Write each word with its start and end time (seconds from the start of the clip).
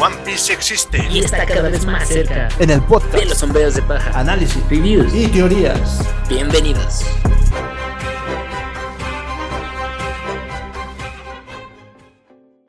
One 0.00 0.14
Piece 0.24 0.52
existe. 0.52 1.04
Y 1.10 1.20
está 1.24 1.44
cada 1.44 1.68
vez 1.68 1.84
más 1.84 2.06
cerca. 2.06 2.48
En 2.60 2.70
el 2.70 2.80
podcast. 2.82 3.14
De 3.14 3.24
los 3.24 3.38
sombreros 3.38 3.74
de 3.74 3.82
paja, 3.82 4.18
análisis, 4.18 4.62
reviews. 4.70 5.12
Y 5.12 5.26
teorías. 5.26 5.98
Bienvenidos. 6.28 7.02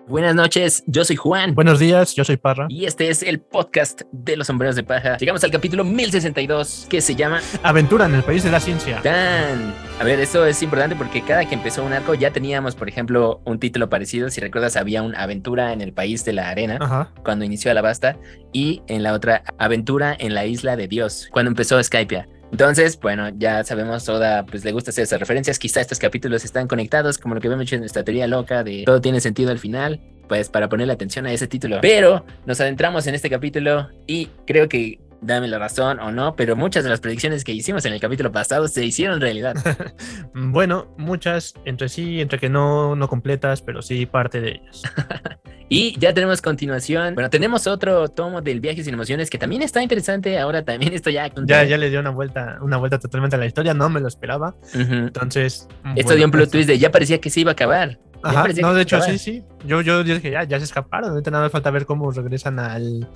Buenas 0.10 0.34
noches, 0.34 0.84
yo 0.88 1.06
soy 1.06 1.18
Juan. 1.18 1.54
Buenos 1.54 1.78
días, 1.78 2.16
yo 2.16 2.24
soy 2.24 2.36
Parra. 2.36 2.66
Y 2.68 2.86
este 2.86 3.10
es 3.10 3.22
el 3.22 3.40
podcast 3.40 4.02
de 4.12 4.38
los 4.38 4.48
sombreros 4.48 4.76
de 4.76 4.82
paja. 4.82 5.18
Llegamos 5.18 5.44
al 5.44 5.52
capítulo 5.52 5.84
1062 5.84 6.88
que 6.90 7.00
se 7.00 7.14
llama 7.14 7.42
Aventura 7.62 8.08
en 8.08 8.16
el 8.16 8.24
país 8.24 8.44
de 8.44 8.50
la 8.50 8.60
ciencia. 8.60 9.04
¡Tan! 9.04 9.72
A 10.00 10.04
ver, 10.04 10.20
eso 10.20 10.48
es 10.48 10.64
importante 10.64 10.96
porque 10.96 11.22
cada 11.22 11.46
que 11.46 11.54
empezó 11.54 11.84
un 11.84 11.94
arco 11.94 12.16
ya 12.16 12.32
teníamos, 12.32 12.74
por 12.74 12.90
ejemplo, 12.90 13.40
un 13.46 13.60
título 13.60 13.88
parecido. 13.88 14.32
Si 14.32 14.42
recuerdas, 14.42 14.78
había 14.78 15.04
un 15.04 15.14
Aventura 15.16 15.74
en 15.74 15.82
el 15.82 15.94
país 15.94 16.26
de 16.26 16.34
la 16.34 16.50
arena 16.50 16.80
Ajá. 16.82 17.12
cuando 17.24 17.46
inició 17.46 17.70
Alabasta 17.70 18.18
y 18.52 18.82
en 18.88 19.04
la 19.04 19.14
otra 19.14 19.44
Aventura 19.60 20.18
en 20.20 20.34
la 20.34 20.48
isla 20.48 20.76
de 20.76 20.88
Dios 20.88 21.30
cuando 21.32 21.50
empezó 21.50 21.82
Skypia. 21.84 22.28
Entonces, 22.52 23.00
bueno, 23.00 23.30
ya 23.38 23.64
sabemos, 23.64 24.08
Oda 24.10 24.46
pues 24.46 24.66
le 24.66 24.72
gusta 24.72 24.92
hacer 24.92 25.04
esas 25.04 25.20
referencias. 25.20 25.60
Quizá 25.60 25.82
estos 25.82 26.00
capítulos 26.00 26.44
están 26.44 26.68
conectados, 26.68 27.18
como 27.18 27.36
lo 27.36 27.42
que 27.42 27.48
habíamos 27.48 27.64
hecho 27.66 27.76
en 27.76 27.84
esta 27.84 28.04
teoría 28.04 28.28
loca 28.28 28.64
de 28.64 28.84
todo 28.86 29.02
tiene 29.02 29.22
sentido 29.22 29.52
al 29.52 29.60
final, 29.60 30.00
pues 30.28 30.50
para 30.50 30.70
ponerle 30.70 30.94
atención 30.94 31.26
a 31.26 31.34
ese 31.34 31.48
título. 31.48 31.80
Pero 31.82 32.26
nos 32.46 32.60
adentramos 32.60 33.08
en 33.08 33.16
este 33.16 33.30
capítulo 33.30 33.90
y 34.08 34.30
creo 34.46 34.68
que 34.68 35.00
dame 35.22 35.48
la 35.48 35.60
razón 35.60 36.00
o 36.00 36.12
no, 36.12 36.36
pero 36.36 36.56
muchas 36.56 36.84
de 36.84 36.90
las 36.90 37.00
predicciones 37.00 37.44
que 37.44 37.52
hicimos 37.52 37.86
en 37.86 37.94
el 37.94 38.00
capítulo 38.00 38.32
pasado 38.32 38.68
se 38.68 38.86
hicieron 38.86 39.22
realidad. 39.22 39.56
bueno, 40.34 40.94
muchas, 40.98 41.54
entre 41.66 41.90
sí, 41.90 42.22
entre 42.22 42.40
que 42.40 42.50
no, 42.50 42.96
no 42.96 43.08
completas, 43.08 43.62
pero 43.62 43.82
sí 43.82 44.06
parte 44.06 44.42
de 44.42 44.50
ellas. 44.52 44.84
y 45.70 45.98
ya 46.00 46.14
tenemos 46.14 46.42
continuación. 46.42 47.16
Bueno, 47.16 47.30
tenemos 47.30 47.68
otro 47.68 48.08
tomo 48.10 48.42
del 48.42 48.60
viaje 48.60 48.84
sin 48.84 48.94
emociones 48.94 49.30
que 49.30 49.38
también 49.38 49.62
está 49.62 49.82
interesante. 49.82 50.40
Ahora 50.40 50.64
también 50.64 50.94
esto 50.94 51.10
ya. 51.10 51.32
Ya, 51.46 51.64
ya 51.64 51.78
le 51.78 51.90
dio 51.90 52.00
una 52.00 52.12
vuelta, 52.12 52.58
una 52.62 52.78
vuelta 52.78 53.00
totalmente 53.00 53.36
a 53.36 53.40
la 53.40 53.46
historia, 53.46 53.74
no 53.74 53.90
me 53.90 54.00
lo 54.00 54.08
esperaba. 54.08 54.56
Uh 54.74 54.78
-huh. 54.78 55.08
Entonces. 55.08 55.68
Esto 55.96 56.04
bueno, 56.04 56.16
dio 56.16 56.26
un 56.26 56.32
plot 56.32 56.52
twist 56.52 56.68
de 56.68 56.80
ya 56.80 56.92
parecía 56.92 57.20
que 57.20 57.30
se 57.30 57.42
iba 57.42 57.52
a 57.52 57.54
acabar. 57.54 58.00
Ajá, 58.22 58.48
no, 58.62 58.74
de 58.74 58.82
hecho, 58.82 59.02
sí, 59.02 59.18
sí. 59.18 59.44
Yo, 59.66 59.82
yo 59.82 60.04
dije, 60.04 60.32
ya, 60.32 60.44
ya 60.44 60.58
se 60.58 60.66
escaparon. 60.66 61.12
Ahorita 61.12 61.32
nada 61.32 61.44
más 61.44 61.52
falta 61.52 61.72
ver 61.72 61.86
cómo 61.86 62.12
regresan 62.12 62.60
al, 62.60 63.08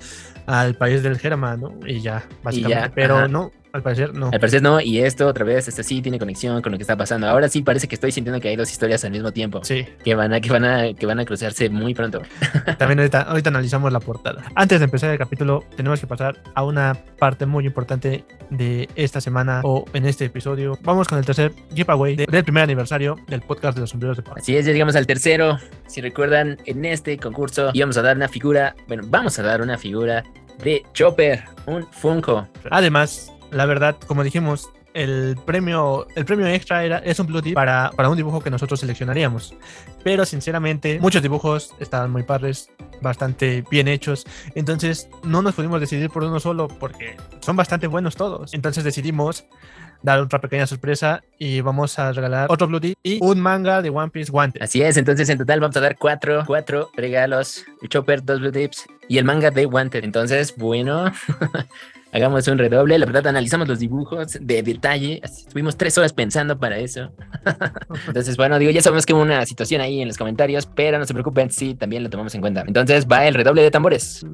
al 0.46 0.74
país 0.76 1.02
del 1.02 1.18
Germa, 1.18 1.56
¿no? 1.56 1.72
Y 1.86 2.00
ya, 2.00 2.24
básicamente. 2.42 2.86
Y 2.86 2.88
ya, 2.88 2.94
Pero 2.94 3.16
ajá. 3.18 3.28
no, 3.28 3.50
al 3.74 3.82
parecer 3.82 4.14
no. 4.14 4.26
Al 4.26 4.38
parecer 4.38 4.62
no, 4.62 4.80
y 4.80 5.00
esto 5.00 5.26
otra 5.26 5.44
vez, 5.44 5.66
este 5.66 5.82
sí 5.82 6.00
tiene 6.00 6.20
conexión 6.20 6.62
con 6.62 6.70
lo 6.70 6.78
que 6.78 6.82
está 6.82 6.96
pasando. 6.96 7.28
Ahora 7.28 7.48
sí 7.48 7.60
parece 7.62 7.88
que 7.88 7.96
estoy 7.96 8.12
sintiendo 8.12 8.40
que 8.40 8.48
hay 8.48 8.54
dos 8.54 8.70
historias 8.70 9.04
al 9.04 9.10
mismo 9.10 9.32
tiempo. 9.32 9.64
Sí. 9.64 9.84
Que 10.04 10.14
van 10.14 10.32
a, 10.32 10.40
que 10.40 10.48
van 10.48 10.64
a, 10.64 10.94
que 10.94 11.04
van 11.06 11.18
a 11.18 11.24
cruzarse 11.24 11.68
muy 11.70 11.92
pronto. 11.92 12.22
También 12.78 13.00
ahorita, 13.00 13.22
ahorita 13.22 13.48
analizamos 13.50 13.92
la 13.92 13.98
portada. 13.98 14.44
Antes 14.54 14.78
de 14.78 14.84
empezar 14.84 15.10
el 15.10 15.18
capítulo, 15.18 15.64
tenemos 15.76 15.98
que 15.98 16.06
pasar 16.06 16.40
a 16.54 16.62
una 16.62 16.96
parte 17.18 17.46
muy 17.46 17.66
importante 17.66 18.24
de 18.48 18.88
esta 18.94 19.20
semana 19.20 19.60
o 19.64 19.84
en 19.92 20.06
este 20.06 20.26
episodio. 20.26 20.78
Vamos 20.82 21.08
con 21.08 21.18
el 21.18 21.26
tercer 21.26 21.52
giveaway 21.74 22.14
de, 22.14 22.26
del 22.26 22.44
primer 22.44 22.62
aniversario 22.62 23.16
del 23.26 23.40
podcast 23.40 23.74
de 23.74 23.80
los 23.80 23.90
sombreros 23.90 24.16
de 24.16 24.22
paz. 24.22 24.34
Así 24.36 24.56
es, 24.56 24.66
ya 24.66 24.72
llegamos 24.72 24.94
al 24.94 25.08
tercero. 25.08 25.58
Si 25.88 26.00
recuerdan, 26.00 26.58
en 26.64 26.84
este 26.84 27.18
concurso 27.18 27.70
íbamos 27.72 27.96
a 27.96 28.02
dar 28.02 28.14
una 28.14 28.28
figura, 28.28 28.76
bueno, 28.86 29.02
vamos 29.08 29.36
a 29.40 29.42
dar 29.42 29.60
una 29.62 29.76
figura 29.78 30.22
de 30.62 30.84
Chopper, 30.92 31.42
un 31.66 31.84
Funko. 31.90 32.46
Además, 32.70 33.33
la 33.50 33.66
verdad, 33.66 33.96
como 34.06 34.24
dijimos, 34.24 34.70
el 34.94 35.36
premio, 35.44 36.06
el 36.14 36.24
premio 36.24 36.46
extra 36.46 36.84
era, 36.84 36.98
es 36.98 37.18
un 37.18 37.26
blue 37.26 37.42
tip 37.42 37.54
para, 37.54 37.90
para 37.96 38.08
un 38.08 38.16
dibujo 38.16 38.40
que 38.40 38.50
nosotros 38.50 38.80
seleccionaríamos. 38.80 39.54
Pero 40.04 40.24
sinceramente, 40.24 41.00
muchos 41.00 41.20
dibujos 41.20 41.74
estaban 41.80 42.10
muy 42.10 42.22
padres, 42.22 42.70
bastante 43.02 43.64
bien 43.70 43.88
hechos. 43.88 44.24
Entonces, 44.54 45.08
no 45.24 45.42
nos 45.42 45.54
pudimos 45.54 45.80
decidir 45.80 46.10
por 46.10 46.22
uno 46.22 46.38
solo 46.38 46.68
porque 46.68 47.16
son 47.40 47.56
bastante 47.56 47.88
buenos 47.88 48.14
todos. 48.14 48.54
Entonces 48.54 48.84
decidimos 48.84 49.44
dar 50.04 50.20
otra 50.20 50.38
pequeña 50.38 50.66
sorpresa 50.66 51.24
y 51.38 51.62
vamos 51.62 51.98
a 51.98 52.12
regalar 52.12 52.46
otro 52.50 52.68
Blue 52.68 52.78
Tip 52.78 52.98
y 53.02 53.18
un 53.22 53.40
manga 53.40 53.80
de 53.80 53.88
One 53.88 54.10
Piece 54.10 54.30
Wanted. 54.30 54.62
Así 54.62 54.82
es, 54.82 54.98
entonces 54.98 55.28
en 55.30 55.38
total 55.38 55.60
vamos 55.60 55.76
a 55.78 55.80
dar 55.80 55.96
cuatro, 55.96 56.44
cuatro 56.46 56.90
regalos, 56.94 57.64
el 57.80 57.88
Chopper, 57.88 58.22
dos 58.22 58.38
Blue 58.38 58.52
Tips 58.52 58.84
y 59.08 59.16
el 59.16 59.24
manga 59.24 59.50
de 59.50 59.64
Wanted. 59.64 60.04
Entonces, 60.04 60.54
bueno, 60.56 61.10
hagamos 62.14 62.46
un 62.48 62.58
redoble. 62.58 62.98
La 62.98 63.06
verdad, 63.06 63.26
analizamos 63.26 63.68
los 63.68 63.80
dibujos 63.80 64.38
de 64.40 64.62
detalle. 64.62 65.20
Estuvimos 65.22 65.76
tres 65.76 65.98
horas 65.98 66.12
pensando 66.12 66.58
para 66.58 66.78
eso. 66.78 67.12
Entonces, 68.06 68.36
bueno, 68.36 68.58
digo, 68.58 68.70
ya 68.70 68.80
sabemos 68.80 69.04
que 69.04 69.12
hubo 69.12 69.22
una 69.22 69.44
situación 69.44 69.80
ahí 69.80 70.00
en 70.00 70.08
los 70.08 70.16
comentarios, 70.16 70.66
pero 70.66 70.98
no 70.98 71.04
se 71.04 71.12
preocupen, 71.12 71.50
sí, 71.50 71.74
también 71.74 72.04
lo 72.04 72.10
tomamos 72.10 72.34
en 72.34 72.40
cuenta. 72.40 72.62
Entonces, 72.66 73.06
va 73.06 73.26
el 73.26 73.34
redoble 73.34 73.62
de 73.62 73.70
tambores. 73.70 74.24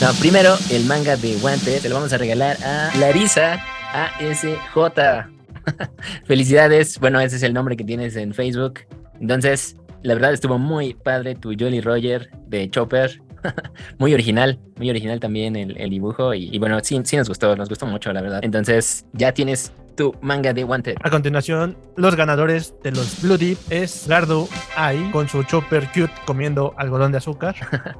No, 0.00 0.12
primero 0.20 0.56
el 0.70 0.84
manga 0.84 1.16
de 1.16 1.36
Wanted 1.36 1.82
te 1.82 1.88
lo 1.88 1.96
vamos 1.96 2.12
a 2.12 2.18
regalar 2.18 2.56
a 2.64 2.90
Larisa 2.98 3.60
ASJ. 3.92 5.28
Felicidades. 6.24 6.98
Bueno, 6.98 7.20
ese 7.20 7.36
es 7.36 7.42
el 7.42 7.52
nombre 7.52 7.76
que 7.76 7.84
tienes 7.84 8.16
en 8.16 8.34
Facebook. 8.34 8.80
Entonces, 9.20 9.76
la 10.02 10.14
verdad 10.14 10.32
estuvo 10.32 10.58
muy 10.58 10.94
padre 10.94 11.34
tu 11.34 11.54
Jolly 11.58 11.80
Roger 11.80 12.30
de 12.46 12.70
Chopper. 12.70 13.20
muy 13.98 14.14
original, 14.14 14.58
muy 14.76 14.90
original 14.90 15.20
también 15.20 15.56
el, 15.56 15.76
el 15.76 15.90
dibujo. 15.90 16.34
Y, 16.34 16.48
y, 16.52 16.58
bueno, 16.58 16.78
sí, 16.82 17.00
sí 17.04 17.16
nos 17.16 17.28
gustó, 17.28 17.56
nos 17.56 17.68
gustó 17.68 17.86
mucho, 17.86 18.12
la 18.12 18.22
verdad. 18.22 18.40
Entonces, 18.42 19.06
ya 19.12 19.32
tienes 19.32 19.72
tu 19.94 20.14
manga 20.20 20.52
de 20.52 20.64
Wanted. 20.64 20.96
A 21.02 21.10
continuación, 21.10 21.76
los 21.96 22.16
ganadores 22.16 22.74
de 22.82 22.92
los 22.92 23.20
Blue 23.20 23.36
Deep 23.36 23.58
es 23.70 24.06
Gardo 24.08 24.48
Ai 24.76 25.10
con 25.10 25.28
su 25.28 25.42
Chopper 25.44 25.88
Cute 25.88 26.12
comiendo 26.24 26.74
algodón 26.76 27.12
de 27.12 27.18
azúcar. 27.18 27.54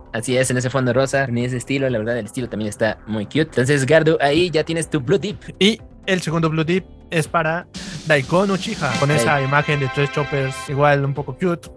Así 0.13 0.37
es, 0.37 0.51
en 0.51 0.57
ese 0.57 0.71
fondo 0.71 0.93
rosa, 0.93 1.25
en 1.25 1.39
ese 1.39 1.57
estilo, 1.59 1.89
la 1.89 1.99
verdad 1.99 2.19
el 2.19 2.27
estilo 2.27 2.49
también 2.49 2.69
está 2.69 2.99
muy 3.07 3.27
cute. 3.27 3.43
Entonces, 3.43 3.87
Gardo, 3.87 4.19
ahí 4.21 4.51
ya 4.51 4.65
tienes 4.65 4.89
tu 4.89 5.01
Blue 5.01 5.19
Deep. 5.19 5.57
Y 5.59 5.81
el 6.07 6.21
segundo 6.21 6.49
Blue 6.51 6.65
Deep 6.65 6.85
es 7.11 7.29
para 7.29 7.67
Daikon 8.07 8.51
Uchiha, 8.51 8.99
con 8.99 9.11
esa 9.11 9.41
imagen 9.43 9.81
de 9.81 9.89
tres 9.95 10.11
choppers 10.13 10.57
igual 10.69 11.05
un 11.05 11.15
poco 11.15 11.37
cute, 11.37 11.69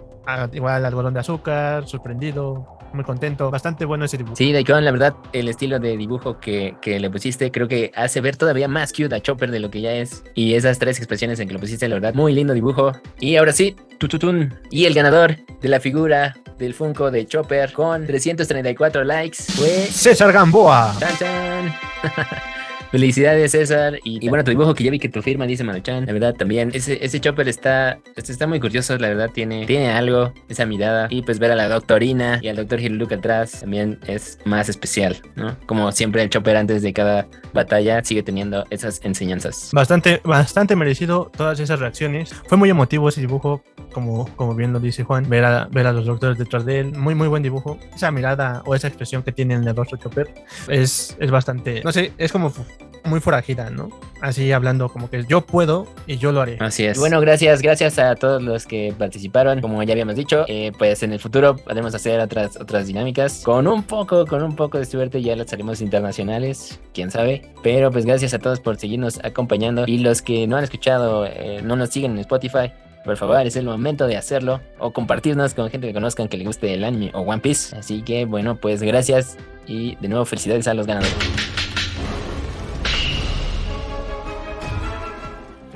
igual 0.54 0.86
algodón 0.86 1.14
de 1.14 1.20
azúcar, 1.20 1.88
sorprendido, 1.88 2.78
muy 2.94 3.04
contento, 3.04 3.52
bastante 3.52 3.86
bueno 3.86 4.06
ese 4.06 4.18
dibujo. 4.18 4.36
Sí, 4.36 4.52
Daikon, 4.52 4.84
la 4.84 4.92
verdad, 4.92 5.16
el 5.34 5.48
estilo 5.50 5.80
de 5.80 5.98
dibujo 5.98 6.40
que, 6.40 6.76
que, 6.82 7.00
le 7.00 7.10
pusiste 7.10 7.52
creo 7.52 7.68
que 7.68 7.92
hace 7.96 8.22
ver 8.22 8.38
todavía 8.38 8.68
más 8.68 8.92
cute 8.92 9.14
a 9.14 9.22
Chopper 9.22 9.52
de 9.52 9.60
lo 9.60 9.70
que 9.70 9.82
ya 9.82 9.94
es. 9.94 10.24
Y 10.34 10.56
esas 10.56 10.80
tres 10.80 10.98
expresiones 10.98 11.40
en 11.40 11.48
que 11.48 11.54
lo 11.54 11.60
pusiste, 11.60 11.88
la 11.88 11.96
verdad, 11.96 12.14
muy 12.14 12.34
lindo 12.34 12.54
dibujo. 12.54 12.92
Y 13.20 13.36
ahora 13.36 13.52
sí, 13.52 13.76
tututun. 13.98 14.54
Y 14.72 14.86
el 14.86 14.94
ganador 14.94 15.36
de 15.62 15.70
la 15.70 15.80
figura 15.80 16.36
del 16.58 16.74
Funko 16.74 17.12
de 17.12 17.26
Chopper 17.26 17.74
con 17.74 18.06
334 18.06 19.04
likes 19.04 19.38
fue 19.56 19.68
César 19.68 20.32
Gamboa. 20.32 20.96
Felicidades, 22.96 23.52
César. 23.52 24.00
Y, 24.06 24.26
y, 24.26 24.30
bueno, 24.30 24.46
tu 24.46 24.52
dibujo 24.52 24.74
que 24.74 24.86
ya 24.86 24.90
vi 24.90 25.00
que 25.00 25.10
tu 25.10 25.22
firma 25.22 25.46
dice 25.46 25.66
Manuchan. 25.66 26.06
La 26.06 26.14
verdad, 26.14 26.34
también. 26.34 26.72
Ese, 26.74 27.04
ese 27.04 27.20
Chopper 27.20 27.50
está, 27.50 28.00
está 28.16 28.48
muy 28.48 28.62
curioso. 28.62 28.98
La 28.98 29.10
verdad, 29.10 29.32
tiene, 29.34 29.66
tiene 29.66 29.90
algo, 29.90 30.34
esa 30.48 30.66
mirada. 30.66 31.08
Y 31.10 31.22
pues 31.22 31.38
ver 31.38 31.52
a 31.52 31.56
la 31.56 31.68
doctorina 31.68 32.40
y 32.42 32.48
al 32.48 32.56
doctor 32.56 32.80
Hiruluk 32.80 33.12
atrás 33.12 33.60
también 33.60 34.00
es 34.08 34.40
más 34.46 34.70
especial, 34.70 35.18
¿no? 35.36 35.58
Como 35.66 35.92
siempre, 35.92 36.24
el 36.24 36.30
Chopper 36.30 36.56
antes 36.56 36.84
de 36.84 36.94
cada 36.94 37.28
batalla 37.54 38.02
sigue 38.02 38.24
teniendo 38.24 38.64
esas 38.70 39.02
enseñanzas. 39.04 39.72
Bastante, 39.74 40.22
bastante 40.24 40.78
merecido 40.78 41.30
todas 41.36 41.60
esas 41.60 41.82
reacciones. 41.82 42.34
Fue 42.48 42.58
muy 42.58 42.70
emotivo 42.70 43.10
ese 43.10 43.20
dibujo, 43.20 43.62
como, 43.92 44.34
como 44.38 44.56
bien 44.56 44.72
lo 44.72 44.80
dice 44.80 45.04
Juan. 45.04 45.28
Ver 45.28 45.44
a, 45.44 45.68
ver 45.70 45.88
a 45.88 45.92
los 45.92 46.06
doctores 46.06 46.38
detrás 46.38 46.66
de 46.66 46.80
él. 46.80 46.94
Muy, 46.94 47.14
muy 47.14 47.28
buen 47.28 47.44
dibujo. 47.44 47.78
Esa 47.94 48.10
mirada 48.12 48.64
o 48.66 48.74
esa 48.74 48.88
expresión 48.88 49.22
que 49.22 49.34
tiene 49.34 49.56
en 49.56 49.68
el 49.68 49.76
rostro 49.76 49.98
Chopper 49.98 50.34
es, 50.70 51.18
es 51.20 51.30
bastante. 51.30 51.82
No 51.84 51.92
sé, 51.92 52.14
es 52.18 52.32
como 52.32 52.54
muy 53.06 53.20
forajida, 53.20 53.70
¿no? 53.70 53.90
Así 54.22 54.52
hablando 54.52 54.90
como 54.90 55.10
que 55.10 55.24
yo 55.26 55.42
puedo 55.42 55.88
y 56.08 56.18
yo 56.18 56.32
lo 56.32 56.42
haré. 56.42 56.58
Así 56.60 56.86
es. 56.86 56.98
Bueno, 56.98 57.20
gracias, 57.22 57.62
gracias 57.62 58.00
a 58.00 58.16
todos 58.16 58.42
los 58.42 58.66
que 58.66 58.94
participaron. 58.98 59.62
Como 59.62 59.82
ya 59.84 59.94
habíamos 59.94 60.16
dicho, 60.16 60.46
eh, 60.48 60.72
pues 60.78 61.04
en 61.04 61.14
el 61.14 61.20
futuro 61.20 61.56
podemos 61.56 61.94
hacer 61.94 62.20
otras, 62.20 62.58
otras 62.58 62.88
dinámicas. 62.88 63.42
Con 63.44 63.68
un 63.68 63.84
poco, 63.84 64.26
con 64.26 64.42
un 64.42 64.56
poco 64.56 64.80
de 64.80 64.86
suerte 64.86 65.22
ya 65.22 65.36
las 65.36 65.52
haremos 65.54 65.82
internacionales, 65.82 66.80
quién 66.94 67.12
sabe. 67.12 67.44
Pero 67.62 67.92
pues 67.92 68.06
gracias 68.06 68.34
a 68.34 68.40
todos 68.40 68.60
por 68.60 68.78
seguirnos 68.78 69.20
acompañando. 69.24 69.84
Y 69.86 70.00
los 70.00 70.22
que 70.22 70.48
no 70.48 70.58
han 70.58 70.64
escuchado, 70.64 71.26
eh, 71.26 71.62
no 71.64 71.76
nos 71.76 71.90
siguen 71.90 72.14
en 72.14 72.20
Spotify. 72.20 72.72
Por 73.04 73.18
favor, 73.18 73.46
es 73.46 73.56
el 73.56 73.66
momento 73.66 74.08
de 74.08 74.18
hacerlo 74.18 74.62
o 74.80 74.92
compartirnos 74.92 75.54
con 75.54 75.70
gente 75.70 75.86
que 75.86 75.94
conozcan 75.94 76.28
que 76.28 76.38
le 76.38 76.46
guste 76.46 76.74
el 76.74 76.84
anime 76.84 77.12
o 77.14 77.20
One 77.20 77.40
Piece. 77.40 77.76
Así 77.76 78.02
que 78.02 78.26
bueno, 78.26 78.56
pues 78.56 78.82
gracias 78.82 79.38
y 79.68 79.96
de 79.98 80.08
nuevo 80.08 80.26
felicidades 80.26 80.68
a 80.68 80.74
los 80.74 80.88
ganadores. 80.88 81.55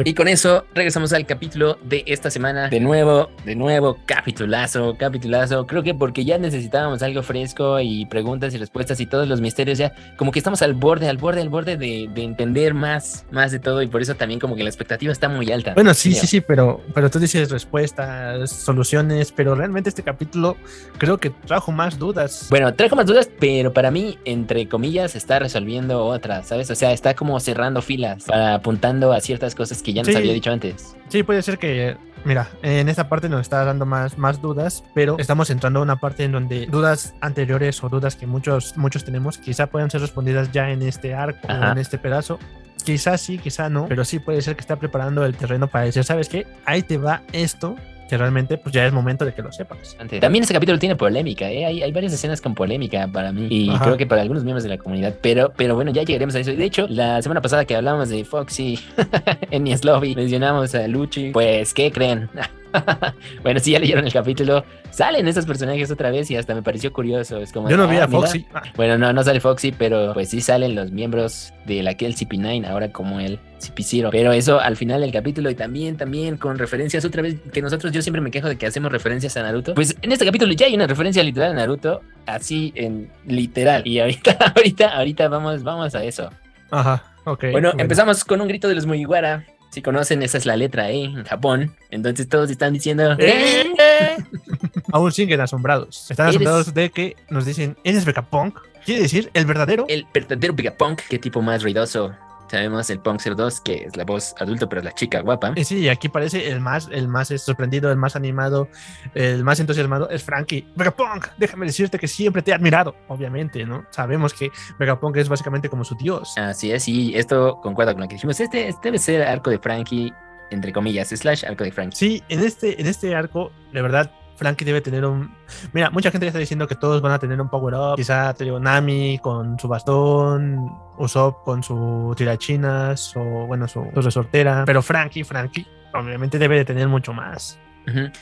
Y 0.06 0.14
con 0.14 0.30
eso 0.30 0.66
regresamos 0.74 1.12
al 1.12 1.26
capítulo 1.26 1.78
de 1.84 2.04
esta 2.08 2.32
semana. 2.32 2.70
De 2.70 2.80
nuevo, 2.80 3.30
de 3.44 3.56
nuevo, 3.56 3.98
capitulazo, 4.06 4.96
capitulazo. 4.98 5.68
Creo 5.68 5.84
que 5.84 5.94
porque 5.94 6.24
ya 6.24 6.38
necesitábamos 6.38 7.04
algo 7.04 7.22
fresco 7.22 7.82
y 7.82 8.06
preguntas 8.06 8.54
y 8.54 8.58
respuestas 8.58 9.02
y 9.02 9.06
todos 9.06 9.28
los 9.28 9.42
misterios 9.42 9.78
ya, 9.78 9.94
como 10.16 10.32
que 10.32 10.40
estamos 10.40 10.62
al 10.62 10.74
borde, 10.74 11.10
al 11.10 11.18
borde, 11.18 11.42
al 11.42 11.50
borde 11.50 11.76
de, 11.76 12.10
de 12.14 12.24
entender 12.24 12.74
más, 12.74 13.26
más 13.32 13.52
de 13.52 13.60
todo 13.60 13.82
y 13.82 13.88
por 13.88 14.02
eso 14.02 14.16
también 14.16 14.40
como 14.40 14.56
que 14.56 14.64
la 14.64 14.70
expectativa 14.70 15.12
está 15.12 15.28
muy 15.28 15.52
alta. 15.52 15.74
Bueno, 15.74 15.94
sí, 15.94 16.14
sí, 16.14 16.28
sí, 16.28 16.40
pero, 16.40 16.82
pero 16.94 17.10
tú 17.10 17.20
dices 17.20 17.52
respuestas, 17.52 18.50
soluciones, 18.52 19.34
pero 19.34 19.54
realmente 19.54 19.90
este 19.90 20.04
capítulo 20.04 20.56
creo 20.98 21.18
que 21.18 21.30
trajo 21.30 21.74
más 21.74 22.00
dudas. 22.00 22.48
Bueno, 22.50 22.74
trajo 22.74 22.96
más 22.96 23.06
dudas, 23.06 23.30
pero 23.40 23.74
para 23.74 23.92
mí, 23.92 24.18
entre 24.24 24.70
comillas, 24.70 25.18
está 25.18 25.40
resolviendo 25.40 26.06
otras, 26.06 26.48
¿sabes? 26.48 26.72
O 26.72 26.76
sea, 26.76 26.94
está 26.94 27.16
como 27.16 27.38
cerrando 27.42 27.82
filas, 27.82 28.24
para, 28.24 28.56
apuntando 28.56 29.12
a 29.12 29.20
ciertas 29.20 29.56
cosas 29.56 29.84
que 29.84 29.89
ya 29.94 30.02
nos 30.04 30.12
Sí. 30.12 30.16
había 30.18 30.34
dicho 30.34 30.52
antes. 30.52 30.96
Sí, 31.10 31.24
puede 31.24 31.42
ser 31.42 31.58
que, 31.58 31.98
mira, 32.26 32.48
en 32.62 32.88
esta 32.90 33.10
parte 33.10 33.30
nos 33.30 33.42
está 33.42 33.64
dando 33.66 33.86
más, 33.86 34.18
más 34.18 34.42
dudas, 34.42 34.84
pero 34.94 35.18
estamos 35.20 35.50
entrando 35.50 35.80
a 35.80 35.84
una 35.84 35.96
parte 35.96 36.24
en 36.24 36.32
donde 36.32 36.68
dudas 36.68 37.14
anteriores 37.22 37.84
o 37.84 37.90
dudas 37.90 38.16
que 38.16 38.28
muchos, 38.28 38.78
muchos 38.78 39.04
tenemos 39.04 39.38
quizá 39.38 39.68
puedan 39.68 39.90
ser 39.90 40.02
respondidas 40.02 40.52
ya 40.52 40.70
en 40.72 40.82
este 40.84 41.14
arco 41.16 41.48
o 41.48 41.52
Ajá. 41.52 41.72
en 41.72 41.78
este 41.80 41.98
pedazo. 41.98 42.40
Quizás 42.86 43.20
sí, 43.22 43.38
quizá 43.38 43.70
no, 43.70 43.88
pero 43.88 44.06
sí 44.06 44.20
puede 44.20 44.42
ser 44.42 44.56
que 44.56 44.62
está 44.62 44.78
preparando 44.78 45.26
el 45.26 45.36
terreno 45.36 45.68
para 45.68 45.86
decir, 45.86 46.04
¿sabes 46.04 46.30
qué? 46.30 46.48
Ahí 46.66 46.82
te 46.82 46.98
va 46.98 47.24
esto, 47.34 47.76
que 48.10 48.18
realmente 48.18 48.58
pues 48.58 48.74
ya 48.74 48.86
es 48.86 48.92
momento 48.92 49.24
de 49.24 49.34
que 49.34 49.42
lo 49.42 49.52
sepas. 49.52 49.96
También 50.20 50.42
este 50.42 50.54
capítulo 50.54 50.80
tiene 50.80 50.96
polémica, 50.96 51.50
¿eh? 51.50 51.66
hay, 51.66 51.84
hay 51.84 51.92
varias 51.92 52.12
escenas 52.14 52.42
con 52.42 52.56
polémica 52.56 53.08
para 53.08 53.32
mí 53.32 53.48
y 53.50 53.70
Ajá. 53.70 53.86
creo 53.86 53.98
que 53.98 54.08
para 54.08 54.22
algunos 54.22 54.44
miembros 54.44 54.64
de 54.64 54.70
la 54.70 54.78
comunidad, 54.78 55.16
pero, 55.22 55.54
pero 55.56 55.76
bueno, 55.76 55.92
ya 55.92 56.04
llegaremos 56.04 56.36
a 56.36 56.40
eso. 56.40 56.52
Y 56.52 56.56
De 56.56 56.66
hecho, 56.66 56.88
la 56.90 57.22
semana 57.22 57.42
pasada 57.42 57.66
que 57.66 57.76
hablábamos 57.76 58.10
de 58.10 58.26
Foxy 58.26 58.80
en 59.52 59.70
Lobby, 59.84 60.16
mencionamos 60.16 60.76
a 60.76 60.88
Luchi, 60.88 61.32
pues, 61.32 61.74
¿qué 61.74 61.92
creen? 61.92 62.30
bueno, 63.44 63.60
si 63.60 63.72
ya 63.72 63.80
leyeron 63.80 64.06
el 64.06 64.14
capítulo, 64.14 64.64
salen 64.92 65.28
esos 65.28 65.46
personajes 65.46 65.90
otra 65.92 66.12
vez 66.12 66.30
y 66.32 66.36
hasta 66.36 66.54
me 66.56 66.62
pareció 66.64 66.92
curioso. 66.94 67.38
Es 67.40 67.52
como, 67.52 67.70
Yo 67.70 67.78
no 67.78 67.88
vi 67.88 67.98
"Ah, 67.98 68.04
a 68.04 68.08
mira". 68.08 68.20
Foxy. 68.22 68.46
Ah, 68.54 68.62
Bueno, 68.76 68.98
no, 68.98 69.12
no 69.14 69.24
sale 69.24 69.40
Foxy, 69.40 69.72
pero 69.72 70.14
pues 70.14 70.30
sí 70.30 70.42
salen 70.42 70.76
los 70.76 70.92
miembros 70.92 71.54
de 71.66 71.84
la 71.84 71.92
el 71.92 72.16
CP9, 72.16 72.66
ahora 72.68 72.92
como 72.92 73.20
el 73.20 73.40
CP0. 73.60 74.10
Pero 74.12 74.32
eso 74.32 74.60
al 74.60 74.76
final 74.78 75.02
del 75.02 75.12
capítulo 75.12 75.50
y 75.50 75.56
también, 75.56 75.98
también 75.98 76.38
con 76.38 76.58
referencias 76.58 77.04
otra 77.06 77.22
vez, 77.22 77.36
que 77.52 77.62
nosotros 77.62 77.92
yo 77.92 78.02
siempre 78.02 78.22
me 78.22 78.32
quejo 78.32 78.48
de 78.48 78.58
que 78.58 78.66
hacemos 78.66 78.92
referencias 78.92 79.36
a 79.38 79.44
Naruto. 79.44 79.74
Pues 79.76 79.96
en 80.02 80.12
este 80.12 80.26
capítulo 80.26 80.54
ya 80.54 80.66
hay 80.68 80.76
una 80.76 80.88
referencia 80.88 81.22
literal 81.24 81.52
a 81.52 81.56
Naruto, 81.56 82.02
así 82.26 82.72
en 82.76 83.10
literal. 83.28 83.86
Y 83.86 84.00
ahorita, 84.00 84.38
ahorita, 84.56 84.88
ahorita 84.98 85.28
vamos, 85.28 85.64
vamos 85.64 85.94
a 85.96 86.04
eso. 86.04 86.30
Ajá, 86.72 87.04
ok. 87.26 87.46
Bueno, 87.52 87.74
empezamos 87.78 88.24
con 88.24 88.40
un 88.42 88.48
grito 88.48 88.68
de 88.68 88.76
los 88.76 88.86
Mugiwara. 88.86 89.44
Si 89.70 89.82
conocen, 89.82 90.24
esa 90.24 90.38
es 90.38 90.46
la 90.46 90.56
letra 90.58 90.90
E 90.90 91.04
en 91.04 91.24
Japón. 91.26 91.76
Entonces 91.92 92.28
todos 92.28 92.50
están 92.50 92.74
diciendo... 92.74 93.14
Eh. 93.20 93.66
"Eh". 93.78 94.18
Aún 94.92 95.12
siguen 95.12 95.40
asombrados. 95.42 96.10
Están 96.10 96.28
Eres- 96.28 96.36
asombrados 96.38 96.74
de 96.74 96.90
que 96.90 97.16
nos 97.30 97.46
dicen, 97.46 97.78
¿eres 97.84 98.06
Vegapunk? 98.06 98.58
Quiere 98.86 99.04
decir, 99.04 99.30
el 99.34 99.46
verdadero. 99.46 99.86
El 99.88 100.08
verdadero 100.14 100.54
Vegapunk, 100.54 101.02
qué 101.10 101.20
tipo 101.20 101.42
más 101.42 101.62
ruidoso. 101.62 102.16
Sabemos 102.50 102.90
el 102.90 103.00
Punk 103.00 103.22
02, 103.22 103.62
que 103.62 103.84
es 103.86 103.96
la 103.96 104.06
voz 104.06 104.34
adulto, 104.40 104.68
pero 104.68 104.82
es 104.82 104.86
la 104.86 104.94
chica 104.94 105.22
guapa. 105.22 105.54
Y 105.56 105.64
sí, 105.64 105.88
aquí 105.88 106.10
parece 106.10 106.50
el 106.50 106.62
más, 106.62 106.90
el 106.92 107.08
más 107.08 107.28
sorprendido, 107.28 107.92
el 107.92 107.98
más 107.98 108.16
animado, 108.16 108.68
el 109.14 109.44
más 109.44 109.60
entusiasmado 109.60 110.10
es 110.10 110.24
Frankie. 110.24 110.68
Vegapunk, 110.76 111.28
déjame 111.38 111.66
decirte 111.68 112.00
que 112.00 112.08
siempre 112.08 112.42
te 112.42 112.52
he 112.52 112.54
admirado, 112.54 112.96
obviamente, 113.08 113.66
¿no? 113.66 113.86
Sabemos 113.92 114.34
que 114.34 114.52
Vegapunk 114.80 115.18
es 115.18 115.30
básicamente 115.30 115.70
como 115.70 115.84
su 115.84 115.96
dios. 115.96 116.38
Así 116.38 116.72
es, 116.72 116.88
y 116.88 117.16
esto 117.16 117.60
concuerda 117.62 117.94
con 117.94 118.02
lo 118.02 118.08
que 118.08 118.16
dijimos. 118.16 118.40
Este, 118.40 118.70
este 118.70 118.80
debe 118.84 118.98
ser 118.98 119.22
arco 119.22 119.50
de 119.50 119.60
Frankie, 119.60 120.12
entre 120.50 120.74
comillas, 120.74 121.10
slash 121.10 121.46
arco 121.46 121.64
de 121.64 121.72
Frankie. 121.72 121.98
Sí, 121.98 122.24
en 122.30 122.40
este, 122.40 122.82
en 122.82 122.88
este 122.88 123.16
arco, 123.16 123.52
de 123.72 123.82
verdad, 123.82 124.12
Frankie 124.40 124.66
debe 124.66 124.80
tener 124.80 125.06
un... 125.06 125.36
Mira, 125.74 125.90
mucha 125.90 126.10
gente 126.12 126.26
ya 126.26 126.30
está 126.30 126.40
diciendo 126.40 126.66
que 126.66 126.76
todos 126.76 127.02
van 127.02 127.12
a 127.12 127.20
tener 127.20 127.40
un 127.40 127.50
power-up. 127.50 127.98
Quizá, 127.98 128.34
te 128.34 128.46
digo, 128.46 128.60
Nami 128.60 129.20
con 129.20 129.60
su 129.60 129.68
bastón, 129.68 130.72
Usopp 130.98 131.44
con 131.44 131.62
su 131.62 132.14
tirachinas 132.16 133.14
o, 133.18 133.22
bueno, 133.48 133.68
su, 133.68 133.86
su 133.94 134.02
resortera. 134.02 134.64
Pero 134.66 134.82
Frankie, 134.82 135.26
Frankie, 135.26 135.68
obviamente 135.94 136.40
debe 136.40 136.56
de 136.56 136.66
tener 136.66 136.88
mucho 136.88 137.14
más. 137.14 137.60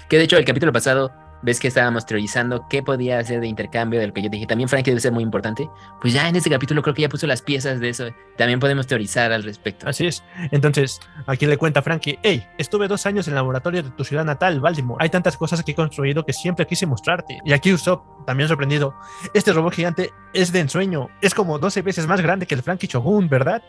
Que 0.09 0.17
de 0.17 0.23
hecho, 0.23 0.37
el 0.37 0.45
capítulo 0.45 0.71
pasado, 0.73 1.11
ves 1.41 1.59
que 1.59 1.67
estábamos 1.67 2.05
teorizando 2.05 2.65
qué 2.69 2.83
podía 2.83 3.19
hacer 3.19 3.39
de 3.39 3.47
intercambio, 3.47 3.99
del 3.99 4.13
que 4.13 4.21
yo 4.21 4.29
dije, 4.29 4.45
también 4.45 4.69
Frankie 4.69 4.91
debe 4.91 5.01
ser 5.01 5.11
muy 5.11 5.23
importante. 5.23 5.69
Pues 6.01 6.13
ya 6.13 6.27
en 6.27 6.35
este 6.35 6.49
capítulo 6.49 6.81
creo 6.81 6.93
que 6.93 7.03
ya 7.03 7.09
puso 7.09 7.27
las 7.27 7.41
piezas 7.41 7.79
de 7.79 7.89
eso. 7.89 8.05
También 8.37 8.59
podemos 8.59 8.87
teorizar 8.87 9.31
al 9.31 9.43
respecto. 9.43 9.87
Así 9.87 10.07
es. 10.07 10.23
Entonces, 10.51 10.99
aquí 11.25 11.45
le 11.45 11.57
cuenta 11.57 11.81
Frankie, 11.81 12.19
hey, 12.23 12.45
estuve 12.57 12.87
dos 12.87 13.05
años 13.05 13.27
en 13.27 13.33
el 13.33 13.35
laboratorio 13.35 13.83
de 13.83 13.91
tu 13.91 14.03
ciudad 14.03 14.25
natal, 14.25 14.59
Baltimore. 14.59 15.03
Hay 15.03 15.09
tantas 15.09 15.37
cosas 15.37 15.63
que 15.63 15.71
he 15.71 15.75
construido 15.75 16.25
que 16.25 16.33
siempre 16.33 16.65
quise 16.65 16.85
mostrarte. 16.85 17.39
Y 17.45 17.53
aquí 17.53 17.73
Usopp, 17.73 18.25
también 18.25 18.47
sorprendido, 18.47 18.95
este 19.33 19.53
robot 19.53 19.73
gigante 19.73 20.11
es 20.33 20.51
de 20.51 20.59
ensueño. 20.59 21.09
Es 21.21 21.33
como 21.33 21.59
12 21.59 21.81
veces 21.81 22.07
más 22.07 22.21
grande 22.21 22.45
que 22.45 22.55
el 22.55 22.63
Frankie 22.63 22.87
Shogun, 22.87 23.29
¿verdad? 23.29 23.63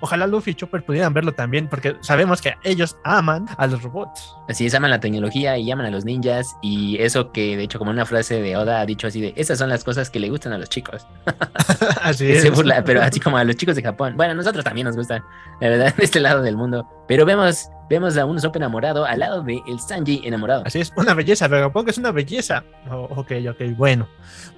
Ojalá 0.00 0.26
Luffy 0.26 0.52
y 0.52 0.54
Chopper 0.54 0.84
pudieran 0.84 1.12
verlo 1.12 1.32
también, 1.32 1.68
porque 1.68 1.96
sabemos 2.00 2.40
que 2.40 2.54
ellos 2.64 2.96
aman 3.04 3.46
a 3.56 3.66
los 3.66 3.82
robots. 3.82 4.34
Así 4.48 4.66
es, 4.66 4.74
aman 4.74 4.90
la 4.90 5.00
tecnología 5.00 5.58
y 5.58 5.70
aman 5.70 5.86
a 5.86 5.90
los 5.90 6.04
ninjas. 6.04 6.56
Y 6.62 7.00
eso 7.00 7.32
que, 7.32 7.56
de 7.56 7.64
hecho, 7.64 7.78
como 7.78 7.90
una 7.90 8.06
frase 8.06 8.40
de 8.40 8.56
Oda 8.56 8.80
ha 8.80 8.86
dicho 8.86 9.06
así 9.06 9.20
de, 9.20 9.34
esas 9.36 9.58
son 9.58 9.68
las 9.68 9.84
cosas 9.84 10.10
que 10.10 10.18
le 10.18 10.30
gustan 10.30 10.52
a 10.52 10.58
los 10.58 10.68
chicos. 10.68 11.06
Así 12.02 12.30
es. 12.32 12.42
se 12.42 12.50
burla, 12.50 12.82
pero 12.84 13.02
así 13.02 13.20
como 13.20 13.36
a 13.36 13.44
los 13.44 13.56
chicos 13.56 13.76
de 13.76 13.82
Japón. 13.82 14.16
Bueno, 14.16 14.32
a 14.32 14.34
nosotros 14.34 14.64
también 14.64 14.86
nos 14.86 14.96
gustan, 14.96 15.22
la 15.60 15.68
verdad, 15.68 15.94
de 15.96 16.04
este 16.04 16.20
lado 16.20 16.42
del 16.42 16.56
mundo. 16.56 16.88
Pero 17.06 17.24
vemos, 17.26 17.68
vemos 17.88 18.16
a 18.16 18.24
un 18.24 18.36
Usopp 18.36 18.56
enamorado 18.56 19.04
al 19.04 19.18
lado 19.18 19.42
de 19.42 19.60
el 19.66 19.80
Sanji 19.80 20.22
enamorado. 20.24 20.62
Así 20.64 20.80
es, 20.80 20.92
una 20.96 21.14
belleza, 21.14 21.48
Vegapunk 21.48 21.88
es 21.88 21.98
una 21.98 22.12
belleza. 22.12 22.64
Oh, 22.90 23.08
ok, 23.16 23.32
ok, 23.50 23.76
bueno, 23.76 24.08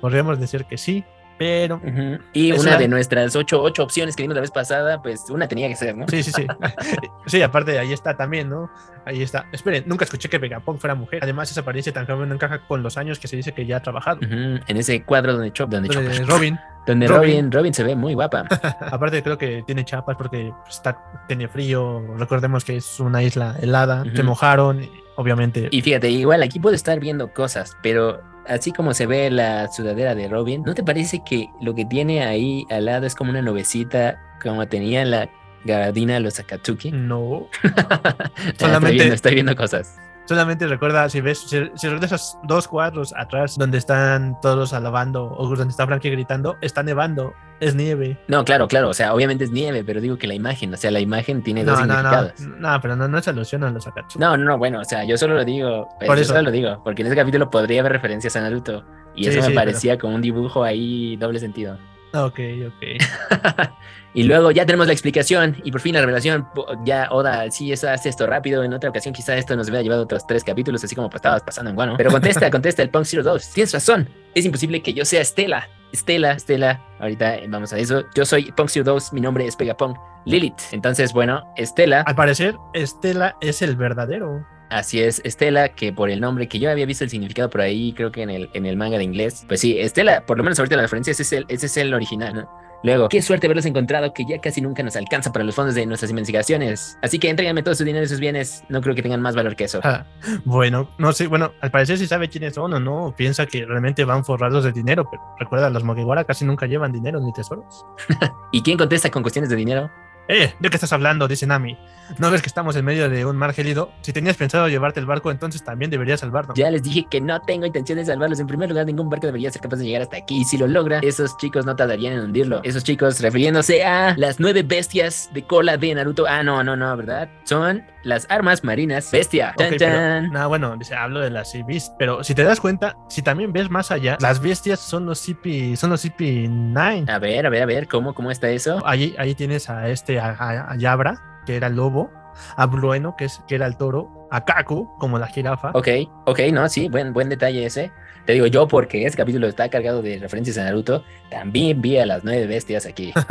podríamos 0.00 0.38
decir 0.38 0.64
que 0.66 0.78
sí, 0.78 1.04
pero... 1.42 1.76
Ujú. 1.78 2.18
Y 2.32 2.52
Es 2.52 2.60
una 2.60 2.78
de 2.78 2.86
nuestras 2.86 3.34
ocho, 3.34 3.60
ocho 3.60 3.82
opciones 3.82 4.14
que 4.14 4.22
vimos 4.22 4.36
la 4.36 4.42
vez 4.42 4.52
pasada, 4.52 5.02
pues 5.02 5.24
una 5.28 5.48
tenía 5.48 5.66
que 5.66 5.74
ser, 5.74 5.96
¿no? 5.96 6.06
Sí, 6.06 6.22
sí, 6.22 6.30
sí. 6.30 6.46
sí, 7.26 7.42
aparte 7.42 7.80
ahí 7.80 7.92
está 7.92 8.16
también, 8.16 8.48
¿no? 8.48 8.70
Ahí 9.04 9.22
está. 9.22 9.46
Esperen, 9.50 9.82
nunca 9.88 10.04
escuché 10.04 10.28
que 10.28 10.38
Vegapunk 10.38 10.78
fuera 10.78 10.94
mujer. 10.94 11.18
Además, 11.20 11.50
esa 11.50 11.62
apariencia 11.62 11.92
tan 11.92 12.06
joven 12.06 12.28
no 12.28 12.36
encaja 12.36 12.60
con 12.68 12.84
los 12.84 12.96
años 12.96 13.18
que 13.18 13.26
se 13.26 13.34
dice 13.34 13.50
que 13.50 13.66
ya 13.66 13.78
ha 13.78 13.82
trabajado. 13.82 14.18
Ujú. 14.18 14.60
En 14.68 14.76
ese 14.76 15.02
cuadro 15.02 15.32
donde 15.32 15.52
Chop, 15.52 15.68
donde, 15.68 15.92
Donde 15.92 16.12
Chopper- 16.12 16.26
Robin, 16.28 16.58
donde 16.86 17.08
Robin. 17.08 17.20
Robin, 17.32 17.50
Robin 17.52 17.74
se 17.74 17.82
ve 17.82 17.96
muy 17.96 18.14
guapa. 18.14 18.44
aparte 18.80 19.20
creo 19.24 19.36
que 19.36 19.64
tiene 19.66 19.84
chapas 19.84 20.16
porque 20.16 20.52
está, 20.70 20.96
tiene 21.26 21.48
frío. 21.48 22.04
Recordemos 22.16 22.64
que 22.64 22.76
es 22.76 23.00
una 23.00 23.20
isla 23.24 23.56
helada. 23.60 24.02
Ujú. 24.02 24.14
Se 24.16 24.22
mojaron, 24.22 24.88
obviamente. 25.16 25.66
Y 25.72 25.82
fíjate, 25.82 26.08
igual 26.08 26.40
aquí 26.44 26.60
puedo 26.60 26.76
estar 26.76 27.00
viendo 27.00 27.32
cosas, 27.32 27.76
pero 27.82 28.22
así 28.46 28.72
como 28.72 28.94
se 28.94 29.06
ve 29.06 29.30
la 29.30 29.70
sudadera 29.70 30.14
de 30.14 30.28
Robin, 30.28 30.62
¿no 30.64 30.74
te 30.74 30.82
parece 30.82 31.22
que 31.24 31.48
lo 31.60 31.74
que 31.74 31.84
tiene 31.84 32.24
ahí 32.24 32.66
al 32.70 32.86
lado 32.86 33.06
es 33.06 33.14
como 33.14 33.30
una 33.30 33.42
nubecita, 33.42 34.20
como 34.42 34.66
tenía 34.68 35.04
la 35.04 35.28
gabardina 35.64 36.14
de 36.14 36.20
los 36.20 36.38
Akatsuki? 36.40 36.90
No. 36.92 37.48
estoy, 37.62 38.54
Solamente- 38.58 38.94
viendo, 38.94 39.14
estoy 39.14 39.34
viendo 39.34 39.56
cosas. 39.56 39.96
Solamente 40.24 40.66
recuerda, 40.68 41.08
si 41.08 41.20
ves, 41.20 41.40
si, 41.40 41.70
si 41.74 41.88
regresas 41.88 42.38
dos 42.44 42.68
cuadros 42.68 43.12
atrás 43.16 43.56
donde 43.58 43.78
están 43.78 44.40
todos 44.40 44.72
alabando 44.72 45.24
o 45.36 45.48
donde 45.48 45.70
está 45.72 45.86
Frankie 45.86 46.10
gritando, 46.10 46.56
está 46.60 46.82
nevando, 46.84 47.34
es 47.60 47.74
nieve. 47.74 48.18
No, 48.28 48.44
claro, 48.44 48.68
claro, 48.68 48.88
o 48.90 48.94
sea, 48.94 49.14
obviamente 49.14 49.44
es 49.44 49.50
nieve, 49.50 49.82
pero 49.84 50.00
digo 50.00 50.16
que 50.18 50.26
la 50.28 50.34
imagen, 50.34 50.72
o 50.72 50.76
sea, 50.76 50.90
la 50.92 51.00
imagen 51.00 51.42
tiene 51.42 51.64
dos 51.64 51.78
No, 51.80 51.86
no, 51.86 52.02
no, 52.02 52.10
significados. 52.10 52.58
no, 52.60 52.80
pero 52.80 52.96
no, 52.96 53.08
no 53.08 53.20
se 53.20 53.30
alusiona 53.30 53.68
a 53.68 53.70
los 53.70 53.86
Akatsuki. 53.86 54.18
No, 54.22 54.36
no, 54.36 54.44
no, 54.44 54.58
bueno, 54.58 54.80
o 54.80 54.84
sea, 54.84 55.04
yo 55.04 55.16
solo 55.18 55.34
lo 55.34 55.44
digo, 55.44 55.88
pues, 55.98 56.06
Por 56.06 56.16
yo 56.16 56.22
eso. 56.22 56.32
solo 56.32 56.42
lo 56.44 56.50
digo, 56.52 56.80
porque 56.84 57.02
en 57.02 57.08
ese 57.08 57.16
capítulo 57.16 57.50
podría 57.50 57.80
haber 57.80 57.92
referencias 57.92 58.36
a 58.36 58.40
Naruto 58.42 58.84
y 59.14 59.24
Sí, 59.24 59.30
eso 59.30 59.40
me 59.40 59.46
sí, 59.48 59.52
parecía 59.54 59.98
como 59.98 60.14
un 60.14 60.22
dibujo 60.22 60.62
ahí 60.64 61.16
doble 61.16 61.38
sentido. 61.40 61.76
Ok, 62.14 62.38
ok. 62.66 63.70
y 64.14 64.24
luego 64.24 64.50
ya 64.50 64.66
tenemos 64.66 64.86
la 64.86 64.92
explicación 64.92 65.56
y 65.64 65.72
por 65.72 65.80
fin 65.80 65.94
la 65.94 66.00
revelación. 66.00 66.46
Ya 66.84 67.08
Oda, 67.10 67.50
sí, 67.50 67.72
eso 67.72 67.88
hace 67.88 68.08
esto 68.08 68.26
rápido. 68.26 68.62
En 68.64 68.74
otra 68.74 68.90
ocasión, 68.90 69.14
quizá 69.14 69.36
esto 69.36 69.56
nos 69.56 69.68
hubiera 69.68 69.82
llevado 69.82 70.02
otros 70.02 70.26
tres 70.26 70.44
capítulos, 70.44 70.84
así 70.84 70.94
como 70.94 71.08
pues, 71.08 71.18
estabas 71.18 71.42
pasando 71.42 71.70
en 71.70 71.76
Guano. 71.76 71.94
Pero 71.96 72.10
contesta, 72.10 72.50
contesta 72.50 72.82
el 72.82 72.90
Punk 72.90 73.06
02. 73.06 73.52
Tienes 73.54 73.72
razón. 73.72 74.08
Es 74.34 74.44
imposible 74.44 74.82
que 74.82 74.92
yo 74.92 75.04
sea 75.04 75.22
Estela. 75.22 75.68
Estela, 75.92 76.32
Estela. 76.32 76.82
Ahorita 77.00 77.36
eh, 77.36 77.46
vamos 77.48 77.72
a 77.72 77.78
eso. 77.78 78.04
Yo 78.14 78.24
soy 78.24 78.52
Punk 78.52 78.70
02. 78.70 79.12
Mi 79.12 79.20
nombre 79.20 79.46
es 79.46 79.56
Pegapunk 79.56 79.96
Lilith. 80.26 80.60
Entonces, 80.72 81.12
bueno, 81.12 81.42
Estela. 81.56 82.02
Al 82.02 82.14
parecer, 82.14 82.56
Estela 82.74 83.36
es 83.40 83.62
el 83.62 83.76
verdadero. 83.76 84.44
Así 84.72 85.02
es, 85.02 85.20
Estela, 85.22 85.68
que 85.68 85.92
por 85.92 86.08
el 86.08 86.20
nombre 86.20 86.48
que 86.48 86.58
yo 86.58 86.70
había 86.70 86.86
visto 86.86 87.04
el 87.04 87.10
significado 87.10 87.50
por 87.50 87.60
ahí, 87.60 87.92
creo 87.92 88.10
que 88.10 88.22
en 88.22 88.30
el, 88.30 88.50
en 88.54 88.64
el 88.64 88.76
manga 88.78 88.96
de 88.96 89.04
inglés. 89.04 89.44
Pues 89.46 89.60
sí, 89.60 89.78
Estela, 89.78 90.24
por 90.24 90.38
lo 90.38 90.44
menos 90.44 90.58
ahorita 90.58 90.76
la 90.76 90.82
referencia, 90.82 91.10
ese 91.10 91.22
es 91.22 91.32
el, 91.32 91.44
ese 91.48 91.66
es 91.66 91.76
el 91.76 91.92
original, 91.92 92.34
¿no? 92.34 92.62
Luego, 92.82 93.08
qué 93.08 93.22
suerte 93.22 93.46
haberlos 93.46 93.66
encontrado, 93.66 94.12
que 94.12 94.24
ya 94.24 94.40
casi 94.40 94.60
nunca 94.60 94.82
nos 94.82 94.96
alcanza 94.96 95.30
para 95.30 95.44
los 95.44 95.54
fondos 95.54 95.74
de 95.74 95.86
nuestras 95.86 96.10
investigaciones. 96.10 96.98
Así 97.02 97.18
que 97.18 97.28
entréganme 97.28 97.62
todo 97.62 97.74
su 97.74 97.84
dinero 97.84 98.04
y 98.04 98.08
sus 98.08 98.18
bienes. 98.18 98.64
No 98.70 98.80
creo 98.80 98.94
que 98.94 99.02
tengan 99.02 99.20
más 99.20 99.36
valor 99.36 99.54
que 99.54 99.64
eso. 99.64 99.80
Ah, 99.84 100.04
bueno, 100.44 100.88
no 100.98 101.12
sé, 101.12 101.28
bueno, 101.28 101.52
al 101.60 101.70
parecer 101.70 101.98
sí 101.98 102.06
sabe 102.06 102.28
quiénes 102.28 102.54
son 102.54 102.72
o 102.72 102.80
no. 102.80 103.14
Piensa 103.16 103.46
que 103.46 103.64
realmente 103.64 104.04
van 104.04 104.24
forrados 104.24 104.64
de 104.64 104.72
dinero, 104.72 105.06
pero 105.08 105.22
recuerda, 105.38 105.70
los 105.70 105.84
Mugiwara 105.84 106.24
casi 106.24 106.44
nunca 106.44 106.66
llevan 106.66 106.92
dinero 106.92 107.20
ni 107.20 107.32
tesoros. 107.32 107.84
¿Y 108.52 108.62
quién 108.62 108.78
contesta 108.78 109.10
con 109.10 109.22
cuestiones 109.22 109.50
de 109.50 109.56
dinero? 109.56 109.90
Eh, 110.32 110.54
¿de 110.58 110.70
qué 110.70 110.76
estás 110.76 110.94
hablando? 110.94 111.28
Dice 111.28 111.46
Nami. 111.46 111.76
¿No 112.16 112.30
ves 112.30 112.40
que 112.40 112.46
estamos 112.46 112.74
en 112.76 112.86
medio 112.86 113.10
de 113.10 113.26
un 113.26 113.36
mar 113.36 113.52
gélido? 113.52 113.92
Si 114.00 114.14
tenías 114.14 114.38
pensado 114.38 114.66
llevarte 114.66 114.98
el 114.98 115.04
barco, 115.04 115.30
entonces 115.30 115.62
también 115.62 115.90
deberías 115.90 116.20
salvarnos. 116.20 116.56
Ya 116.56 116.70
les 116.70 116.82
dije 116.82 117.06
que 117.10 117.20
no 117.20 117.38
tengo 117.42 117.66
intención 117.66 117.98
de 117.98 118.06
salvarlos. 118.06 118.40
En 118.40 118.46
primer 118.46 118.70
lugar, 118.70 118.86
ningún 118.86 119.10
barco 119.10 119.26
debería 119.26 119.50
ser 119.50 119.60
capaz 119.60 119.76
de 119.76 119.84
llegar 119.84 120.00
hasta 120.00 120.16
aquí. 120.16 120.40
Y 120.40 120.44
si 120.44 120.56
lo 120.56 120.66
logra, 120.66 121.00
esos 121.00 121.36
chicos 121.36 121.66
no 121.66 121.76
tardarían 121.76 122.14
en 122.14 122.20
hundirlo. 122.20 122.62
Esos 122.64 122.82
chicos 122.82 123.20
refiriéndose 123.20 123.84
a 123.84 124.14
las 124.16 124.40
nueve 124.40 124.62
bestias 124.62 125.28
de 125.34 125.42
cola 125.42 125.76
de 125.76 125.94
Naruto. 125.94 126.24
Ah, 126.26 126.42
no, 126.42 126.64
no, 126.64 126.76
no, 126.76 126.96
¿verdad? 126.96 127.28
Son 127.44 127.84
las 128.04 128.26
armas 128.30 128.64
marinas 128.64 129.10
bestia. 129.10 129.54
Ok, 129.56 129.64
pero- 129.78 130.22
no, 130.22 130.48
bueno, 130.48 130.76
dice, 130.76 130.94
hablo 130.94 131.20
de 131.20 131.30
las 131.30 131.52
Beast, 131.66 131.94
pero 131.98 132.22
si 132.24 132.34
te 132.34 132.42
das 132.44 132.60
cuenta, 132.60 132.96
si 133.08 133.22
también 133.22 133.52
ves 133.52 133.70
más 133.70 133.90
allá, 133.90 134.16
las 134.20 134.40
bestias 134.40 134.80
son 134.80 135.06
los 135.06 135.18
CP, 135.20 135.76
son 135.76 135.90
los 135.90 136.04
CP9. 136.04 137.08
A 137.10 137.18
ver, 137.18 137.46
a 137.46 137.50
ver, 137.50 137.62
a 137.62 137.66
ver, 137.66 137.88
¿cómo, 137.88 138.14
cómo 138.14 138.30
está 138.30 138.48
eso? 138.50 138.82
Ahí, 138.86 139.14
ahí 139.18 139.34
tienes 139.34 139.68
a 139.70 139.88
este, 139.88 140.18
a, 140.20 140.30
a- 140.30 140.72
a 140.72 140.76
Yabra, 140.76 141.20
que 141.46 141.56
era 141.56 141.66
el 141.68 141.76
lobo, 141.76 142.10
a 142.56 142.66
Blueno, 142.66 143.14
que, 143.16 143.26
es, 143.26 143.40
que 143.46 143.54
era 143.54 143.66
el 143.66 143.76
toro, 143.76 144.26
a 144.30 144.44
Kaku, 144.44 144.96
como 144.98 145.18
la 145.18 145.26
jirafa. 145.26 145.70
Ok, 145.74 145.88
ok, 146.24 146.40
no, 146.52 146.68
sí, 146.68 146.88
buen, 146.88 147.12
buen 147.12 147.28
detalle 147.28 147.66
ese. 147.66 147.92
Te 148.26 148.34
digo 148.34 148.46
yo 148.46 148.68
porque 148.68 149.04
este 149.04 149.16
capítulo 149.16 149.48
está 149.48 149.68
cargado 149.68 150.00
de 150.02 150.18
referencias 150.18 150.56
a 150.58 150.64
Naruto. 150.64 151.02
También 151.30 151.80
vi 151.82 151.98
a 151.98 152.06
las 152.06 152.22
nueve 152.24 152.46
bestias 152.46 152.86
aquí. 152.86 153.12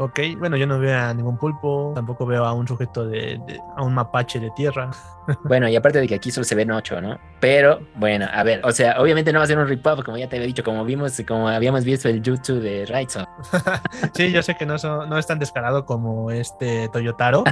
Ok, 0.00 0.20
bueno, 0.38 0.56
yo 0.56 0.64
no 0.68 0.78
veo 0.78 0.96
a 0.96 1.12
ningún 1.12 1.36
pulpo, 1.38 1.90
tampoco 1.92 2.24
veo 2.24 2.44
a 2.44 2.52
un 2.52 2.68
sujeto 2.68 3.04
de, 3.04 3.40
de- 3.48 3.60
a 3.76 3.82
un 3.82 3.94
mapache 3.94 4.38
de 4.38 4.50
tierra. 4.52 4.90
Bueno, 5.44 5.68
y 5.68 5.76
aparte 5.76 5.98
de 6.00 6.08
que 6.08 6.14
aquí 6.14 6.30
solo 6.30 6.44
se 6.44 6.54
ven 6.54 6.70
ocho, 6.70 7.02
¿no? 7.02 7.18
Pero, 7.38 7.80
bueno, 7.96 8.26
a 8.32 8.42
ver, 8.44 8.62
o 8.64 8.72
sea, 8.72 8.98
obviamente 8.98 9.30
no 9.30 9.40
va 9.40 9.44
a 9.44 9.46
ser 9.46 9.58
un 9.58 9.66
rip-off, 9.68 10.02
como 10.02 10.16
ya 10.16 10.26
te 10.26 10.36
había 10.36 10.46
dicho, 10.46 10.64
como 10.64 10.84
vimos, 10.86 11.20
como 11.28 11.48
habíamos 11.48 11.84
visto 11.84 12.08
el 12.08 12.22
jutsu 12.24 12.60
de 12.60 12.86
Raizo. 12.86 13.28
sí, 14.14 14.32
yo 14.32 14.42
sé 14.42 14.54
que 14.56 14.64
no, 14.64 14.78
son- 14.78 15.06
no 15.10 15.18
es 15.18 15.26
tan 15.26 15.38
descarado 15.38 15.84
como 15.84 16.30
este 16.30 16.88
Toyotaro 16.92 17.44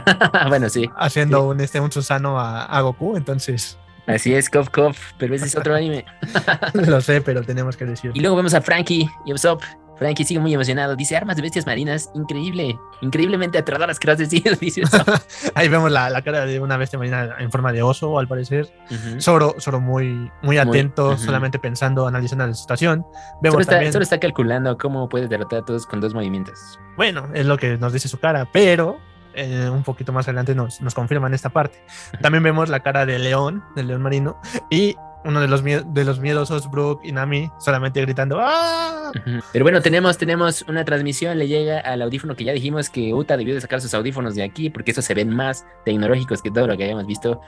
bueno, 0.49 0.69
sí, 0.71 0.89
haciendo 0.97 1.49
un, 1.49 1.61
este, 1.61 1.81
un 1.81 1.93
Susano 1.93 2.41
a, 2.41 2.65
a 2.65 2.81
Goku, 2.81 3.17
entonces 3.17 3.79
así 4.07 4.35
es, 4.35 4.51
Kof 4.51 4.71
Kof, 4.71 5.13
pero 5.19 5.35
ese 5.35 5.47
es 5.47 5.57
otro 5.57 5.75
anime. 5.75 6.05
lo 6.75 7.01
sé, 7.01 7.21
pero 7.21 7.43
tenemos 7.43 7.77
que 7.77 7.85
decir. 7.85 8.13
Y 8.15 8.21
luego 8.21 8.37
vemos 8.37 8.55
a 8.55 8.61
Frankie 8.61 9.09
y 9.25 9.33
Usopp. 9.33 9.63
Frankie 9.97 10.25
sigue 10.25 10.41
muy 10.41 10.53
emocionado. 10.53 10.95
Dice 10.95 11.17
armas 11.17 11.37
de 11.37 11.43
bestias 11.43 11.67
marinas. 11.67 12.11
Increíble. 12.15 12.79
Increíblemente 13.01 13.59
aterradoras, 13.59 13.99
¿qué 13.99 14.09
vas 14.09 14.19
a 14.19 14.23
decir? 14.23 14.57
Dice. 14.61 14.83
Ahí 15.55 15.69
vemos 15.69 15.91
la, 15.91 16.11
la 16.11 16.23
cara 16.23 16.47
de 16.47 16.61
una 16.61 16.77
bestia 16.77 16.99
marina 16.99 17.35
en 17.39 17.51
forma 17.51 17.73
de 17.73 17.83
oso, 17.83 18.19
al 18.19 18.29
parecer. 18.29 18.73
Zoro, 19.21 19.55
Zoro 19.59 19.81
muy, 19.81 20.31
muy 20.43 20.59
atento, 20.59 21.17
solamente 21.17 21.59
pensando, 21.59 22.07
analizando 22.07 22.47
la 22.47 22.55
situación. 22.55 23.07
Vemos 23.41 23.55
Solo 23.55 23.61
está, 23.63 23.73
también, 23.73 23.93
solo 23.93 24.03
está 24.03 24.21
calculando 24.21 24.77
cómo 24.77 25.09
puede 25.09 25.29
derrotar 25.29 25.61
a 25.61 25.65
todos 25.65 25.87
con 25.87 26.01
dos 26.01 26.15
movimientos. 26.15 26.79
bueno, 26.97 27.29
es 27.35 27.47
lo 27.47 27.57
que 27.57 27.79
nos 27.79 27.93
dice 27.93 28.09
su 28.09 28.19
cara, 28.19 28.49
pero 28.53 28.99
eh, 29.37 29.71
un 29.71 29.83
poquito 29.83 30.13
más 30.13 30.27
adelante 30.27 30.55
nos, 30.55 30.81
nos 30.81 30.95
confirman 30.95 31.35
esta 31.35 31.51
parte. 31.51 31.85
También 32.21 32.43
vemos 32.43 32.69
la 32.69 32.81
cara 32.81 33.07
de 33.07 33.19
León, 33.19 33.63
del 33.75 33.89
león 33.89 34.03
marino, 34.03 34.41
y 34.71 34.97
uno 35.27 35.41
de 35.41 35.49
los, 35.49 35.63
de 35.63 36.05
los 36.05 36.21
miedosos, 36.21 36.71
Brook 36.71 37.01
y 37.03 37.13
Nami, 37.13 37.51
solamente 37.59 38.01
gritando 38.01 38.39
¡Ah! 38.41 39.11
Pero 39.53 39.65
bueno, 39.65 39.83
tenemos, 39.83 40.17
tenemos 40.19 40.63
una 40.69 40.85
transmisión, 40.85 41.39
le 41.39 41.49
llega 41.49 41.81
al 41.81 42.03
audífono 42.03 42.37
que 42.37 42.45
ya 42.45 42.53
dijimos 42.53 42.89
que 42.91 43.13
Uta 43.13 43.37
debió 43.37 43.55
de 43.55 43.61
sacar 43.61 43.81
sus 43.81 43.93
audífonos 43.93 44.35
de 44.35 44.45
aquí 44.45 44.71
porque 44.71 44.93
esos 44.93 45.05
se 45.05 45.15
ven 45.15 45.35
más 45.35 45.67
tecnológicos 45.85 46.43
que 46.43 46.51
todo 46.51 46.67
lo 46.67 46.77
que 46.77 46.85
habíamos 46.85 47.07
visto. 47.07 47.41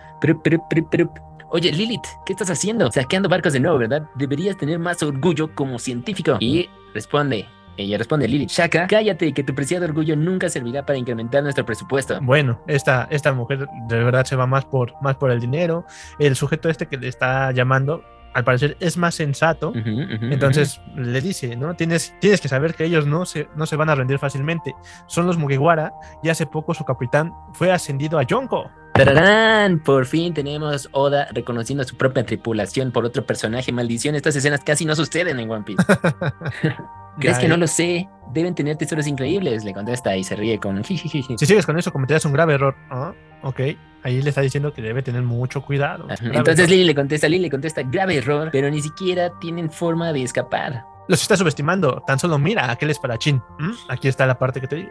Oye, 1.50 1.72
Lilith, 1.72 2.04
¿qué 2.26 2.32
estás 2.32 2.50
haciendo? 2.50 2.90
Saqueando 2.90 3.28
barcos 3.28 3.54
de 3.54 3.60
nuevo, 3.60 3.78
¿verdad? 3.78 4.02
Deberías 4.16 4.56
tener 4.56 4.78
más 4.78 5.02
orgullo 5.02 5.54
como 5.54 5.78
científico. 5.78 6.36
Y 6.40 6.68
responde, 6.92 7.46
ella 7.78 7.96
responde, 7.96 8.26
Lilith, 8.26 8.50
Shaka, 8.50 8.88
cállate, 8.88 9.32
que 9.32 9.44
tu 9.44 9.54
preciado 9.54 9.84
orgullo 9.84 10.16
nunca 10.16 10.48
servirá 10.48 10.84
para 10.84 10.98
incrementar 10.98 11.44
nuestro 11.44 11.64
presupuesto. 11.64 12.18
Bueno, 12.20 12.60
esta, 12.66 13.06
esta 13.10 13.32
mujer 13.32 13.68
de 13.88 14.02
verdad 14.02 14.24
se 14.24 14.34
va 14.34 14.46
más 14.46 14.64
por, 14.64 14.94
más 15.00 15.14
por 15.14 15.30
el 15.30 15.40
dinero. 15.40 15.86
El 16.18 16.34
sujeto 16.34 16.68
este 16.68 16.86
que 16.86 16.96
le 16.96 17.06
está 17.06 17.52
llamando, 17.52 18.02
al 18.38 18.44
parecer, 18.44 18.76
es 18.78 18.96
más 18.96 19.16
sensato. 19.16 19.72
Entonces 19.74 20.80
le 20.96 21.20
dice, 21.20 21.56
¿no? 21.56 21.74
Tienes, 21.74 22.14
tienes 22.20 22.40
que 22.40 22.48
saber 22.48 22.74
que 22.74 22.84
ellos 22.84 23.06
no 23.06 23.26
se, 23.26 23.48
no 23.56 23.66
se 23.66 23.74
van 23.74 23.90
a 23.90 23.96
rendir 23.96 24.18
fácilmente. 24.18 24.74
Son 25.06 25.26
los 25.26 25.36
Mugiwara 25.36 25.92
y 26.22 26.28
hace 26.28 26.46
poco 26.46 26.72
su 26.72 26.84
capitán 26.84 27.32
fue 27.52 27.72
ascendido 27.72 28.18
a 28.18 28.22
Yonko. 28.22 28.70
¡Tararán! 28.94 29.80
Por 29.80 30.06
fin 30.06 30.34
tenemos 30.34 30.88
Oda 30.92 31.28
reconociendo 31.32 31.82
a 31.82 31.86
su 31.86 31.96
propia 31.96 32.24
tripulación 32.24 32.92
por 32.92 33.04
otro 33.04 33.26
personaje. 33.26 33.72
Maldición, 33.72 34.14
estas 34.14 34.36
escenas 34.36 34.62
casi 34.64 34.84
no 34.84 34.94
suceden 34.94 35.40
en 35.40 35.50
One 35.50 35.64
Piece. 35.64 35.84
¿Crees 37.18 37.38
que 37.38 37.48
no 37.48 37.56
lo 37.56 37.66
sé? 37.66 38.08
Deben 38.32 38.54
tener 38.54 38.76
tesoros 38.76 39.08
increíbles, 39.08 39.64
le 39.64 39.74
contesta 39.74 40.16
y 40.16 40.22
se 40.22 40.36
ríe 40.36 40.60
con. 40.60 40.84
Si 40.84 40.96
sigues 40.98 41.66
con 41.66 41.76
eso, 41.76 41.92
cometerás 41.92 42.24
un 42.24 42.32
grave 42.32 42.54
error. 42.54 42.76
Ah, 42.90 43.12
ok, 43.42 43.60
ahí 44.02 44.22
le 44.22 44.28
está 44.28 44.40
diciendo 44.40 44.72
que 44.72 44.82
debe 44.82 45.02
tener 45.02 45.22
mucho 45.22 45.62
cuidado. 45.62 46.06
Entonces. 46.22 46.68
Lily 46.68 46.84
le 46.84 46.94
contesta, 46.94 47.28
Lily 47.28 47.44
le 47.44 47.50
contesta, 47.50 47.82
grave 47.82 48.16
error, 48.16 48.50
pero 48.52 48.70
ni 48.70 48.80
siquiera 48.80 49.32
tienen 49.40 49.70
forma 49.70 50.12
de 50.12 50.22
escapar. 50.22 50.84
Los 51.08 51.22
está 51.22 51.36
subestimando. 51.36 52.02
Tan 52.06 52.18
solo 52.18 52.38
mira 52.38 52.70
aquel 52.70 52.90
espadachín. 52.90 53.42
¿Mm? 53.58 53.72
Aquí 53.88 54.08
está 54.08 54.26
la 54.26 54.38
parte 54.38 54.60
que 54.60 54.68
te 54.68 54.76
digo. 54.76 54.90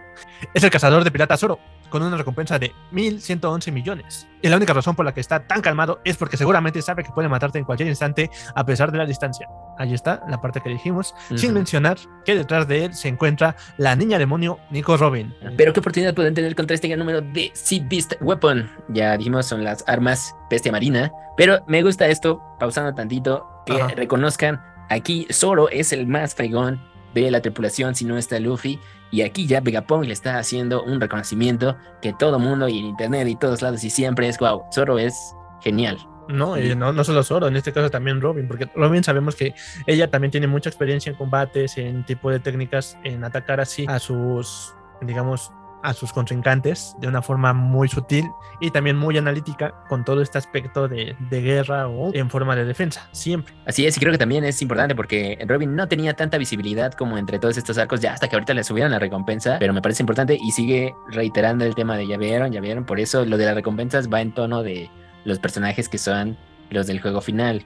Es 0.53 0.63
el 0.63 0.69
cazador 0.71 1.03
de 1.03 1.11
piratas 1.11 1.43
oro, 1.43 1.59
con 1.89 2.01
una 2.01 2.17
recompensa 2.17 2.57
de 2.59 2.73
1111 2.91 3.71
millones. 3.71 4.27
Y 4.41 4.49
la 4.49 4.57
única 4.57 4.73
razón 4.73 4.95
por 4.95 5.05
la 5.05 5.13
que 5.13 5.21
está 5.21 5.45
tan 5.47 5.61
calmado 5.61 5.99
es 6.03 6.17
porque 6.17 6.35
seguramente 6.35 6.81
sabe 6.81 7.03
que 7.03 7.11
puede 7.11 7.29
matarte 7.29 7.59
en 7.59 7.65
cualquier 7.65 7.87
instante 7.87 8.29
a 8.55 8.65
pesar 8.65 8.91
de 8.91 8.97
la 8.97 9.05
distancia. 9.05 9.47
Ahí 9.77 9.93
está 9.93 10.23
la 10.27 10.41
parte 10.41 10.59
que 10.61 10.69
dijimos, 10.69 11.13
sin 11.35 11.53
mencionar 11.53 11.97
que 12.25 12.35
detrás 12.35 12.67
de 12.67 12.85
él 12.85 12.93
se 12.95 13.07
encuentra 13.07 13.55
la 13.77 13.95
niña 13.95 14.17
demonio 14.17 14.59
Nico 14.71 14.97
Robin. 14.97 15.33
Pero 15.55 15.71
qué 15.71 15.79
oportunidad 15.79 16.15
pueden 16.15 16.33
tener 16.33 16.55
contra 16.55 16.73
este 16.73 16.87
gran 16.87 16.99
número 16.99 17.21
de 17.21 17.51
Sea 17.53 17.83
Beast 17.87 18.13
Weapon. 18.21 18.69
Ya 18.89 19.15
dijimos, 19.17 19.45
son 19.45 19.63
las 19.63 19.83
armas 19.87 20.35
bestia 20.49 20.71
marina. 20.71 21.11
Pero 21.37 21.63
me 21.67 21.83
gusta 21.83 22.07
esto, 22.07 22.41
pausando 22.59 22.95
tantito, 22.95 23.47
que 23.67 23.79
Ajá. 23.79 23.89
reconozcan, 23.89 24.59
aquí 24.89 25.27
Zoro 25.31 25.69
es 25.69 25.93
el 25.93 26.07
más 26.07 26.35
fregón 26.35 26.81
de 27.13 27.31
la 27.31 27.41
tripulación, 27.41 27.95
si 27.95 28.05
no 28.05 28.17
está 28.17 28.39
Luffy. 28.39 28.79
Y 29.09 29.21
aquí 29.21 29.47
ya 29.47 29.61
Vegapunk 29.61 30.05
le 30.05 30.13
está 30.13 30.37
haciendo 30.37 30.83
un 30.83 30.99
reconocimiento 30.99 31.77
que 32.01 32.13
todo 32.13 32.39
mundo 32.39 32.67
y 32.67 32.79
en 32.79 32.85
internet 32.85 33.27
y 33.29 33.35
todos 33.35 33.61
lados 33.61 33.83
y 33.83 33.89
siempre 33.89 34.27
es, 34.27 34.37
wow, 34.37 34.63
Zoro 34.73 34.99
es 34.99 35.15
genial. 35.61 35.97
No, 36.27 36.59
y 36.59 36.75
no, 36.75 36.91
no 36.91 37.03
solo 37.05 37.23
Zoro, 37.23 37.47
en 37.47 37.55
este 37.55 37.71
caso 37.71 37.89
también 37.89 38.19
Robin, 38.19 38.47
porque 38.49 38.69
Robin 38.75 39.03
sabemos 39.03 39.35
que 39.35 39.55
ella 39.85 40.09
también 40.09 40.31
tiene 40.31 40.47
mucha 40.47 40.69
experiencia 40.69 41.09
en 41.09 41.15
combates, 41.15 41.77
en 41.77 42.03
tipo 42.03 42.29
de 42.29 42.39
técnicas, 42.39 42.97
en 43.05 43.23
atacar 43.23 43.61
así 43.61 43.85
a 43.87 43.97
sus, 43.97 44.73
digamos, 45.01 45.53
a 45.87 45.93
sus 45.93 46.11
contrincantes 46.11 46.95
de 46.99 47.07
una 47.07 47.21
forma 47.21 47.53
muy 47.53 47.87
sutil 47.87 48.29
y 48.59 48.71
también 48.71 48.97
muy 48.97 49.17
analítica 49.17 49.73
con 49.87 50.03
todo 50.03 50.21
este 50.21 50.37
aspecto 50.37 50.89
de, 50.89 51.15
guerra 51.31 51.87
o 51.87 52.13
en 52.13 52.29
forma 52.29 52.57
de 52.57 52.65
defensa, 52.65 53.07
siempre. 53.13 53.53
Así 53.65 53.85
es, 53.85 53.95
y 53.95 53.99
creo 54.01 54.11
que 54.11 54.17
también 54.17 54.43
es 54.43 54.61
importante 54.61 54.95
porque 54.95 55.39
Robin 55.47 55.73
no 55.77 55.87
tenía 55.87 56.13
tanta 56.13 56.37
visibilidad 56.37 56.91
como 56.91 57.17
entre 57.17 57.39
todos 57.39 57.57
estos 57.57 57.77
arcos, 57.77 58.01
ya 58.01 58.11
hasta 58.11 58.27
que 58.27 58.35
ahorita 58.35 58.53
le 58.53 58.65
subieron 58.65 58.91
la 58.91 58.99
recompensa, 58.99 59.55
pero 59.59 59.71
me 59.71 59.81
parece 59.81 60.03
importante 60.03 60.37
y 60.41 60.51
sigue 60.51 60.93
reiterando 61.09 61.63
el 61.63 61.73
tema 61.73 61.95
de 61.95 62.05
ya 62.05 62.17
vieron, 62.17 62.51
ya 62.51 62.59
vieron, 62.59 62.85
por 62.85 62.99
eso 62.99 63.23
lo 63.23 63.37
de 63.37 63.45
las 63.45 63.55
recompensas 63.55 64.11
va 64.11 64.19
en 64.19 64.33
tono 64.33 64.63
de 64.63 64.89
los 65.23 65.39
personajes 65.39 65.87
que 65.87 65.97
son 65.97 66.37
los 66.69 66.87
del 66.87 66.99
juego 66.99 67.21
final. 67.21 67.65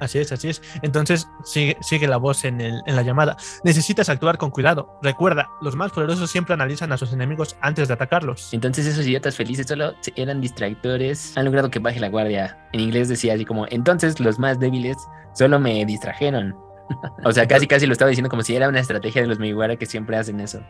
Así 0.00 0.18
es, 0.18 0.32
así 0.32 0.48
es. 0.48 0.62
Entonces 0.82 1.28
sigue, 1.44 2.06
la 2.06 2.16
voz 2.16 2.44
en, 2.44 2.60
el- 2.60 2.80
en 2.86 2.96
la 2.96 3.02
llamada. 3.02 3.36
Necesitas 3.64 4.08
actuar 4.08 4.38
con 4.38 4.50
cuidado. 4.50 4.98
Recuerda, 5.02 5.48
los 5.62 5.76
más 5.76 5.92
poderosos 5.92 6.30
siempre 6.30 6.54
analizan 6.54 6.92
a 6.92 6.96
sus 6.96 7.12
enemigos 7.12 7.56
antes 7.60 7.88
de 7.88 7.94
atacarlos. 7.94 8.52
Entonces 8.52 8.86
esos 8.86 9.06
idiotas 9.06 9.36
felices 9.36 9.66
solo 9.66 9.94
eran 10.16 10.40
distractores, 10.40 11.36
han 11.36 11.44
logrado 11.46 11.70
que 11.70 11.78
baje 11.78 12.00
la 12.00 12.08
guardia. 12.08 12.58
En 12.72 12.80
inglés 12.80 13.08
decía 13.08 13.34
así 13.34 13.44
como, 13.44 13.66
entonces 13.70 14.20
los 14.20 14.38
más 14.38 14.58
débiles 14.58 14.96
solo 15.34 15.58
me 15.60 15.84
distrajeron. 15.84 16.54
O 17.24 17.32
sea, 17.32 17.46
casi 17.46 17.66
casi 17.66 17.86
lo 17.86 17.92
estaba 17.92 18.08
diciendo 18.08 18.28
como 18.28 18.42
si 18.42 18.54
era 18.54 18.68
una 18.68 18.80
estrategia 18.80 19.22
de 19.22 19.28
los 19.28 19.38
Miwara 19.38 19.76
que 19.76 19.86
siempre 19.86 20.16
hacen 20.16 20.40
eso. 20.40 20.60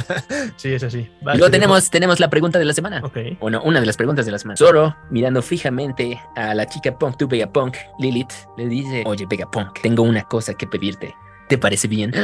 sí, 0.56 0.72
es 0.72 0.82
así. 0.82 1.10
Luego 1.22 1.50
tenemos, 1.50 1.90
tenemos 1.90 2.20
la 2.20 2.30
pregunta 2.30 2.58
de 2.58 2.64
la 2.64 2.74
semana. 2.74 3.00
Ok. 3.02 3.18
Bueno, 3.40 3.62
una 3.64 3.80
de 3.80 3.86
las 3.86 3.96
preguntas 3.96 4.26
de 4.26 4.32
la 4.32 4.38
semana. 4.38 4.56
Zoro, 4.56 4.96
mirando 5.10 5.42
fijamente 5.42 6.20
a 6.36 6.54
la 6.54 6.66
chica 6.66 6.96
Punk 6.96 7.16
to 7.16 7.28
Vegapunk, 7.28 7.76
Lilith, 7.98 8.32
le 8.56 8.66
dice, 8.66 9.02
oye 9.06 9.26
Vegapunk, 9.28 9.80
tengo 9.80 10.02
una 10.02 10.22
cosa 10.22 10.54
que 10.54 10.66
pedirte. 10.66 11.14
¿Te 11.48 11.58
parece 11.58 11.86
bien? 11.86 12.14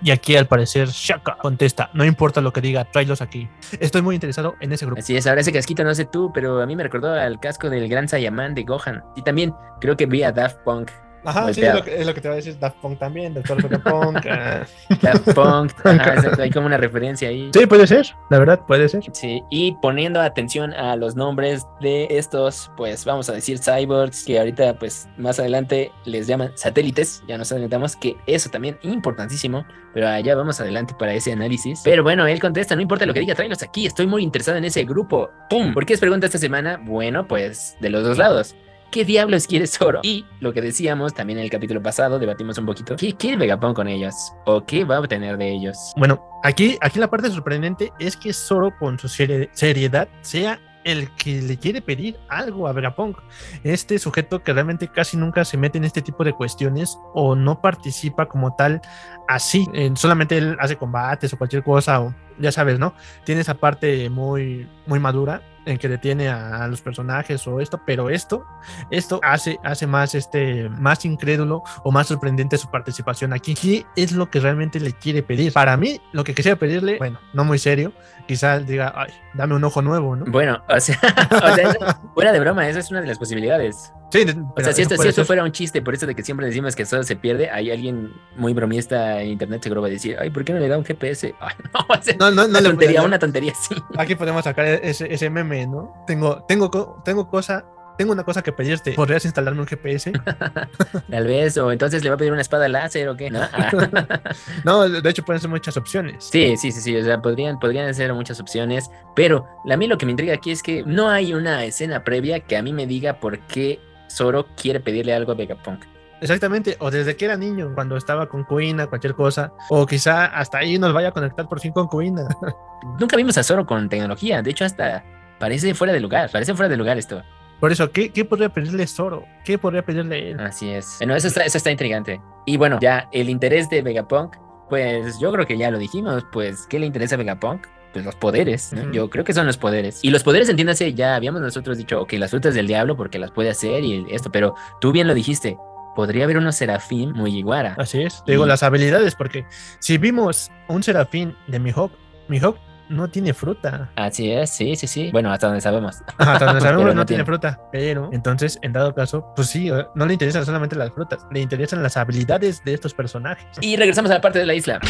Y 0.00 0.10
aquí 0.10 0.36
al 0.36 0.46
parecer 0.46 0.88
Shaka 0.88 1.36
contesta, 1.36 1.90
no 1.92 2.04
importa 2.04 2.40
lo 2.40 2.52
que 2.52 2.62
diga, 2.62 2.86
tráelos 2.86 3.20
aquí. 3.20 3.46
Estoy 3.78 4.00
muy 4.00 4.14
interesado 4.14 4.54
en 4.60 4.72
ese 4.72 4.86
grupo. 4.86 5.00
Así 5.00 5.16
es, 5.16 5.26
ahora 5.26 5.42
ese 5.42 5.52
casquito 5.52 5.84
no 5.84 5.94
sé 5.94 6.06
tú, 6.06 6.30
pero 6.32 6.62
a 6.62 6.66
mí 6.66 6.76
me 6.76 6.82
recordó 6.82 7.12
al 7.12 7.40
casco 7.40 7.68
del 7.68 7.88
gran 7.88 8.08
Saiyaman 8.08 8.54
de 8.54 8.62
Gohan. 8.62 9.02
Y 9.16 9.22
también 9.22 9.52
creo 9.80 9.98
que 9.98 10.06
vi 10.06 10.22
a 10.22 10.32
Daft 10.32 10.60
Punk 10.64 10.90
Ajá, 11.24 11.52
sí, 11.52 11.62
es 11.62 11.74
lo, 11.74 11.84
que, 11.84 12.00
es 12.00 12.06
lo, 12.06 12.14
que, 12.14 12.20
te 12.20 12.28
va 12.28 12.34
a 12.34 12.36
decir 12.36 12.58
Daft 12.58 12.76
Punk 12.78 12.98
también, 12.98 13.34
Doctor 13.34 13.62
Vegapunk. 13.62 14.24
uh... 14.24 14.94
Daft 15.02 15.34
Punk, 15.34 15.72
ajá, 15.84 16.14
exacto, 16.14 16.42
hay 16.42 16.50
como 16.50 16.66
una 16.66 16.76
referencia 16.76 17.28
ahí. 17.28 17.50
Sí, 17.52 17.66
puede 17.66 17.86
ser, 17.86 18.06
la 18.30 18.38
verdad, 18.38 18.60
puede 18.66 18.88
ser. 18.88 19.02
Sí, 19.12 19.42
y 19.50 19.72
poniendo 19.82 20.20
atención 20.20 20.72
a 20.72 20.96
los 20.96 21.16
nombres 21.16 21.66
de 21.80 22.06
estos, 22.10 22.70
pues 22.76 23.04
vamos 23.04 23.28
a 23.28 23.32
decir 23.32 23.58
cyborgs, 23.58 24.24
que 24.24 24.38
ahorita, 24.38 24.78
pues 24.78 25.08
más 25.16 25.38
adelante 25.38 25.92
les 26.04 26.26
llaman 26.26 26.52
satélites, 26.54 27.22
ya 27.28 27.36
nos 27.36 27.52
adelantamos, 27.52 27.96
que 27.96 28.16
eso 28.26 28.50
también 28.50 28.78
importantísimo, 28.82 29.64
pero 29.92 30.08
allá 30.08 30.34
vamos 30.34 30.60
adelante 30.60 30.94
para 30.98 31.12
ese 31.14 31.32
análisis. 31.32 31.80
Pero 31.84 32.02
bueno, 32.02 32.26
él 32.26 32.40
contesta, 32.40 32.74
no 32.74 32.82
importa 32.82 33.06
lo 33.06 33.14
que 33.14 33.20
diga, 33.20 33.34
tráelos 33.34 33.62
aquí, 33.62 33.86
estoy 33.86 34.06
muy 34.06 34.22
interesado 34.22 34.58
en 34.58 34.64
ese 34.64 34.84
grupo. 34.84 35.30
¡Pum! 35.48 35.74
¿Por 35.74 35.84
qué 35.84 35.94
es 35.94 36.00
pregunta 36.00 36.26
esta 36.26 36.38
semana? 36.38 36.80
Bueno, 36.82 37.26
pues 37.26 37.76
de 37.80 37.90
los 37.90 38.04
dos 38.04 38.18
lados. 38.18 38.54
¿Qué 38.90 39.04
diablos 39.04 39.46
quiere 39.46 39.68
Zoro? 39.68 40.00
Y 40.02 40.24
lo 40.40 40.52
que 40.52 40.60
decíamos 40.60 41.14
también 41.14 41.38
en 41.38 41.44
el 41.44 41.50
capítulo 41.50 41.80
pasado, 41.80 42.18
debatimos 42.18 42.58
un 42.58 42.66
poquito. 42.66 42.96
¿Qué 42.96 43.14
quiere 43.14 43.36
Vegapunk 43.36 43.76
con 43.76 43.86
ellos? 43.86 44.32
¿O 44.46 44.66
qué 44.66 44.84
va 44.84 44.96
a 44.96 45.00
obtener 45.00 45.36
de 45.36 45.48
ellos? 45.48 45.92
Bueno, 45.96 46.20
aquí, 46.42 46.76
aquí 46.80 46.98
la 46.98 47.08
parte 47.08 47.30
sorprendente 47.30 47.92
es 48.00 48.16
que 48.16 48.32
Zoro, 48.32 48.76
con 48.80 48.98
su 48.98 49.08
seriedad, 49.08 50.08
sea 50.22 50.58
el 50.82 51.08
que 51.14 51.40
le 51.40 51.56
quiere 51.56 51.80
pedir 51.82 52.18
algo 52.28 52.66
a 52.66 52.72
Vegapunk. 52.72 53.18
Este 53.62 53.96
sujeto 54.00 54.42
que 54.42 54.52
realmente 54.52 54.88
casi 54.88 55.16
nunca 55.16 55.44
se 55.44 55.56
mete 55.56 55.78
en 55.78 55.84
este 55.84 56.02
tipo 56.02 56.24
de 56.24 56.32
cuestiones 56.32 56.98
o 57.14 57.36
no 57.36 57.60
participa 57.60 58.26
como 58.26 58.56
tal 58.56 58.80
así. 59.28 59.68
solamente 59.94 60.36
él 60.36 60.56
hace 60.58 60.74
combates 60.74 61.32
o 61.32 61.38
cualquier 61.38 61.62
cosa 61.62 62.12
ya 62.40 62.50
sabes, 62.50 62.78
¿no? 62.78 62.94
Tiene 63.24 63.42
esa 63.42 63.54
parte 63.54 64.08
muy, 64.10 64.68
muy 64.86 64.98
madura 64.98 65.42
en 65.66 65.78
que 65.78 65.88
detiene 65.88 66.28
a, 66.28 66.66
los 66.68 66.80
personajes 66.82 67.46
o 67.46 67.60
esto, 67.60 67.80
pero 67.84 68.10
esto, 68.10 68.44
esto 68.90 69.20
hace, 69.22 69.58
hace 69.64 69.86
más, 69.86 70.14
este, 70.14 70.68
más 70.68 71.04
incrédulo 71.04 71.62
o 71.84 71.92
más 71.92 72.06
sorprendente 72.06 72.58
su 72.58 72.70
participación 72.70 73.32
aquí. 73.32 73.54
¿Qué 73.54 73.86
es 73.96 74.12
lo 74.12 74.30
que 74.30 74.40
realmente 74.40 74.80
le 74.80 74.92
quiere 74.92 75.22
pedir? 75.22 75.52
Para 75.52 75.76
mí, 75.76 76.00
lo 76.12 76.24
que 76.24 76.34
quisiera 76.34 76.58
pedirle, 76.58 76.98
bueno, 76.98 77.18
no 77.32 77.44
muy 77.44 77.58
serio, 77.58 77.92
quizás 78.26 78.66
diga, 78.66 78.92
ay, 78.96 79.12
dame 79.34 79.54
un 79.54 79.64
ojo 79.64 79.82
nuevo, 79.82 80.16
¿no? 80.16 80.24
Bueno, 80.26 80.62
o 80.68 80.80
sea, 80.80 80.98
o 81.30 81.54
sea 81.54 82.00
fuera 82.14 82.32
de 82.32 82.40
broma, 82.40 82.68
esa 82.68 82.80
es 82.80 82.90
una 82.90 83.00
de 83.00 83.06
las 83.06 83.18
posibilidades. 83.18 83.92
Sí, 84.10 84.26
o 84.56 84.60
sea, 84.60 84.72
si 84.72 84.82
esto, 84.82 84.96
si 84.96 85.08
esto 85.08 85.24
fuera 85.24 85.44
un 85.44 85.52
chiste, 85.52 85.82
por 85.82 85.94
eso 85.94 86.06
de 86.06 86.14
que 86.14 86.22
siempre 86.22 86.46
decimos 86.46 86.74
que 86.74 86.84
solo 86.84 87.04
se 87.04 87.16
pierde, 87.16 87.48
hay 87.50 87.70
alguien 87.70 88.12
muy 88.36 88.52
bromista 88.52 89.22
en 89.22 89.28
internet 89.28 89.62
seguro 89.62 89.82
va 89.82 89.86
a 89.86 89.90
decir, 89.90 90.16
ay, 90.20 90.30
¿por 90.30 90.44
qué 90.44 90.52
no 90.52 90.58
le 90.58 90.68
da 90.68 90.76
un 90.76 90.84
GPS? 90.84 91.34
Ay, 91.40 91.54
no, 91.72 91.86
o 91.88 92.02
sea, 92.02 92.16
no, 92.18 92.30
no, 92.30 92.42
no, 92.42 92.58
una 92.58 92.62
tontería, 92.62 93.02
una 93.02 93.18
tontería, 93.18 93.54
sí. 93.54 93.74
Aquí 93.96 94.14
podemos 94.14 94.44
sacar 94.44 94.66
ese, 94.66 95.12
ese 95.12 95.30
meme, 95.30 95.66
¿no? 95.66 95.94
Tengo, 96.06 96.44
tengo, 96.48 97.02
tengo 97.04 97.28
cosa, 97.28 97.64
tengo 97.96 98.12
una 98.12 98.24
cosa 98.24 98.42
que 98.42 98.50
pedirte. 98.50 98.92
¿Podrías 98.92 99.24
instalarme 99.24 99.60
un 99.60 99.66
GPS? 99.66 100.12
Tal 101.10 101.26
vez, 101.26 101.56
o 101.58 101.70
entonces 101.70 102.02
le 102.02 102.08
va 102.08 102.14
a 102.14 102.18
pedir 102.18 102.32
una 102.32 102.40
espada 102.40 102.66
láser 102.68 103.08
o 103.08 103.16
qué, 103.16 103.30
¿no? 103.30 103.40
no, 104.64 104.88
de 104.88 105.10
hecho 105.10 105.22
pueden 105.22 105.40
ser 105.40 105.50
muchas 105.50 105.76
opciones. 105.76 106.28
Sí, 106.32 106.56
sí, 106.56 106.72
sí, 106.72 106.80
sí, 106.80 106.96
o 106.96 107.04
sea, 107.04 107.20
podrían, 107.20 107.58
podrían 107.60 107.94
ser 107.94 108.12
muchas 108.14 108.40
opciones, 108.40 108.90
pero 109.14 109.46
a 109.70 109.76
mí 109.76 109.86
lo 109.86 109.98
que 109.98 110.06
me 110.06 110.12
intriga 110.12 110.34
aquí 110.34 110.50
es 110.50 110.62
que 110.62 110.82
no 110.84 111.10
hay 111.10 111.34
una 111.34 111.64
escena 111.64 112.02
previa 112.02 112.40
que 112.40 112.56
a 112.56 112.62
mí 112.62 112.72
me 112.72 112.86
diga 112.86 113.20
por 113.20 113.38
qué 113.40 113.78
Zoro 114.10 114.46
quiere 114.56 114.80
pedirle 114.80 115.14
algo 115.14 115.32
a 115.32 115.34
Vegapunk. 115.34 115.84
Exactamente, 116.20 116.76
o 116.80 116.90
desde 116.90 117.16
que 117.16 117.24
era 117.24 117.36
niño, 117.36 117.72
cuando 117.74 117.96
estaba 117.96 118.28
con 118.28 118.44
Kuina, 118.44 118.86
cualquier 118.88 119.14
cosa, 119.14 119.52
o 119.70 119.86
quizá 119.86 120.26
hasta 120.26 120.58
ahí 120.58 120.78
nos 120.78 120.92
vaya 120.92 121.08
a 121.08 121.12
conectar 121.12 121.48
por 121.48 121.60
fin 121.60 121.72
con 121.72 121.86
Kuina. 121.86 122.28
Nunca 123.00 123.16
vimos 123.16 123.38
a 123.38 123.42
Zoro 123.42 123.64
con 123.64 123.88
tecnología, 123.88 124.42
de 124.42 124.50
hecho 124.50 124.64
hasta 124.66 125.02
parece 125.38 125.72
fuera 125.74 125.94
de 125.94 126.00
lugar, 126.00 126.30
parece 126.30 126.54
fuera 126.54 126.68
de 126.68 126.76
lugar 126.76 126.98
esto. 126.98 127.22
Por 127.58 127.72
eso, 127.72 127.90
¿qué, 127.90 128.10
qué 128.10 128.24
podría 128.24 128.48
pedirle 128.50 128.86
Zoro? 128.86 129.24
¿Qué 129.44 129.58
podría 129.58 129.82
pedirle 129.82 130.30
él? 130.30 130.40
Así 130.40 130.70
es. 130.70 130.96
Bueno, 130.98 131.14
eso 131.14 131.28
está, 131.28 131.44
eso 131.44 131.58
está 131.58 131.70
intrigante. 131.70 132.20
Y 132.46 132.56
bueno, 132.56 132.78
ya 132.80 133.08
el 133.12 133.28
interés 133.28 133.68
de 133.68 133.82
Vegapunk, 133.82 134.36
pues 134.68 135.18
yo 135.20 135.30
creo 135.32 135.46
que 135.46 135.58
ya 135.58 135.70
lo 135.70 135.78
dijimos, 135.78 136.24
pues, 136.32 136.66
¿qué 136.68 136.78
le 136.78 136.86
interesa 136.86 137.16
a 137.16 137.18
Vegapunk? 137.18 137.66
Pues 137.92 138.04
los 138.04 138.14
poderes, 138.16 138.72
¿no? 138.72 138.90
Yo 138.92 139.10
creo 139.10 139.24
que 139.24 139.32
son 139.32 139.46
los 139.46 139.56
poderes. 139.56 140.00
Y 140.02 140.10
los 140.10 140.22
poderes, 140.22 140.48
entiéndase, 140.48 140.94
ya 140.94 141.14
habíamos 141.16 141.40
nosotros 141.40 141.78
dicho, 141.78 142.00
ok, 142.00 142.12
las 142.14 142.30
frutas 142.30 142.54
del 142.54 142.66
diablo 142.66 142.96
porque 142.96 143.18
las 143.18 143.30
puede 143.30 143.50
hacer 143.50 143.84
y 143.84 144.06
esto, 144.10 144.30
pero 144.30 144.54
tú 144.80 144.92
bien 144.92 145.06
lo 145.06 145.14
dijiste, 145.14 145.56
podría 145.94 146.24
haber 146.24 146.38
unos 146.38 146.56
serafín 146.56 147.12
muy 147.12 147.36
iguara. 147.36 147.74
Así 147.78 148.02
es, 148.02 148.22
digo 148.26 148.46
las 148.46 148.62
habilidades, 148.62 149.14
porque 149.14 149.44
si 149.80 149.98
vimos 149.98 150.50
un 150.68 150.82
serafín 150.82 151.36
de 151.46 151.58
Mihawk, 151.58 151.92
Mihawk 152.28 152.56
no 152.88 153.08
tiene 153.08 153.32
fruta. 153.32 153.90
Así 153.96 154.30
es, 154.30 154.50
sí, 154.50 154.74
sí, 154.76 154.86
sí. 154.86 155.10
Bueno, 155.12 155.32
hasta 155.32 155.46
donde 155.46 155.60
sabemos. 155.60 156.02
hasta 156.18 156.44
donde 156.44 156.60
sabemos 156.60 156.86
no, 156.86 156.94
no 156.94 157.06
tiene. 157.06 157.22
tiene 157.22 157.24
fruta. 157.24 157.60
Pero 157.70 158.10
entonces, 158.12 158.58
en 158.62 158.72
dado 158.72 158.94
caso, 158.94 159.32
pues 159.36 159.48
sí, 159.48 159.70
no 159.94 160.06
le 160.06 160.12
interesan 160.12 160.44
solamente 160.44 160.76
las 160.76 160.90
frutas, 160.92 161.24
le 161.30 161.40
interesan 161.40 161.82
las 161.82 161.96
habilidades 161.96 162.62
de 162.64 162.74
estos 162.74 162.92
personajes. 162.92 163.46
Y 163.60 163.76
regresamos 163.76 164.10
a 164.10 164.14
la 164.14 164.20
parte 164.20 164.40
de 164.40 164.46
la 164.46 164.54
isla. 164.54 164.80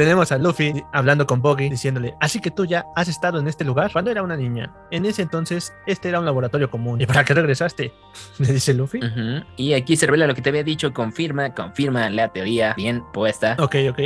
Tenemos 0.00 0.32
a 0.32 0.38
Luffy 0.38 0.82
hablando 0.94 1.26
con 1.26 1.42
Boggy, 1.42 1.68
diciéndole, 1.68 2.14
así 2.20 2.40
que 2.40 2.50
tú 2.50 2.64
ya 2.64 2.86
has 2.96 3.06
estado 3.06 3.38
en 3.38 3.46
este 3.46 3.66
lugar 3.66 3.92
cuando 3.92 4.10
era 4.10 4.22
una 4.22 4.34
niña. 4.34 4.74
En 4.90 5.04
ese 5.04 5.20
entonces, 5.20 5.74
este 5.86 6.08
era 6.08 6.18
un 6.18 6.24
laboratorio 6.24 6.70
común. 6.70 7.02
¿Y 7.02 7.04
para 7.04 7.22
qué 7.22 7.34
regresaste? 7.34 7.92
Le 8.38 8.50
dice 8.50 8.72
Luffy. 8.72 8.96
Uh 8.96 9.02
-huh. 9.02 9.46
Y 9.58 9.74
aquí 9.74 9.96
se 9.96 10.06
revela 10.06 10.26
lo 10.26 10.34
que 10.34 10.40
te 10.40 10.48
había 10.48 10.64
dicho, 10.64 10.94
confirma, 10.94 11.52
confirma 11.52 12.08
la 12.08 12.28
teoría 12.28 12.72
bien 12.78 13.02
puesta. 13.12 13.56
Ok, 13.58 13.76
ok. 13.90 14.00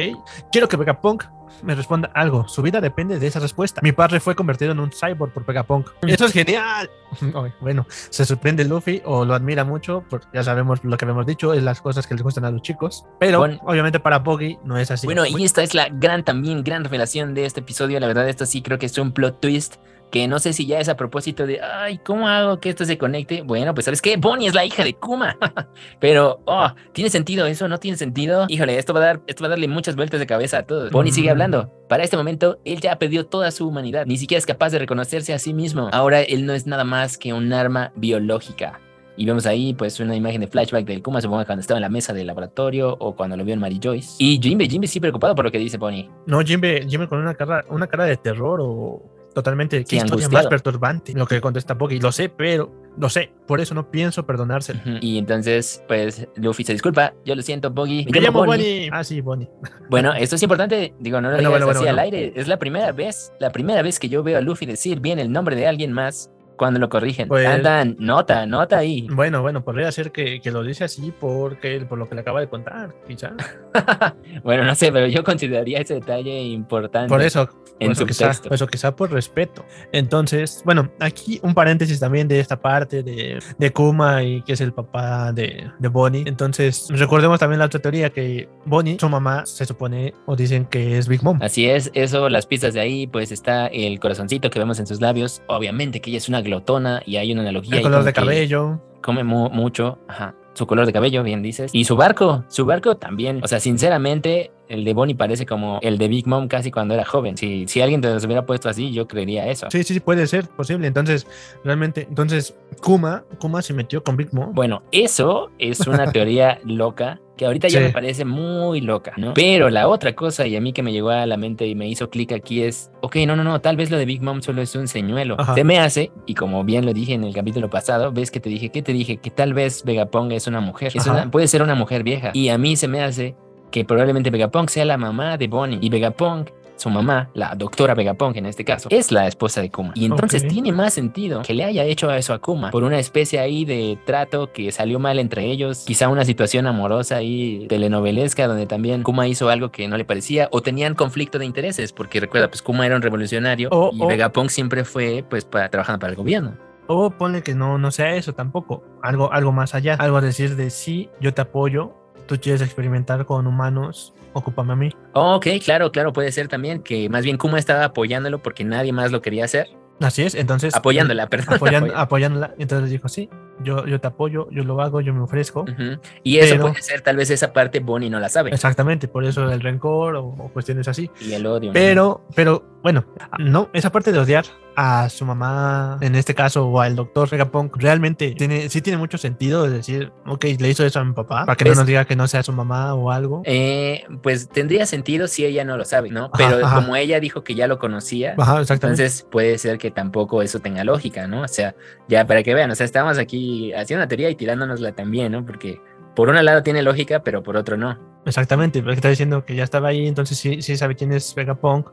Quiero 0.51 0.67
que 0.67 0.77
Vegapunk 0.77 1.27
me 1.63 1.75
responda 1.75 2.11
algo. 2.15 2.49
Su 2.49 2.63
vida 2.63 2.81
depende 2.81 3.19
de 3.19 3.27
esa 3.27 3.41
respuesta. 3.41 3.81
Mi 3.83 3.93
padre 3.93 4.21
fue 4.21 4.35
convertido 4.35 4.73
en 4.73 4.81
un 4.81 4.91
cyborg 4.91 5.33
por 5.33 5.45
Vegapunk. 5.45 5.91
Eso 6.07 6.27
es 6.27 6.33
genial. 6.33 6.91
bueno, 7.61 7.87
se 7.89 8.25
sorprende 8.25 8.65
Luffy 8.65 9.03
o 9.05 9.25
lo 9.25 9.35
admira 9.35 9.65
mucho, 9.65 10.05
porque 10.09 10.27
ya 10.33 10.43
sabemos 10.43 10.83
lo 10.83 10.97
que 10.97 11.05
habíamos 11.05 11.27
dicho, 11.27 11.55
es 11.55 11.63
las 11.63 11.81
cosas 11.81 12.07
que 12.07 12.15
les 12.15 12.23
gustan 12.23 12.45
a 12.45 12.51
los 12.51 12.63
chicos. 12.63 13.05
Pero 13.21 13.39
bueno, 13.39 13.59
obviamente 13.65 14.01
para 14.01 14.19
Boggy 14.19 14.59
no 14.65 14.79
es 14.79 14.91
así. 14.91 15.07
Bueno, 15.07 15.25
y 15.27 15.45
esta 15.45 15.63
es 15.63 15.75
la 15.75 15.89
gran 15.89 16.25
también, 16.25 16.65
gran 16.65 16.85
revelación 16.85 17.35
de 17.35 17.47
este 17.47 17.61
episodio. 17.61 18.01
La 18.01 18.07
verdad, 18.07 18.29
esto 18.29 18.47
sí 18.47 18.63
creo 18.63 18.79
que 18.79 18.87
es 18.87 18.99
un 18.99 19.13
plot 19.13 19.41
twist 19.41 19.77
que 20.15 20.29
no 20.29 20.39
sé 20.39 20.53
si 20.53 20.65
ya 20.65 20.79
es 20.79 20.89
a 20.89 20.97
propósito 20.97 21.45
de, 21.45 21.61
ay, 21.61 21.99
¿cómo 21.99 22.29
hago 22.29 22.61
que 22.61 22.69
esto 22.69 22.85
se 22.85 22.97
conecte? 22.97 23.43
Bueno, 23.43 23.75
pues 23.75 23.87
sabes 23.87 24.01
qué, 24.01 24.17
Bonnie 24.17 24.47
es 24.47 24.55
la 24.55 24.65
hija 24.65 24.85
de 24.85 24.95
Kuma, 24.95 25.37
pero, 25.99 26.41
oh, 26.45 26.69
¿tiene 26.93 27.11
sentido 27.11 27.47
eso? 27.47 27.67
¿No 27.67 27.79
tiene 27.79 27.97
sentido? 27.97 28.47
Híjole, 28.49 28.79
esto 28.79 28.95
va 28.95 29.01
a 29.01 29.07
dar, 29.07 29.23
esto 29.27 29.43
va 29.43 29.49
a 29.49 29.51
darle 29.51 29.67
muchas 29.67 29.97
vueltas 29.97 30.21
de 30.21 30.27
cabeza 30.29 30.59
a 30.59 30.63
todos. 30.63 30.93
Bonnie 30.93 31.11
sigue 31.11 31.31
hablando. 31.31 31.69
Para 31.89 32.05
este 32.05 32.17
momento, 32.17 32.61
él 32.65 32.81
ya 32.81 32.93
ha 32.93 32.99
perdido 33.01 33.27
toda 33.27 33.51
su 33.51 33.67
humanidad, 33.67 34.07
ni 34.07 34.17
siquiera 34.17 34.39
es 34.39 34.47
capaz 34.47 34.71
de 34.71 34.79
reconocerse 34.79 35.35
a 35.35 35.41
sí 35.41 35.53
mismo. 35.53 35.89
Ahora 35.91 36.23
él 36.23 36.47
no 36.47 36.53
es 36.53 36.69
nada 36.69 36.85
más 36.85 37.19
que 37.19 37.33
un 37.33 37.53
arma 37.53 37.91
biológica. 37.97 38.79
Y 39.17 39.27
vemos 39.27 39.47
ahí 39.47 39.75
pues 39.75 39.99
una 39.99 40.15
imagen 40.15 40.43
de 40.43 40.47
flashback 40.47 40.87
del 40.87 41.03
Kuma, 41.03 41.23
supongo 41.23 41.45
cuando 41.45 41.61
estaba 41.61 41.79
en 41.79 41.83
la 41.83 41.89
mesa 41.89 42.13
del 42.13 42.29
laboratorio 42.29 42.97
o 43.01 43.17
cuando 43.17 43.37
lo 43.37 43.45
vio 43.45 43.55
en 43.55 43.61
Mary 43.61 43.81
Joyce. 43.83 44.15
Y 44.21 44.39
Jimbe, 44.41 44.69
Jimbe 44.69 44.87
sí 44.87 45.01
preocupado 45.01 45.35
por 45.35 45.45
lo 45.45 45.51
que 45.51 45.59
dice 45.59 45.77
Bonnie. 45.77 46.09
No, 46.27 46.41
Jimbe, 46.43 46.87
Jimbe 46.89 47.09
con 47.09 47.19
una 47.19 47.35
cara, 47.35 47.65
una 47.69 47.89
cara 47.89 48.05
de 48.05 48.17
terror 48.17 48.61
o 48.63 49.15
totalmente 49.35 49.85
qué 49.85 49.97
historia 49.97 50.29
más 50.29 50.47
perturbante 50.47 51.13
lo 51.13 51.27
que 51.27 51.41
contesta 51.41 51.75
Boggy 51.75 51.99
lo 51.99 52.13
sé 52.13 52.29
pero 52.29 52.73
lo 52.97 53.09
sé 53.09 53.31
por 53.47 53.61
eso 53.61 53.75
no 53.75 53.91
pienso 53.91 54.25
perdonárselo. 54.25 54.81
Uh 54.85 54.89
-huh. 54.89 54.99
y 55.01 55.19
entonces 55.19 55.83
pues 55.87 56.27
Luffy 56.37 56.65
se 56.65 56.73
disculpa. 56.73 57.13
Yo 57.25 57.35
lo 57.35 57.43
siento 57.43 57.71
me, 57.71 58.21
llamo 58.21 58.45
Bonnie. 58.45 58.47
Bonnie. 58.47 58.91
ah 58.93 59.05
sí 59.05 59.21
Bonnie. 59.21 59.49
Bueno 59.91 60.15
esto 60.15 60.37
es 60.37 60.43
importante. 60.43 60.95
Digo 60.99 61.21
no 61.21 61.29
lo 61.29 61.35
bueno, 61.35 61.49
digas 61.49 61.65
bueno, 61.65 61.71
así 61.71 61.79
bueno, 61.81 61.93
al 61.93 61.99
aire. 61.99 62.33
Es 62.35 62.49
la 62.49 62.59
primera 62.59 62.93
vez 62.93 63.33
la 63.41 63.51
primera 63.51 63.83
vez 63.83 63.99
que 63.99 64.09
yo 64.09 64.23
veo 64.23 64.39
a 64.39 64.41
Luffy 64.41 64.67
decir 64.67 65.01
bien 65.01 65.19
el 65.19 65.31
nombre 65.31 65.57
de 65.57 65.67
alguien 65.67 65.93
más 65.93 66.31
cuando 66.57 66.81
lo 66.81 66.89
corrigen. 66.89 67.29
Pues, 67.29 67.47
Andan, 67.47 67.97
nota, 67.99 68.47
nota 68.47 68.79
ahí. 68.79 69.07
Bueno, 69.25 69.43
bueno, 69.43 69.65
podría 69.65 69.91
ser 69.93 70.11
que, 70.11 70.41
que, 70.41 70.51
lo 70.51 70.63
dice 70.63 70.85
así 70.85 71.13
porque 71.19 71.81
por 71.89 71.99
lo 71.99 72.09
que 72.09 72.15
le 72.15 72.21
acaba 72.23 72.41
de 72.41 72.49
contar, 72.49 72.95
quizá. 73.07 73.33
bueno, 74.45 74.65
no 74.65 74.75
sé, 74.75 74.93
pero 74.93 75.07
yo 75.07 75.23
consideraría 75.25 75.79
ese 75.79 75.95
detalle 75.95 76.43
importante. 76.43 77.09
Por 77.09 77.23
eso, 77.23 77.49
en 77.79 77.89
por 77.89 77.93
eso, 77.93 78.07
quizá, 78.07 78.33
por 78.43 78.53
eso 78.53 78.67
quizá 78.67 78.97
por 78.97 79.13
respeto. 79.13 79.65
Entonces, 79.93 80.63
bueno, 80.65 80.91
aquí 81.01 81.39
un 81.43 81.55
paréntesis 81.55 82.01
también 82.01 82.29
de 82.29 82.41
esta 82.41 82.61
parte 82.61 83.03
de, 83.03 83.39
de 83.57 83.71
Kuma 83.73 84.23
y 84.23 84.43
que 84.43 84.55
es 84.55 84.61
el 84.61 84.73
papá 84.73 85.33
de, 85.33 85.71
de 85.79 85.89
Bonnie. 85.89 86.25
Entonces, 86.27 86.89
recordemos 86.91 87.39
también 87.39 87.61
la 87.61 87.67
otra 87.67 87.81
teoría 87.81 88.11
que 88.11 88.49
Bonnie, 88.65 88.99
su 88.99 89.09
mamá, 89.09 89.47
se 89.47 89.65
supone 89.65 90.15
o 90.27 90.37
dicen 90.37 90.67
que 90.67 90.99
es 90.99 91.09
Big 91.09 91.23
Mom. 91.23 91.39
Así 91.41 91.67
es, 91.67 91.91
eso, 91.95 92.29
las 92.29 92.47
pistas 92.47 92.75
de 92.75 92.81
ahí, 92.81 93.07
pues 93.07 93.33
está 93.33 93.67
el 93.69 94.01
corazoncito 94.01 94.51
que 94.51 94.59
vemos 94.59 94.79
en 94.79 94.87
sus 94.87 95.01
labios. 95.01 95.43
Obviamente 95.47 96.01
que 96.01 96.11
ella 96.11 96.19
es 96.19 96.29
una 96.29 96.43
glotona 96.45 97.03
y 97.05 97.17
hay 97.17 97.33
una 97.33 97.43
analogía. 97.43 97.79
El 97.79 97.83
color 97.83 98.05
de 98.05 98.13
cabello. 98.13 98.81
Come 99.03 99.25
mu 99.25 99.51
mucho, 99.51 99.99
ajá. 100.09 100.35
su 100.55 100.67
color 100.67 100.87
de 100.87 100.93
cabello, 100.93 101.23
bien 101.23 101.43
dices. 101.43 101.71
Y 101.75 101.85
su 101.85 101.97
barco, 101.97 102.45
su 102.49 102.65
barco 102.65 102.97
también. 102.97 103.41
O 103.43 103.49
sea, 103.49 103.61
sinceramente, 103.61 104.53
el 104.69 104.85
de 104.85 104.95
Bonnie 104.95 105.15
parece 105.15 105.47
como 105.47 105.79
el 105.83 105.99
de 105.99 106.09
Big 106.09 106.27
Mom 106.27 106.49
casi 106.49 106.71
cuando 106.71 106.95
era 106.95 107.05
joven. 107.05 107.37
Si, 107.37 107.67
si 107.69 107.81
alguien 107.81 108.01
te 108.01 108.09
los 108.13 108.25
hubiera 108.25 108.47
puesto 108.47 108.69
así, 108.69 108.93
yo 108.93 109.07
creería 109.07 109.47
eso. 109.49 109.67
Sí, 109.71 109.83
sí, 109.85 109.95
sí, 109.95 110.01
puede 110.01 110.27
ser 110.27 110.49
posible. 110.49 110.87
Entonces, 110.87 111.27
realmente, 111.65 112.07
entonces, 112.09 112.57
Kuma, 112.83 113.25
Kuma 113.39 113.63
se 113.63 113.75
metió 113.75 114.03
con 114.03 114.17
Big 114.17 114.33
Mom. 114.33 114.53
Bueno, 114.55 114.83
eso 114.93 115.51
es 115.59 115.87
una 115.87 116.11
teoría 116.13 116.59
loca 116.65 117.21
que 117.37 117.47
ahorita 117.47 117.67
ya 117.67 117.81
me 117.81 117.91
parece 117.91 118.25
muy 118.25 118.81
loca, 118.81 119.13
¿no? 119.17 119.35
Pero 119.35 119.69
la 119.69 119.89
otra 119.89 120.15
cosa, 120.15 120.47
y 120.47 120.55
a 120.55 120.61
mí 120.61 120.73
que 120.73 120.85
me 120.85 120.93
llegó 120.93 121.11
a 121.11 121.27
la 121.27 121.37
mente 121.37 121.67
y 121.67 121.75
me 121.75 121.89
hizo 121.89 122.09
clic 122.09 122.31
aquí 122.31 122.63
es, 122.63 122.93
ok, 123.01 123.17
no, 123.27 123.35
no, 123.35 123.43
no, 123.43 123.61
tal 123.61 123.77
vez 123.77 123.91
lo 123.91 123.99
de 123.99 124.05
Big 124.05 124.23
Mom 124.23 124.41
solo 124.41 124.63
es 124.63 124.77
un 124.77 124.87
señuelo. 124.87 125.35
Ajá. 125.37 125.55
Se 125.57 125.65
me 125.65 125.81
hace, 125.81 126.13
y 126.27 126.35
como 126.35 126.63
bien 126.63 126.87
lo 126.87 126.93
dije 126.93 127.13
en 127.13 127.25
el 127.25 127.35
capítulo 127.35 127.69
pasado, 127.69 128.13
ves 128.13 128.31
que 128.31 128.39
te 128.39 128.49
dije, 128.49 128.69
¿qué 128.71 128.83
te 128.83 128.93
dije? 128.93 129.17
Que 129.17 129.31
tal 129.33 129.53
vez 129.53 129.83
Vegapunk 129.85 130.31
es 130.31 130.47
una 130.47 130.61
mujer, 130.61 130.93
es 130.95 131.09
Ajá. 131.09 131.11
una- 131.23 131.31
puede 131.33 131.49
ser 131.49 131.61
una 131.63 131.75
mujer 131.75 132.05
vieja. 132.05 132.31
Y 132.35 132.51
a 132.51 132.57
mí 132.59 132.77
se 132.77 132.87
me 132.87 133.03
hace 133.03 133.35
que 133.75 133.85
probablemente 133.85 134.31
Vegapunk 134.31 134.69
sea 134.69 134.85
la 134.85 134.97
mamá 134.97 135.37
de 135.37 135.49
Bonnie. 135.49 135.79
Y 135.83 135.89
Vegapunk, 135.89 136.51
su 136.77 136.91
mamá, 136.91 137.31
la 137.35 137.57
doctora 137.57 137.95
Vegapunk 137.97 138.37
en 138.37 138.47
este 138.47 138.65
caso, 138.65 138.89
es 138.89 139.11
la 139.11 139.27
esposa 139.27 139.61
de 139.63 139.69
Kuma. 139.69 139.91
Y 139.97 140.05
entonces 140.05 140.47
tiene 140.47 140.71
más 140.71 140.95
sentido 140.95 141.43
que 141.43 141.55
le 141.55 141.65
haya 141.65 141.83
hecho 141.83 142.09
eso 142.13 142.33
a 142.35 142.39
Kuma 142.39 142.71
por 142.71 142.85
una 142.85 143.01
especie 143.01 143.41
ahí 143.41 143.65
de 143.65 143.99
trato 144.05 144.53
que 144.53 144.71
salió 144.71 145.01
mal 145.01 145.19
entre 145.19 145.47
ellos. 145.51 145.83
Quizá 145.89 146.09
una 146.09 146.25
situación 146.25 146.69
amorosa 146.69 147.17
ahí 147.17 147.67
telenovelesca 147.69 148.47
donde 148.47 148.67
también 148.67 149.03
Kuma 149.03 149.27
hizo 149.27 149.49
algo 149.49 149.73
que 149.73 149.89
no 149.89 149.97
le 149.97 150.05
parecía 150.05 150.49
o 150.53 150.61
tenían 150.63 150.95
conflicto 150.95 151.41
de 151.41 151.47
intereses. 151.47 151.93
Porque 151.93 152.21
recuerda, 152.21 152.47
pues 152.47 152.63
Kuma 152.63 152.87
era 152.87 152.95
un 152.95 153.03
revolucionario 153.03 153.71
O- 153.73 153.91
y 153.93 154.01
o- 154.01 154.07
Vegapunk 154.07 154.51
siempre 154.51 154.85
fue 154.85 155.25
pues 155.29 155.45
para, 155.45 155.69
trabajando 155.69 155.99
para 155.99 156.13
el 156.13 156.17
gobierno. 156.17 156.57
O 156.87 157.11
ponle 157.11 157.43
que 157.43 157.57
no, 157.57 157.77
no 157.79 157.91
sea 157.91 158.15
eso 158.15 158.35
tampoco. 158.35 158.85
Algo, 159.03 159.33
algo 159.33 159.51
más 159.51 159.75
allá. 159.75 159.95
Algo 159.95 160.19
a 160.19 160.21
decir 160.21 160.55
de 160.55 160.71
sí, 160.71 161.09
yo 161.21 161.35
te 161.35 161.43
apoyo. 161.43 162.04
Tú 162.27 162.39
quieres 162.41 162.63
experimentar 162.63 163.25
con 163.27 163.47
humanos, 163.47 164.15
ocúpame 164.33 164.73
a 164.73 164.77
mí. 164.77 164.91
Ok, 165.13 165.47
claro, 165.65 165.93
claro, 165.93 166.13
puede 166.13 166.33
ser 166.33 166.49
también 166.49 166.83
que 166.83 167.09
más 167.09 167.25
bien 167.25 167.37
Kuma 167.37 167.59
estaba 167.59 167.85
apoyándolo 167.85 168.39
porque 168.43 168.65
nadie 168.65 168.93
más 168.93 169.13
lo 169.13 169.21
quería 169.23 169.45
hacer. 169.45 169.69
Así 170.01 170.23
es, 170.23 170.35
entonces. 170.35 170.75
Apoyándola, 170.75 171.27
perdón. 171.31 171.59
apoyan- 171.59 171.85
apoy- 171.87 171.93
apoyándola. 171.95 172.55
Entonces 172.59 172.91
dijo, 172.91 173.09
sí, 173.09 173.29
yo, 173.63 173.87
yo 173.87 174.01
te 174.01 174.07
apoyo, 174.09 174.49
yo 174.51 174.65
lo 174.65 174.81
hago, 174.81 175.01
yo 175.01 175.13
me 175.15 175.21
ofrezco. 175.21 175.63
Ujú. 175.63 176.01
Y 176.23 176.39
eso 176.39 176.55
Pero- 176.55 176.69
puede 176.69 176.83
ser, 176.83 177.01
tal 177.03 177.17
vez 177.17 177.31
esa 177.31 177.53
parte 177.53 177.81
Bonnie 177.81 178.11
no 178.11 178.21
la 178.21 178.29
sabe. 178.29 178.51
Exactamente, 178.51 179.09
por 179.09 179.25
eso 179.25 179.51
el 179.51 179.61
rencor 179.61 180.17
o, 180.17 180.25
o 180.27 180.49
cuestiones 180.53 180.89
así. 180.89 181.11
Y 181.21 181.33
el 181.35 181.47
odio. 181.47 181.69
¿no? 181.69 181.73
Pero, 181.75 182.25
pero, 182.35 182.65
bueno, 182.83 183.05
no, 183.39 183.69
esa 183.73 183.91
parte 183.93 184.13
de 184.13 184.19
odiar 184.19 184.45
a 184.77 185.09
su 185.09 185.25
mamá, 185.25 185.99
en 186.01 186.17
este 186.17 186.35
caso, 186.35 186.67
o 186.67 186.81
al 186.81 186.97
doctor 186.97 187.31
Vegapunk, 187.31 187.77
realmente 187.77 188.35
tiene, 188.37 188.69
sí 188.69 188.83
tiene 188.83 188.97
mucho 188.97 189.19
sentido 189.19 189.63
de 189.63 189.71
decir, 189.71 190.13
ok, 190.27 190.45
le 190.59 190.69
hizo 190.69 190.85
eso 190.85 190.99
a 190.99 191.05
mi 191.05 191.13
papá, 191.13 191.47
para 191.47 191.55
que 191.57 191.65
no 191.65 191.71
Es- 191.73 191.77
nos 191.79 191.87
diga 191.87 192.05
que 192.07 192.17
no 192.17 192.27
sea 192.27 192.43
su 192.43 192.53
mamá 192.53 192.93
o 192.95 193.13
algo. 193.13 193.43
Eh, 193.45 194.03
pues 194.23 194.49
tendría 194.49 194.85
sentido 194.87 195.29
si 195.29 195.45
ella 195.45 195.65
no 195.65 195.77
lo 195.77 195.85
sabe, 195.85 196.11
¿no? 196.11 196.25
Ajá, 196.25 196.33
Pero 196.37 196.67
ajá. 196.67 196.75
como 196.77 196.97
ella 196.97 197.21
dijo 197.21 197.45
que 197.45 197.55
ya 197.55 197.69
lo 197.69 197.79
conocía, 197.79 198.35
Ajá, 198.37 198.63
entonces 198.69 199.25
puede 199.31 199.59
ser 199.59 199.79
que 199.79 199.93
tampoco 199.93 200.43
eso 200.43 200.59
tenga 200.59 200.83
lógica, 200.83 201.29
¿no? 201.29 201.43
O 201.43 201.49
sea, 201.49 201.77
ya 202.09 202.27
para 202.27 202.43
que 202.43 202.53
vean, 202.55 202.71
o 202.71 202.75
sea, 202.75 202.85
estamos 202.85 203.17
aquí 203.19 203.44
haciendo 203.73 204.03
una 204.03 204.09
teoría 204.09 204.31
y 204.31 204.35
tirándonosla 204.35 204.93
también, 204.93 205.33
¿no? 205.33 205.45
Porque 205.45 205.81
por 206.15 206.29
un 206.29 206.43
lado 206.45 206.63
tiene 206.63 206.83
lógica, 206.83 207.23
pero 207.23 207.43
por 207.43 207.57
otro 207.57 207.77
no. 207.77 207.99
Exactamente, 208.27 208.81
porque 208.81 208.95
está 208.97 209.09
diciendo 209.09 209.45
que 209.45 209.55
ya 209.55 209.65
estaba 209.65 209.89
ahí, 209.89 210.07
entonces 210.07 210.39
sí, 210.39 210.63
sí 210.63 210.77
sabe 210.77 210.95
quién 210.97 211.13
es 211.13 211.35
Vegapunk, 211.35 211.91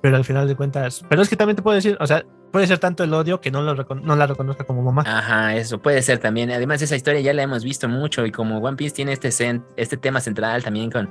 pero 0.00 0.16
al 0.16 0.24
final 0.24 0.48
de 0.48 0.56
cuentas, 0.56 1.04
pero 1.08 1.22
es 1.22 1.28
que 1.28 1.36
también 1.36 1.54
te 1.54 1.62
puedo 1.62 1.76
decir, 1.76 1.96
o 2.00 2.06
sea, 2.06 2.24
puede 2.50 2.66
ser 2.66 2.78
tanto 2.78 3.04
el 3.04 3.14
odio 3.14 3.40
que 3.40 3.50
no, 3.52 3.62
lo 3.62 3.76
recono- 3.76 4.02
no 4.02 4.16
la 4.16 4.26
reconozca 4.26 4.64
como 4.64 4.82
mamá. 4.82 5.04
Ajá, 5.06 5.54
eso 5.54 5.80
puede 5.80 6.02
ser 6.02 6.18
también. 6.18 6.50
Además, 6.50 6.82
esa 6.82 6.96
historia 6.96 7.20
ya 7.20 7.32
la 7.32 7.42
hemos 7.42 7.62
visto 7.62 7.88
mucho 7.88 8.26
y 8.26 8.32
como 8.32 8.58
One 8.58 8.76
Piece 8.76 8.94
tiene 8.96 9.12
este, 9.12 9.28
este 9.76 9.96
tema 9.98 10.20
central 10.20 10.64
también 10.64 10.90
con, 10.90 11.10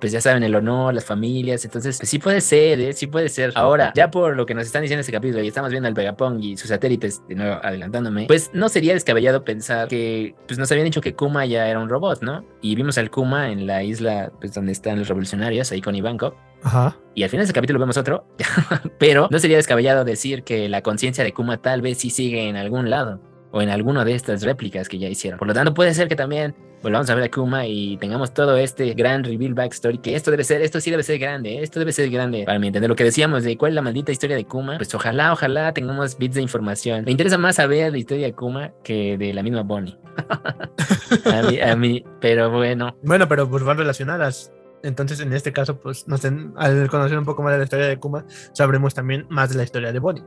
pues 0.00 0.12
ya 0.12 0.20
saben, 0.20 0.42
el 0.42 0.54
honor, 0.54 0.94
las 0.94 1.04
familias. 1.04 1.64
Entonces, 1.64 1.98
pues, 1.98 2.08
sí 2.08 2.18
puede 2.18 2.40
ser, 2.40 2.80
¿eh? 2.80 2.92
sí 2.92 3.06
puede 3.06 3.28
ser. 3.28 3.52
Ahora, 3.54 3.92
ya 3.94 4.10
por 4.10 4.36
lo 4.36 4.46
que 4.46 4.54
nos 4.54 4.66
están 4.66 4.82
diciendo 4.82 4.98
en 4.98 5.00
este 5.00 5.12
capítulo 5.12 5.42
y 5.42 5.48
estamos 5.48 5.70
viendo 5.70 5.88
al 5.88 5.94
Vegapunk 5.94 6.42
y 6.42 6.56
sus 6.56 6.68
satélites, 6.68 7.22
de 7.28 7.34
nuevo 7.34 7.60
adelantándome, 7.62 8.26
pues 8.26 8.50
no 8.52 8.68
sería 8.68 8.94
descabellado 8.94 9.44
pensar 9.44 9.88
que, 9.88 10.34
pues 10.46 10.58
nos 10.58 10.70
habían 10.72 10.84
dicho 10.84 11.00
que 11.00 11.14
Kuma 11.14 11.46
ya 11.46 11.68
era 11.68 11.78
un 11.78 11.88
robot, 11.88 12.22
¿no? 12.22 12.44
Y 12.60 12.74
vimos 12.74 12.98
al 12.98 13.10
Kuma 13.10 13.50
en 13.50 13.66
la 13.66 13.82
isla, 13.82 14.32
pues 14.40 14.54
donde 14.54 14.72
están 14.72 14.98
los 14.98 15.08
revolucionarios, 15.08 15.72
ahí 15.72 15.80
con 15.80 15.94
Ivankov. 15.94 16.34
Ajá. 16.62 16.96
Y 17.14 17.22
al 17.22 17.30
final 17.30 17.42
de 17.42 17.44
ese 17.44 17.52
capítulo 17.52 17.78
vemos 17.78 17.96
otro, 17.96 18.26
pero 18.98 19.28
no 19.30 19.38
sería 19.38 19.56
descabellado 19.56 20.04
decir 20.04 20.44
que 20.44 20.68
la 20.68 20.82
conciencia 20.82 21.22
de 21.24 21.32
Kuma 21.32 21.58
tal 21.58 21.82
vez 21.82 21.98
sí 21.98 22.10
sigue 22.10 22.48
en 22.48 22.56
algún 22.56 22.90
lado 22.90 23.20
o 23.54 23.62
en 23.62 23.70
alguna 23.70 24.04
de 24.04 24.14
estas 24.14 24.42
réplicas 24.42 24.88
que 24.88 24.98
ya 24.98 25.08
hicieron. 25.08 25.38
Por 25.38 25.46
lo 25.46 25.54
tanto, 25.54 25.72
puede 25.72 25.94
ser 25.94 26.08
que 26.08 26.16
también 26.16 26.56
volvamos 26.82 27.08
a 27.08 27.14
ver 27.14 27.22
a 27.22 27.30
Kuma 27.30 27.64
y 27.64 27.96
tengamos 27.98 28.34
todo 28.34 28.56
este 28.56 28.94
gran 28.94 29.22
reveal 29.22 29.54
backstory, 29.54 29.98
que 29.98 30.16
esto 30.16 30.32
debe 30.32 30.42
ser, 30.42 30.60
esto 30.60 30.80
sí 30.80 30.90
debe 30.90 31.04
ser 31.04 31.20
grande, 31.20 31.62
esto 31.62 31.78
debe 31.78 31.92
ser 31.92 32.10
grande 32.10 32.42
para 32.44 32.58
mi 32.58 32.66
entender. 32.66 32.90
Lo 32.90 32.96
que 32.96 33.04
decíamos 33.04 33.44
de 33.44 33.56
cuál 33.56 33.70
es 33.70 33.76
la 33.76 33.82
maldita 33.82 34.10
historia 34.10 34.34
de 34.34 34.44
Kuma, 34.44 34.76
pues 34.76 34.92
ojalá, 34.92 35.32
ojalá 35.32 35.72
tengamos 35.72 36.18
bits 36.18 36.34
de 36.34 36.42
información. 36.42 37.04
Me 37.04 37.12
interesa 37.12 37.38
más 37.38 37.54
saber 37.54 37.92
la 37.92 37.98
historia 37.98 38.26
de 38.26 38.32
Kuma 38.32 38.72
que 38.82 39.16
de 39.16 39.32
la 39.32 39.44
misma 39.44 39.62
Bonnie. 39.62 39.96
a, 41.24 41.42
mí, 41.48 41.60
a 41.60 41.76
mí, 41.76 42.04
pero 42.20 42.50
bueno. 42.50 42.96
Bueno, 43.04 43.28
pero 43.28 43.48
pues 43.48 43.62
van 43.62 43.78
relacionadas. 43.78 44.52
Entonces, 44.82 45.20
en 45.20 45.32
este 45.32 45.52
caso, 45.52 45.78
pues 45.78 46.08
nos 46.08 46.24
al 46.24 46.88
conocer 46.90 47.16
un 47.16 47.24
poco 47.24 47.44
más 47.44 47.52
de 47.52 47.58
la 47.58 47.64
historia 47.64 47.86
de 47.86 47.98
Kuma, 47.98 48.26
sabremos 48.52 48.94
también 48.94 49.26
más 49.30 49.50
de 49.50 49.58
la 49.58 49.62
historia 49.62 49.92
de 49.92 50.00
Bonnie. 50.00 50.24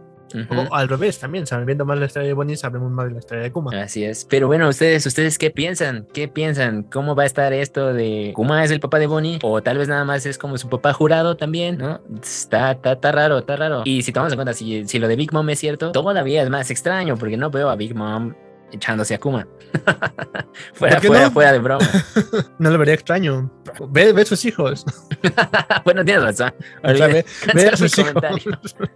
O 0.49 0.75
al 0.75 0.89
revés, 0.89 1.19
también, 1.19 1.45
sabiendo 1.47 1.85
más 1.85 1.97
la 1.99 2.05
historia 2.05 2.27
de 2.27 2.33
Bonnie, 2.33 2.57
sabremos 2.57 2.91
más 2.91 3.07
de 3.07 3.13
la 3.13 3.19
historia 3.19 3.43
de 3.43 3.51
Kuma. 3.51 3.71
Así 3.81 4.03
es. 4.03 4.25
Pero 4.29 4.47
bueno, 4.47 4.67
ustedes, 4.67 5.05
ustedes 5.05 5.37
qué 5.37 5.51
piensan? 5.51 6.07
¿Qué 6.13 6.27
piensan? 6.27 6.83
¿Cómo 6.83 7.15
va 7.15 7.23
a 7.23 7.25
estar 7.25 7.53
esto 7.53 7.93
de 7.93 8.31
Kuma 8.35 8.63
es 8.63 8.71
el 8.71 8.79
papá 8.79 8.99
de 8.99 9.07
Bonnie? 9.07 9.39
O 9.43 9.61
tal 9.61 9.77
vez 9.77 9.87
nada 9.87 10.05
más 10.05 10.25
es 10.25 10.37
como 10.37 10.57
su 10.57 10.69
papá 10.69 10.93
jurado 10.93 11.37
también, 11.37 11.77
¿no? 11.77 12.01
Está, 12.21 12.71
está, 12.71 12.93
está 12.93 13.11
raro, 13.11 13.37
está 13.37 13.55
raro. 13.55 13.81
Y 13.85 14.01
si 14.01 14.11
tomamos 14.11 14.33
en 14.33 14.37
cuenta, 14.37 14.53
si, 14.53 14.85
si 14.85 14.99
lo 14.99 15.07
de 15.07 15.15
Big 15.15 15.33
Mom 15.33 15.49
es 15.49 15.59
cierto, 15.59 15.91
todavía 15.91 16.43
es 16.43 16.49
más 16.49 16.69
extraño 16.71 17.17
porque 17.17 17.37
no 17.37 17.49
veo 17.49 17.69
a 17.69 17.75
Big 17.75 17.95
Mom 17.95 18.33
echándose 18.71 19.15
a 19.15 19.19
Kuma. 19.19 19.47
fuera, 20.73 20.95
¿Por 20.95 21.01
qué 21.01 21.07
fuera, 21.07 21.23
no? 21.25 21.31
fuera 21.31 21.51
de 21.51 21.59
broma. 21.59 21.87
No 22.59 22.69
lo 22.71 22.77
vería 22.77 22.95
extraño. 22.95 23.51
Ve, 23.89 24.13
ve 24.13 24.25
sus 24.25 24.43
hijos. 24.45 24.85
bueno, 25.85 26.03
tienes 26.03 26.23
razón. 26.23 26.53
O 26.83 26.95
sea, 26.95 27.07
ve, 27.07 27.25
ve 27.53 27.67
a 27.67 27.77
sus 27.77 27.97
hijos. 27.97 28.13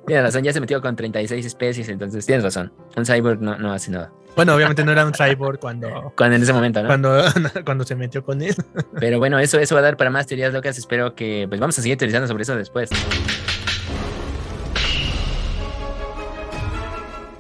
Tienes 0.08 0.26
razón, 0.26 0.44
ya 0.44 0.54
se 0.54 0.60
metió 0.60 0.82
con 0.82 0.96
36 0.96 1.46
especies, 1.46 1.90
entonces 1.90 2.26
tienes 2.26 2.44
razón. 2.44 2.74
Un 2.96 3.06
cyborg 3.06 3.40
no, 3.42 3.58
no 3.58 3.72
hace 3.72 3.92
nada. 3.92 4.12
Bueno, 4.36 4.56
obviamente 4.56 4.84
no 4.84 4.92
era 4.92 5.06
un 5.06 5.14
cyborg 5.14 5.60
cuando, 5.60 6.14
Cuando 6.16 6.38
en 6.38 6.44
ese 6.44 6.54
momento, 6.54 6.82
¿no? 6.82 6.88
cuando, 6.88 7.24
cuando 7.66 7.84
se 7.84 7.96
metió 7.96 8.24
con 8.24 8.42
él. 8.42 8.56
Pero 9.00 9.20
bueno, 9.20 9.40
eso, 9.40 9.60
eso 9.60 9.76
va 9.76 9.80
a 9.80 9.84
dar 9.84 9.98
para 9.98 10.10
más 10.10 10.26
teorías 10.26 10.54
locas. 10.54 10.78
Espero 10.78 11.16
que 11.16 11.46
pues 11.48 11.60
vamos 11.60 11.78
a 11.78 11.82
seguir 11.82 11.98
teorizando 11.98 12.28
sobre 12.28 12.44
eso 12.44 12.56
después. 12.56 12.90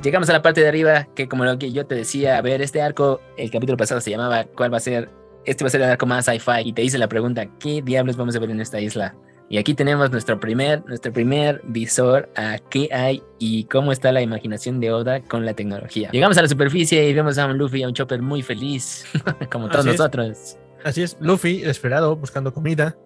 Llegamos 0.04 0.30
a 0.30 0.34
la 0.34 0.42
parte 0.42 0.62
de 0.62 0.68
arriba, 0.68 1.08
que 1.16 1.28
como 1.28 1.46
lo 1.46 1.60
que 1.60 1.72
yo 1.72 1.86
te 1.86 1.94
decía, 1.94 2.38
a 2.38 2.42
ver, 2.42 2.64
este 2.64 2.82
arco, 2.82 3.22
el 3.38 3.52
capítulo 3.52 3.78
pasado 3.78 4.02
se 4.02 4.10
llamaba 4.10 4.46
¿Cuál 4.46 4.74
va 4.74 4.78
a 4.78 4.80
ser? 4.80 5.10
Este 5.46 5.64
va 5.64 5.68
a 5.68 5.72
ser 5.72 5.82
el 5.82 5.90
arco 5.92 6.08
más 6.08 6.26
sci-fi. 6.26 6.62
Y 6.66 6.74
te 6.74 6.82
hice 6.82 6.98
la 6.98 7.08
pregunta, 7.08 7.46
¿qué 7.60 7.84
diablos 7.84 8.18
vamos 8.18 8.36
a 8.36 8.40
ver 8.40 8.50
en 8.50 8.62
esta 8.62 8.80
isla? 8.80 9.16
Y 9.48 9.60
aquí 9.60 9.76
tenemos 9.76 10.10
nuestro 10.10 10.40
primer, 10.40 10.84
nuestro 10.88 11.14
primer 11.14 11.62
visor 11.66 12.32
a 12.36 12.58
qué 12.70 12.90
hay 12.92 13.22
y 13.38 13.66
cómo 13.66 13.92
está 13.92 14.12
la 14.12 14.24
imaginación 14.24 14.80
de 14.80 14.92
Oda 14.92 15.22
con 15.22 15.46
la 15.46 15.54
tecnología. 15.54 16.10
Llegamos 16.12 16.38
a 16.38 16.42
la 16.42 16.48
superficie 16.48 17.08
y 17.08 17.14
vemos 17.14 17.38
a 17.38 17.46
un 17.46 17.60
Luffy 17.60 17.82
y 17.82 17.84
a 17.84 17.88
un 17.88 17.94
Chopper 17.94 18.24
muy 18.24 18.42
feliz, 18.42 19.06
como 19.52 19.68
todos 19.70 19.82
Así 19.86 19.90
es. 19.90 20.00
nosotros. 20.00 20.58
Así 20.84 21.04
es, 21.04 21.18
Luffy, 21.20 21.60
desesperado, 21.60 22.16
buscando 22.16 22.52
comida, 22.54 22.98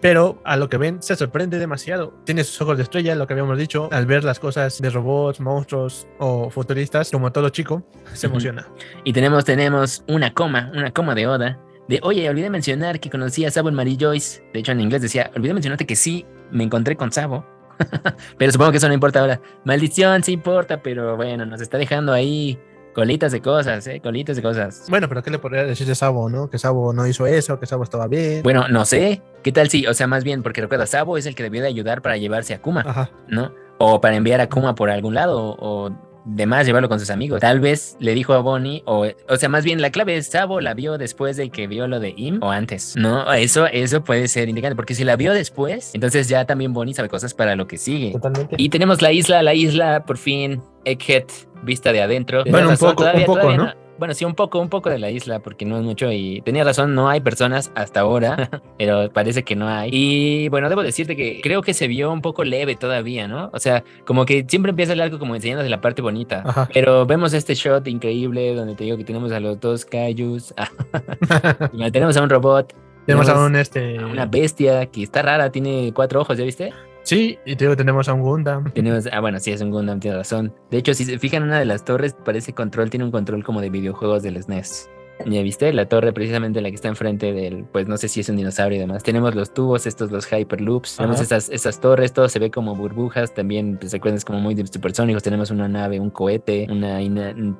pero 0.00 0.40
a 0.44 0.56
lo 0.56 0.68
que 0.68 0.76
ven 0.76 1.02
se 1.02 1.16
sorprende 1.16 1.58
demasiado. 1.58 2.14
Tiene 2.24 2.44
sus 2.44 2.60
ojos 2.60 2.76
de 2.76 2.84
estrella, 2.84 3.14
lo 3.14 3.26
que 3.26 3.34
habíamos 3.34 3.58
dicho, 3.58 3.88
al 3.92 4.06
ver 4.06 4.24
las 4.24 4.38
cosas 4.38 4.80
de 4.80 4.90
robots, 4.90 5.40
monstruos 5.40 6.06
o 6.18 6.50
futuristas, 6.50 7.10
como 7.10 7.32
todo 7.32 7.48
chico, 7.50 7.82
se 8.12 8.26
emociona. 8.26 8.68
Y 9.04 9.12
tenemos, 9.12 9.44
tenemos 9.44 10.04
una 10.08 10.32
coma, 10.32 10.70
una 10.74 10.90
coma 10.90 11.14
de 11.14 11.26
Oda. 11.26 11.60
De, 11.88 12.00
oye, 12.02 12.28
olvidé 12.28 12.50
mencionar 12.50 12.98
que 12.98 13.10
conocí 13.10 13.44
a 13.44 13.50
Sabo 13.50 13.68
en 13.68 13.74
Mary 13.76 13.96
Joyce. 14.00 14.42
De 14.52 14.60
hecho, 14.60 14.72
en 14.72 14.80
inglés 14.80 15.02
decía, 15.02 15.30
olvidé 15.36 15.54
mencionarte 15.54 15.86
que 15.86 15.96
sí, 15.96 16.26
me 16.50 16.64
encontré 16.64 16.96
con 16.96 17.12
Sabo. 17.12 17.46
pero 18.38 18.52
supongo 18.52 18.72
que 18.72 18.78
eso 18.78 18.88
no 18.88 18.94
importa 18.94 19.20
ahora. 19.20 19.40
Maldición, 19.64 20.22
sí 20.22 20.32
importa, 20.32 20.82
pero 20.82 21.16
bueno, 21.16 21.46
nos 21.46 21.60
está 21.60 21.78
dejando 21.78 22.12
ahí 22.12 22.58
colitas 22.96 23.30
de 23.30 23.42
cosas, 23.42 23.86
¿eh? 23.88 24.00
Colitas 24.00 24.36
de 24.36 24.42
cosas. 24.42 24.86
Bueno, 24.88 25.06
pero 25.06 25.22
¿qué 25.22 25.30
le 25.30 25.38
podría 25.38 25.64
decir 25.64 25.86
de 25.86 25.94
Sabo, 25.94 26.30
no? 26.30 26.48
Que 26.48 26.58
Sabo 26.58 26.94
no 26.94 27.06
hizo 27.06 27.26
eso, 27.26 27.60
que 27.60 27.66
Sabo 27.66 27.82
estaba 27.82 28.08
bien. 28.08 28.42
Bueno, 28.42 28.68
no 28.68 28.86
sé. 28.86 29.20
¿Qué 29.42 29.52
tal 29.52 29.68
si, 29.68 29.86
o 29.86 29.92
sea, 29.92 30.06
más 30.06 30.24
bien, 30.24 30.42
porque 30.42 30.62
recuerda, 30.62 30.86
Sabo 30.86 31.18
es 31.18 31.26
el 31.26 31.34
que 31.34 31.42
debió 31.42 31.60
de 31.60 31.68
ayudar 31.68 32.00
para 32.00 32.16
llevarse 32.16 32.54
a 32.54 32.62
Kuma, 32.62 32.82
Ajá. 32.86 33.10
¿no? 33.28 33.52
O 33.76 34.00
para 34.00 34.16
enviar 34.16 34.40
a 34.40 34.48
Kuma 34.48 34.74
por 34.74 34.88
algún 34.88 35.12
lado, 35.12 35.56
o, 35.58 35.90
o 36.26 36.36
demás 36.36 36.66
llevarlo 36.66 36.88
con 36.88 37.00
sus 37.00 37.10
amigos. 37.10 37.40
Tal 37.40 37.60
vez 37.60 37.96
le 38.00 38.14
dijo 38.14 38.34
a 38.34 38.40
Bonnie, 38.40 38.82
o, 38.84 39.06
o 39.28 39.36
sea, 39.36 39.48
más 39.48 39.64
bien 39.64 39.80
la 39.80 39.90
clave 39.90 40.16
es 40.16 40.26
Sabo 40.26 40.60
la 40.60 40.74
vio 40.74 40.98
después 40.98 41.36
de 41.36 41.50
que 41.50 41.66
vio 41.66 41.86
lo 41.86 42.00
de 42.00 42.14
Im 42.16 42.42
o 42.42 42.50
antes. 42.50 42.94
No, 42.96 43.32
eso, 43.32 43.66
eso 43.66 44.02
puede 44.02 44.28
ser 44.28 44.48
indicante, 44.48 44.76
porque 44.76 44.94
si 44.94 45.04
la 45.04 45.16
vio 45.16 45.32
después, 45.32 45.94
entonces 45.94 46.28
ya 46.28 46.44
también 46.44 46.72
Bonnie 46.72 46.94
sabe 46.94 47.08
cosas 47.08 47.34
para 47.34 47.56
lo 47.56 47.66
que 47.66 47.78
sigue. 47.78 48.12
Totalmente. 48.12 48.56
Y 48.58 48.68
tenemos 48.68 49.02
la 49.02 49.12
isla, 49.12 49.42
la 49.42 49.54
isla, 49.54 50.04
por 50.04 50.18
fin, 50.18 50.60
Egghead, 50.84 51.24
vista 51.62 51.92
de 51.92 52.02
adentro. 52.02 52.44
Bueno, 52.48 52.70
un 52.70 52.76
poco, 52.76 53.04
un 53.04 53.24
poco, 53.24 53.52
¿no? 53.52 53.85
Bueno, 53.98 54.14
sí, 54.14 54.24
un 54.24 54.34
poco, 54.34 54.60
un 54.60 54.68
poco 54.68 54.90
de 54.90 54.98
la 54.98 55.10
isla, 55.10 55.38
porque 55.40 55.64
no 55.64 55.76
es 55.76 55.82
mucho. 55.82 56.10
Y 56.12 56.40
tenía 56.42 56.64
razón, 56.64 56.94
no 56.94 57.08
hay 57.08 57.20
personas 57.20 57.72
hasta 57.74 58.00
ahora, 58.00 58.50
pero 58.78 59.10
parece 59.12 59.42
que 59.42 59.56
no 59.56 59.68
hay. 59.68 59.90
Y 59.92 60.48
bueno, 60.48 60.68
debo 60.68 60.82
decirte 60.82 61.16
que 61.16 61.40
creo 61.42 61.62
que 61.62 61.74
se 61.74 61.88
vio 61.88 62.12
un 62.12 62.20
poco 62.20 62.44
leve 62.44 62.76
todavía, 62.76 63.28
¿no? 63.28 63.50
O 63.52 63.58
sea, 63.58 63.84
como 64.04 64.26
que 64.26 64.44
siempre 64.48 64.70
empieza 64.70 64.92
el 64.92 65.00
arco 65.00 65.18
como 65.18 65.34
enseñándote 65.34 65.68
la 65.68 65.80
parte 65.80 66.02
bonita. 66.02 66.42
Ajá. 66.44 66.68
Pero 66.72 67.06
vemos 67.06 67.32
este 67.32 67.54
shot 67.54 67.86
increíble 67.88 68.54
donde 68.54 68.74
te 68.74 68.84
digo 68.84 68.96
que 68.96 69.04
tenemos 69.04 69.32
a 69.32 69.40
los 69.40 69.60
dos 69.60 69.84
Kaijus. 69.84 70.54
y 71.72 71.90
tenemos 71.90 72.16
a 72.16 72.22
un 72.22 72.30
robot. 72.30 72.74
tenemos 73.06 73.28
a 73.28 73.44
un 73.44 73.56
este. 73.56 73.98
a 73.98 74.06
una 74.06 74.26
bestia 74.26 74.86
que 74.86 75.02
está 75.02 75.22
rara, 75.22 75.50
tiene 75.50 75.92
cuatro 75.94 76.20
ojos, 76.20 76.36
¿ya 76.36 76.44
viste? 76.44 76.72
Sí, 77.06 77.38
y 77.44 77.54
tenemos 77.54 78.08
a 78.08 78.14
un 78.14 78.22
Gundam. 78.22 78.64
Tenemos, 78.74 79.08
ah, 79.12 79.20
bueno, 79.20 79.38
sí, 79.38 79.52
es 79.52 79.60
un 79.60 79.70
Gundam, 79.70 80.00
tiene 80.00 80.16
razón. 80.16 80.52
De 80.72 80.78
hecho, 80.78 80.92
si 80.92 81.04
se 81.04 81.20
fijan, 81.20 81.44
una 81.44 81.60
de 81.60 81.64
las 81.64 81.84
torres 81.84 82.16
parece 82.24 82.52
control, 82.52 82.90
tiene 82.90 83.04
un 83.04 83.12
control 83.12 83.44
como 83.44 83.60
de 83.60 83.70
videojuegos 83.70 84.24
del 84.24 84.42
SNES. 84.42 84.90
¿Ya 85.24 85.42
viste? 85.42 85.72
La 85.72 85.88
torre 85.88 86.12
precisamente 86.12 86.60
la 86.60 86.68
que 86.68 86.74
está 86.74 86.88
enfrente 86.88 87.32
del, 87.32 87.64
pues 87.64 87.88
no 87.88 87.96
sé 87.96 88.08
si 88.08 88.20
es 88.20 88.28
un 88.28 88.36
dinosaurio 88.36 88.76
y 88.76 88.80
demás. 88.80 89.02
Tenemos 89.02 89.34
los 89.34 89.54
tubos, 89.54 89.86
estos, 89.86 90.10
los 90.10 90.30
Hyperloops. 90.30 90.96
Tenemos 90.96 91.20
esas, 91.20 91.48
esas 91.48 91.80
torres, 91.80 92.12
todo 92.12 92.28
se 92.28 92.38
ve 92.38 92.50
como 92.50 92.74
burbujas. 92.74 93.34
También, 93.34 93.78
pues 93.78 93.92
recuerden, 93.92 94.18
es 94.18 94.24
como 94.24 94.40
muy 94.40 94.54
de 94.54 94.66
supersónicos. 94.66 95.22
Tenemos 95.22 95.50
una 95.50 95.68
nave, 95.68 95.98
un 96.00 96.10
cohete, 96.10 96.66
una, 96.70 97.00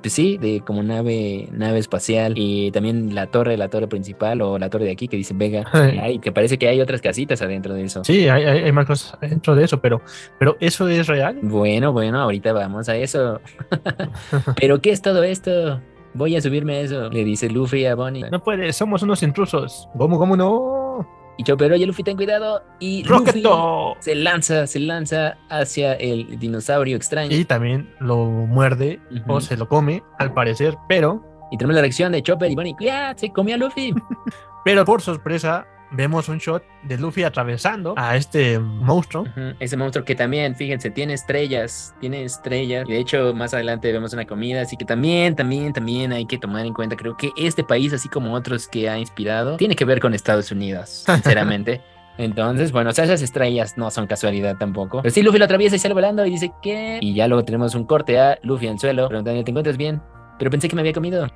pues 0.01 0.13
sí, 0.13 0.39
de 0.39 0.61
como 0.61 0.83
nave, 0.83 1.49
nave 1.51 1.79
espacial. 1.79 2.35
Y 2.37 2.71
también 2.73 3.15
la 3.15 3.29
torre, 3.29 3.57
la 3.57 3.69
torre 3.69 3.89
principal 3.89 4.43
o 4.43 4.59
la 4.59 4.69
torre 4.69 4.85
de 4.85 4.93
aquí 4.93 5.09
que 5.09 5.17
dice 5.17 5.35
Vega. 5.35 5.65
Ay, 5.73 6.19
que 6.19 6.33
parece 6.33 6.59
que 6.59 6.69
hay 6.69 6.81
otras 6.81 7.01
casitas 7.01 7.41
adentro 7.43 7.75
de 7.75 7.85
eso. 7.85 8.05
Sí, 8.05 8.29
hay, 8.29 8.45
hay, 8.45 8.65
hay 8.65 8.73
más 8.73 8.87
cosas 8.87 9.19
dentro 9.21 9.55
de 9.55 9.65
eso, 9.65 9.81
pero, 9.81 10.03
pero 10.39 10.57
¿eso 10.61 10.89
es 10.89 11.07
real? 11.07 11.39
Bueno, 11.43 11.93
bueno, 11.93 12.21
ahorita 12.21 12.53
vamos 12.53 12.89
a 12.89 12.97
eso. 12.97 13.41
¿Pero 14.61 14.81
qué 14.81 14.91
es 14.91 15.03
todo 15.03 15.23
esto? 15.23 15.81
Voy 16.17 16.35
a 16.35 16.41
subirme 16.41 16.77
a 16.77 16.81
eso, 16.81 17.11
le 17.11 17.25
dice 17.25 17.51
Luffy 17.51 17.85
a 17.85 17.95
Bonnie. 17.95 18.25
No 18.31 18.43
puede, 18.43 18.73
somos 18.73 19.03
unos 19.03 19.23
intrusos. 19.23 19.89
¿Cómo, 19.99 20.19
cómo 20.19 20.37
no? 20.37 21.07
Y 21.37 21.45
Chopper, 21.45 21.71
oye 21.73 21.87
Luffy, 21.87 22.03
ten 22.03 22.17
cuidado. 22.17 22.63
Y 22.81 23.03
Luffy 23.03 23.43
¡Rocketo! 23.43 23.97
se 24.01 24.15
lanza, 24.15 24.67
se 24.67 24.81
lanza 24.81 25.37
hacia 25.51 25.93
el 25.95 26.39
dinosaurio 26.39 26.97
extraño. 26.97 27.37
Y 27.37 27.41
Y, 27.41 27.45
también 27.45 27.95
lo 28.01 28.25
muerde 28.25 28.99
o 29.29 29.41
se 29.43 29.59
lo 29.59 29.69
come, 29.69 30.03
al 30.19 30.33
parecer, 30.33 30.77
pero, 30.89 31.23
tenemos 31.51 31.75
la 31.75 31.83
reacción 31.83 32.13
de 32.13 32.23
Chopper 32.23 32.51
y 32.51 32.55
Bonnie. 32.55 32.75
¡Ya! 32.81 33.15
Se 33.15 33.31
comió 33.31 33.57
a 33.57 33.59
Luffy. 33.59 33.95
pero 34.65 34.87
por 34.87 35.03
sorpresa, 35.03 35.67
vemos 35.91 36.29
un 36.29 36.39
shot 36.39 36.63
de 36.83 36.99
Luffy 36.99 37.23
atravesando 37.23 37.95
a 37.97 38.17
este 38.17 38.59
monstruo. 38.59 39.25
Ese 39.61 39.77
monstruo 39.77 40.05
que 40.05 40.15
también, 40.15 40.55
fíjense, 40.55 40.91
tiene 40.91 41.15
estrellas, 41.15 41.95
tiene 42.01 42.25
estrellas. 42.25 42.85
Y 42.89 42.93
de 42.93 42.99
hecho, 42.99 43.35
más 43.35 43.55
adelante 43.55 43.93
vemos 43.93 44.13
una 44.13 44.27
comida, 44.27 44.63
así 44.63 44.77
que 44.77 44.85
también, 44.85 45.37
también, 45.37 45.73
también 45.73 46.13
hay 46.13 46.27
que 46.27 46.39
tomar 46.39 46.67
en 46.67 46.75
cuenta. 46.75 46.97
Creo 46.97 47.17
que 47.17 47.31
este 47.37 47.65
país, 47.65 47.93
así 47.93 48.09
como 48.09 48.35
otros 48.35 48.69
que 48.69 48.89
ha 48.89 48.99
inspirado, 48.99 49.57
tiene 49.57 49.77
que 49.77 49.85
ver 49.85 50.01
con 50.01 50.15
Estados 50.15 50.51
Unidos, 50.51 51.05
sinceramente. 51.07 51.81
Entonces, 52.19 52.73
bueno, 52.73 52.91
o 52.91 52.93
sea, 52.95 53.05
esas 53.05 53.21
estrellas 53.21 53.77
no 53.77 53.91
son 53.91 54.07
casualidad 54.07 54.57
tampoco. 54.57 55.03
Pero 55.03 55.15
sí, 55.15 55.23
Luffy 55.23 55.39
lo 55.39 55.45
atraviesa 55.45 55.77
y 55.77 55.79
sale 55.79 55.93
volando 55.93 56.25
y 56.25 56.31
dice, 56.31 56.51
¿qué? 56.63 56.99
Y 57.03 57.15
ya 57.15 57.29
luego 57.29 57.45
tenemos 57.45 57.75
un 57.75 57.85
corte 57.85 58.19
a 58.19 58.39
Luffy 58.43 58.67
en 58.67 58.75
el 58.75 58.79
suelo, 58.79 59.09
preguntando, 59.09 59.45
¿te 59.45 59.51
encuentras 59.51 59.77
bien? 59.77 60.01
Pero 60.39 60.51
pensé 60.51 60.69
que 60.69 60.77
me 60.77 60.83
había 60.83 60.93
comido. 60.93 61.27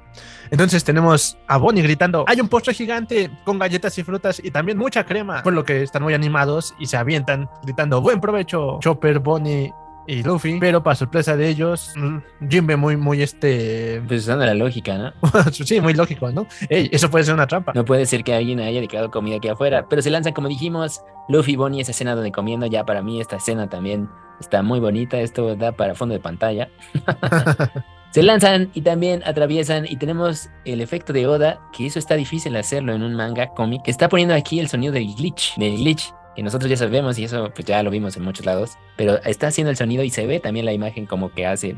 Entonces 0.50 0.84
tenemos 0.84 1.38
a 1.46 1.56
Bonnie 1.56 1.82
gritando, 1.82 2.24
hay 2.26 2.40
un 2.40 2.48
postre 2.48 2.74
gigante 2.74 3.30
con 3.44 3.58
galletas 3.58 3.96
y 3.98 4.02
frutas 4.02 4.40
y 4.42 4.50
también 4.50 4.78
mucha 4.78 5.04
crema, 5.04 5.42
por 5.42 5.52
lo 5.52 5.64
que 5.64 5.82
están 5.82 6.02
muy 6.02 6.14
animados 6.14 6.74
y 6.78 6.86
se 6.86 6.96
avientan 6.96 7.48
gritando, 7.62 8.00
buen 8.00 8.20
provecho, 8.20 8.78
Chopper, 8.80 9.18
Bonnie 9.18 9.72
y 10.06 10.22
Luffy, 10.22 10.58
pero 10.58 10.82
para 10.82 10.96
sorpresa 10.96 11.36
de 11.36 11.48
ellos, 11.48 11.92
mm, 11.96 12.48
Jinbe 12.48 12.76
muy, 12.76 12.96
muy 12.96 13.22
este, 13.22 14.02
Pues 14.08 14.22
usando 14.22 14.44
la 14.44 14.54
lógica, 14.54 14.98
¿no? 14.98 15.12
sí, 15.52 15.80
muy 15.80 15.94
lógico, 15.94 16.30
¿no? 16.32 16.46
Ey, 16.68 16.88
eso 16.92 17.10
puede 17.10 17.24
ser 17.24 17.34
una 17.34 17.46
trampa. 17.46 17.72
No 17.74 17.84
puede 17.84 18.06
ser 18.06 18.24
que 18.24 18.34
alguien 18.34 18.60
haya 18.60 18.80
dejado 18.80 19.10
comida 19.10 19.36
aquí 19.36 19.48
afuera, 19.48 19.86
pero 19.88 20.02
se 20.02 20.10
lanzan, 20.10 20.32
como 20.32 20.48
dijimos, 20.48 21.02
Luffy 21.28 21.52
y 21.52 21.56
Bonnie, 21.56 21.82
esa 21.82 21.92
escena 21.92 22.14
donde 22.14 22.32
comiendo, 22.32 22.66
ya 22.66 22.84
para 22.84 23.02
mí 23.02 23.20
esta 23.20 23.36
escena 23.36 23.68
también 23.68 24.08
está 24.40 24.62
muy 24.62 24.80
bonita, 24.80 25.20
esto 25.20 25.54
da 25.54 25.72
para 25.72 25.94
fondo 25.94 26.14
de 26.14 26.20
pantalla. 26.20 26.68
se 28.10 28.22
lanzan 28.22 28.70
y 28.74 28.82
también 28.82 29.22
atraviesan 29.24 29.86
y 29.86 29.96
tenemos 29.96 30.50
el 30.64 30.80
efecto 30.80 31.12
de 31.12 31.26
Oda, 31.26 31.60
que 31.72 31.86
eso 31.86 31.98
está 31.98 32.16
difícil 32.16 32.56
hacerlo 32.56 32.92
en 32.92 33.02
un 33.02 33.14
manga 33.14 33.48
cómic, 33.48 33.82
que 33.82 33.90
está 33.90 34.08
poniendo 34.08 34.34
aquí 34.34 34.58
el 34.58 34.68
sonido 34.68 34.92
del 34.92 35.14
glitch, 35.14 35.56
del 35.56 35.76
glitch. 35.76 36.12
Que 36.34 36.42
nosotros 36.44 36.70
ya 36.70 36.76
sabemos 36.76 37.18
y 37.18 37.24
eso 37.24 37.50
pues 37.54 37.66
ya 37.66 37.82
lo 37.82 37.90
vimos 37.90 38.16
en 38.16 38.22
muchos 38.22 38.46
lados, 38.46 38.78
pero 38.96 39.20
está 39.24 39.48
haciendo 39.48 39.70
el 39.70 39.76
sonido 39.76 40.04
y 40.04 40.10
se 40.10 40.26
ve 40.26 40.38
también 40.38 40.64
la 40.64 40.72
imagen 40.72 41.04
como 41.06 41.32
que 41.32 41.44
hace 41.44 41.76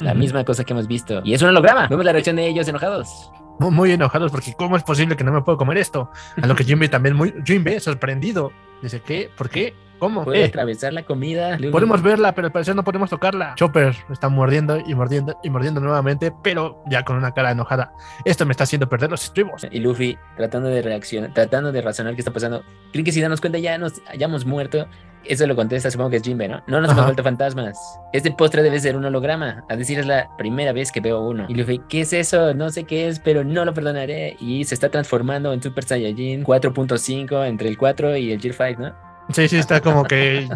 la 0.00 0.14
misma 0.14 0.44
cosa 0.44 0.64
que 0.64 0.72
hemos 0.72 0.86
visto. 0.86 1.22
Y 1.24 1.34
es 1.34 1.42
un 1.42 1.48
holograma. 1.48 1.88
Vemos 1.88 2.04
la 2.04 2.12
reacción 2.12 2.36
de 2.36 2.46
ellos 2.46 2.68
enojados. 2.68 3.30
Muy, 3.58 3.92
enojados 3.92 4.32
porque 4.32 4.52
¿cómo 4.54 4.76
es 4.76 4.82
posible 4.82 5.16
que 5.16 5.24
no 5.24 5.32
me 5.32 5.42
puedo 5.42 5.56
comer 5.56 5.78
esto? 5.78 6.10
A 6.40 6.46
lo 6.46 6.54
que 6.54 6.64
Jinbe 6.64 6.88
también 6.88 7.14
muy, 7.14 7.32
Jinbe 7.44 7.78
sorprendido, 7.80 8.52
dice, 8.82 9.00
¿qué? 9.00 9.30
¿Por 9.36 9.48
qué? 9.48 9.74
¿Cómo? 9.98 10.24
Puede 10.24 10.42
Eh, 10.42 10.44
atravesar 10.46 10.92
la 10.92 11.04
comida. 11.04 11.56
Podemos 11.72 12.02
verla, 12.02 12.34
pero 12.34 12.46
al 12.46 12.52
parecer 12.52 12.74
no 12.76 12.84
podemos 12.84 13.10
tocarla. 13.10 13.54
Chopper 13.56 13.94
está 14.10 14.28
mordiendo 14.28 14.78
y 14.84 14.94
mordiendo 14.94 15.38
y 15.42 15.50
mordiendo 15.50 15.80
nuevamente, 15.80 16.32
pero 16.42 16.82
ya 16.90 17.04
con 17.04 17.16
una 17.16 17.32
cara 17.32 17.52
enojada. 17.52 17.92
Esto 18.24 18.44
me 18.44 18.52
está 18.52 18.64
haciendo 18.64 18.88
perder 18.88 19.10
los 19.10 19.24
estribos. 19.24 19.66
Y 19.70 19.80
Luffy 19.80 20.18
tratando 20.36 20.68
de 20.68 20.82
reaccionar, 20.82 21.32
tratando 21.32 21.72
de 21.72 21.80
razonar 21.80 22.14
qué 22.14 22.20
está 22.20 22.32
pasando. 22.32 22.62
¿Creen 22.92 23.04
que 23.04 23.12
si 23.12 23.20
damos 23.20 23.40
cuenta 23.40 23.58
ya 23.58 23.78
nos 23.78 24.02
hayamos 24.08 24.44
muerto? 24.44 24.86
Eso 25.26 25.46
lo 25.46 25.56
contesta, 25.56 25.90
supongo 25.90 26.10
que 26.10 26.16
es 26.16 26.22
Jinbe, 26.22 26.48
¿no? 26.48 26.62
No 26.66 26.80
nos 26.82 26.88
hemos 26.90 26.98
Ajá. 26.98 27.04
vuelto 27.06 27.22
fantasmas. 27.22 27.78
Este 28.12 28.30
postre 28.30 28.62
debe 28.62 28.78
ser 28.78 28.94
un 28.94 29.06
holograma. 29.06 29.64
A 29.70 29.76
decir, 29.76 29.98
es 29.98 30.04
la 30.06 30.28
primera 30.36 30.74
vez 30.74 30.92
que 30.92 31.00
veo 31.00 31.22
uno. 31.22 31.46
Y 31.48 31.54
Luffy, 31.54 31.80
¿qué 31.88 32.02
es 32.02 32.12
eso? 32.12 32.52
No 32.52 32.68
sé 32.68 32.84
qué 32.84 33.08
es, 33.08 33.20
pero 33.20 33.42
no 33.42 33.64
lo 33.64 33.72
perdonaré. 33.72 34.36
Y 34.38 34.64
se 34.64 34.74
está 34.74 34.90
transformando 34.90 35.54
en 35.54 35.62
Super 35.62 35.82
Saiyajin 35.84 36.44
4.5 36.44 37.46
entre 37.46 37.68
el 37.70 37.78
4 37.78 38.16
y 38.18 38.32
el 38.32 38.40
Gear 38.40 38.54
5, 38.54 38.82
¿no? 38.82 39.13
Sí, 39.32 39.48
sí, 39.48 39.56
está 39.56 39.80
como 39.80 40.04
que 40.04 40.48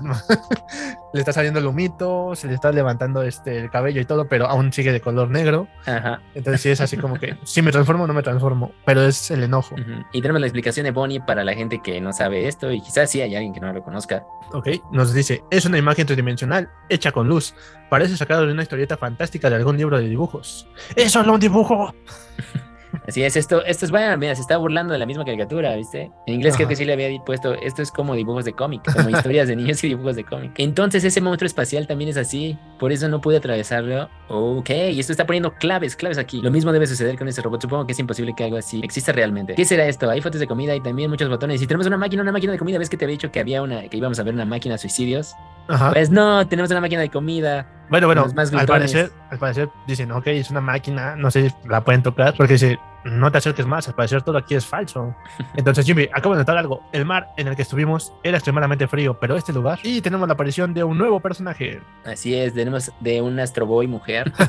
le 1.12 1.20
está 1.20 1.32
saliendo 1.32 1.58
el 1.58 1.66
humito, 1.66 2.34
se 2.34 2.48
le 2.48 2.54
está 2.54 2.70
levantando 2.70 3.22
este, 3.22 3.58
el 3.58 3.70
cabello 3.70 4.00
y 4.00 4.04
todo, 4.04 4.28
pero 4.28 4.46
aún 4.46 4.72
sigue 4.72 4.92
de 4.92 5.00
color 5.00 5.30
negro. 5.30 5.68
Ajá. 5.86 6.20
Entonces 6.34 6.60
sí 6.60 6.68
es 6.70 6.80
así 6.80 6.96
como 6.96 7.18
que 7.18 7.36
si 7.44 7.62
me 7.62 7.72
transformo 7.72 8.04
o 8.04 8.06
no 8.06 8.14
me 8.14 8.22
transformo, 8.22 8.72
pero 8.84 9.02
es 9.02 9.30
el 9.30 9.42
enojo. 9.42 9.74
Ujú. 9.74 10.04
Y 10.12 10.20
tenemos 10.20 10.40
la 10.40 10.46
explicación 10.46 10.84
de 10.84 10.90
Bonnie 10.90 11.20
para 11.20 11.44
la 11.44 11.54
gente 11.54 11.80
que 11.82 12.00
no 12.00 12.12
sabe 12.12 12.46
esto 12.46 12.70
y 12.70 12.80
quizás 12.80 13.10
sí 13.10 13.20
hay 13.20 13.34
alguien 13.34 13.54
que 13.54 13.60
no 13.60 13.72
lo 13.72 13.82
conozca. 13.82 14.24
Ok, 14.52 14.68
nos 14.92 15.14
dice, 15.14 15.42
es 15.50 15.64
una 15.64 15.78
imagen 15.78 16.06
tridimensional, 16.06 16.70
hecha 16.88 17.12
con 17.12 17.28
luz. 17.28 17.54
Parece 17.88 18.16
sacado 18.16 18.46
de 18.46 18.52
una 18.52 18.62
historieta 18.62 18.96
fantástica 18.96 19.48
de 19.48 19.56
algún 19.56 19.76
libro 19.76 19.98
de 19.98 20.08
dibujos. 20.08 20.68
¡Es 20.94 21.12
solo 21.12 21.34
un 21.34 21.40
dibujo! 21.40 21.94
Así 23.06 23.22
es, 23.22 23.36
esto, 23.36 23.64
esto 23.64 23.84
es 23.84 23.90
bueno, 23.90 24.16
mira, 24.16 24.34
se 24.34 24.40
está 24.40 24.56
burlando 24.56 24.92
de 24.92 24.98
la 24.98 25.06
misma 25.06 25.24
caricatura, 25.24 25.74
¿viste? 25.76 26.10
En 26.26 26.34
inglés 26.34 26.56
creo 26.56 26.68
que 26.68 26.76
sí 26.76 26.84
le 26.84 26.92
había 26.92 27.08
puesto, 27.24 27.54
esto 27.54 27.82
es 27.82 27.90
como 27.90 28.14
dibujos 28.14 28.44
de 28.44 28.52
cómic, 28.52 28.82
como 28.92 29.08
historias 29.10 29.48
de 29.48 29.56
niños 29.56 29.82
y 29.84 29.88
dibujos 29.88 30.16
de 30.16 30.24
cómic. 30.24 30.52
Entonces 30.58 31.04
ese 31.04 31.20
monstruo 31.20 31.46
espacial 31.46 31.86
también 31.86 32.10
es 32.10 32.16
así, 32.16 32.58
por 32.78 32.92
eso 32.92 33.08
no 33.08 33.20
pude 33.20 33.38
atravesarlo. 33.38 34.08
Ok, 34.28 34.70
y 34.70 35.00
esto 35.00 35.12
está 35.12 35.26
poniendo 35.26 35.54
claves, 35.54 35.96
claves 35.96 36.18
aquí. 36.18 36.40
Lo 36.42 36.50
mismo 36.50 36.72
debe 36.72 36.86
suceder 36.86 37.16
con 37.16 37.28
ese 37.28 37.42
robot, 37.42 37.62
supongo 37.62 37.86
que 37.86 37.92
es 37.92 37.98
imposible 37.98 38.34
que 38.36 38.44
algo 38.44 38.56
así 38.56 38.80
exista 38.82 39.12
realmente. 39.12 39.54
¿Qué 39.54 39.64
será 39.64 39.86
esto? 39.86 40.10
Hay 40.10 40.20
fotos 40.20 40.40
de 40.40 40.46
comida 40.46 40.74
y 40.74 40.80
también 40.80 41.10
muchos 41.10 41.28
botones. 41.28 41.62
Y 41.62 41.66
tenemos 41.66 41.86
una 41.86 41.96
máquina, 41.96 42.22
una 42.22 42.32
máquina 42.32 42.52
de 42.52 42.58
comida, 42.58 42.78
¿ves 42.78 42.90
que 42.90 42.96
te 42.96 43.04
había 43.04 43.14
dicho 43.14 43.30
que 43.30 43.40
había 43.40 43.62
una, 43.62 43.82
que 43.88 43.96
íbamos 43.96 44.18
a 44.18 44.22
ver 44.22 44.34
una 44.34 44.44
máquina 44.44 44.74
de 44.74 44.78
suicidios? 44.78 45.34
Ajá. 45.68 45.92
Pues 45.92 46.10
no, 46.10 46.46
tenemos 46.46 46.70
una 46.70 46.80
máquina 46.80 47.00
de 47.00 47.10
comida. 47.10 47.66
Bueno, 47.90 48.06
bueno, 48.06 48.26
más 48.34 48.52
al 48.52 48.66
parecer, 48.66 49.10
al 49.30 49.38
parecer 49.38 49.70
dicen, 49.86 50.12
ok, 50.12 50.26
es 50.28 50.50
una 50.50 50.60
máquina, 50.60 51.16
no 51.16 51.30
sé 51.30 51.48
si 51.48 51.68
la 51.68 51.82
pueden 51.82 52.02
tocar, 52.02 52.34
porque 52.36 52.54
dice, 52.54 52.78
no 53.04 53.30
te 53.32 53.38
acerques 53.38 53.66
más, 53.66 53.88
al 53.88 53.94
parecer 53.94 54.22
todo 54.22 54.38
aquí 54.38 54.54
es 54.54 54.66
falso. 54.66 55.14
Entonces, 55.56 55.86
Jimmy, 55.86 56.08
acabo 56.12 56.34
de 56.34 56.40
notar 56.40 56.58
algo. 56.58 56.82
El 56.92 57.04
mar 57.04 57.28
en 57.36 57.48
el 57.48 57.56
que 57.56 57.62
estuvimos 57.62 58.12
era 58.22 58.36
extremadamente 58.36 58.86
frío, 58.88 59.18
pero 59.18 59.36
este 59.36 59.52
lugar, 59.52 59.78
y 59.82 60.00
tenemos 60.00 60.28
la 60.28 60.34
aparición 60.34 60.74
de 60.74 60.84
un 60.84 60.98
nuevo 60.98 61.20
personaje. 61.20 61.80
Así 62.04 62.34
es, 62.34 62.54
tenemos 62.54 62.92
de 63.00 63.22
un 63.22 63.38
Astro 63.40 63.66
Boy 63.66 63.86
mujer. 63.86 64.32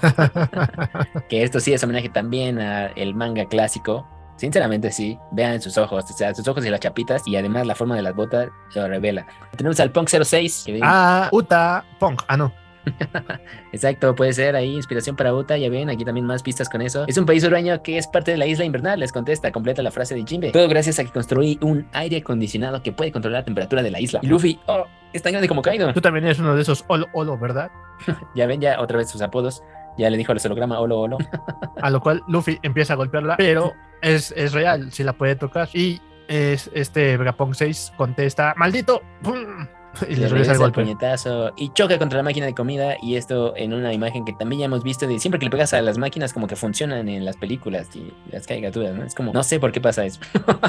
Que 1.30 1.44
esto 1.44 1.60
sí 1.60 1.74
es 1.74 1.84
homenaje 1.84 2.10
también 2.10 2.60
al 2.60 3.14
manga 3.14 3.46
clásico. 3.46 4.08
Sinceramente 4.38 4.92
sí, 4.92 5.20
vean 5.32 5.62
sus 5.62 5.78
ojos, 5.78 6.06
o 6.10 6.14
sea, 6.14 6.34
sus 6.34 6.48
ojos 6.48 6.66
y 6.66 6.70
las 6.70 6.80
chapitas 6.80 7.28
y 7.28 7.36
además 7.36 7.68
la 7.68 7.76
forma 7.76 7.96
de 7.96 8.02
las 8.02 8.16
botas 8.16 8.50
lo 8.74 8.88
revela. 8.88 9.28
Tenemos 9.56 9.80
al 9.80 9.92
Punk 9.92 10.08
06, 10.08 10.64
que 10.66 10.80
ah, 10.82 11.30
Uta 11.32 11.84
Punk. 12.00 12.24
Ah, 12.28 12.38
no. 12.38 12.54
exacto, 13.74 14.16
puede 14.16 14.34
ser 14.34 14.56
ahí 14.56 14.76
inspiración 14.76 15.16
para 15.16 15.34
Uta, 15.34 15.58
ya 15.58 15.70
ven, 15.70 15.90
aquí 15.90 16.06
también 16.06 16.26
más 16.26 16.44
pistas 16.44 16.70
con 16.70 16.82
eso. 16.82 17.06
Es 17.08 17.18
un 17.18 17.26
país 17.26 17.44
sureño 17.44 17.82
que 17.82 17.98
es 17.98 18.08
parte 18.08 18.32
de 18.32 18.38
la 18.38 18.46
isla 18.46 18.66
invernal, 18.66 19.00
les 19.00 19.12
contesta, 19.12 19.52
completa 19.52 19.82
la 19.82 19.92
frase 19.92 20.16
de 20.16 20.24
Jinbe. 20.26 20.52
Todo 20.52 20.68
gracias 20.68 21.00
a 21.00 21.04
que 21.04 21.12
construí 21.12 21.58
un 21.62 21.88
aire 21.94 22.18
acondicionado 22.18 22.82
que 22.84 22.92
puede 22.92 23.12
controlar 23.12 23.42
la 23.42 23.46
temperatura 23.46 23.84
de 23.84 23.92
la 23.92 24.00
isla. 24.00 24.20
Y 24.24 24.28
Luffy, 24.28 24.60
oh, 24.68 24.86
es 25.14 25.22
tan 25.22 25.32
grande 25.32 25.48
como 25.48 25.62
Kaido. 25.62 25.94
Tú 25.94 26.02
también 26.02 26.26
eres 26.26 26.40
uno 26.40 26.56
de 26.56 26.62
esos 26.62 26.86
Olo 26.88 27.08
Olo, 27.14 27.38
¿verdad? 27.38 27.72
Ya 28.36 28.46
ven, 28.48 28.62
ya 28.62 28.80
otra 28.80 28.98
vez 28.98 29.10
sus 29.10 29.22
apodos. 29.22 29.64
Ya 29.98 30.10
le 30.10 30.18
dijo 30.18 30.32
al 30.32 30.40
holograma 30.44 30.80
Olo 30.80 31.00
Olo. 31.00 31.18
A 31.82 31.90
lo 31.90 32.00
cual 32.00 32.24
Luffy 32.28 32.58
empieza 32.62 32.94
a 32.94 32.96
golpearla, 32.96 33.36
pero 33.38 33.74
es, 34.02 34.34
es 34.38 34.54
real, 34.54 34.92
si 34.92 35.04
la 35.04 35.14
puede 35.14 35.36
tocar. 35.36 35.68
Y 35.74 36.02
es, 36.28 36.70
este 36.74 37.18
Vegapunk 37.18 37.54
6 37.54 37.94
contesta, 37.98 38.54
¡maldito! 38.56 39.02
¡Pum! 39.22 39.68
Y 40.08 40.16
le 40.16 40.28
regresa 40.28 40.54
el 40.54 40.58
golpe. 40.58 40.82
puñetazo 40.82 41.52
y 41.56 41.70
choca 41.70 41.98
contra 41.98 42.18
la 42.18 42.24
máquina 42.24 42.46
de 42.46 42.54
comida 42.54 42.96
y 43.02 43.16
esto 43.16 43.56
en 43.56 43.74
una 43.74 43.94
imagen 43.94 44.26
que 44.26 44.34
también 44.34 44.60
ya 44.60 44.66
hemos 44.66 44.84
visto 44.84 45.08
de 45.08 45.20
siempre 45.20 45.40
que 45.40 45.46
le 45.46 45.52
pegas 45.52 45.74
a 45.74 45.82
las 45.82 45.98
máquinas 45.98 46.34
como 46.34 46.48
que 46.48 46.56
funcionan 46.56 47.10
en 47.10 47.26
las 47.26 47.38
películas 47.38 47.88
y 47.96 48.14
las 48.32 48.48
caricaturas, 48.48 48.96
¿no? 48.96 49.04
Es 49.04 49.16
como, 49.16 49.34
no 49.34 49.44
sé 49.44 49.60
por 49.60 49.72
qué 49.72 49.82
pasa 49.82 50.06
eso. 50.06 50.20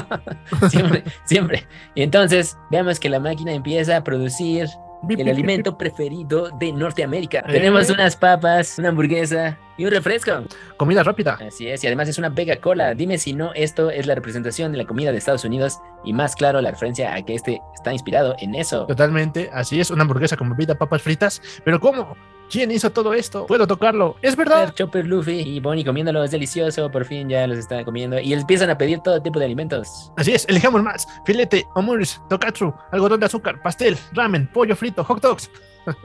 siempre, 0.69 1.03
siempre. 1.25 1.67
Y 1.95 2.03
entonces 2.03 2.57
vemos 2.69 2.99
que 2.99 3.09
la 3.09 3.19
máquina 3.19 3.53
empieza 3.53 3.97
a 3.97 4.03
producir 4.03 4.67
el 5.09 5.29
alimento 5.29 5.77
preferido 5.77 6.49
de 6.51 6.71
Norteamérica. 6.71 7.39
Eh. 7.39 7.53
Tenemos 7.53 7.89
unas 7.89 8.15
papas, 8.15 8.77
una 8.79 8.89
hamburguesa 8.89 9.57
y 9.77 9.85
un 9.85 9.91
refresco. 9.91 10.43
Comida 10.77 11.03
rápida. 11.03 11.39
Así 11.45 11.67
es, 11.67 11.83
y 11.83 11.87
además 11.87 12.07
es 12.09 12.17
una 12.17 12.29
Vega 12.29 12.55
Cola. 12.57 12.93
Dime 12.93 13.17
si 13.17 13.33
no, 13.33 13.53
esto 13.53 13.89
es 13.89 14.05
la 14.05 14.15
representación 14.15 14.71
de 14.71 14.77
la 14.77 14.85
comida 14.85 15.11
de 15.11 15.17
Estados 15.17 15.45
Unidos 15.45 15.79
y 16.03 16.13
más 16.13 16.35
claro 16.35 16.61
la 16.61 16.71
referencia 16.71 17.13
a 17.13 17.21
que 17.23 17.35
este 17.35 17.61
está 17.73 17.93
inspirado 17.93 18.35
en 18.39 18.55
eso. 18.55 18.85
Totalmente, 18.85 19.49
así 19.53 19.79
es, 19.79 19.91
una 19.91 20.03
hamburguesa 20.03 20.37
con 20.37 20.49
bebida, 20.49 20.75
papas 20.75 21.01
fritas. 21.01 21.41
Pero 21.63 21.79
¿cómo? 21.79 22.15
¿Quién 22.51 22.69
hizo 22.69 22.91
todo 22.91 23.13
esto? 23.13 23.45
¿Puedo 23.45 23.65
tocarlo? 23.65 24.17
¿Es 24.21 24.35
verdad? 24.35 24.73
Chopper, 24.75 25.07
Luffy 25.07 25.39
y 25.39 25.61
Bonnie 25.61 25.85
comiéndolo 25.85 26.21
es 26.21 26.31
delicioso, 26.31 26.91
por 26.91 27.05
fin 27.05 27.29
ya 27.29 27.47
los 27.47 27.57
están 27.57 27.85
comiendo 27.85 28.19
y 28.19 28.33
empiezan 28.33 28.69
a 28.69 28.77
pedir 28.77 28.99
todo 28.99 29.21
tipo 29.21 29.39
de 29.39 29.45
alimentos. 29.45 30.11
Así 30.17 30.33
es, 30.33 30.45
elijamos 30.49 30.83
más. 30.83 31.07
Filete, 31.25 31.65
omuris, 31.75 32.21
tokatsu, 32.27 32.73
algodón 32.91 33.21
de 33.21 33.27
azúcar, 33.27 33.61
pastel, 33.61 33.97
ramen, 34.11 34.47
pollo 34.51 34.75
frito, 34.75 35.01
hot 35.05 35.21
dogs. 35.21 35.49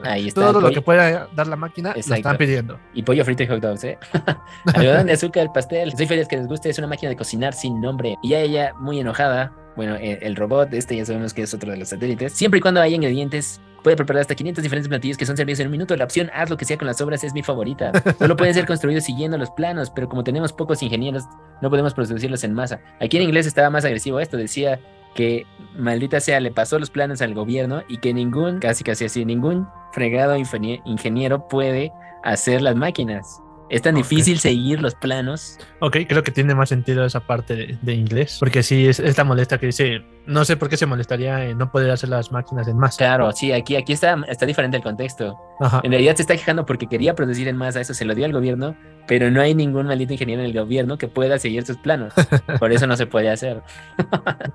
Ahí 0.05 0.27
está. 0.29 0.39
Todo 0.39 0.61
lo 0.61 0.71
que 0.71 0.81
pueda 0.81 1.27
dar 1.35 1.47
la 1.47 1.57
máquina 1.57 1.93
lo 1.93 2.15
están 2.15 2.37
pidiendo. 2.37 2.79
Y 2.93 3.03
pollo 3.03 3.25
frito 3.25 3.43
y 3.43 3.47
hot 3.47 3.59
dogs, 3.59 3.83
¿eh? 3.83 3.97
Algodón 4.73 5.07
de 5.07 5.13
azúcar, 5.13 5.51
pastel. 5.53 5.89
Estoy 5.89 6.07
feliz 6.07 6.29
que 6.29 6.37
les 6.37 6.47
guste. 6.47 6.69
Es 6.69 6.77
una 6.77 6.87
máquina 6.87 7.09
de 7.09 7.17
cocinar 7.17 7.53
sin 7.53 7.81
nombre. 7.81 8.15
Y 8.23 8.29
ya 8.29 8.39
ella, 8.39 8.73
muy 8.79 9.01
enojada, 9.01 9.51
bueno, 9.77 9.95
el, 9.95 10.17
el 10.21 10.35
robot, 10.35 10.73
este 10.73 10.97
ya 10.97 11.05
sabemos 11.05 11.33
que 11.33 11.43
es 11.43 11.53
otro 11.53 11.71
de 11.71 11.77
los 11.77 11.87
satélites. 11.87 12.33
Siempre 12.33 12.57
y 12.57 12.61
cuando 12.61 12.81
haya 12.81 12.95
ingredientes, 12.95 13.61
puede 13.83 13.95
preparar 13.95 14.19
hasta 14.21 14.35
500 14.35 14.61
diferentes 14.61 14.89
platillos 14.89 15.15
que 15.17 15.25
son 15.25 15.37
servidos 15.37 15.61
en 15.61 15.67
un 15.67 15.71
minuto. 15.71 15.95
La 15.95 16.03
opción 16.03 16.29
haz 16.33 16.49
lo 16.49 16.57
que 16.57 16.65
sea 16.65 16.77
con 16.77 16.87
las 16.87 16.99
obras 16.99 17.23
es 17.23 17.33
mi 17.33 17.43
favorita. 17.43 17.93
Solo 18.19 18.35
pueden 18.35 18.53
ser 18.53 18.65
construidos 18.67 19.05
siguiendo 19.05 19.37
los 19.37 19.49
planos, 19.51 19.89
pero 19.91 20.09
como 20.09 20.23
tenemos 20.25 20.51
pocos 20.51 20.83
ingenieros, 20.83 21.23
no 21.61 21.69
podemos 21.69 21.93
producirlos 21.93 22.43
en 22.43 22.53
masa. 22.53 22.81
Aquí 22.99 23.15
en 23.15 23.23
inglés 23.23 23.45
estaba 23.45 23.69
más 23.69 23.85
agresivo 23.85 24.19
esto. 24.19 24.35
Decía 24.35 24.79
que 25.15 25.45
maldita 25.77 26.19
sea, 26.19 26.39
le 26.39 26.51
pasó 26.51 26.77
los 26.79 26.89
planos 26.89 27.21
al 27.21 27.33
gobierno 27.33 27.83
y 27.87 27.97
que 27.99 28.13
ningún, 28.13 28.59
casi 28.59 28.83
casi 28.83 29.05
así, 29.05 29.23
ningún 29.25 29.67
fregado 29.93 30.35
ingenie- 30.35 30.81
ingeniero 30.85 31.47
puede 31.47 31.91
hacer 32.23 32.61
las 32.61 32.75
máquinas. 32.75 33.41
Es 33.69 33.81
tan 33.81 33.95
Ok. 33.95 33.97
difícil 34.03 34.39
seguir 34.39 34.81
los 34.81 34.95
planos. 34.95 35.57
Ok, 35.81 35.97
creo 36.07 36.23
que 36.23 36.31
tiene 36.31 36.55
más 36.55 36.69
sentido 36.69 37.03
esa 37.05 37.19
parte 37.19 37.55
de, 37.55 37.77
de 37.81 37.93
inglés. 37.93 38.37
Porque 38.39 38.63
sí, 38.63 38.87
es, 38.87 38.99
es 38.99 39.17
la 39.17 39.23
molesta 39.23 39.57
que 39.57 39.65
dice. 39.67 40.01
No 40.25 40.43
sé 40.45 40.57
por 40.57 40.67
qué 40.69 40.77
se 40.77 40.85
molestaría 40.85 41.45
en 41.45 41.57
no 41.57 41.71
poder 41.71 41.89
hacer 41.91 42.09
las 42.09 42.31
máquinas 42.31 42.67
en 42.67 42.77
masa. 42.77 42.97
Claro, 42.97 43.31
sí, 43.31 43.51
aquí, 43.53 43.75
aquí 43.75 43.93
está, 43.93 44.17
está 44.27 44.45
diferente 44.45 44.77
el 44.77 44.83
contexto. 44.83 45.37
Ajá. 45.59 45.81
En 45.83 45.91
realidad 45.91 46.15
se 46.15 46.21
está 46.23 46.35
quejando 46.35 46.65
porque 46.65 46.87
quería 46.87 47.15
producir 47.15 47.47
en 47.47 47.55
masa, 47.57 47.79
eso 47.81 47.93
se 47.93 48.03
lo 48.05 48.13
dio 48.13 48.25
al 48.25 48.33
gobierno, 48.33 48.75
pero 49.07 49.31
no 49.31 49.41
hay 49.41 49.55
ningún 49.55 49.87
maldito 49.87 50.13
ingeniero 50.13 50.41
en 50.41 50.47
el 50.49 50.53
gobierno 50.53 50.97
que 50.97 51.07
pueda 51.07 51.39
seguir 51.39 51.65
sus 51.65 51.77
planos. 51.77 52.13
Por 52.59 52.71
eso 52.73 52.87
no 52.87 52.97
se 52.97 53.05
puede 53.07 53.29
hacer. 53.29 53.63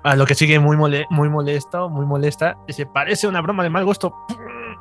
A 0.03 0.15
lo 0.15 0.25
que 0.25 0.35
sigue 0.35 0.59
muy, 0.59 0.77
mole- 0.77 1.05
muy 1.09 1.29
molesto, 1.29 1.89
muy 1.89 2.05
molesta. 2.05 2.57
Dice, 2.67 2.85
parece 2.85 3.27
una 3.27 3.41
broma 3.41 3.63
de 3.63 3.69
mal 3.69 3.85
gusto. 3.85 4.13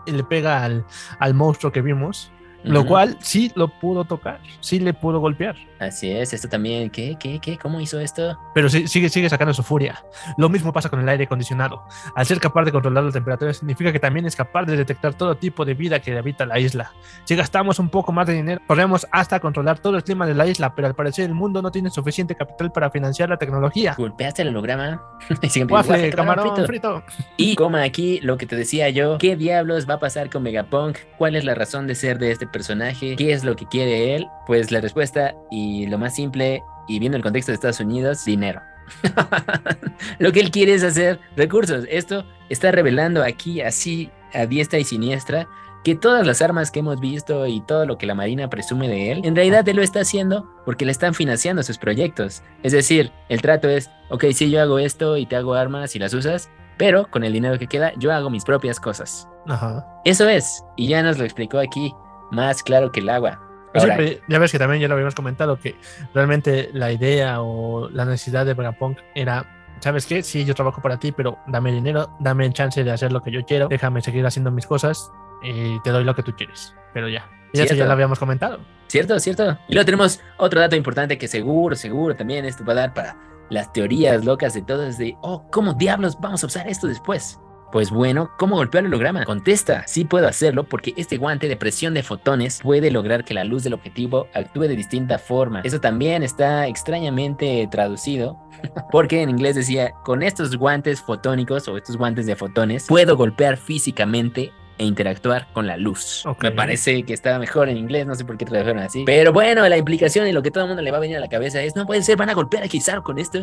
Y 0.06 0.10
le 0.12 0.24
pega 0.24 0.62
al, 0.64 0.84
al 1.18 1.34
monstruo 1.34 1.72
que 1.72 1.80
vimos. 1.80 2.30
Lo 2.64 2.86
cual 2.86 3.16
sí 3.20 3.50
lo 3.54 3.68
pudo 3.68 4.04
tocar. 4.04 4.40
Sí 4.60 4.78
le 4.78 4.94
pudo 4.94 5.20
golpear. 5.20 5.56
Así 5.80 6.12
es, 6.12 6.32
esto 6.32 6.48
también. 6.48 6.90
¿Qué, 6.90 7.16
qué, 7.18 7.40
qué? 7.40 7.58
¿Cómo 7.58 7.80
hizo 7.80 7.98
esto? 7.98 8.38
Pero 8.54 8.68
sí- 8.68 8.86
sigue, 8.86 9.08
sigue 9.08 9.28
sacando 9.28 9.52
su 9.52 9.64
furia. 9.64 10.04
Lo 10.38 10.48
mismo 10.48 10.72
pasa 10.72 10.88
con 10.88 11.00
el 11.00 11.08
aire 11.08 11.24
acondicionado. 11.24 11.82
Al 12.14 12.24
ser 12.24 12.38
capaz 12.38 12.64
de 12.64 12.70
controlar 12.72 13.02
la 13.02 13.10
temperatura, 13.10 13.52
significa 13.52 13.90
que 13.92 13.98
también 13.98 14.24
es 14.26 14.36
capaz 14.36 14.64
de 14.64 14.76
detectar 14.76 15.14
todo 15.14 15.36
tipo 15.36 15.64
de 15.64 15.74
vida 15.74 15.98
que 16.00 16.16
habita 16.16 16.46
la 16.46 16.60
isla. 16.60 16.92
Si 17.24 17.34
gastamos 17.34 17.80
un 17.80 17.88
poco 17.88 18.12
más 18.12 18.28
de 18.28 18.34
dinero, 18.34 18.60
podremos 18.66 19.06
hasta 19.10 19.40
controlar 19.40 19.80
todo 19.80 19.96
el 19.96 20.04
clima 20.04 20.24
de 20.26 20.34
la 20.34 20.46
isla, 20.46 20.72
pero 20.74 20.86
al 20.86 20.94
parecer 20.94 21.24
el 21.24 21.34
mundo 21.34 21.62
no 21.62 21.72
tiene 21.72 21.90
suficiente 21.90 22.36
capital 22.36 22.70
para 22.70 22.90
financiar 22.90 23.28
la 23.28 23.36
tecnología. 23.38 23.94
Golpeaste 23.98 24.42
el 24.42 24.48
holograma. 24.48 25.02
y 25.42 25.62
"Waffle, 25.64 26.10
camarón 26.10 26.54
frito". 26.64 26.66
frito. 26.66 27.02
Y 27.36 27.56
coma 27.56 27.82
aquí 27.82 28.20
lo 28.20 28.36
que 28.36 28.46
te 28.46 28.54
decía 28.54 28.88
yo, 28.90 29.18
¿qué 29.18 29.34
diablos 29.36 29.88
va 29.90 29.94
a 29.94 29.98
pasar 30.00 30.30
con 30.30 30.44
Megapunk? 30.44 30.98
¿Cuál 31.18 31.34
es 31.34 31.44
la 31.44 31.54
razón 31.56 31.88
de 31.88 31.96
ser 31.96 32.18
de 32.20 32.30
este 32.30 32.46
personaje? 32.52 33.16
¿Qué 33.16 33.32
es 33.32 33.42
lo 33.44 33.56
que 33.56 33.66
quiere 33.66 34.14
él? 34.14 34.26
Pues 34.46 34.70
la 34.70 34.80
respuesta 34.80 35.34
y 35.50 35.86
lo 35.86 35.98
más 35.98 36.14
simple 36.14 36.62
y 36.88 36.98
viendo 36.98 37.16
el 37.16 37.22
contexto 37.22 37.50
de 37.50 37.54
Estados 37.54 37.80
Unidos, 37.80 38.24
dinero. 38.24 38.60
lo 40.18 40.32
que 40.32 40.40
él 40.40 40.50
quiere 40.50 40.74
es 40.74 40.84
hacer 40.84 41.18
recursos. 41.36 41.84
Esto 41.88 42.24
está 42.48 42.70
revelando 42.70 43.22
aquí 43.22 43.60
así 43.60 44.10
a 44.32 44.46
diestra 44.46 44.78
y 44.78 44.84
siniestra 44.84 45.48
que 45.84 45.94
todas 45.96 46.26
las 46.26 46.42
armas 46.42 46.70
que 46.70 46.80
hemos 46.80 47.00
visto 47.00 47.46
y 47.46 47.60
todo 47.60 47.86
lo 47.86 47.98
que 47.98 48.06
la 48.06 48.14
Marina 48.14 48.48
presume 48.48 48.88
de 48.88 49.10
él, 49.10 49.22
en 49.24 49.34
realidad 49.34 49.68
él 49.68 49.76
lo 49.76 49.82
está 49.82 50.00
haciendo 50.00 50.48
porque 50.64 50.84
le 50.84 50.92
están 50.92 51.14
financiando 51.14 51.62
sus 51.62 51.78
proyectos. 51.78 52.42
Es 52.62 52.72
decir, 52.72 53.10
el 53.28 53.42
trato 53.42 53.68
es, 53.68 53.90
ok, 54.10 54.26
sí, 54.32 54.50
yo 54.50 54.60
hago 54.62 54.78
esto 54.78 55.16
y 55.16 55.26
te 55.26 55.36
hago 55.36 55.54
armas 55.54 55.96
y 55.96 55.98
las 55.98 56.14
usas, 56.14 56.50
pero 56.78 57.10
con 57.10 57.24
el 57.24 57.32
dinero 57.32 57.58
que 57.58 57.66
queda 57.66 57.92
yo 57.96 58.12
hago 58.12 58.30
mis 58.30 58.44
propias 58.44 58.78
cosas. 58.78 59.28
Ajá. 59.48 59.84
Eso 60.04 60.28
es, 60.28 60.64
y 60.76 60.86
ya 60.86 61.02
nos 61.02 61.18
lo 61.18 61.24
explicó 61.24 61.58
aquí, 61.58 61.92
más 62.32 62.62
claro 62.62 62.90
que 62.90 63.00
el 63.00 63.08
agua. 63.08 63.40
Ahora, 63.74 63.96
ya 64.28 64.38
ves 64.38 64.52
que 64.52 64.58
también 64.58 64.82
ya 64.82 64.88
lo 64.88 64.94
habíamos 64.94 65.14
comentado 65.14 65.58
que 65.58 65.76
realmente 66.12 66.70
la 66.72 66.92
idea 66.92 67.40
o 67.40 67.88
la 67.88 68.04
necesidad 68.04 68.44
de 68.44 68.54
Vegapunk 68.54 68.98
era, 69.14 69.46
¿sabes 69.80 70.04
qué? 70.04 70.22
Sí, 70.22 70.44
yo 70.44 70.54
trabajo 70.54 70.82
para 70.82 70.98
ti, 70.98 71.12
pero 71.12 71.38
dame 71.46 71.72
dinero, 71.72 72.10
dame 72.20 72.44
el 72.44 72.52
chance 72.52 72.84
de 72.84 72.90
hacer 72.90 73.12
lo 73.12 73.22
que 73.22 73.30
yo 73.30 73.44
quiero, 73.46 73.68
déjame 73.68 74.02
seguir 74.02 74.26
haciendo 74.26 74.50
mis 74.50 74.66
cosas 74.66 75.10
y 75.42 75.80
te 75.80 75.90
doy 75.90 76.04
lo 76.04 76.14
que 76.14 76.22
tú 76.22 76.34
quieres. 76.36 76.74
Pero 76.92 77.08
ya, 77.08 77.26
y 77.52 77.60
eso 77.60 77.74
ya 77.74 77.86
lo 77.86 77.92
habíamos 77.92 78.18
comentado. 78.18 78.60
¿Cierto? 78.88 79.18
¿Cierto? 79.18 79.58
Y 79.68 79.74
luego 79.74 79.86
tenemos 79.86 80.20
otro 80.36 80.60
dato 80.60 80.76
importante 80.76 81.16
que 81.16 81.28
seguro, 81.28 81.74
seguro 81.74 82.14
también 82.14 82.44
esto 82.44 82.64
va 82.64 82.72
a 82.72 82.76
dar 82.76 82.94
para 82.94 83.16
las 83.48 83.72
teorías 83.72 84.24
locas 84.24 84.54
de 84.54 84.62
todos 84.62 84.98
de, 84.98 85.16
oh, 85.22 85.46
¿cómo 85.50 85.74
diablos 85.74 86.18
vamos 86.20 86.42
a 86.42 86.46
usar 86.46 86.68
esto 86.68 86.86
después? 86.86 87.38
Pues 87.72 87.90
bueno, 87.90 88.30
¿cómo 88.36 88.56
golpear 88.56 88.84
el 88.84 88.88
holograma? 88.88 89.24
Contesta, 89.24 89.86
sí 89.86 90.04
puedo 90.04 90.28
hacerlo 90.28 90.64
porque 90.64 90.92
este 90.98 91.16
guante 91.16 91.48
de 91.48 91.56
presión 91.56 91.94
de 91.94 92.02
fotones 92.02 92.60
puede 92.62 92.90
lograr 92.90 93.24
que 93.24 93.32
la 93.32 93.44
luz 93.44 93.64
del 93.64 93.72
objetivo 93.72 94.28
actúe 94.34 94.64
de 94.64 94.76
distinta 94.76 95.18
forma. 95.18 95.62
Eso 95.64 95.80
también 95.80 96.22
está 96.22 96.66
extrañamente 96.66 97.66
traducido 97.70 98.38
porque 98.92 99.22
en 99.22 99.30
inglés 99.30 99.56
decía, 99.56 99.92
con 100.04 100.22
estos 100.22 100.54
guantes 100.54 101.00
fotónicos 101.00 101.66
o 101.66 101.78
estos 101.78 101.96
guantes 101.96 102.26
de 102.26 102.36
fotones, 102.36 102.86
puedo 102.88 103.16
golpear 103.16 103.56
físicamente 103.56 104.52
e 104.76 104.84
interactuar 104.84 105.50
con 105.54 105.66
la 105.66 105.78
luz. 105.78 106.24
Me 106.42 106.50
parece 106.50 107.04
que 107.04 107.14
estaba 107.14 107.38
mejor 107.38 107.70
en 107.70 107.78
inglés, 107.78 108.06
no 108.06 108.14
sé 108.14 108.26
por 108.26 108.36
qué 108.36 108.44
tradujeron 108.44 108.82
así. 108.82 109.04
Pero 109.06 109.32
bueno, 109.32 109.66
la 109.66 109.78
implicación 109.78 110.26
y 110.26 110.32
lo 110.32 110.42
que 110.42 110.50
todo 110.50 110.64
el 110.64 110.68
mundo 110.68 110.82
le 110.82 110.90
va 110.90 110.98
a 110.98 111.00
venir 111.00 111.16
a 111.16 111.20
la 111.20 111.28
cabeza 111.28 111.62
es, 111.62 111.74
no 111.74 111.86
puede 111.86 112.02
ser, 112.02 112.18
van 112.18 112.28
a 112.28 112.34
golpear 112.34 112.64
a 112.64 112.68
Kizaru 112.68 113.02
con 113.02 113.18
esto. 113.18 113.38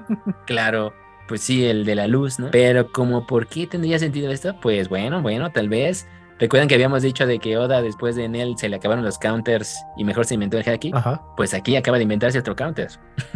claro, 0.46 0.92
pues 1.30 1.42
sí, 1.42 1.64
el 1.64 1.84
de 1.84 1.94
la 1.94 2.08
luz, 2.08 2.40
¿no? 2.40 2.50
Pero 2.50 2.90
como, 2.90 3.24
¿por 3.24 3.46
qué 3.46 3.68
tendría 3.68 4.00
sentido 4.00 4.32
esto? 4.32 4.56
Pues 4.60 4.88
bueno, 4.88 5.22
bueno, 5.22 5.52
tal 5.52 5.68
vez. 5.68 6.08
Recuerdan 6.40 6.68
que 6.68 6.74
habíamos 6.74 7.02
dicho 7.02 7.26
de 7.26 7.38
que 7.38 7.58
Oda 7.58 7.82
después 7.82 8.16
de 8.16 8.24
Enel 8.24 8.56
se 8.56 8.70
le 8.70 8.76
acabaron 8.76 9.04
los 9.04 9.18
counters 9.18 9.84
y 9.98 10.04
mejor 10.04 10.24
se 10.24 10.34
inventó 10.34 10.58
el 10.58 10.66
haki. 10.66 10.90
Ajá. 10.94 11.22
Pues 11.36 11.52
aquí 11.52 11.76
acaba 11.76 11.98
de 11.98 12.04
inventarse 12.04 12.38
otro 12.38 12.56
counter. 12.56 12.88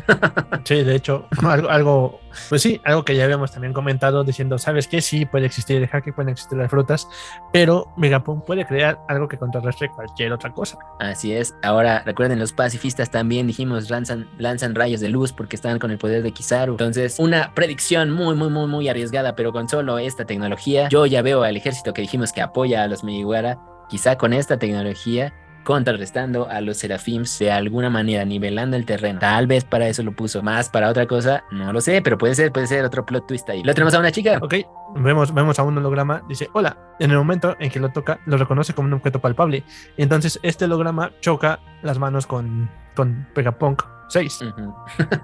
Sí, 0.64 0.82
de 0.82 0.94
hecho, 0.94 1.26
algo, 1.42 1.68
algo, 1.68 2.20
pues 2.48 2.62
sí, 2.62 2.80
algo 2.84 3.04
que 3.04 3.14
ya 3.14 3.24
habíamos 3.24 3.52
también 3.52 3.74
comentado 3.74 4.24
diciendo, 4.24 4.56
¿sabes 4.56 4.88
qué? 4.88 5.02
Sí, 5.02 5.26
puede 5.26 5.44
existir 5.44 5.76
el 5.76 5.86
hack, 5.88 6.14
pueden 6.14 6.30
existir 6.30 6.56
las 6.56 6.70
frutas, 6.70 7.06
pero 7.52 7.92
Megapunk 7.98 8.46
puede 8.46 8.64
crear 8.64 8.98
algo 9.08 9.28
que 9.28 9.36
contrarrestre 9.36 9.90
cualquier 9.90 10.32
otra 10.32 10.52
cosa. 10.52 10.78
Así 11.00 11.34
es. 11.34 11.54
Ahora, 11.62 12.02
recuerden, 12.06 12.38
los 12.38 12.54
pacifistas 12.54 13.10
también 13.10 13.46
dijimos 13.46 13.90
lanzan, 13.90 14.26
lanzan 14.38 14.74
rayos 14.74 15.00
de 15.00 15.10
luz 15.10 15.34
porque 15.34 15.56
están 15.56 15.78
con 15.78 15.90
el 15.90 15.98
poder 15.98 16.22
de 16.22 16.32
Kizaru. 16.32 16.72
Entonces, 16.72 17.18
una 17.18 17.52
predicción 17.52 18.10
muy, 18.10 18.34
muy, 18.34 18.48
muy, 18.48 18.66
muy 18.66 18.88
arriesgada, 18.88 19.36
pero 19.36 19.52
con 19.52 19.68
solo 19.68 19.98
esta 19.98 20.24
tecnología, 20.24 20.88
yo 20.88 21.04
ya 21.04 21.20
veo 21.20 21.42
al 21.42 21.58
ejército 21.58 21.92
que 21.92 22.00
dijimos 22.00 22.32
que 22.32 22.40
apoya 22.40 22.84
a 22.84 22.88
los 22.88 22.93
Megiwara, 23.02 23.58
quizá 23.88 24.16
con 24.16 24.32
esta 24.32 24.58
tecnología 24.58 25.32
contrarrestando 25.64 26.48
a 26.48 26.60
los 26.60 26.76
Serafims 26.76 27.38
de 27.38 27.50
alguna 27.50 27.90
manera, 27.90 28.24
nivelando 28.24 28.76
el 28.76 28.84
terreno. 28.84 29.18
Tal 29.18 29.46
vez 29.46 29.64
para 29.64 29.88
eso 29.88 30.02
lo 30.02 30.12
puso. 30.12 30.42
Más 30.42 30.68
para 30.68 30.88
otra 30.88 31.06
cosa, 31.06 31.42
no 31.50 31.72
lo 31.72 31.80
sé, 31.80 32.02
pero 32.02 32.16
puede 32.16 32.34
ser, 32.34 32.52
puede 32.52 32.66
ser 32.66 32.84
otro 32.84 33.04
plot 33.04 33.26
twist 33.26 33.48
ahí. 33.48 33.64
Lo 33.64 33.74
tenemos 33.74 33.94
a 33.94 33.98
una 33.98 34.12
chica. 34.12 34.38
Ok, 34.40 34.54
vemos, 34.96 35.34
vemos 35.34 35.58
a 35.58 35.62
un 35.64 35.76
holograma, 35.78 36.22
dice, 36.28 36.48
hola, 36.52 36.76
en 37.00 37.10
el 37.10 37.16
momento 37.16 37.56
en 37.58 37.70
que 37.70 37.80
lo 37.80 37.88
toca, 37.88 38.20
lo 38.26 38.36
reconoce 38.36 38.74
como 38.74 38.86
un 38.86 38.94
objeto 38.94 39.20
palpable. 39.20 39.64
Entonces 39.96 40.38
este 40.42 40.66
holograma 40.66 41.10
choca 41.20 41.58
las 41.82 41.98
manos 41.98 42.26
con, 42.26 42.70
con 42.94 43.26
Vegapunk 44.14 44.30
6. 44.30 44.42
Ujú. 44.42 44.74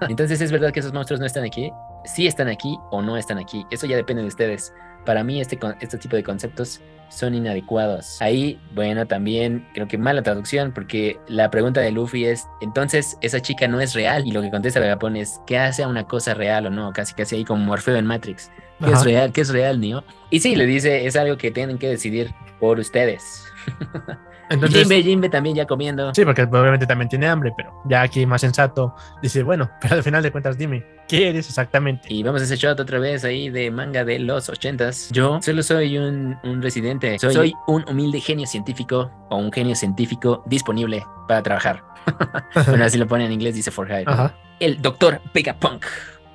Entonces, 0.09 0.41
¿es 0.41 0.51
verdad 0.51 0.71
que 0.71 0.79
esos 0.79 0.93
monstruos 0.93 1.19
no 1.19 1.25
están 1.25 1.43
aquí? 1.43 1.71
Sí 2.05 2.27
están 2.27 2.47
aquí 2.47 2.77
o 2.91 3.01
no 3.01 3.17
están 3.17 3.37
aquí. 3.37 3.65
Eso 3.71 3.87
ya 3.87 3.95
depende 3.95 4.21
de 4.21 4.27
ustedes. 4.27 4.73
Para 5.05 5.23
mí, 5.23 5.41
este, 5.41 5.59
este 5.79 5.97
tipo 5.97 6.15
de 6.15 6.23
conceptos 6.23 6.81
son 7.09 7.33
inadecuados. 7.33 8.21
Ahí, 8.21 8.59
bueno, 8.73 9.05
también 9.07 9.67
creo 9.73 9.87
que 9.87 9.97
mala 9.97 10.21
traducción, 10.21 10.71
porque 10.73 11.19
la 11.27 11.49
pregunta 11.49 11.81
de 11.81 11.91
Luffy 11.91 12.25
es: 12.25 12.45
entonces, 12.61 13.17
esa 13.21 13.41
chica 13.41 13.67
no 13.67 13.81
es 13.81 13.93
real. 13.93 14.25
Y 14.27 14.31
lo 14.31 14.41
que 14.41 14.51
contesta 14.51 14.79
Vegapunk 14.79 15.17
es: 15.17 15.41
¿qué 15.47 15.57
hace 15.57 15.83
a 15.83 15.87
una 15.87 16.05
cosa 16.05 16.33
real 16.33 16.67
o 16.67 16.69
no? 16.69 16.93
Casi, 16.93 17.13
casi 17.13 17.35
ahí 17.37 17.45
como 17.45 17.63
Morfeo 17.65 17.95
en 17.95 18.05
Matrix. 18.05 18.51
¿Qué 18.79 18.87
es 18.87 18.93
Ajá. 18.93 19.03
real? 19.03 19.31
¿Qué 19.31 19.41
es 19.41 19.49
real, 19.49 19.79
Neo? 19.79 20.03
Y 20.29 20.39
sí, 20.39 20.55
le 20.55 20.65
dice, 20.65 21.05
es 21.05 21.15
algo 21.15 21.37
que 21.37 21.51
tienen 21.51 21.77
que 21.77 21.87
decidir 21.87 22.33
por 22.59 22.79
ustedes. 22.79 23.45
Entonces, 24.51 24.81
Jimbe, 24.81 25.03
Jimbe 25.03 25.29
también 25.29 25.55
ya 25.55 25.65
comiendo. 25.65 26.13
sí, 26.13 26.25
porque 26.25 26.43
obviamente 26.43 26.85
también 26.85 27.09
tiene 27.09 27.27
hambre, 27.27 27.51
pero 27.55 27.71
ya 27.85 28.01
aquí 28.01 28.25
más 28.25 28.41
sensato 28.41 28.93
dice, 29.21 29.43
bueno, 29.43 29.69
pero 29.81 29.95
al 29.95 30.03
final 30.03 30.21
de 30.21 30.31
cuentas 30.31 30.57
dime, 30.57 30.85
¿qué 31.07 31.29
eres 31.29 31.47
exactamente? 31.47 32.13
Y 32.13 32.23
vamos 32.23 32.41
a 32.41 32.43
ese 32.45 32.57
shot 32.57 32.79
otra 32.79 32.99
vez 32.99 33.23
ahí 33.23 33.49
de 33.49 33.71
manga 33.71 34.03
de 34.03 34.19
los 34.19 34.49
ochentas. 34.49 35.09
Yo 35.11 35.41
solo 35.41 35.63
soy 35.63 35.97
un, 35.97 36.37
un 36.43 36.61
residente. 36.61 37.17
Soy, 37.19 37.33
soy 37.33 37.53
un 37.67 37.85
humilde 37.87 38.19
genio 38.19 38.45
científico 38.45 39.11
o 39.29 39.37
un 39.37 39.51
genio 39.51 39.75
científico 39.75 40.43
disponible 40.45 41.03
para 41.27 41.41
trabajar. 41.41 41.83
bueno, 42.67 42.85
así 42.85 42.97
lo 42.97 43.07
pone 43.07 43.25
en 43.25 43.31
inglés, 43.31 43.55
dice 43.55 43.71
For 43.71 43.87
Hire. 43.87 44.05
Ajá. 44.07 44.35
El 44.59 44.81
doctor 44.81 45.21
Pegapunk. 45.33 45.85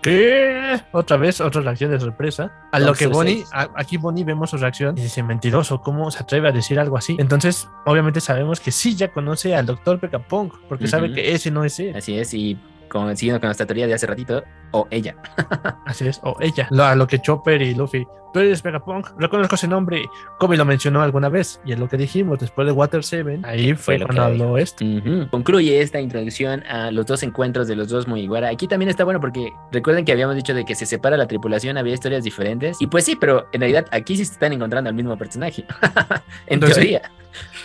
¿Qué? 0.02 0.80
Otra 0.92 1.16
vez, 1.16 1.40
otra 1.40 1.62
reacción 1.62 1.90
de 1.90 1.98
sorpresa. 1.98 2.52
A 2.72 2.78
lo 2.78 2.94
que 2.94 3.06
Bonnie, 3.08 3.44
a- 3.52 3.68
aquí 3.74 3.96
Bonnie 3.96 4.24
vemos 4.24 4.50
su 4.50 4.56
reacción 4.56 4.96
y 4.96 5.02
dice, 5.02 5.22
mentiroso, 5.22 5.80
¿cómo 5.80 6.10
se 6.10 6.22
atreve 6.22 6.48
a 6.48 6.52
decir 6.52 6.78
algo 6.78 6.96
así? 6.96 7.16
Entonces, 7.18 7.68
obviamente 7.86 8.20
sabemos 8.20 8.60
que 8.60 8.70
sí 8.70 8.94
ya 8.94 9.08
conoce 9.12 9.54
al 9.56 9.66
doctor 9.66 9.98
Pekapunk, 9.98 10.54
porque 10.68 10.86
sabe 10.86 11.12
que 11.12 11.32
ese 11.32 11.50
no 11.50 11.64
es 11.64 11.80
él. 11.80 11.96
Así 11.96 12.16
es, 12.18 12.32
y 12.34 12.56
con, 12.88 13.16
siguiendo 13.16 13.40
con 13.40 13.48
nuestra 13.48 13.66
teoría 13.66 13.86
de 13.86 13.94
hace 13.94 14.06
ratito, 14.06 14.42
o 14.72 14.86
ella. 14.90 15.16
Así 15.86 16.06
es, 16.08 16.20
o 16.22 16.36
ella. 16.40 16.68
Lo, 16.70 16.84
a 16.84 16.94
lo 16.94 17.06
que 17.06 17.18
Chopper 17.20 17.62
y 17.62 17.74
Luffy, 17.74 18.06
tú 18.32 18.40
eres 18.40 18.62
Vegapunk, 18.62 19.08
reconozco 19.18 19.54
ese 19.54 19.68
nombre. 19.68 20.02
Kobe 20.38 20.56
lo 20.56 20.64
mencionó 20.64 21.02
alguna 21.02 21.28
vez, 21.28 21.60
y 21.64 21.72
es 21.72 21.78
lo 21.78 21.88
que 21.88 21.96
dijimos 21.96 22.38
después 22.38 22.66
de 22.66 22.72
Water 22.72 23.02
7. 23.04 23.40
Ahí 23.44 23.74
fue, 23.74 23.76
Fue 23.76 23.98
lo 23.98 24.06
cuando 24.06 24.22
que 24.22 24.42
habló 24.42 24.58
esto. 24.58 24.84
Concluye 25.30 25.80
esta 25.80 26.00
introducción 26.00 26.62
a 26.66 26.90
los 26.90 27.06
dos 27.06 27.22
encuentros 27.22 27.68
de 27.68 27.76
los 27.76 27.88
dos 27.88 28.06
Mugiwara. 28.08 28.48
Aquí 28.48 28.66
también 28.68 28.88
está 28.88 29.04
bueno 29.04 29.20
porque 29.20 29.50
recuerden 29.72 30.04
que 30.04 30.12
habíamos 30.12 30.36
dicho 30.36 30.54
de 30.54 30.64
que 30.64 30.74
se 30.74 30.86
separa 30.86 31.16
la 31.16 31.26
tripulación, 31.26 31.76
había 31.78 31.94
historias 31.94 32.24
diferentes. 32.24 32.76
Y 32.80 32.86
pues 32.86 33.04
sí, 33.04 33.16
pero 33.18 33.46
en 33.52 33.60
realidad 33.60 33.86
aquí 33.90 34.16
sí 34.16 34.24
se 34.24 34.32
están 34.32 34.52
encontrando 34.52 34.88
al 34.88 34.94
mismo 34.94 35.16
personaje. 35.16 35.64
en 36.46 36.54
Entonces- 36.54 36.76
teoría. 36.78 37.02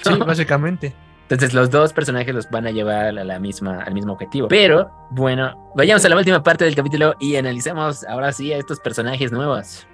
Sí, 0.04 0.14
básicamente. 0.26 0.94
Entonces 1.32 1.54
los 1.54 1.70
dos 1.70 1.94
personajes 1.94 2.36
los 2.36 2.50
van 2.50 2.68
a 2.68 2.72
llevar 2.72 3.18
a 3.18 3.24
la 3.24 3.40
misma, 3.40 3.84
al 3.84 3.94
mismo 3.94 4.12
objetivo. 4.12 4.50
Pero 4.50 4.92
bueno, 5.12 5.72
vayamos 5.76 6.04
a 6.04 6.10
la 6.10 6.18
última 6.18 6.44
parte 6.44 6.66
del 6.66 6.76
capítulo 6.76 7.16
y 7.22 7.38
analicemos 7.38 8.04
ahora 8.04 8.34
sí 8.34 8.52
a 8.52 8.58
estos 8.58 8.82
personajes 8.82 9.32
nuevos. 9.32 9.88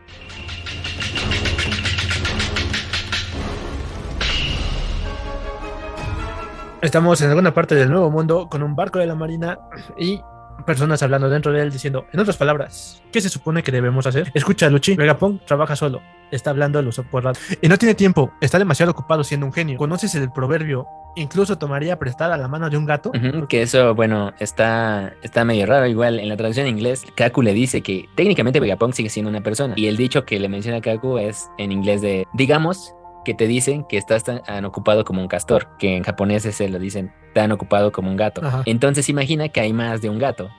Estamos 6.81 7.21
en 7.21 7.29
alguna 7.29 7.53
parte 7.53 7.75
del 7.75 7.91
nuevo 7.91 8.09
mundo 8.09 8.49
con 8.49 8.63
un 8.63 8.75
barco 8.75 8.97
de 8.97 9.05
la 9.05 9.13
marina 9.13 9.59
y 9.95 10.19
personas 10.65 11.01
hablando 11.03 11.29
dentro 11.29 11.51
de 11.51 11.61
él 11.61 11.71
diciendo, 11.71 12.05
en 12.11 12.19
otras 12.19 12.37
palabras, 12.37 13.01
¿qué 13.11 13.21
se 13.21 13.29
supone 13.29 13.63
que 13.63 13.71
debemos 13.71 14.05
hacer? 14.07 14.31
Escucha, 14.33 14.69
Luchi, 14.69 14.95
Vegapunk 14.95 15.45
trabaja 15.45 15.75
solo, 15.75 16.01
está 16.31 16.49
hablando 16.49 16.79
el 16.79 16.87
Usopp 16.87 17.09
Quarrado 17.09 17.37
y 17.61 17.67
no 17.67 17.77
tiene 17.77 17.95
tiempo, 17.95 18.31
está 18.41 18.59
demasiado 18.59 18.91
ocupado 18.91 19.23
siendo 19.23 19.45
un 19.45 19.53
genio. 19.53 19.77
¿Conoces 19.77 20.15
el 20.15 20.31
proverbio? 20.31 20.87
Incluso 21.15 21.57
tomaría 21.57 21.97
prestada 21.97 22.37
la 22.37 22.47
mano 22.47 22.69
de 22.69 22.77
un 22.77 22.85
gato. 22.85 23.11
Que 23.49 23.63
eso, 23.63 23.95
bueno, 23.95 24.33
está, 24.39 25.13
está 25.23 25.43
medio 25.45 25.65
raro. 25.65 25.87
Igual 25.87 26.19
en 26.19 26.29
la 26.29 26.37
traducción 26.37 26.67
en 26.67 26.77
inglés, 26.77 27.03
Kaku 27.15 27.41
le 27.41 27.53
dice 27.53 27.81
que 27.81 28.07
técnicamente 28.15 28.59
Vegapunk 28.59 28.93
sigue 28.93 29.09
siendo 29.09 29.29
una 29.29 29.41
persona. 29.41 29.73
Y 29.77 29.87
el 29.87 29.97
dicho 29.97 30.25
que 30.25 30.39
le 30.39 30.47
menciona 30.47 30.77
a 30.77 30.81
Kaku 30.81 31.17
es 31.17 31.49
en 31.57 31.71
inglés 31.71 32.01
de, 32.01 32.27
digamos, 32.35 32.93
que 33.27 33.33
te 33.33 33.45
dicen 33.45 33.83
que 33.83 33.97
estás 33.97 34.23
tan, 34.23 34.63
ocupado 34.63 35.03
como 35.03 35.21
un 35.21 35.27
castor, 35.27 35.67
que 35.77 35.97
en 35.97 36.03
japonés 36.03 36.43
se 36.43 36.69
lo 36.69 36.79
dicen 36.79 37.11
tan 37.33 37.51
ocupado 37.51 37.91
como 37.91 38.09
un 38.09 38.15
gato. 38.15 38.39
Ajá. 38.41 38.63
Entonces 38.65 39.09
imagina 39.09 39.49
que 39.49 39.59
hay 39.59 39.73
más 39.73 40.01
de 40.01 40.09
un 40.09 40.17
gato. 40.17 40.49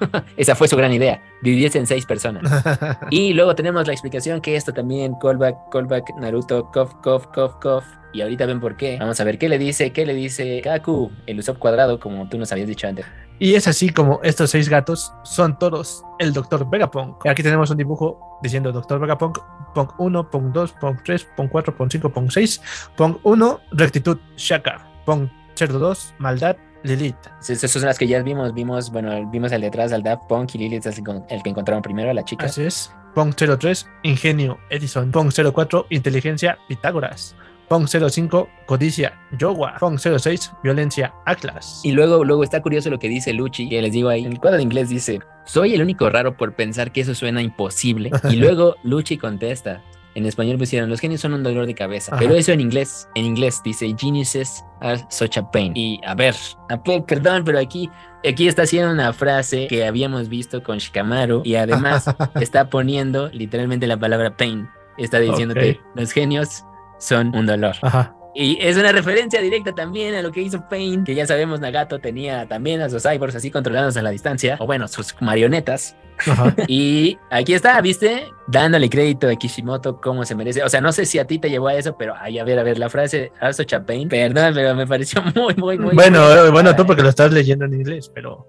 Esa 0.36 0.56
fue 0.56 0.66
su 0.66 0.76
gran 0.76 0.92
idea, 0.92 1.22
dividirse 1.40 1.78
en 1.78 1.86
seis 1.86 2.04
personas. 2.04 2.42
Y 3.12 3.32
luego 3.32 3.54
tenemos 3.54 3.86
la 3.86 3.92
explicación 3.92 4.40
que 4.40 4.56
esto 4.56 4.72
también, 4.72 5.14
callback, 5.22 5.56
callback, 5.70 6.16
Naruto, 6.18 6.68
cof, 6.72 6.94
cof, 6.94 7.28
cof, 7.28 7.54
cof. 7.62 7.84
Y 8.12 8.22
ahorita 8.22 8.44
ven 8.46 8.58
por 8.58 8.76
qué. 8.76 8.96
Vamos 8.98 9.20
a 9.20 9.24
ver 9.24 9.38
qué 9.38 9.48
le 9.48 9.58
dice, 9.58 9.92
qué 9.92 10.04
le 10.04 10.14
dice 10.14 10.60
Kaku, 10.64 11.12
el 11.26 11.38
Usopp 11.38 11.58
cuadrado, 11.58 12.00
como 12.00 12.28
tú 12.28 12.38
nos 12.38 12.50
habías 12.50 12.66
dicho 12.66 12.88
antes. 12.88 13.06
Y 13.38 13.54
es 13.54 13.68
así 13.68 13.90
como 13.90 14.20
estos 14.22 14.50
seis 14.50 14.68
gatos 14.68 15.12
son 15.24 15.58
todos 15.58 16.02
el 16.18 16.32
Dr. 16.32 16.68
Vegapunk. 16.68 17.26
Aquí 17.26 17.42
tenemos 17.42 17.70
un 17.70 17.76
dibujo 17.76 18.38
diciendo 18.42 18.72
Dr. 18.72 18.98
Vegapunk, 18.98 19.38
Punk 19.74 19.92
1, 19.98 20.30
Punk 20.30 20.52
2, 20.52 20.72
Punk 20.72 21.02
3, 21.04 21.28
Punk 21.36 21.50
4, 21.50 21.76
Punk 21.76 21.90
5, 21.92 22.10
Punk 22.10 22.30
6, 22.30 22.62
Punk 22.96 23.18
1, 23.22 23.60
rectitud, 23.72 24.18
Shaka, 24.36 24.88
Punk 25.04 25.30
02, 25.56 26.14
maldad, 26.18 26.56
Lilith. 26.82 27.16
Esas 27.46 27.70
son 27.70 27.82
las 27.82 27.98
que 27.98 28.06
ya 28.06 28.22
vimos, 28.22 28.54
vimos, 28.54 28.90
bueno, 28.90 29.28
vimos 29.30 29.52
al 29.52 29.60
de 29.60 29.66
atrás 29.68 29.92
al 29.92 30.02
Daft 30.02 30.24
Punk 30.28 30.54
y 30.54 30.58
Lilith 30.58 30.86
es 30.86 30.98
el, 30.98 31.04
el 31.28 31.42
que 31.42 31.50
encontraron 31.50 31.82
primero, 31.82 32.10
a 32.10 32.14
la 32.14 32.24
chica. 32.24 32.46
Así 32.46 32.62
es. 32.62 32.92
Pong 33.14 33.34
03, 33.34 33.88
Ingenio, 34.02 34.58
Edison. 34.68 35.10
Pong 35.10 35.32
04, 35.32 35.86
Inteligencia, 35.90 36.58
Pitágoras. 36.68 37.34
Pong 37.68 37.86
05, 37.88 38.48
Codicia, 38.66 39.18
Yoga. 39.38 39.76
Pong 39.80 39.98
06, 39.98 40.52
Violencia, 40.62 41.12
Atlas. 41.24 41.80
Y 41.82 41.92
luego, 41.92 42.24
luego 42.24 42.44
está 42.44 42.62
curioso 42.62 42.90
lo 42.90 42.98
que 42.98 43.08
dice 43.08 43.32
Luchi, 43.32 43.68
que 43.68 43.82
les 43.82 43.92
digo 43.92 44.08
ahí, 44.08 44.24
en 44.24 44.32
el 44.32 44.38
cuadro 44.40 44.58
de 44.58 44.62
inglés 44.62 44.88
dice, 44.88 45.20
soy 45.44 45.74
el 45.74 45.82
único 45.82 46.08
raro 46.08 46.36
por 46.36 46.54
pensar 46.54 46.92
que 46.92 47.00
eso 47.00 47.14
suena 47.14 47.42
imposible. 47.42 48.10
Y 48.30 48.36
luego 48.36 48.76
Luchi 48.84 49.16
contesta, 49.18 49.82
en 50.14 50.26
español 50.26 50.58
pusieron, 50.58 50.88
los 50.88 51.00
genios 51.00 51.20
son 51.20 51.34
un 51.34 51.42
dolor 51.42 51.66
de 51.66 51.74
cabeza. 51.74 52.14
Ajá. 52.14 52.20
Pero 52.22 52.34
eso 52.34 52.52
en 52.52 52.60
inglés, 52.60 53.08
en 53.14 53.24
inglés 53.24 53.60
dice, 53.64 53.94
geniuses 53.98 54.64
are 54.80 55.04
such 55.10 55.36
a 55.36 55.50
pain. 55.50 55.72
Y 55.76 56.00
a 56.06 56.14
ver, 56.14 56.34
a 56.70 56.76
ver, 56.76 57.04
perdón, 57.04 57.42
pero 57.44 57.58
aquí, 57.58 57.90
aquí 58.28 58.48
está 58.48 58.62
haciendo 58.62 58.92
una 58.92 59.12
frase 59.12 59.66
que 59.68 59.84
habíamos 59.86 60.28
visto 60.28 60.62
con 60.62 60.78
Shikamaru 60.78 61.42
y 61.44 61.56
además 61.56 62.06
está 62.40 62.70
poniendo 62.70 63.28
literalmente 63.28 63.86
la 63.86 63.96
palabra 63.98 64.36
pain. 64.36 64.68
Está 64.98 65.18
diciéndote, 65.18 65.72
Ok. 65.72 65.96
los 65.96 66.12
genios 66.12 66.64
son 66.98 67.34
un 67.34 67.46
dolor. 67.46 67.74
Ajá. 67.82 68.14
Y 68.38 68.58
es 68.60 68.76
una 68.76 68.92
referencia 68.92 69.40
directa 69.40 69.72
también 69.74 70.14
a 70.14 70.20
lo 70.20 70.30
que 70.30 70.42
hizo 70.42 70.68
Pain, 70.68 71.04
que 71.04 71.14
ya 71.14 71.26
sabemos 71.26 71.58
Nagato 71.58 71.98
tenía 72.00 72.46
también 72.46 72.82
a 72.82 72.90
sus 72.90 73.02
cyborgs 73.02 73.34
así 73.34 73.50
controlados 73.50 73.96
a 73.96 74.02
la 74.02 74.10
distancia, 74.10 74.56
o 74.60 74.66
bueno, 74.66 74.86
sus 74.88 75.14
marionetas. 75.22 75.96
Ajá. 76.26 76.54
Y 76.68 77.16
aquí 77.30 77.54
está, 77.54 77.80
¿viste? 77.80 78.24
Dándole 78.46 78.90
crédito 78.90 79.26
a 79.28 79.34
Kishimoto 79.36 80.00
como 80.02 80.24
se 80.26 80.34
merece. 80.34 80.62
O 80.62 80.68
sea, 80.68 80.82
no 80.82 80.92
sé 80.92 81.06
si 81.06 81.18
a 81.18 81.26
ti 81.26 81.38
te 81.38 81.48
llevó 81.48 81.68
a 81.68 81.74
eso, 81.74 81.96
pero 81.96 82.14
ay, 82.18 82.38
a 82.38 82.44
ver, 82.44 82.58
a 82.58 82.62
ver, 82.62 82.78
la 82.78 82.90
frase 82.90 83.32
Arso 83.40 83.64
Chapain, 83.64 84.06
perdón, 84.08 84.52
pero 84.54 84.74
me 84.74 84.86
pareció 84.86 85.22
muy, 85.34 85.54
muy, 85.54 85.78
muy. 85.78 85.94
bueno, 85.94 86.22
muy- 86.22 86.48
eh, 86.48 86.50
bueno, 86.50 86.76
tú 86.76 86.84
porque 86.84 87.02
lo 87.02 87.08
estás 87.08 87.32
leyendo 87.32 87.64
en 87.64 87.72
inglés, 87.72 88.10
pero 88.14 88.46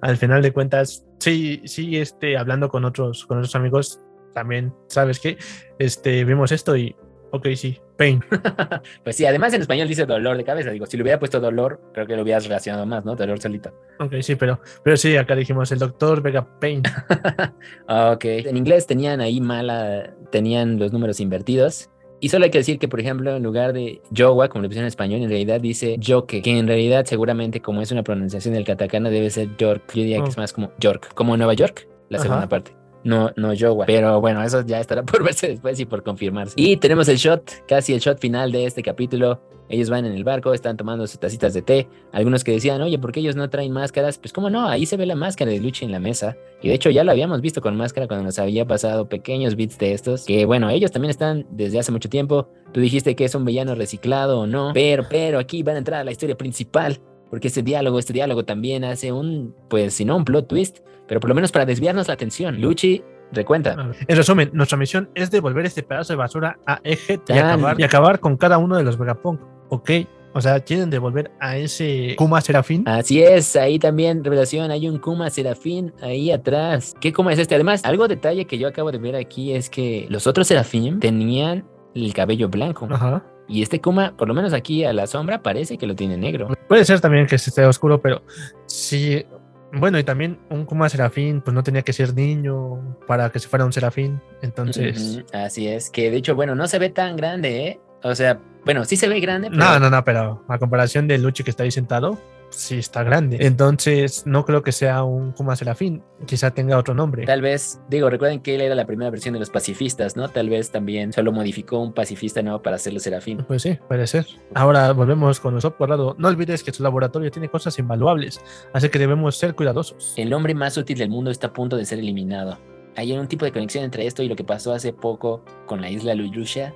al 0.00 0.16
final 0.16 0.40
de 0.40 0.52
cuentas, 0.52 1.04
sí, 1.18 1.60
sí, 1.66 1.98
este, 1.98 2.38
hablando 2.38 2.70
con 2.70 2.86
otros, 2.86 3.26
con 3.26 3.36
otros 3.38 3.54
amigos, 3.54 4.00
también, 4.34 4.74
¿sabes 4.88 5.20
qué? 5.20 5.36
Este, 5.78 6.24
vimos 6.24 6.52
esto 6.52 6.74
y, 6.76 6.94
ok, 7.32 7.48
sí, 7.54 7.80
pain. 7.96 8.22
Pues 9.04 9.16
sí, 9.16 9.24
además 9.26 9.52
en 9.54 9.60
español 9.62 9.88
dice 9.88 10.04
dolor 10.06 10.36
de 10.36 10.44
cabeza. 10.44 10.70
Digo, 10.70 10.86
si 10.86 10.96
le 10.96 11.02
hubiera 11.02 11.18
puesto 11.18 11.40
dolor, 11.40 11.80
creo 11.94 12.06
que 12.06 12.16
lo 12.16 12.22
hubieras 12.22 12.44
relacionado 12.46 12.86
más, 12.86 13.04
¿no? 13.04 13.14
Dolor 13.16 13.40
solito. 13.40 13.72
Ok, 13.98 14.14
sí, 14.20 14.34
pero, 14.36 14.60
pero 14.84 14.96
sí, 14.96 15.16
acá 15.16 15.34
dijimos 15.34 15.70
el 15.72 15.78
doctor 15.78 16.22
Vega 16.22 16.46
Pain. 16.60 16.82
Ok. 17.88 18.24
En 18.24 18.56
inglés 18.56 18.86
tenían 18.86 19.20
ahí 19.20 19.40
mala, 19.40 20.14
tenían 20.30 20.78
los 20.78 20.92
números 20.92 21.20
invertidos. 21.20 21.90
Y 22.18 22.30
solo 22.30 22.44
hay 22.46 22.50
que 22.50 22.58
decir 22.58 22.78
que, 22.78 22.88
por 22.88 22.98
ejemplo, 22.98 23.36
en 23.36 23.42
lugar 23.42 23.74
de 23.74 24.00
Yowa, 24.10 24.48
como 24.48 24.62
le 24.62 24.68
pusieron 24.68 24.84
en 24.86 24.88
español, 24.88 25.20
en 25.20 25.28
realidad 25.28 25.60
dice 25.60 25.96
Yoke, 25.98 26.40
que 26.42 26.58
en 26.58 26.66
realidad 26.66 27.04
seguramente 27.04 27.60
como 27.60 27.82
es 27.82 27.92
una 27.92 28.02
pronunciación 28.02 28.54
del 28.54 28.64
katakana 28.64 29.10
debe 29.10 29.28
ser 29.28 29.54
York. 29.58 29.82
Yo 29.94 30.02
diría 30.02 30.16
que 30.18 30.22
Oh. 30.22 30.28
es 30.28 30.38
más 30.38 30.52
como 30.54 30.72
York, 30.78 31.10
como 31.14 31.36
Nueva 31.36 31.52
York, 31.52 31.86
la 32.08 32.16
Ajá. 32.18 32.24
segunda 32.26 32.48
parte. 32.48 32.72
No, 33.06 33.30
no 33.36 33.54
Yowa. 33.54 33.86
Pero 33.86 34.20
bueno, 34.20 34.42
eso 34.42 34.62
ya 34.66 34.80
estará 34.80 35.02
por 35.04 35.22
verse 35.22 35.48
después 35.48 35.78
y 35.78 35.86
por 35.86 36.02
confirmarse. 36.02 36.54
Y 36.56 36.76
tenemos 36.76 37.08
el 37.08 37.16
shot, 37.16 37.64
casi 37.68 37.94
el 37.94 38.00
shot 38.00 38.18
final 38.18 38.50
de 38.50 38.66
este 38.66 38.82
capítulo. 38.82 39.40
Ellos 39.68 39.90
van 39.90 40.04
en 40.04 40.12
el 40.12 40.22
barco, 40.22 40.54
están 40.54 40.76
tomando 40.76 41.06
sus 41.06 41.18
tacitas 41.18 41.52
de 41.52 41.62
té. 41.62 41.88
Algunos 42.12 42.44
que 42.44 42.52
decían, 42.52 42.80
oye, 42.82 42.98
¿por 42.98 43.10
qué 43.10 43.18
ellos 43.20 43.34
no 43.34 43.50
traen 43.50 43.72
máscaras? 43.72 44.16
Pues 44.18 44.32
cómo 44.32 44.48
no, 44.48 44.68
ahí 44.68 44.86
se 44.86 44.96
ve 44.96 45.06
la 45.06 45.16
máscara 45.16 45.50
de 45.50 45.58
Luchi 45.58 45.84
en 45.84 45.90
la 45.90 45.98
mesa. 45.98 46.36
Y 46.62 46.68
de 46.68 46.74
hecho 46.74 46.90
ya 46.90 47.02
lo 47.02 47.10
habíamos 47.10 47.40
visto 47.40 47.60
con 47.60 47.76
máscara 47.76 48.06
cuando 48.06 48.24
nos 48.24 48.38
había 48.38 48.64
pasado 48.64 49.08
pequeños 49.08 49.56
bits 49.56 49.78
de 49.78 49.92
estos. 49.92 50.24
Que 50.24 50.44
bueno, 50.44 50.70
ellos 50.70 50.92
también 50.92 51.10
están 51.10 51.46
desde 51.50 51.80
hace 51.80 51.90
mucho 51.90 52.08
tiempo. 52.08 52.48
Tú 52.72 52.80
dijiste 52.80 53.16
que 53.16 53.24
es 53.24 53.34
un 53.34 53.44
villano 53.44 53.74
reciclado 53.74 54.40
o 54.40 54.46
no. 54.46 54.70
Pero, 54.72 55.04
pero 55.08 55.38
aquí 55.40 55.64
van 55.64 55.76
a 55.76 55.78
entrar 55.78 56.00
a 56.00 56.04
la 56.04 56.12
historia 56.12 56.36
principal. 56.36 57.00
Porque 57.30 57.48
este 57.48 57.62
diálogo, 57.62 57.98
este 57.98 58.12
diálogo 58.12 58.44
también 58.44 58.84
hace 58.84 59.12
un, 59.12 59.54
pues 59.68 59.94
si 59.94 60.04
no 60.04 60.16
un 60.16 60.24
plot 60.24 60.48
twist, 60.48 60.78
pero 61.08 61.20
por 61.20 61.28
lo 61.28 61.34
menos 61.34 61.52
para 61.52 61.66
desviarnos 61.66 62.08
la 62.08 62.14
atención. 62.14 62.60
Luchi 62.60 63.02
recuenta. 63.32 63.92
En 64.06 64.16
resumen, 64.16 64.50
nuestra 64.52 64.78
misión 64.78 65.10
es 65.14 65.30
devolver 65.30 65.66
este 65.66 65.82
pedazo 65.82 66.12
de 66.12 66.16
basura 66.16 66.58
a 66.66 66.80
Ejet 66.84 67.22
y 67.28 67.32
acabar, 67.32 67.80
y 67.80 67.82
acabar 67.82 68.20
con 68.20 68.36
cada 68.36 68.58
uno 68.58 68.76
de 68.76 68.84
los 68.84 68.96
Vegapunk. 68.98 69.40
Ok, 69.68 69.90
o 70.32 70.40
sea, 70.40 70.60
quieren 70.60 70.90
devolver 70.90 71.30
a 71.40 71.56
ese 71.56 72.14
Kuma 72.16 72.40
Serafín. 72.40 72.86
Así 72.86 73.22
es, 73.22 73.56
ahí 73.56 73.78
también, 73.78 74.22
revelación, 74.22 74.70
hay 74.70 74.88
un 74.88 74.98
Kuma 74.98 75.30
Serafín 75.30 75.92
ahí 76.02 76.30
atrás. 76.30 76.94
¿Qué 77.00 77.12
Kuma 77.12 77.32
es 77.32 77.38
este? 77.38 77.54
Además, 77.54 77.84
algo 77.84 78.06
detalle 78.06 78.44
que 78.44 78.58
yo 78.58 78.68
acabo 78.68 78.92
de 78.92 78.98
ver 78.98 79.16
aquí 79.16 79.52
es 79.52 79.70
que 79.70 80.06
los 80.10 80.26
otros 80.26 80.46
Serafín 80.46 81.00
tenían 81.00 81.64
el 81.94 82.12
cabello 82.12 82.48
blanco. 82.48 82.86
Ajá. 82.90 83.24
Y 83.48 83.62
este 83.62 83.80
Kuma, 83.80 84.16
por 84.16 84.28
lo 84.28 84.34
menos 84.34 84.52
aquí 84.52 84.84
a 84.84 84.92
la 84.92 85.06
sombra, 85.06 85.42
parece 85.42 85.78
que 85.78 85.86
lo 85.86 85.94
tiene 85.94 86.16
negro. 86.16 86.48
Puede 86.68 86.84
ser 86.84 87.00
también 87.00 87.26
que 87.26 87.36
esté 87.36 87.64
oscuro, 87.64 88.00
pero 88.00 88.22
sí, 88.66 89.24
Bueno, 89.72 89.98
y 89.98 90.04
también 90.04 90.38
un 90.48 90.64
Kuma 90.64 90.88
Serafín, 90.88 91.40
pues 91.40 91.54
no 91.54 91.62
tenía 91.62 91.82
que 91.82 91.92
ser 91.92 92.14
niño 92.14 92.96
para 93.06 93.30
que 93.30 93.38
se 93.38 93.48
fuera 93.48 93.64
un 93.64 93.72
Serafín. 93.72 94.20
Entonces. 94.42 95.24
Así 95.32 95.68
es, 95.68 95.90
que 95.90 96.10
de 96.10 96.16
hecho, 96.16 96.34
bueno, 96.34 96.54
no 96.54 96.66
se 96.68 96.78
ve 96.78 96.88
tan 96.88 97.16
grande, 97.16 97.66
¿eh? 97.66 97.80
O 98.02 98.14
sea, 98.14 98.38
bueno, 98.64 98.84
sí 98.84 98.96
se 98.96 99.08
ve 99.08 99.20
grande. 99.20 99.50
Pero... 99.50 99.62
No, 99.62 99.78
no, 99.78 99.90
no, 99.90 100.04
pero 100.04 100.44
a 100.48 100.58
comparación 100.58 101.08
de 101.08 101.18
Luchi 101.18 101.42
que 101.42 101.50
está 101.50 101.64
ahí 101.64 101.70
sentado, 101.70 102.18
sí 102.56 102.78
está 102.78 103.02
grande. 103.02 103.38
Entonces, 103.40 104.26
no 104.26 104.44
creo 104.44 104.62
que 104.62 104.72
sea 104.72 105.04
un 105.04 105.32
Kuma 105.32 105.56
Serafín. 105.56 106.02
Quizá 106.26 106.50
tenga 106.50 106.78
otro 106.78 106.94
nombre. 106.94 107.26
Tal 107.26 107.42
vez, 107.42 107.80
digo, 107.88 108.08
recuerden 108.08 108.40
que 108.40 108.54
él 108.54 108.62
era 108.62 108.74
la 108.74 108.86
primera 108.86 109.10
versión 109.10 109.34
de 109.34 109.40
los 109.40 109.50
pacifistas, 109.50 110.16
¿no? 110.16 110.28
Tal 110.30 110.48
vez 110.48 110.70
también 110.70 111.12
solo 111.12 111.32
modificó 111.32 111.78
un 111.78 111.92
pacifista 111.92 112.42
nuevo 112.42 112.62
para 112.62 112.76
hacerlo 112.76 112.98
Serafín. 112.98 113.44
Pues 113.46 113.62
sí, 113.62 113.78
puede 113.88 114.06
ser. 114.06 114.26
Ahora 114.54 114.92
volvemos 114.92 115.38
con 115.38 115.54
los 115.54 115.66
Guardado. 115.76 116.14
No 116.18 116.28
olvides 116.28 116.62
que 116.62 116.72
su 116.72 116.82
laboratorio 116.82 117.30
tiene 117.30 117.48
cosas 117.48 117.78
invaluables, 117.78 118.40
así 118.72 118.88
que 118.88 118.98
debemos 118.98 119.36
ser 119.36 119.54
cuidadosos. 119.54 120.14
El 120.16 120.32
hombre 120.32 120.54
más 120.54 120.76
útil 120.76 120.96
del 120.96 121.10
mundo 121.10 121.30
está 121.30 121.48
a 121.48 121.52
punto 121.52 121.76
de 121.76 121.84
ser 121.84 121.98
eliminado. 121.98 122.58
Hay 122.94 123.12
un 123.12 123.26
tipo 123.26 123.44
de 123.44 123.52
conexión 123.52 123.84
entre 123.84 124.06
esto 124.06 124.22
y 124.22 124.28
lo 124.28 124.36
que 124.36 124.44
pasó 124.44 124.72
hace 124.72 124.92
poco 124.92 125.44
con 125.66 125.82
la 125.82 125.90
isla 125.90 126.14
Luyusha. 126.14 126.72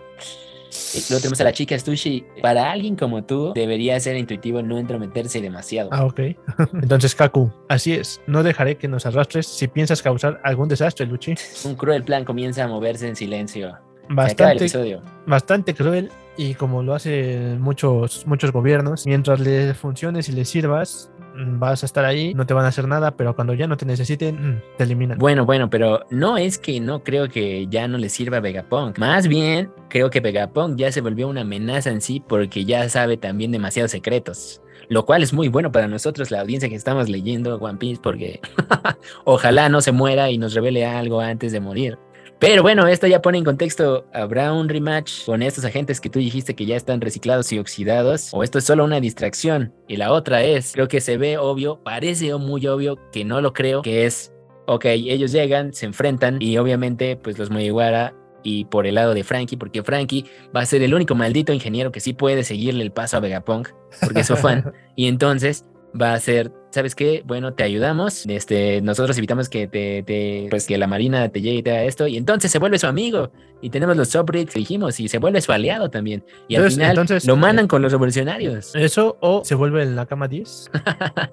Luego 1.09 1.21
tenemos 1.21 1.41
a 1.41 1.45
la 1.45 1.53
chica 1.53 1.79
Stushi. 1.79 2.25
Para 2.43 2.71
alguien 2.71 2.97
como 2.97 3.25
tú, 3.25 3.53
debería 3.55 3.99
ser 4.01 4.17
intuitivo 4.17 4.63
no 4.63 4.79
entrometerse 4.79 5.41
demasiado. 5.41 5.91
Ah, 5.93 6.05
ok. 6.05 6.21
Entonces, 6.75 7.15
Kaku, 7.15 7.51
así 7.69 7.93
es. 7.93 8.21
No 8.27 8.43
dejaré 8.43 8.77
que 8.77 8.89
nos 8.89 9.07
arrastres 9.07 9.47
si 9.47 9.69
piensas 9.69 10.03
causar 10.03 10.41
algún 10.45 10.69
desastre, 10.69 11.07
Luchi. 11.07 11.35
Un 11.65 11.75
cruel 11.75 12.05
plan 12.05 12.25
comienza 12.25 12.65
a 12.65 12.69
moverse 12.69 13.09
en 13.09 13.17
silencio. 13.17 13.77
Bastante, 14.13 15.01
bastante 15.27 15.73
cruel 15.73 16.11
y 16.37 16.55
como 16.55 16.83
lo 16.83 16.95
hacen 16.95 17.61
muchos, 17.61 18.27
muchos 18.27 18.51
gobiernos, 18.51 19.07
mientras 19.07 19.39
le 19.39 19.75
funciones 19.75 20.29
y 20.29 20.33
le 20.33 20.45
sirvas, 20.45 21.10
vas 21.35 21.83
a 21.83 21.87
estar 21.87 22.05
ahí, 22.05 22.35
no 22.35 22.47
te 22.47 22.55
van 22.55 22.65
a 22.65 22.69
hacer 22.69 22.87
nada, 22.89 23.17
pero 23.17 23.35
cuando 23.35 23.55
ya 23.55 23.67
no 23.67 23.77
te 23.77 23.87
necesiten, 23.87 24.35
mm, 24.35 24.63
te 24.77 24.85
eliminan. 24.85 25.19
Bueno, 25.19 25.47
bueno, 25.47 25.71
pero 25.71 26.05
no 26.11 26.37
es 26.39 26.59
que 26.59 26.81
no 26.81 27.03
creo 27.03 27.29
que 27.29 27.67
ya 27.69 27.89
no 27.89 27.99
le 27.99 28.09
sirva 28.09 28.39
a 28.39 28.41
Vegapunk. 28.41 28.99
Más 28.99 29.29
bien, 29.29 29.71
creo 29.89 30.11
que 30.11 30.21
Vegapunk 30.21 30.77
ya 30.77 30.93
se 30.93 31.01
volvió 31.01 31.29
una 31.29 31.43
amenaza 31.43 31.91
en 31.91 32.01
sí 32.01 32.23
porque 32.27 32.65
ya 32.65 32.89
sabe 32.89 33.17
también 33.17 33.53
demasiados 33.53 33.91
secretos. 33.91 34.63
Lo 34.89 35.07
cual 35.07 35.23
es 35.23 35.33
muy 35.33 35.47
bueno 35.47 35.71
para 35.71 35.87
nosotros, 35.87 36.33
la 36.33 36.41
audiencia 36.41 36.69
que 36.69 36.75
estamos 36.75 37.09
leyendo 37.09 37.57
One 37.57 37.79
Piece, 37.79 38.01
porque 38.03 38.41
ojalá 39.25 39.69
no 39.69 39.81
se 39.81 39.93
muera 39.93 40.31
y 40.31 40.39
nos 40.39 40.53
revele 40.53 40.85
algo 40.85 41.21
antes 41.21 41.53
de 41.53 41.61
morir. 41.61 41.97
Pero 42.41 42.63
bueno, 42.63 42.87
esto 42.87 43.07
ya 43.07 43.21
pone 43.21 43.37
en 43.37 43.45
contexto, 43.45 44.07
¿habrá 44.15 44.55
un 44.55 44.71
rematch 44.71 45.27
con 45.27 45.43
estos 45.43 45.63
agentes 45.67 46.01
que 46.01 46.09
tú 46.09 46.19
dijiste 46.19 46.55
que 46.55 46.65
ya 46.65 46.75
están 46.75 47.03
reciclados 47.03 47.53
y 47.53 47.59
oxidados? 47.59 48.31
¿O 48.33 48.43
esto 48.43 48.57
es 48.57 48.65
solo 48.65 48.83
una 48.83 48.99
distracción? 48.99 49.75
Y 49.89 49.99
la 49.99 50.11
otra 50.11 50.43
es, 50.43 50.73
creo 50.73 50.89
que 50.89 51.03
se 51.03 51.19
ve 51.19 51.37
obvio, 51.37 51.83
parece 51.85 52.35
muy 52.37 52.67
obvio, 52.67 52.99
que 53.13 53.27
no 53.27 53.43
lo 53.43 53.53
creo, 53.53 53.83
que 53.83 54.07
es, 54.07 54.33
ok, 54.67 54.87
ellos 54.87 55.33
llegan, 55.33 55.75
se 55.75 55.85
enfrentan 55.85 56.41
y 56.41 56.57
obviamente 56.57 57.15
pues 57.17 57.39
los 57.39 57.51
Mugiwara 57.51 58.15
y 58.43 58.65
por 58.65 58.87
el 58.87 58.95
lado 58.95 59.13
de 59.13 59.23
Frankie, 59.23 59.59
porque 59.59 59.83
Frankie 59.83 60.25
va 60.57 60.63
a 60.63 60.67
ser 60.67 60.83
el 60.83 60.95
único 60.95 61.15
maldito 61.15 61.53
ingeniero 61.53 61.93
que 61.93 62.01
sí 62.01 62.15
puede 62.15 62.43
seguirle 62.43 62.83
el 62.83 62.91
paso 62.91 63.19
a 63.19 63.21
Vegapunk, 63.21 63.69
porque 64.01 64.21
es 64.21 64.27
su 64.27 64.37
fan. 64.37 64.73
y 64.97 65.09
entonces 65.09 65.67
va 66.01 66.15
a 66.15 66.21
ser, 66.21 66.51
¿sabes 66.71 66.95
qué? 66.95 67.23
Bueno, 67.27 67.53
te 67.53 67.63
ayudamos. 67.63 68.25
Este, 68.27 68.81
nosotros 68.81 69.17
evitamos 69.19 69.49
que 69.49 69.67
te, 69.67 70.49
pues 70.51 70.67
que 70.67 70.79
la 70.79 70.87
marina 70.87 71.29
te 71.29 71.41
llegue 71.41 71.59
y 71.59 71.63
te 71.63 71.71
haga 71.71 71.85
esto. 71.85 72.07
Y 72.07 72.17
entonces 72.17 72.51
se 72.51 72.59
vuelve 72.59 72.79
su 72.79 72.87
amigo. 72.87 73.31
Y 73.63 73.71
tenemos 73.71 73.97
los 73.97 74.09
subreddits 74.09 74.55
dijimos, 74.55 74.99
y 75.01 75.09
se 75.09 75.19
vuelve 75.19 75.41
su 75.41 75.53
aliado 75.53 75.91
también. 75.91 76.25
Y 76.49 76.57
al 76.57 76.71
final 76.71 76.91
entonces, 76.91 77.27
lo 77.27 77.37
mandan 77.37 77.67
eh, 77.67 77.69
con 77.69 77.83
los 77.83 77.93
revolucionarios. 77.93 78.75
Eso, 78.75 79.19
o 79.21 79.45
se 79.45 79.55
vuelve 79.55 79.83
en 79.83 79.97
la 79.97 80.07
cama 80.07 80.29
10. 80.29 80.71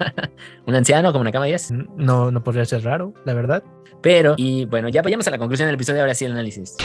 Un 0.66 0.76
anciano 0.76 1.12
como 1.12 1.22
en 1.22 1.28
la 1.28 1.32
cama 1.32 1.46
10. 1.46 1.72
No, 1.96 2.32
no 2.32 2.44
podría 2.44 2.66
ser 2.66 2.84
raro, 2.84 3.14
la 3.24 3.34
verdad. 3.34 3.64
Pero, 4.02 4.36
y 4.38 4.66
bueno, 4.66 4.90
ya 4.90 5.02
vayamos 5.02 5.28
a 5.28 5.32
la 5.32 5.38
conclusión 5.38 5.68
del 5.68 5.76
episodio, 5.76 6.02
ahora 6.02 6.14
sí 6.14 6.26
el 6.26 6.34
análisis. 6.34 6.76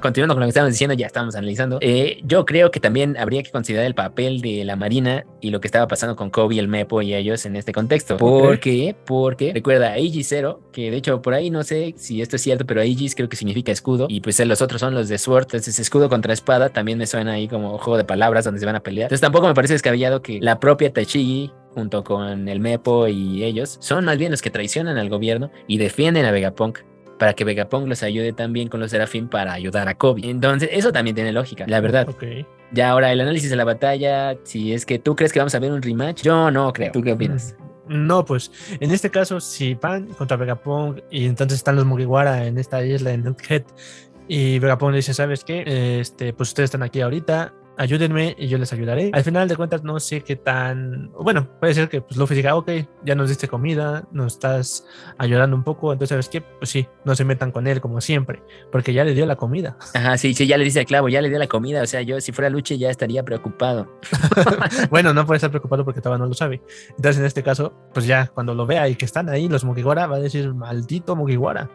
Continuando 0.00 0.34
con 0.34 0.40
lo 0.40 0.46
que 0.46 0.50
estábamos 0.50 0.74
diciendo, 0.74 0.94
ya 0.94 1.06
estamos 1.06 1.34
analizando. 1.34 1.78
Eh, 1.80 2.20
yo 2.24 2.44
creo 2.44 2.70
que 2.70 2.80
también 2.80 3.16
habría 3.16 3.42
que 3.42 3.50
considerar 3.50 3.86
el 3.86 3.94
papel 3.94 4.40
de 4.40 4.64
la 4.64 4.76
Marina 4.76 5.24
y 5.40 5.50
lo 5.50 5.60
que 5.60 5.68
estaba 5.68 5.88
pasando 5.88 6.16
con 6.16 6.30
Kobe, 6.30 6.58
el 6.58 6.68
Mepo 6.68 7.02
y 7.02 7.14
ellos 7.14 7.46
en 7.46 7.56
este 7.56 7.72
contexto. 7.72 8.16
¿Por 8.16 8.60
qué? 8.60 8.94
Porque 9.06 9.52
recuerda 9.52 9.88
a 9.88 9.92
Aegis 9.92 10.28
Zero, 10.28 10.60
que 10.72 10.90
de 10.90 10.96
hecho 10.96 11.22
por 11.22 11.34
ahí 11.34 11.50
no 11.50 11.62
sé 11.62 11.94
si 11.96 12.20
esto 12.20 12.36
es 12.36 12.42
cierto, 12.42 12.66
pero 12.66 12.80
Aegis 12.80 13.14
creo 13.14 13.28
que 13.28 13.36
significa 13.36 13.72
escudo 13.72 14.06
y 14.08 14.20
pues 14.20 14.38
los 14.40 14.62
otros 14.62 14.80
son 14.80 14.94
los 14.94 15.08
de 15.08 15.18
Sword, 15.18 15.44
entonces 15.44 15.78
escudo 15.78 16.08
contra 16.08 16.32
espada 16.32 16.68
también 16.68 16.98
me 16.98 17.06
suena 17.06 17.32
ahí 17.32 17.48
como 17.48 17.78
juego 17.78 17.96
de 17.96 18.04
palabras 18.04 18.44
donde 18.44 18.60
se 18.60 18.66
van 18.66 18.76
a 18.76 18.80
pelear. 18.80 19.06
Entonces 19.06 19.22
tampoco 19.22 19.46
me 19.46 19.54
parece 19.54 19.74
descabellado 19.74 20.22
que 20.22 20.40
la 20.40 20.60
propia 20.60 20.92
Tachigi 20.92 21.52
junto 21.74 22.02
con 22.02 22.48
el 22.48 22.60
Mepo 22.60 23.08
y 23.08 23.44
ellos 23.44 23.78
son 23.80 24.04
más 24.04 24.18
bien 24.18 24.30
los 24.30 24.42
que 24.42 24.50
traicionan 24.50 24.98
al 24.98 25.08
gobierno 25.08 25.50
y 25.66 25.78
defienden 25.78 26.24
a 26.24 26.32
Vegapunk 26.32 26.80
para 27.18 27.34
que 27.34 27.44
Vegapunk 27.44 27.88
los 27.88 28.02
ayude 28.02 28.32
también 28.32 28.68
con 28.68 28.80
los 28.80 28.90
Serafín 28.90 29.28
para 29.28 29.52
ayudar 29.52 29.88
a 29.88 29.94
Kobe. 29.96 30.22
Entonces, 30.24 30.70
eso 30.72 30.92
también 30.92 31.14
tiene 31.14 31.32
lógica, 31.32 31.64
la 31.66 31.80
verdad. 31.80 32.08
Ya 32.72 32.90
ahora 32.90 33.12
el 33.12 33.20
análisis 33.20 33.50
de 33.50 33.56
la 33.56 33.64
batalla, 33.64 34.36
si 34.44 34.72
es 34.72 34.84
que 34.84 34.98
tú 34.98 35.16
crees 35.16 35.32
que 35.32 35.38
vamos 35.38 35.54
a 35.54 35.58
ver 35.58 35.72
un 35.72 35.82
rematch, 35.82 36.22
yo 36.22 36.50
no 36.50 36.72
creo. 36.72 36.92
¿Tú 36.92 37.02
qué 37.02 37.12
opinas? 37.12 37.56
Mm, 37.88 38.06
no, 38.06 38.24
pues 38.24 38.50
en 38.80 38.90
este 38.90 39.10
caso, 39.10 39.40
si 39.40 39.74
van 39.74 40.06
contra 40.08 40.36
Vegapunk 40.36 41.00
y 41.10 41.26
entonces 41.26 41.58
están 41.58 41.76
los 41.76 41.86
Mugiwara 41.86 42.46
en 42.46 42.58
esta 42.58 42.84
isla 42.84 43.12
en 43.12 43.36
Head 43.48 43.62
y 44.28 44.58
Vegapunk 44.58 44.94
dice, 44.94 45.14
¿sabes 45.14 45.42
qué? 45.44 45.98
Este, 46.00 46.32
pues 46.34 46.50
ustedes 46.50 46.68
están 46.68 46.82
aquí 46.82 47.00
ahorita, 47.00 47.54
ayúdenme 47.78 48.34
y 48.36 48.48
yo 48.48 48.58
les 48.58 48.72
ayudaré. 48.72 49.10
Al 49.14 49.24
final 49.24 49.48
de 49.48 49.56
cuentas, 49.56 49.82
no 49.82 49.98
sé 50.00 50.22
qué 50.22 50.36
tan. 50.36 51.10
Bueno, 51.12 51.48
puede 51.60 51.72
ser 51.72 51.88
que 51.88 52.02
pues, 52.02 52.16
Luffy 52.16 52.34
diga, 52.34 52.56
ok, 52.56 52.70
ya 53.04 53.14
nos 53.14 53.28
diste 53.28 53.48
comida, 53.48 54.06
nos 54.12 54.34
estás 54.34 54.86
ayudando 55.16 55.56
un 55.56 55.62
poco, 55.62 55.92
entonces, 55.92 56.10
¿sabes 56.10 56.28
qué? 56.28 56.40
Pues 56.40 56.70
sí, 56.70 56.86
no 57.04 57.14
se 57.14 57.24
metan 57.24 57.52
con 57.52 57.66
él 57.66 57.80
como 57.80 58.00
siempre, 58.00 58.42
porque 58.70 58.92
ya 58.92 59.04
le 59.04 59.14
dio 59.14 59.24
la 59.24 59.36
comida. 59.36 59.78
Ajá, 59.94 60.18
sí, 60.18 60.34
sí, 60.34 60.46
ya 60.46 60.58
le 60.58 60.64
dice 60.64 60.80
el 60.80 60.86
clavo, 60.86 61.08
ya 61.08 61.22
le 61.22 61.28
dio 61.28 61.38
la 61.38 61.46
comida. 61.46 61.82
O 61.82 61.86
sea, 61.86 62.02
yo 62.02 62.20
si 62.20 62.32
fuera 62.32 62.50
Luche 62.50 62.76
ya 62.76 62.90
estaría 62.90 63.22
preocupado. 63.22 63.88
bueno, 64.90 65.14
no 65.14 65.24
puede 65.24 65.36
estar 65.36 65.50
preocupado 65.50 65.84
porque 65.84 66.00
todavía 66.00 66.22
no 66.22 66.28
lo 66.28 66.34
sabe. 66.34 66.60
Entonces, 66.90 67.20
en 67.20 67.26
este 67.26 67.42
caso, 67.42 67.72
pues 67.94 68.06
ya 68.06 68.26
cuando 68.28 68.54
lo 68.54 68.66
vea 68.66 68.88
y 68.88 68.96
que 68.96 69.04
están 69.04 69.28
ahí 69.28 69.48
los 69.48 69.64
Mugiwara, 69.64 70.06
va 70.06 70.16
a 70.16 70.20
decir, 70.20 70.52
maldito 70.52 71.14
Mugiwara. 71.14 71.70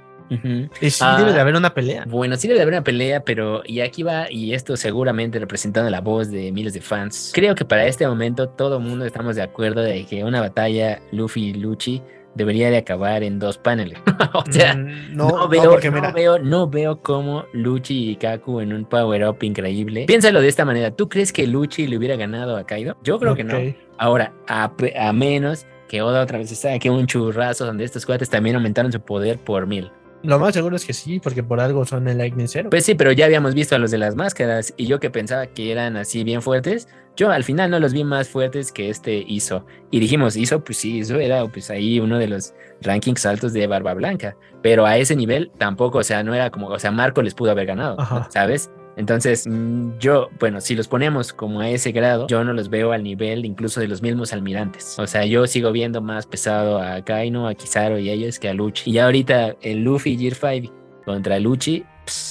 Y 0.81 0.89
sí 0.89 1.03
debe 1.17 1.31
de 1.31 1.39
ah, 1.39 1.41
haber 1.41 1.55
una 1.55 1.73
pelea. 1.73 2.05
Bueno, 2.07 2.35
sí 2.35 2.47
debe 2.47 2.59
de 2.59 2.63
haber 2.63 2.75
una 2.75 2.83
pelea, 2.83 3.23
pero 3.23 3.61
y 3.65 3.81
aquí 3.81 4.03
va, 4.03 4.31
y 4.31 4.53
esto 4.53 4.77
seguramente 4.77 5.39
representando 5.39 5.89
la 5.89 6.01
voz 6.01 6.29
de 6.29 6.51
miles 6.51 6.73
de 6.73 6.81
fans. 6.81 7.31
Creo 7.33 7.55
que 7.55 7.65
para 7.65 7.85
este 7.85 8.07
momento 8.07 8.49
todo 8.49 8.77
el 8.77 8.83
mundo 8.83 9.05
estamos 9.05 9.35
de 9.35 9.41
acuerdo 9.41 9.81
de 9.81 10.05
que 10.05 10.23
una 10.23 10.41
batalla 10.41 11.01
Luffy 11.11 11.49
y 11.49 11.53
Luchi 11.53 12.01
debería 12.35 12.69
de 12.69 12.77
acabar 12.77 13.23
en 13.23 13.39
dos 13.39 13.57
paneles. 13.57 13.99
o 14.33 14.43
sea, 14.51 14.75
mm, 14.75 15.15
no, 15.15 15.47
veo, 15.47 15.79
no, 15.79 16.13
veo, 16.13 16.39
no 16.39 16.67
veo 16.67 17.01
cómo 17.01 17.45
Luchi 17.53 18.11
y 18.11 18.15
Kaku 18.15 18.61
en 18.61 18.73
un 18.73 18.85
power 18.85 19.27
up 19.27 19.37
increíble. 19.41 20.05
Piénsalo 20.05 20.41
de 20.41 20.47
esta 20.47 20.65
manera. 20.65 20.91
¿Tú 20.91 21.09
crees 21.09 21.31
que 21.31 21.47
Luchi 21.47 21.87
le 21.87 21.97
hubiera 21.97 22.15
ganado 22.15 22.57
a 22.57 22.65
Kaido? 22.65 22.97
Yo 23.03 23.19
creo 23.19 23.35
que 23.35 23.43
no. 23.43 23.57
Ahora, 23.97 24.33
a, 24.47 24.71
a 24.99 25.13
menos 25.13 25.65
que 25.87 26.01
Oda 26.01 26.21
otra 26.21 26.39
vez 26.39 26.51
está 26.51 26.73
aquí 26.73 26.89
un 26.89 27.05
churrazo 27.05 27.65
donde 27.65 27.83
estos 27.83 28.05
cuates 28.05 28.29
también 28.29 28.55
aumentaron 28.55 28.91
su 28.91 28.99
poder 28.99 29.37
por 29.37 29.67
mil. 29.67 29.91
Lo 30.23 30.39
más 30.39 30.53
seguro 30.53 30.77
es 30.77 30.85
que 30.85 30.93
sí, 30.93 31.19
porque 31.19 31.43
por 31.43 31.59
algo 31.59 31.85
son 31.85 32.07
el 32.07 32.17
Lightning 32.17 32.47
Zero. 32.47 32.69
Pues 32.69 32.85
sí, 32.85 32.95
pero 32.95 33.11
ya 33.11 33.25
habíamos 33.25 33.53
visto 33.53 33.75
a 33.75 33.77
los 33.77 33.91
de 33.91 33.97
las 33.97 34.15
máscaras 34.15 34.73
y 34.77 34.87
yo 34.87 34.99
que 34.99 35.09
pensaba 35.09 35.47
que 35.47 35.71
eran 35.71 35.97
así 35.97 36.23
bien 36.23 36.41
fuertes, 36.41 36.87
yo 37.17 37.29
al 37.29 37.43
final 37.43 37.69
no 37.69 37.79
los 37.79 37.91
vi 37.91 38.05
más 38.05 38.29
fuertes 38.29 38.71
que 38.71 38.89
este 38.89 39.23
hizo. 39.27 39.65
Y 39.91 39.99
dijimos, 39.99 40.37
hizo, 40.37 40.63
pues 40.63 40.77
sí, 40.77 41.01
eso 41.01 41.17
era 41.17 41.45
pues 41.47 41.69
ahí 41.69 41.99
uno 41.99 42.17
de 42.17 42.29
los 42.29 42.53
rankings 42.81 43.25
altos 43.25 43.51
de 43.51 43.67
Barba 43.67 43.93
Blanca, 43.93 44.37
pero 44.61 44.85
a 44.85 44.97
ese 44.97 45.15
nivel 45.15 45.51
tampoco, 45.57 45.99
o 45.99 46.03
sea, 46.03 46.23
no 46.23 46.33
era 46.33 46.49
como, 46.49 46.67
o 46.67 46.79
sea, 46.79 46.91
Marco 46.91 47.21
les 47.21 47.33
pudo 47.33 47.51
haber 47.51 47.65
ganado, 47.65 47.97
¿sabes? 48.29 48.71
Entonces, 48.95 49.47
mm, 49.47 49.97
yo, 49.99 50.29
bueno, 50.39 50.61
si 50.61 50.75
los 50.75 50.87
ponemos 50.87 51.33
como 51.33 51.61
a 51.61 51.69
ese 51.69 51.91
grado, 51.91 52.27
yo 52.27 52.43
no 52.43 52.53
los 52.53 52.69
veo 52.69 52.91
al 52.91 53.03
nivel 53.03 53.45
incluso 53.45 53.79
de 53.79 53.87
los 53.87 54.01
mismos 54.01 54.33
almirantes. 54.33 54.97
O 54.99 55.07
sea, 55.07 55.25
yo 55.25 55.47
sigo 55.47 55.71
viendo 55.71 56.01
más 56.01 56.25
pesado 56.25 56.79
a 56.79 57.03
Kaino, 57.03 57.47
a 57.47 57.55
Kizaru 57.55 57.97
y 57.97 58.09
a 58.09 58.13
ellos 58.13 58.39
que 58.39 58.49
a 58.49 58.53
Luchi. 58.53 58.91
Y 58.91 58.99
ahorita 58.99 59.55
el 59.61 59.83
Luffy 59.83 60.17
Gear 60.17 60.35
5 60.35 60.73
contra 61.05 61.39
Luchi, 61.39 61.83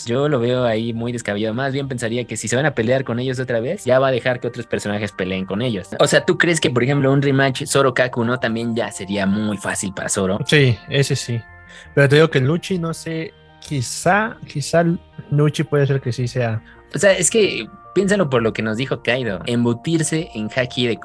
yo 0.07 0.29
lo 0.29 0.39
veo 0.39 0.65
ahí 0.65 0.93
muy 0.93 1.13
descabellado. 1.13 1.55
Más 1.55 1.73
bien 1.73 1.89
pensaría 1.89 2.25
que 2.25 2.37
si 2.37 2.49
se 2.49 2.57
van 2.57 2.67
a 2.67 2.75
pelear 2.75 3.05
con 3.05 3.19
ellos 3.19 3.39
otra 3.39 3.61
vez, 3.61 3.85
ya 3.85 3.99
va 3.99 4.09
a 4.09 4.11
dejar 4.11 4.41
que 4.41 4.49
otros 4.49 4.67
personajes 4.67 5.13
peleen 5.13 5.47
con 5.47 5.63
ellos. 5.63 5.89
O 5.99 6.07
sea, 6.07 6.25
¿tú 6.25 6.39
crees 6.39 6.61
que, 6.61 6.71
por 6.71 6.83
ejemplo, 6.83 7.13
un 7.13 7.23
rematch 7.23 7.65
Zoro 7.67 7.95
Kaku 7.95 8.25
no 8.25 8.39
también 8.39 8.75
ya 8.77 8.91
sería 8.91 9.27
muy 9.27 9.57
fácil 9.57 9.93
para 9.95 10.09
Zoro? 10.09 10.39
Sí, 10.47 10.77
ese 10.89 11.17
sí. 11.17 11.41
Pero 11.95 12.09
te 12.09 12.17
digo 12.17 12.29
que 12.31 12.41
Luchi, 12.41 12.79
no 12.79 12.93
sé, 12.93 13.33
quizá, 13.61 14.37
quizá 14.47 14.85
Nuchi 15.33 15.65
puede 15.65 15.87
ser 15.87 16.01
que 16.01 16.13
sí 16.13 16.29
sea. 16.29 16.63
O 16.95 16.99
sea, 16.99 17.13
es 17.13 17.31
que 17.31 17.67
piénsalo 17.95 18.31
por 18.31 18.43
lo 18.43 18.53
que 18.53 18.63
nos 18.63 18.77
dijo 18.77 19.03
Kaido. 19.03 19.41
Embutirse 19.47 20.31
en 20.35 20.49
haki 20.55 20.87
de 20.87 21.01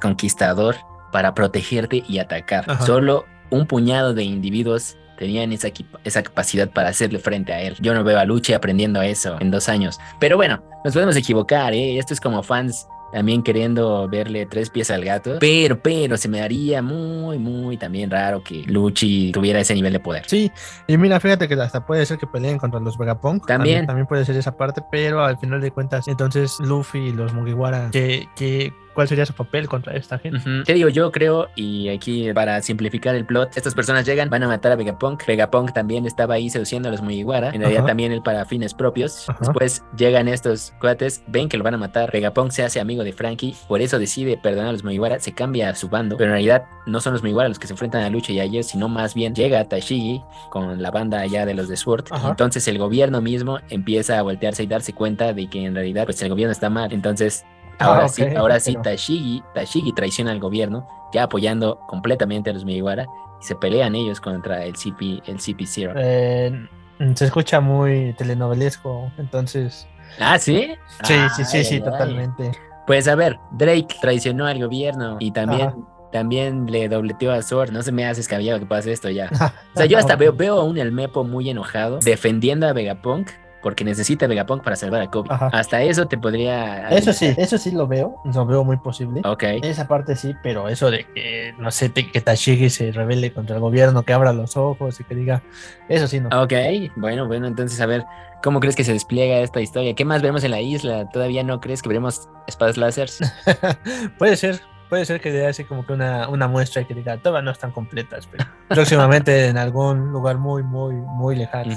conquistador 0.00 0.76
para 1.10 1.34
protegerte 1.34 2.02
y 2.08 2.18
atacar. 2.18 2.64
Solo 2.84 3.26
un 3.50 3.66
puñado 3.66 4.14
de 4.14 4.22
individuos 4.22 4.96
tenían 5.18 5.52
esa, 5.52 5.68
esa 6.04 6.22
capacidad 6.22 6.70
para 6.70 6.88
hacerle 6.88 7.18
frente 7.18 7.52
a 7.52 7.60
él. 7.60 7.76
Yo 7.80 7.92
no 7.92 8.04
veo 8.04 8.18
a 8.18 8.24
Luchi 8.24 8.54
aprendiendo 8.54 9.02
eso 9.02 9.36
en 9.40 9.50
dos 9.50 9.68
años. 9.68 9.98
Pero 10.20 10.36
bueno, 10.36 10.62
nos 10.84 10.94
podemos 10.94 11.16
equivocar, 11.16 11.74
¿eh? 11.74 11.98
Esto 11.98 12.14
es 12.14 12.20
como 12.20 12.42
fans 12.42 12.86
también 13.12 13.42
queriendo 13.42 14.08
verle 14.08 14.46
tres 14.46 14.70
pies 14.70 14.90
al 14.90 15.04
gato, 15.04 15.36
pero, 15.40 15.78
pero 15.80 16.16
se 16.16 16.28
me 16.28 16.40
haría 16.40 16.82
muy, 16.82 17.38
muy 17.38 17.76
también 17.76 18.10
raro 18.10 18.42
que 18.42 18.64
Luchi 18.66 19.32
tuviera 19.32 19.60
ese 19.60 19.74
nivel 19.74 19.92
de 19.92 20.00
poder. 20.00 20.24
Sí, 20.26 20.50
y 20.86 20.96
mira, 20.96 21.20
fíjate 21.20 21.48
que 21.48 21.54
hasta 21.54 21.84
puede 21.84 22.06
ser 22.06 22.18
que 22.18 22.26
peleen 22.26 22.58
contra 22.58 22.80
los 22.80 22.98
Vegapunk. 22.98 23.46
También. 23.46 23.86
También 23.86 24.06
puede 24.06 24.24
ser 24.24 24.36
esa 24.36 24.56
parte, 24.56 24.82
pero 24.90 25.24
al 25.24 25.38
final 25.38 25.60
de 25.60 25.70
cuentas, 25.70 26.08
entonces 26.08 26.58
Luffy 26.60 26.98
y 26.98 27.12
los 27.12 27.32
Mugiwara, 27.32 27.90
que, 27.90 28.28
que 28.36 28.72
cuál 28.94 29.08
sería 29.08 29.26
su 29.26 29.34
papel 29.34 29.68
contra 29.68 29.94
esta 29.94 30.18
gente. 30.18 30.40
¿Qué 30.66 30.74
digo? 30.74 30.88
Yo 30.88 31.10
creo, 31.12 31.48
y 31.56 31.88
aquí 31.88 32.32
para 32.32 32.60
simplificar 32.62 33.14
el 33.14 33.26
plot, 33.26 33.56
estas 33.56 33.74
personas 33.74 34.06
llegan, 34.06 34.30
van 34.30 34.42
a 34.42 34.48
matar 34.48 34.72
a 34.72 34.76
Vegapunk. 34.76 35.26
Vegapunk 35.26 35.72
también 35.72 36.06
estaba 36.06 36.34
ahí 36.34 36.50
seduciendo 36.50 36.88
a 36.88 36.92
los 36.92 37.02
Mugiwara, 37.02 37.50
en 37.50 37.60
realidad 37.60 37.84
también 37.84 38.12
él 38.12 38.22
para 38.22 38.44
fines 38.44 38.74
propios. 38.74 39.26
Después 39.40 39.82
llegan 39.96 40.28
estos 40.28 40.72
cuates, 40.80 41.22
ven 41.28 41.48
que 41.48 41.56
lo 41.56 41.64
van 41.64 41.74
a 41.74 41.78
matar. 41.78 42.10
Vegapunk 42.12 42.50
se 42.50 42.62
hace 42.62 42.80
amigo 42.80 43.04
de 43.04 43.12
Frankie, 43.12 43.54
por 43.68 43.80
eso 43.80 43.98
decide 43.98 44.36
perdonar 44.36 44.70
a 44.70 44.72
los 44.72 44.84
Mugiwara, 44.84 45.18
se 45.20 45.32
cambia 45.32 45.70
a 45.70 45.74
su 45.74 45.88
bando, 45.88 46.16
pero 46.16 46.30
en 46.30 46.34
realidad 46.34 46.64
no 46.86 47.00
son 47.00 47.12
los 47.12 47.22
Mugiwara 47.22 47.48
los 47.48 47.58
que 47.58 47.66
se 47.66 47.72
enfrentan 47.72 48.02
a 48.02 48.10
Lucha 48.10 48.32
y 48.32 48.40
a 48.40 48.44
ellos, 48.44 48.66
sino 48.66 48.88
más 48.88 49.14
bien 49.14 49.34
llega 49.34 49.64
Tashigi 49.68 50.22
con 50.50 50.82
la 50.82 50.90
banda 50.90 51.20
allá 51.20 51.46
de 51.46 51.54
los 51.54 51.68
de 51.68 51.76
Sword. 51.76 52.06
Entonces 52.24 52.66
el 52.68 52.78
gobierno 52.78 53.20
mismo 53.20 53.58
empieza 53.70 54.18
a 54.18 54.22
voltearse 54.22 54.62
y 54.62 54.66
darse 54.66 54.92
cuenta 54.92 55.32
de 55.32 55.48
que 55.48 55.64
en 55.64 55.74
realidad 55.74 56.04
pues 56.04 56.20
el 56.22 56.28
gobierno 56.28 56.52
está 56.52 56.70
mal. 56.70 56.92
Entonces 56.92 57.44
Ah, 57.82 57.94
Ahora 57.94 58.08
sí, 58.08 58.24
ahora 58.36 58.60
sí, 58.60 58.76
Tashigi, 58.82 59.42
Tashigi 59.54 59.92
traiciona 59.92 60.30
al 60.32 60.40
gobierno, 60.40 60.86
ya 61.12 61.24
apoyando 61.24 61.78
completamente 61.88 62.50
a 62.50 62.52
los 62.52 62.64
Mugiwara, 62.64 63.06
y 63.40 63.44
se 63.44 63.54
pelean 63.56 63.94
ellos 63.94 64.20
contra 64.20 64.64
el 64.64 64.74
CP, 64.76 65.22
el 65.26 65.38
CP0. 65.38 65.92
Eh, 65.96 66.68
se 67.14 67.24
escucha 67.24 67.60
muy 67.60 68.14
telenovelesco, 68.16 69.10
entonces. 69.18 69.86
Ah, 70.20 70.38
¿sí? 70.38 70.74
Sí, 71.04 71.14
sí, 71.36 71.44
sí, 71.44 71.56
Ay, 71.58 71.64
sí, 71.64 71.74
ay, 71.74 71.80
ay. 71.80 71.80
totalmente. 71.82 72.52
Pues 72.86 73.08
a 73.08 73.14
ver, 73.14 73.38
Drake 73.52 73.96
traicionó 74.00 74.46
al 74.46 74.60
gobierno 74.62 75.16
y 75.20 75.30
también, 75.30 75.68
Ajá. 75.68 75.76
también 76.12 76.66
le 76.66 76.88
dobleteó 76.88 77.32
a 77.32 77.40
Sword. 77.42 77.70
No 77.70 77.82
se 77.82 77.92
me 77.92 78.04
hace 78.06 78.20
escabellado 78.20 78.58
que 78.60 78.66
pase 78.66 78.92
esto 78.92 79.08
ya. 79.08 79.30
O 79.74 79.76
sea, 79.78 79.86
yo 79.86 79.98
hasta 79.98 80.16
veo, 80.16 80.32
veo 80.32 80.60
a 80.60 80.64
un 80.64 80.76
El 80.78 80.92
Mepo 80.92 81.24
muy 81.24 81.48
enojado 81.48 81.98
defendiendo 81.98 82.66
a 82.68 82.72
Vegapunk 82.72 83.30
porque 83.62 83.84
necesita 83.84 84.26
Vegapunk 84.26 84.62
para 84.62 84.76
salvar 84.76 85.00
a 85.02 85.10
Kobe. 85.10 85.28
Ajá. 85.30 85.48
Hasta 85.52 85.82
eso 85.82 86.06
te 86.06 86.18
podría... 86.18 86.88
Eso 86.90 87.12
sí, 87.12 87.32
eso 87.36 87.58
sí 87.58 87.70
lo 87.70 87.86
veo, 87.86 88.16
lo 88.24 88.46
veo 88.46 88.64
muy 88.64 88.76
posible. 88.76 89.22
Ok. 89.24 89.44
Esa 89.62 89.86
parte 89.88 90.16
sí, 90.16 90.34
pero 90.42 90.68
eso 90.68 90.90
de 90.90 91.06
que, 91.14 91.54
no 91.58 91.70
sé, 91.70 91.88
te- 91.88 92.10
que 92.10 92.20
Tashigi 92.20 92.70
se 92.70 92.92
rebele 92.92 93.32
contra 93.32 93.56
el 93.56 93.60
gobierno, 93.62 94.02
que 94.02 94.12
abra 94.12 94.32
los 94.32 94.56
ojos 94.56 95.00
y 95.00 95.04
que 95.04 95.14
diga, 95.14 95.42
eso 95.88 96.06
sí, 96.08 96.20
no. 96.20 96.28
Ok, 96.42 96.52
bueno, 96.96 97.26
bueno, 97.26 97.46
entonces 97.46 97.80
a 97.80 97.86
ver, 97.86 98.04
¿cómo 98.42 98.60
crees 98.60 98.76
que 98.76 98.84
se 98.84 98.92
despliega 98.92 99.38
esta 99.38 99.60
historia? 99.60 99.94
¿Qué 99.94 100.04
más 100.04 100.20
veremos 100.22 100.42
en 100.44 100.50
la 100.50 100.60
isla? 100.60 101.08
¿Todavía 101.10 101.42
no 101.44 101.60
crees 101.60 101.82
que 101.82 101.88
veremos 101.88 102.28
espadas 102.46 102.76
láseres? 102.76 103.20
puede 104.18 104.36
ser, 104.36 104.60
puede 104.92 105.06
ser 105.06 105.22
que 105.22 105.32
dé 105.32 105.46
así 105.46 105.64
como 105.64 105.86
que 105.86 105.94
una, 105.94 106.28
una 106.28 106.48
muestra 106.48 106.82
y 106.82 106.84
que 106.84 106.92
diga, 106.92 107.16
todavía 107.16 107.40
no 107.40 107.50
están 107.50 107.70
completas, 107.70 108.28
pero 108.30 108.44
próximamente 108.68 109.46
en 109.46 109.56
algún 109.56 110.12
lugar 110.12 110.36
muy, 110.36 110.62
muy, 110.62 110.92
muy 110.92 111.34
lejano. 111.34 111.74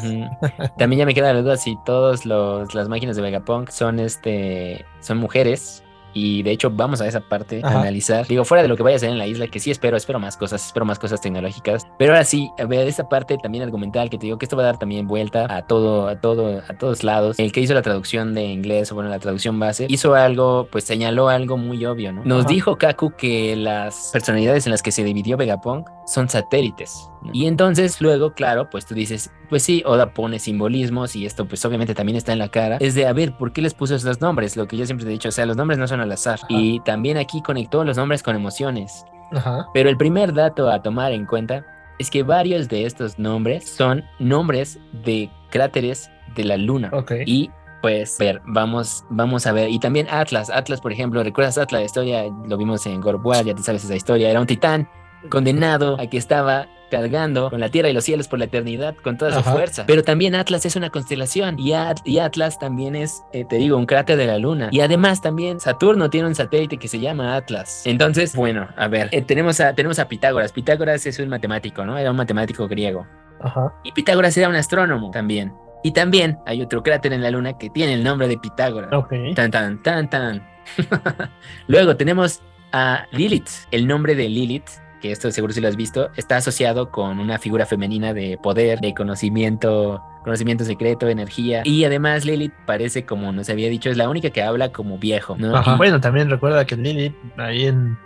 También 0.77 0.99
ya 0.99 1.05
me 1.05 1.13
queda 1.13 1.31
la 1.31 1.41
duda 1.41 1.55
si 1.55 1.77
todas 1.85 2.25
las 2.25 2.89
máquinas 2.89 3.15
de 3.15 3.21
Vegapunk 3.21 3.69
son 3.69 4.01
este 4.01 4.85
son 4.99 5.19
mujeres. 5.19 5.84
Y 6.17 6.43
de 6.43 6.51
hecho, 6.51 6.71
vamos 6.71 7.01
a 7.01 7.07
esa 7.07 7.19
parte 7.19 7.59
a 7.61 7.67
Ajá. 7.67 7.81
analizar. 7.81 8.25
Digo, 8.25 8.45
fuera 8.45 8.61
de 8.61 8.69
lo 8.69 8.77
que 8.77 8.83
vaya 8.83 8.95
a 8.95 8.99
ser 8.99 9.09
en 9.09 9.17
la 9.17 9.27
isla, 9.27 9.47
que 9.47 9.59
sí 9.59 9.69
espero, 9.69 9.97
espero 9.97 10.17
más 10.17 10.37
cosas, 10.37 10.65
espero 10.65 10.85
más 10.85 10.97
cosas 10.97 11.19
tecnológicas. 11.19 11.85
Pero 11.99 12.13
ahora 12.13 12.23
sí, 12.23 12.49
a 12.57 12.63
ver, 12.63 12.87
esa 12.87 13.09
parte 13.09 13.37
también 13.37 13.63
argumental 13.65 14.09
que 14.09 14.17
te 14.17 14.27
digo 14.27 14.37
que 14.37 14.45
esto 14.45 14.55
va 14.55 14.63
a 14.63 14.67
dar 14.67 14.79
también 14.79 15.07
vuelta 15.07 15.45
a 15.53 15.63
todo, 15.67 16.07
a 16.07 16.21
todo, 16.21 16.61
a 16.69 16.73
todos 16.77 17.03
lados. 17.03 17.37
El 17.37 17.51
que 17.51 17.59
hizo 17.59 17.73
la 17.73 17.81
traducción 17.81 18.33
de 18.33 18.45
inglés, 18.45 18.93
o 18.93 18.95
bueno, 18.95 19.09
la 19.09 19.19
traducción 19.19 19.59
base, 19.59 19.87
hizo 19.89 20.15
algo, 20.15 20.69
pues 20.71 20.85
señaló 20.85 21.27
algo 21.27 21.57
muy 21.57 21.85
obvio, 21.85 22.13
¿no? 22.13 22.23
Nos 22.23 22.45
Ajá. 22.45 22.53
dijo 22.53 22.77
Kaku 22.77 23.11
que 23.17 23.57
las 23.57 24.11
personalidades 24.13 24.65
en 24.67 24.71
las 24.71 24.81
que 24.81 24.93
se 24.93 25.03
dividió 25.03 25.35
Vegapunk 25.35 25.89
son 26.07 26.29
satélites. 26.29 27.09
Y 27.33 27.47
entonces 27.47 28.01
luego, 28.01 28.33
claro, 28.33 28.69
pues 28.69 28.85
tú 28.85 28.93
dices, 28.95 29.31
pues 29.49 29.63
sí, 29.63 29.83
Oda 29.85 30.13
pone 30.13 30.39
simbolismos 30.39 31.15
y 31.15 31.25
esto 31.25 31.47
pues 31.47 31.63
obviamente 31.65 31.93
también 31.93 32.17
está 32.17 32.33
en 32.33 32.39
la 32.39 32.49
cara. 32.49 32.77
Es 32.79 32.95
de, 32.95 33.07
a 33.07 33.13
ver, 33.13 33.37
¿por 33.37 33.53
qué 33.53 33.61
les 33.61 33.73
puso 33.73 33.95
esos 33.95 34.21
nombres? 34.21 34.57
Lo 34.57 34.67
que 34.67 34.77
yo 34.77 34.85
siempre 34.85 35.05
he 35.07 35.09
dicho, 35.09 35.29
o 35.29 35.31
sea, 35.31 35.45
los 35.45 35.57
nombres 35.57 35.79
no 35.79 35.87
son 35.87 36.01
al 36.01 36.11
azar. 36.11 36.39
Y 36.49 36.79
también 36.81 37.17
aquí 37.17 37.41
conectó 37.41 37.83
los 37.83 37.97
nombres 37.97 38.23
con 38.23 38.35
emociones. 38.35 39.05
Ajá. 39.31 39.67
Pero 39.73 39.89
el 39.89 39.97
primer 39.97 40.33
dato 40.33 40.69
a 40.69 40.81
tomar 40.81 41.11
en 41.11 41.25
cuenta 41.25 41.65
es 41.99 42.09
que 42.09 42.23
varios 42.23 42.67
de 42.67 42.85
estos 42.85 43.17
nombres 43.17 43.69
son 43.69 44.03
nombres 44.19 44.79
de 45.03 45.29
cráteres 45.49 46.09
de 46.35 46.43
la 46.43 46.57
luna. 46.57 46.91
Y 47.25 47.49
pues, 47.81 48.17
ver, 48.17 48.41
vamos, 48.45 49.05
vamos 49.09 49.45
a 49.45 49.51
ver. 49.51 49.69
Y 49.69 49.79
también 49.79 50.07
Atlas. 50.09 50.49
Atlas, 50.49 50.81
por 50.81 50.91
ejemplo, 50.91 51.23
¿recuerdas 51.23 51.57
Atlas? 51.57 51.81
La 51.81 51.85
historia, 51.85 52.23
lo 52.47 52.57
vimos 52.57 52.85
en 52.85 53.01
War, 53.03 53.45
ya 53.45 53.53
te 53.53 53.61
sabes 53.61 53.83
esa 53.83 53.95
historia. 53.95 54.29
Era 54.29 54.41
un 54.41 54.47
titán 54.47 54.89
condenado 55.29 55.99
a 55.99 56.07
que 56.07 56.17
estaba 56.17 56.67
cargando 56.89 57.49
con 57.49 57.59
la 57.59 57.69
tierra 57.69 57.89
y 57.89 57.93
los 57.93 58.03
cielos 58.03 58.27
por 58.27 58.39
la 58.39 58.45
eternidad 58.45 58.95
con 58.95 59.17
toda 59.17 59.31
su 59.33 59.39
Ajá. 59.39 59.51
fuerza. 59.53 59.83
Pero 59.87 60.03
también 60.03 60.35
Atlas 60.35 60.65
es 60.65 60.75
una 60.75 60.89
constelación 60.89 61.59
y, 61.59 61.73
At- 61.73 62.01
y 62.05 62.19
Atlas 62.19 62.59
también 62.59 62.95
es, 62.95 63.23
eh, 63.33 63.45
te 63.45 63.57
digo, 63.57 63.77
un 63.77 63.85
cráter 63.85 64.17
de 64.17 64.27
la 64.27 64.37
luna. 64.37 64.69
Y 64.71 64.81
además 64.81 65.21
también 65.21 65.59
Saturno 65.59 66.09
tiene 66.09 66.27
un 66.27 66.35
satélite 66.35 66.77
que 66.77 66.87
se 66.87 66.99
llama 66.99 67.35
Atlas. 67.35 67.81
Entonces, 67.85 68.35
bueno, 68.35 68.67
a 68.77 68.87
ver, 68.87 69.09
eh, 69.11 69.21
tenemos, 69.21 69.59
a, 69.59 69.73
tenemos 69.73 69.99
a 69.99 70.07
Pitágoras. 70.07 70.51
Pitágoras 70.51 71.05
es 71.05 71.19
un 71.19 71.29
matemático, 71.29 71.85
¿no? 71.85 71.97
Era 71.97 72.11
un 72.11 72.17
matemático 72.17 72.67
griego. 72.67 73.05
Ajá. 73.41 73.73
Y 73.83 73.91
Pitágoras 73.91 74.35
era 74.37 74.49
un 74.49 74.55
astrónomo 74.55 75.11
también. 75.11 75.53
Y 75.83 75.91
también 75.91 76.39
hay 76.47 76.61
otro 76.63 76.81
cráter 76.81 77.13
en 77.13 77.21
la 77.21 77.29
luna 77.29 77.57
que 77.57 77.69
tiene 77.69 77.93
el 77.93 78.03
nombre 78.03 78.27
de 78.27 78.37
Pitágoras. 78.37 78.91
Ok. 78.93 79.13
Tan, 79.35 79.51
tan, 79.51 79.83
tan, 79.83 80.09
tan. 80.09 80.47
Luego 81.67 81.95
tenemos 81.95 82.41
a 82.71 83.05
Lilith. 83.11 83.49
El 83.71 83.87
nombre 83.87 84.15
de 84.15 84.27
Lilith, 84.29 84.67
que 85.05 85.11
esto 85.11 85.29
seguro 85.31 85.53
si 85.53 85.61
lo 85.61 85.67
has 85.67 85.75
visto, 85.75 86.09
está 86.15 86.37
asociado 86.37 86.89
con 86.89 87.19
una 87.19 87.37
figura 87.37 87.65
femenina 87.67 88.13
de 88.13 88.39
poder, 88.41 88.79
de 88.79 88.93
conocimiento, 88.95 90.01
conocimiento 90.23 90.63
secreto, 90.65 91.07
energía. 91.07 91.61
Y 91.63 91.83
además 91.85 92.25
Lilith 92.25 92.53
parece, 92.65 93.05
como 93.05 93.31
nos 93.31 93.49
había 93.49 93.69
dicho, 93.69 93.89
es 93.91 93.97
la 93.97 94.09
única 94.09 94.31
que 94.31 94.41
habla 94.41 94.71
como 94.71 94.97
viejo, 94.97 95.35
¿no? 95.37 95.55
Ajá. 95.55 95.75
Y- 95.75 95.77
Bueno, 95.77 96.01
también 96.01 96.29
recuerda 96.29 96.65
que 96.65 96.75
Lilith, 96.75 97.15
ahí 97.37 97.65
en, 97.67 97.97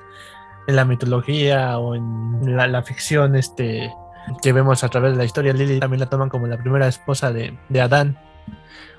en 0.68 0.76
la 0.76 0.84
mitología 0.86 1.78
o 1.80 1.96
en 1.96 2.56
la, 2.58 2.68
la 2.68 2.84
ficción 2.84 3.36
este, 3.36 3.90
que 4.42 4.52
vemos 4.52 4.84
a 4.84 4.90
través 4.90 5.12
de 5.14 5.18
la 5.18 5.26
historia, 5.26 5.54
Lilith 5.54 5.80
también 5.80 6.02
la 6.02 6.10
toman 6.10 6.28
como 6.30 6.48
la 6.48 6.58
primera 6.58 6.88
esposa 6.88 7.32
de, 7.32 7.58
de 7.70 7.82
Adán. 7.82 8.18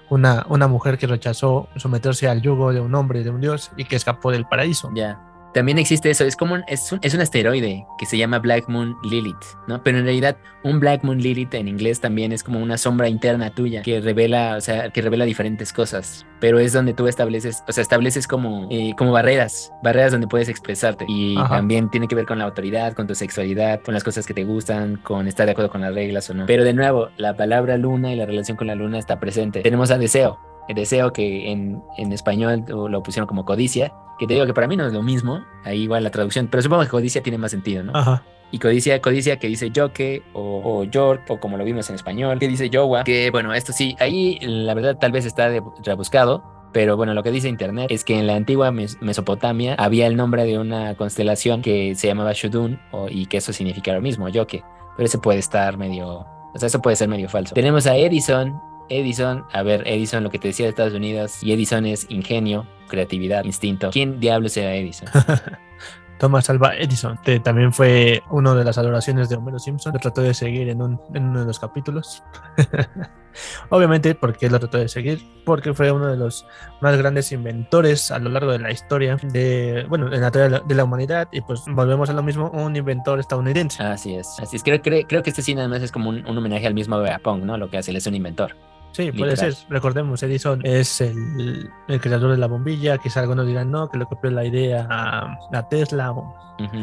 Una, 0.09 0.45
una 0.49 0.67
mujer 0.67 0.99
que 0.99 1.07
rechazó 1.07 1.69
someterse 1.77 2.29
al 2.29 2.43
yugo 2.43 2.73
de 2.73 2.81
un 2.81 2.95
hombre, 2.97 3.23
de 3.23 3.31
un 3.31 3.41
dios, 3.41 3.71
y 3.77 3.85
que 3.85 3.95
escapó 3.95 4.33
del 4.33 4.45
paraíso. 4.45 4.91
Ya. 4.95 5.21
También 5.53 5.79
existe 5.79 6.11
eso, 6.11 6.25
es 6.25 6.37
como 6.37 6.55
un, 6.55 6.65
es, 6.69 6.93
un, 6.93 7.01
es 7.03 7.15
un 7.15 7.21
asteroide 7.21 7.87
que 7.99 8.07
se 8.07 8.17
llama 8.17 8.39
Black 8.39 8.69
Moon 8.69 8.97
Lilith, 9.03 9.37
¿no? 9.67 9.83
Pero 9.83 9.99
en 9.99 10.05
realidad 10.05 10.37
un 10.63 10.79
Black 10.79 11.03
Moon 11.03 11.19
Lilith 11.19 11.55
en 11.55 11.69
inglés 11.69 12.01
también 12.01 12.33
es 12.33 12.45
como 12.45 12.61
una 12.61 12.79
sombra 12.79 13.09
interna 13.09 13.51
tuya 13.51 13.83
que 13.83 14.01
revela, 14.01 14.57
o 14.57 14.61
sea, 14.61 14.91
que 14.91 15.03
revela 15.03 15.25
diferentes 15.25 15.73
cosas, 15.73 16.27
pero 16.39 16.59
es 16.59 16.73
donde 16.73 16.95
tú 16.95 17.09
estableces, 17.09 17.65
o 17.67 17.73
sea, 17.73 17.83
estableces 17.83 18.27
como, 18.27 18.69
eh, 18.71 18.93
como 18.97 19.13
barreras, 19.13 19.73
barreras 19.83 20.13
donde 20.13 20.29
puedes 20.29 20.49
expresarte 20.49 21.05
y 21.09 21.37
Ajá. 21.37 21.57
también 21.57 21.91
tiene 21.91 22.07
que 22.07 22.15
ver 22.15 22.27
con 22.27 22.39
la 22.39 22.45
autoridad, 22.45 22.93
con 22.93 23.07
tu 23.07 23.15
sexualidad, 23.15 23.81
con 23.83 23.95
las 23.95 24.05
cosas 24.05 24.27
que 24.27 24.35
te 24.35 24.45
gustan, 24.45 24.97
con 24.97 25.27
estar 25.27 25.47
de 25.47 25.53
acuerdo 25.53 25.71
con 25.71 25.81
las 25.81 25.95
reglas 25.95 26.31
o 26.31 26.35
no. 26.35 26.47
Pero 26.47 26.65
de 26.65 26.75
nuevo, 26.75 27.09
la 27.17 27.37
palabra 27.37 27.77
luna 27.77 28.13
y 28.13 28.17
la 28.17 28.27
relación 28.27 28.57
con 28.57 28.67
la 28.67 28.75
luna 28.75 28.99
está 28.99 29.19
presente. 29.19 29.63
Tenemos 29.63 29.91
a 29.91 29.99
Deseo, 29.99 30.39
deseo 30.75 31.13
que 31.13 31.51
en, 31.51 31.83
en 31.97 32.13
español 32.13 32.65
lo 32.69 33.03
pusieron 33.03 33.27
como 33.27 33.45
codicia, 33.45 33.93
que 34.19 34.27
te 34.27 34.35
digo 34.35 34.47
que 34.47 34.55
para 34.55 34.67
mí 34.69 34.77
no 34.77 34.87
es 34.87 34.93
lo 34.93 35.03
mismo, 35.03 35.43
ahí 35.65 35.83
igual 35.83 36.05
la 36.05 36.11
traducción, 36.11 36.49
pero 36.49 36.63
supongo 36.63 36.83
que 36.83 36.89
codicia 36.89 37.23
tiene 37.23 37.39
más 37.39 37.51
sentido, 37.51 37.83
¿no? 37.83 37.93
Ajá. 37.95 38.23
Y 38.53 38.59
codicia, 38.59 39.01
codicia 39.01 39.39
que 39.39 39.47
dice 39.47 39.71
yoke 39.71 40.23
o, 40.33 40.61
o 40.65 40.85
york, 40.85 41.23
o 41.29 41.39
como 41.39 41.57
lo 41.57 41.65
vimos 41.65 41.89
en 41.89 41.95
español, 41.95 42.39
que 42.41 42.49
dice 42.49 42.69
yowa, 42.69 43.05
que 43.05 43.31
bueno, 43.31 43.55
esto 43.55 43.73
sí, 43.73 43.95
ahí 44.01 44.39
la 44.43 44.75
verdad 44.75 44.97
tal 44.99 45.13
vez 45.13 45.25
está 45.25 45.49
de- 45.49 45.63
rebuscado, 45.85 46.43
pero 46.73 46.97
bueno, 46.97 47.15
lo 47.15 47.23
que 47.23 47.31
dice 47.31 47.49
internet 47.49 47.87
es 47.91 48.03
que 48.05 48.19
en 48.19 48.27
la 48.27 48.35
antigua 48.35 48.73
Mes- 48.73 48.99
Mesopotamia 49.01 49.75
había 49.77 50.07
el 50.09 50.17
nombre 50.17 50.45
de 50.45 50.59
una 50.59 50.95
constelación 50.97 51.63
que 51.63 51.95
se 51.95 52.09
llamaba 52.09 52.33
Shudun, 52.33 52.81
o- 52.91 53.09
y 53.09 53.27
que 53.27 53.37
eso 53.37 53.53
significa 53.53 53.93
lo 53.93 54.01
mismo, 54.01 54.29
yoke, 54.29 54.65
pero 54.97 55.07
eso 55.07 55.21
puede 55.21 55.39
estar 55.39 55.77
medio, 55.79 56.27
o 56.53 56.59
sea, 56.59 56.67
eso 56.67 56.83
puede 56.83 56.97
ser 56.97 57.09
medio 57.09 57.29
falso. 57.29 57.55
Tenemos 57.55 57.87
a 57.87 57.97
Edison, 57.97 58.61
Edison, 58.91 59.45
a 59.53 59.63
ver, 59.63 59.83
Edison, 59.87 60.23
lo 60.23 60.31
que 60.31 60.39
te 60.39 60.49
decía 60.49 60.67
de 60.67 60.71
Estados 60.71 60.93
Unidos, 60.95 61.43
y 61.43 61.53
Edison 61.53 61.87
es 61.87 62.07
ingenio, 62.11 62.67
creatividad, 62.89 63.45
instinto. 63.45 63.91
¿Quién 63.91 64.21
diablos 64.21 64.57
era 64.57 64.75
Edison? 64.75 65.09
Thomas 66.19 66.51
Alva 66.51 66.77
Edison, 66.77 67.17
que 67.25 67.41
también 67.41 67.73
fue 67.73 68.23
una 68.29 68.55
de 68.55 68.63
las 68.63 68.77
adoraciones 68.77 69.31
de 69.31 69.37
Homero 69.37 69.59
Simpson. 69.59 69.95
Lo 69.95 69.99
trató 70.01 70.21
de 70.21 70.35
seguir 70.35 70.69
en, 70.69 70.83
un- 70.83 71.01
en 71.15 71.25
uno 71.25 71.41
de 71.41 71.47
los 71.47 71.59
capítulos. 71.59 72.23
Obviamente, 73.71 74.15
porque 74.15 74.51
lo 74.51 74.59
trató 74.59 74.77
de 74.77 74.89
seguir? 74.89 75.23
Porque 75.47 75.73
fue 75.73 75.91
uno 75.91 76.09
de 76.09 76.19
los 76.19 76.45
más 76.83 76.97
grandes 76.99 77.33
inventores 77.33 78.11
a 78.11 78.19
lo 78.19 78.29
largo 78.29 78.53
de 78.53 78.59
la 78.59 78.71
historia 78.71 79.17
de, 79.23 79.87
bueno, 79.89 80.13
en 80.13 80.21
la 80.21 80.27
historia 80.27 80.45
de 80.45 80.51
la, 80.51 80.61
de 80.61 80.75
la 80.75 80.85
humanidad. 80.85 81.29
Y 81.33 81.41
pues 81.41 81.63
volvemos 81.69 82.11
a 82.11 82.13
lo 82.13 82.23
mismo, 82.23 82.51
un 82.51 82.77
inventor 82.77 83.19
estadounidense. 83.19 83.83
Así 83.83 84.15
es, 84.15 84.29
así 84.41 84.57
es. 84.57 84.63
Creo, 84.63 84.83
creo, 84.83 85.07
creo 85.07 85.23
que 85.23 85.31
este 85.31 85.41
sí 85.41 85.55
nada 85.55 85.69
más 85.69 85.81
es 85.83 85.91
como 85.91 86.11
un, 86.11 86.27
un 86.29 86.37
homenaje 86.37 86.67
al 86.67 86.75
mismo 86.75 86.99
Vegapunk, 86.99 87.45
¿no? 87.45 87.57
Lo 87.57 87.71
que 87.71 87.79
hace, 87.79 87.93
él 87.93 87.97
es 87.97 88.07
un 88.07 88.15
inventor. 88.15 88.57
Sí, 88.93 89.13
puede 89.13 89.37
ser. 89.37 89.55
Recordemos, 89.69 90.23
Edison 90.23 90.61
es 90.65 91.01
el, 91.01 91.71
el, 91.89 92.01
creador 92.01 92.33
de 92.33 92.39
la 92.39 92.47
bombilla. 92.47 92.99
Quizá 92.99 93.21
algunos 93.21 93.47
dirán 93.47 93.71
no, 93.71 93.89
que 93.89 93.99
le 93.99 94.07
copió 94.07 94.31
la 94.31 94.45
idea 94.45 94.87
a, 94.91 95.39
a 95.53 95.69
Tesla. 95.69 96.13
O, 96.13 96.35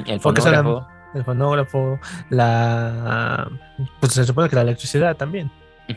El 0.05 0.20
fonógrafo. 0.20 0.88
El 1.14 1.24
fonógrafo, 1.24 1.99
la. 2.30 3.49
Pues 3.99 4.14
se 4.14 4.26
supone 4.26 4.49
que 4.49 4.55
la 4.55 4.62
electricidad 4.64 5.16
también. 5.16 5.51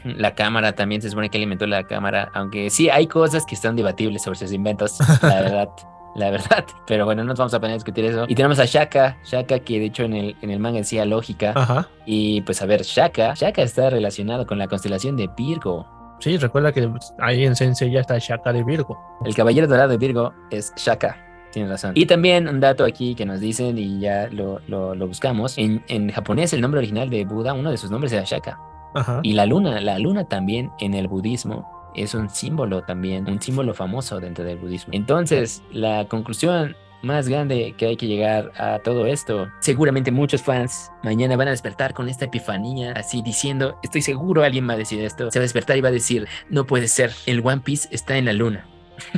La 0.05 0.35
cámara 0.35 0.73
también 0.73 1.03
se 1.03 1.11
supone 1.11 1.31
que 1.31 1.39
alimentó 1.39 1.67
la 1.67 1.85
cámara, 1.85 2.31
aunque 2.35 2.71
sí 2.71 2.89
hay 2.89 3.07
cosas 3.07 3.45
que 3.45 3.55
están 3.55 3.75
debatibles 3.75 4.23
sobre 4.23 4.39
sus 4.39 4.53
inventos, 4.53 4.99
la 5.21 5.29
verdad. 5.43 5.69
la 6.15 6.31
verdad. 6.31 6.65
Pero 6.87 7.05
bueno, 7.05 7.23
no 7.23 7.31
nos 7.31 7.39
vamos 7.39 7.55
a 7.55 7.61
poner 7.61 7.73
a 7.73 7.77
discutir 7.77 8.05
eso. 8.05 8.25
Y 8.29 8.35
tenemos 8.35 8.61
a 8.61 8.67
Shaka, 8.67 9.19
Shaka 9.25 9.59
que 9.59 9.81
de 9.81 9.87
hecho 9.87 10.05
en 10.05 10.15
el, 10.15 10.37
en 10.43 10.51
el 10.51 10.61
manga 10.61 10.79
decía 10.79 11.05
lógica. 11.05 11.53
Ajá. 11.57 11.89
Y 12.07 12.41
pues 12.43 12.63
a 12.63 12.67
ver, 12.67 12.83
Shaka, 12.83 13.35
Shaka 13.35 13.63
está 13.63 13.91
relacionado 13.91 14.47
con 14.47 14.59
la 14.59 14.69
constelación 14.69 15.17
de 15.17 15.29
Virgo. 15.37 15.99
Sí, 16.21 16.37
recuerda 16.37 16.73
que 16.73 16.91
ahí 17.18 17.45
en 17.45 17.57
Sensei 17.57 17.91
ya 17.91 18.01
está 18.01 18.18
Shaka 18.18 18.53
de 18.53 18.62
Virgo. 18.62 18.99
El 19.25 19.35
caballero 19.35 19.66
dorado 19.66 19.91
de 19.91 19.99
Virgo 19.99 20.33
es 20.51 20.73
Shaka. 20.77 21.16
Tienes 21.51 21.71
razón. 21.71 21.93
Y 21.95 22.07
también 22.07 22.47
un 22.47 22.61
dato 22.61 22.85
aquí 22.85 23.14
que 23.14 23.27
nos 23.27 23.41
dicen 23.41 23.77
y 23.77 23.99
ya 23.99 24.29
lo, 24.31 24.61
lo, 24.68 24.95
lo 24.95 25.09
buscamos. 25.09 25.59
En, 25.59 25.83
en, 25.89 26.11
japonés 26.11 26.53
el 26.53 26.61
nombre 26.61 26.79
original 26.79 27.11
de 27.11 27.25
Buda, 27.25 27.55
uno 27.55 27.71
de 27.71 27.77
sus 27.77 27.91
nombres 27.91 28.12
era 28.12 28.23
Shaka. 28.25 28.61
Ajá. 28.95 29.21
Y 29.23 29.33
la 29.33 29.47
luna, 29.47 29.81
la 29.81 29.99
luna 29.99 30.25
también 30.25 30.71
en 30.79 30.95
el 30.95 31.09
budismo 31.09 31.81
es 31.95 32.14
un 32.14 32.31
símbolo 32.31 32.83
también, 32.83 33.29
un 33.29 33.41
símbolo 33.41 33.75
famoso 33.75 34.21
dentro 34.21 34.45
del 34.45 34.59
budismo. 34.59 34.93
Entonces, 34.95 35.62
la 35.73 36.07
conclusión 36.07 36.77
más 37.03 37.28
grande 37.28 37.74
que 37.76 37.86
hay 37.86 37.96
que 37.96 38.07
llegar 38.07 38.53
a 38.57 38.78
todo 38.80 39.07
esto. 39.07 39.48
Seguramente 39.61 40.11
muchos 40.11 40.42
fans 40.42 40.90
mañana 41.03 41.36
van 41.36 41.48
a 41.48 41.53
despertar 41.53 41.94
con 41.94 42.09
esta 42.09 42.26
epifanía, 42.26 42.92
así 42.92 43.22
diciendo, 43.22 43.78
estoy 43.82 44.03
seguro 44.03 44.42
alguien 44.42 44.68
va 44.68 44.74
a 44.74 44.78
decir 44.78 45.03
esto. 45.03 45.30
Se 45.30 45.38
va 45.38 45.42
a 45.42 45.44
despertar 45.44 45.76
y 45.76 45.80
va 45.80 45.88
a 45.88 45.92
decir, 45.92 46.28
no 46.48 46.66
puede 46.66 46.88
ser, 46.88 47.12
el 47.26 47.40
One 47.44 47.62
Piece 47.62 47.88
está 47.90 48.16
en 48.16 48.26
la 48.26 48.32
luna. 48.32 48.66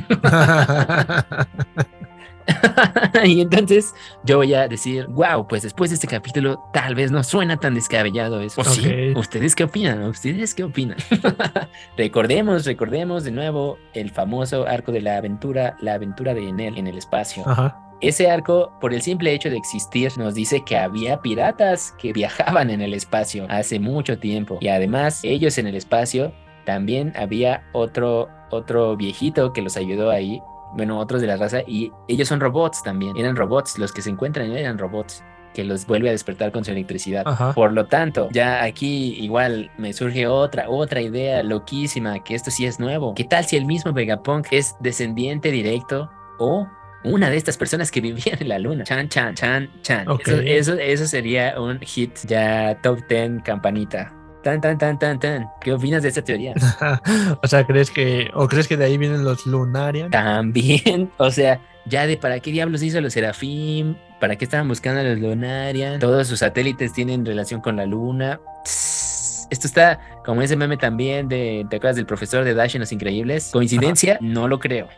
y 3.23 3.41
entonces 3.41 3.93
yo 4.23 4.37
voy 4.37 4.53
a 4.53 4.67
decir, 4.67 5.07
wow, 5.07 5.47
pues 5.47 5.63
después 5.63 5.89
de 5.91 5.95
este 5.95 6.07
capítulo 6.07 6.63
tal 6.73 6.95
vez 6.95 7.11
no 7.11 7.23
suena 7.23 7.57
tan 7.57 7.75
descabellado 7.75 8.41
eso. 8.41 8.61
¿O 8.61 8.63
sí? 8.63 9.13
¿Ustedes 9.15 9.55
qué 9.55 9.63
opinan? 9.63 10.03
¿Ustedes 10.03 10.53
qué 10.53 10.63
opinan? 10.63 10.97
recordemos, 11.97 12.65
recordemos 12.65 13.23
de 13.23 13.31
nuevo 13.31 13.77
el 13.93 14.09
famoso 14.11 14.67
arco 14.67 14.91
de 14.91 15.01
la 15.01 15.17
aventura, 15.17 15.77
la 15.81 15.93
aventura 15.95 16.33
de 16.33 16.47
Enel 16.47 16.77
en 16.77 16.87
el 16.87 16.97
espacio. 16.97 17.43
Ajá. 17.47 17.79
Ese 18.01 18.29
arco, 18.29 18.73
por 18.81 18.93
el 18.93 19.01
simple 19.01 19.33
hecho 19.33 19.49
de 19.49 19.55
existir, 19.55 20.11
nos 20.17 20.35
dice 20.35 20.63
que 20.65 20.77
había 20.77 21.21
piratas 21.21 21.93
que 21.97 22.11
viajaban 22.13 22.69
en 22.69 22.81
el 22.81 22.93
espacio 22.93 23.45
hace 23.49 23.79
mucho 23.79 24.19
tiempo. 24.19 24.57
Y 24.59 24.67
además, 24.67 25.21
ellos 25.23 25.57
en 25.57 25.67
el 25.67 25.75
espacio, 25.75 26.33
también 26.65 27.13
había 27.15 27.63
otro, 27.73 28.29
otro 28.49 28.95
viejito 28.97 29.53
que 29.53 29.61
los 29.61 29.77
ayudó 29.77 30.09
ahí 30.09 30.41
bueno, 30.75 30.99
otros 30.99 31.21
de 31.21 31.27
la 31.27 31.37
raza, 31.37 31.61
y 31.65 31.91
ellos 32.07 32.27
son 32.27 32.39
robots 32.39 32.83
también, 32.83 33.17
eran 33.17 33.35
robots, 33.35 33.77
los 33.77 33.91
que 33.91 34.01
se 34.01 34.09
encuentran 34.09 34.51
eran 34.51 34.77
robots 34.77 35.23
que 35.53 35.63
los 35.63 35.85
vuelve 35.85 36.09
a 36.09 36.11
despertar 36.11 36.51
con 36.51 36.65
su 36.65 36.71
electricidad. 36.71 37.23
Ajá. 37.25 37.53
Por 37.53 37.71
lo 37.71 37.85
tanto, 37.85 38.27
ya 38.31 38.63
aquí 38.63 39.15
igual 39.19 39.71
me 39.77 39.93
surge 39.93 40.27
otra, 40.27 40.69
otra 40.69 41.01
idea 41.01 41.43
loquísima, 41.43 42.23
que 42.23 42.35
esto 42.35 42.51
sí 42.51 42.65
es 42.65 42.79
nuevo. 42.79 43.13
¿Qué 43.13 43.23
tal 43.23 43.45
si 43.45 43.55
el 43.55 43.65
mismo 43.65 43.93
Vegapunk 43.93 44.47
es 44.51 44.75
descendiente 44.79 45.51
directo 45.51 46.09
o 46.39 46.67
una 47.03 47.29
de 47.29 47.37
estas 47.37 47.57
personas 47.57 47.91
que 47.91 48.01
vivían 48.01 48.37
en 48.41 48.49
la 48.49 48.59
luna? 48.59 48.83
Chan, 48.83 49.09
chan, 49.09 49.35
chan, 49.35 49.69
chan. 49.81 50.07
Okay. 50.07 50.33
Eso, 50.57 50.73
eso, 50.73 50.81
eso 50.81 51.05
sería 51.05 51.59
un 51.59 51.79
hit 51.81 52.17
ya 52.25 52.79
top 52.81 52.99
10 53.07 53.43
campanita. 53.43 54.13
Tan, 54.43 54.59
tan, 54.59 54.77
tan, 54.77 54.99
tan, 54.99 55.19
tan. 55.19 55.49
¿Qué 55.61 55.71
opinas 55.71 56.03
de 56.03 56.09
esta 56.09 56.21
teoría? 56.21 56.53
o 57.41 57.47
sea, 57.47 57.65
¿crees 57.65 57.89
que, 57.89 58.29
o 58.33 58.49
crees 58.49 58.67
que 58.67 58.75
de 58.75 58.83
ahí 58.83 58.97
vienen 58.97 59.23
los 59.23 59.45
Lunarian? 59.45 60.11
También, 60.11 61.09
o 61.17 61.31
sea, 61.31 61.61
ya 61.85 62.05
de 62.05 62.17
para 62.17 62.41
qué 62.41 62.51
diablos 62.51 62.83
hizo 62.83 62.99
los 62.99 63.13
Serafim, 63.13 63.95
para 64.19 64.35
qué 64.35 64.43
estaban 64.43 64.67
buscando 64.67 64.99
a 64.99 65.03
los 65.03 65.17
Lunarian, 65.17 65.99
todos 65.99 66.27
sus 66.27 66.39
satélites 66.39 66.91
tienen 66.91 67.25
relación 67.25 67.61
con 67.61 67.77
la 67.77 67.85
luna. 67.85 68.41
Esto 69.49 69.67
está 69.67 69.99
como 70.25 70.41
ese 70.41 70.57
meme 70.57 70.75
también 70.75 71.29
de, 71.29 71.65
¿te 71.69 71.77
acuerdas 71.77 71.95
del 71.95 72.05
profesor 72.05 72.43
de 72.43 72.53
Dash 72.53 72.75
en 72.75 72.81
Los 72.81 72.91
Increíbles? 72.91 73.49
¿Coincidencia? 73.53 74.15
Ajá. 74.15 74.23
No 74.23 74.49
lo 74.49 74.59
creo. 74.59 74.89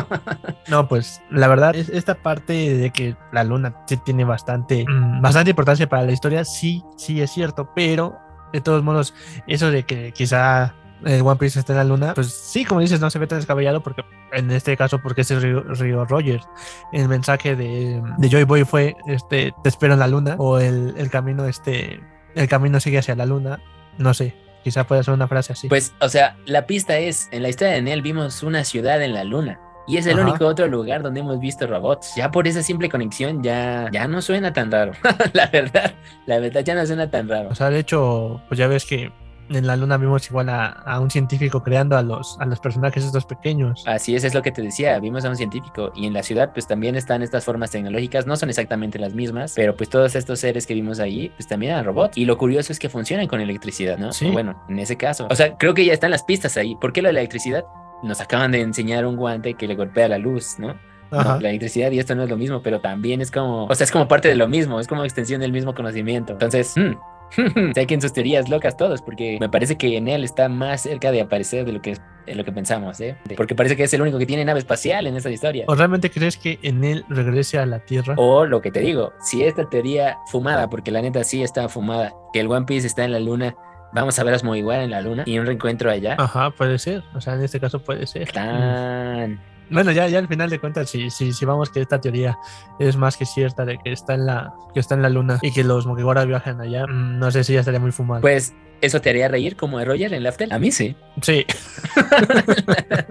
no, 0.68 0.88
pues 0.88 1.20
la 1.30 1.48
verdad, 1.48 1.76
es 1.76 1.90
esta 1.90 2.14
parte 2.14 2.52
de 2.52 2.90
que 2.92 3.14
la 3.32 3.44
luna 3.44 3.74
sí 3.86 3.98
tiene 3.98 4.24
bastante, 4.24 4.86
mm, 4.88 5.20
bastante 5.20 5.50
importancia 5.50 5.86
para 5.88 6.04
la 6.04 6.12
historia, 6.12 6.44
sí, 6.44 6.82
sí 6.96 7.20
es 7.20 7.30
cierto, 7.30 7.72
pero 7.74 8.29
de 8.52 8.60
todos 8.60 8.82
modos, 8.82 9.14
eso 9.46 9.70
de 9.70 9.84
que 9.84 10.12
quizá 10.12 10.74
el 11.04 11.22
One 11.22 11.36
Piece 11.36 11.58
esté 11.58 11.72
en 11.72 11.78
la 11.78 11.84
luna, 11.84 12.14
pues 12.14 12.28
sí, 12.28 12.64
como 12.64 12.80
dices, 12.80 13.00
no 13.00 13.10
se 13.10 13.18
ve 13.18 13.26
tan 13.26 13.38
descabellado 13.38 13.82
porque 13.82 14.04
en 14.32 14.50
este 14.50 14.76
caso, 14.76 15.00
porque 15.00 15.22
es 15.22 15.42
Río, 15.42 15.62
Río 15.62 16.04
Rogers. 16.04 16.46
El 16.92 17.08
mensaje 17.08 17.56
de, 17.56 18.02
de, 18.18 18.28
Joy 18.28 18.44
Boy 18.44 18.64
fue, 18.64 18.96
este, 19.06 19.52
te 19.62 19.68
espero 19.68 19.94
en 19.94 20.00
la 20.00 20.06
luna, 20.06 20.36
o 20.38 20.58
el, 20.58 20.94
el 20.96 21.10
camino, 21.10 21.46
este, 21.46 22.00
el 22.34 22.48
camino 22.48 22.80
sigue 22.80 22.98
hacia 22.98 23.14
la 23.16 23.26
luna, 23.26 23.60
no 23.98 24.14
sé. 24.14 24.34
Quizá 24.62 24.86
pueda 24.86 25.02
ser 25.02 25.14
una 25.14 25.26
frase 25.26 25.54
así. 25.54 25.68
Pues, 25.68 25.94
o 26.00 26.08
sea, 26.08 26.36
la 26.44 26.66
pista 26.66 26.98
es, 26.98 27.28
en 27.32 27.42
la 27.42 27.48
historia 27.48 27.72
de 27.72 27.82
Nell 27.82 28.02
vimos 28.02 28.42
una 28.42 28.64
ciudad 28.64 29.02
en 29.02 29.14
la 29.14 29.24
luna. 29.24 29.58
Y 29.90 29.96
es 29.96 30.06
el 30.06 30.18
Ajá. 30.18 30.28
único 30.28 30.46
otro 30.46 30.68
lugar 30.68 31.02
donde 31.02 31.18
hemos 31.18 31.40
visto 31.40 31.66
robots. 31.66 32.14
Ya 32.14 32.30
por 32.30 32.46
esa 32.46 32.62
simple 32.62 32.88
conexión 32.88 33.42
ya, 33.42 33.88
ya 33.90 34.06
no 34.06 34.22
suena 34.22 34.52
tan 34.52 34.70
raro. 34.70 34.92
la 35.32 35.46
verdad, 35.48 35.94
la 36.26 36.38
verdad 36.38 36.62
ya 36.64 36.76
no 36.76 36.86
suena 36.86 37.10
tan 37.10 37.28
raro. 37.28 37.48
O 37.48 37.54
sea, 37.56 37.70
de 37.70 37.80
hecho, 37.80 38.40
pues 38.48 38.58
ya 38.58 38.68
ves 38.68 38.84
que 38.86 39.10
en 39.48 39.66
la 39.66 39.76
luna 39.76 39.96
vimos 39.96 40.28
igual 40.30 40.48
a, 40.48 40.66
a, 40.66 41.00
un 41.00 41.10
científico 41.10 41.62
creando 41.62 41.96
a 41.96 42.02
los, 42.02 42.36
a 42.38 42.46
los 42.46 42.60
personajes 42.60 43.04
estos 43.04 43.26
pequeños. 43.26 43.82
Así 43.84 44.14
es, 44.14 44.22
es 44.22 44.32
lo 44.32 44.42
que 44.42 44.52
te 44.52 44.62
decía, 44.62 44.96
vimos 45.00 45.24
a 45.24 45.28
un 45.28 45.36
científico 45.36 45.92
y 45.96 46.06
en 46.06 46.12
la 46.12 46.22
ciudad 46.22 46.52
pues 46.52 46.68
también 46.68 46.94
están 46.94 47.22
estas 47.22 47.44
formas 47.44 47.72
tecnológicas, 47.72 48.26
no 48.26 48.36
son 48.36 48.48
exactamente 48.48 48.98
las 49.00 49.12
mismas, 49.12 49.54
pero 49.56 49.74
pues 49.74 49.90
todos 49.90 50.14
estos 50.14 50.38
seres 50.38 50.66
que 50.68 50.74
vimos 50.74 51.00
ahí 51.00 51.30
pues 51.30 51.48
también 51.48 51.72
eran 51.72 51.84
robots 51.84 52.16
y 52.16 52.26
lo 52.26 52.38
curioso 52.38 52.72
es 52.72 52.78
que 52.78 52.88
funcionan 52.88 53.26
con 53.26 53.40
electricidad, 53.40 53.98
¿no? 53.98 54.12
Sí. 54.12 54.30
Bueno, 54.30 54.62
en 54.68 54.78
ese 54.78 54.96
caso. 54.96 55.26
O 55.28 55.34
sea, 55.34 55.56
creo 55.56 55.74
que 55.74 55.84
ya 55.84 55.92
están 55.92 56.12
las 56.12 56.22
pistas 56.22 56.56
ahí. 56.56 56.76
¿Por 56.76 56.92
qué 56.92 57.02
la 57.02 57.10
electricidad? 57.10 57.64
Nos 58.02 58.20
acaban 58.20 58.52
de 58.52 58.60
enseñar 58.60 59.06
un 59.06 59.16
guante 59.16 59.54
que 59.54 59.66
le 59.66 59.74
golpea 59.74 60.08
la 60.08 60.18
luz, 60.18 60.58
¿no? 60.58 60.74
No, 61.10 61.40
la 61.40 61.48
electricidad 61.48 61.90
y 61.90 61.98
esto 61.98 62.14
no 62.14 62.22
es 62.22 62.30
lo 62.30 62.36
mismo, 62.36 62.62
pero 62.62 62.80
también 62.80 63.20
es 63.20 63.32
como, 63.32 63.64
o 63.64 63.74
sea, 63.74 63.84
es 63.84 63.90
como 63.90 64.06
parte 64.06 64.28
de 64.28 64.36
lo 64.36 64.46
mismo, 64.46 64.78
es 64.78 64.86
como 64.86 65.02
extensión 65.02 65.40
del 65.40 65.50
mismo 65.50 65.74
conocimiento. 65.74 66.34
Entonces, 66.34 66.72
hmm, 67.36 67.72
Saquen 67.74 68.00
sus 68.00 68.12
teorías 68.12 68.48
locas 68.48 68.76
todos, 68.76 69.02
porque 69.02 69.38
me 69.40 69.48
parece 69.48 69.76
que 69.76 69.96
en 69.96 70.08
él 70.08 70.24
está 70.24 70.48
más 70.48 70.82
cerca 70.82 71.10
de 71.10 71.20
aparecer 71.20 71.64
de 71.64 71.72
lo 71.72 71.82
que, 71.82 71.96
de 72.26 72.34
lo 72.34 72.44
que 72.44 72.52
pensamos, 72.52 73.00
¿eh? 73.00 73.16
Porque 73.36 73.54
parece 73.54 73.76
que 73.76 73.84
es 73.84 73.94
el 73.94 74.02
único 74.02 74.18
que 74.18 74.26
tiene 74.26 74.44
nave 74.44 74.58
espacial 74.58 75.06
en 75.06 75.16
esta 75.16 75.30
historia. 75.30 75.64
¿O 75.68 75.74
realmente 75.74 76.10
crees 76.10 76.36
que 76.36 76.58
en 76.62 76.84
él 76.84 77.04
regrese 77.08 77.58
a 77.58 77.66
la 77.66 77.80
Tierra? 77.80 78.14
O 78.16 78.46
lo 78.46 78.60
que 78.60 78.70
te 78.70 78.80
digo, 78.80 79.12
si 79.20 79.44
esta 79.44 79.68
teoría 79.68 80.18
fumada, 80.26 80.68
porque 80.68 80.90
la 80.90 81.02
neta 81.02 81.24
sí 81.24 81.42
está 81.42 81.68
fumada, 81.68 82.12
que 82.32 82.40
el 82.40 82.48
One 82.48 82.66
Piece 82.66 82.86
está 82.86 83.04
en 83.04 83.12
la 83.12 83.20
luna, 83.20 83.54
vamos 83.92 84.18
a 84.18 84.24
ver 84.24 84.34
a 84.34 84.38
Smoiguara 84.38 84.84
en 84.84 84.90
la 84.90 85.00
luna 85.00 85.24
y 85.26 85.38
un 85.38 85.46
reencuentro 85.46 85.90
allá. 85.90 86.16
Ajá, 86.18 86.50
puede 86.50 86.78
ser. 86.78 87.02
O 87.14 87.20
sea, 87.20 87.34
en 87.34 87.42
este 87.42 87.60
caso 87.60 87.80
puede 87.80 88.06
ser. 88.06 88.30
Tan 88.32 89.40
bueno, 89.70 89.92
ya, 89.92 90.08
ya 90.08 90.18
al 90.18 90.26
final 90.26 90.50
de 90.50 90.58
cuentas, 90.58 90.90
si, 90.90 91.10
si, 91.10 91.32
si 91.32 91.44
vamos 91.44 91.70
que 91.70 91.80
esta 91.80 92.00
teoría 92.00 92.36
es 92.80 92.96
más 92.96 93.16
que 93.16 93.24
cierta 93.24 93.64
de 93.64 93.78
que 93.78 93.92
está 93.92 94.14
en 94.14 94.26
la, 94.26 94.52
que 94.74 94.80
está 94.80 94.96
en 94.96 95.02
la 95.02 95.08
luna 95.08 95.38
y 95.42 95.52
que 95.52 95.62
los 95.62 95.86
Mugiwara 95.86 96.24
viajan 96.24 96.60
allá, 96.60 96.86
no 96.88 97.30
sé 97.30 97.44
si 97.44 97.52
ya 97.54 97.60
estaría 97.60 97.78
muy 97.78 97.92
fumado. 97.92 98.20
Pues, 98.20 98.52
¿eso 98.80 99.00
te 99.00 99.10
haría 99.10 99.28
reír 99.28 99.54
como 99.56 99.78
a 99.78 99.84
Roger 99.84 100.12
en 100.12 100.24
Laftel? 100.24 100.50
A 100.52 100.58
mí 100.58 100.72
sí. 100.72 100.96
Sí. 101.22 101.46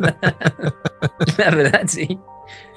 la 1.38 1.52
verdad, 1.52 1.84
sí. 1.88 2.20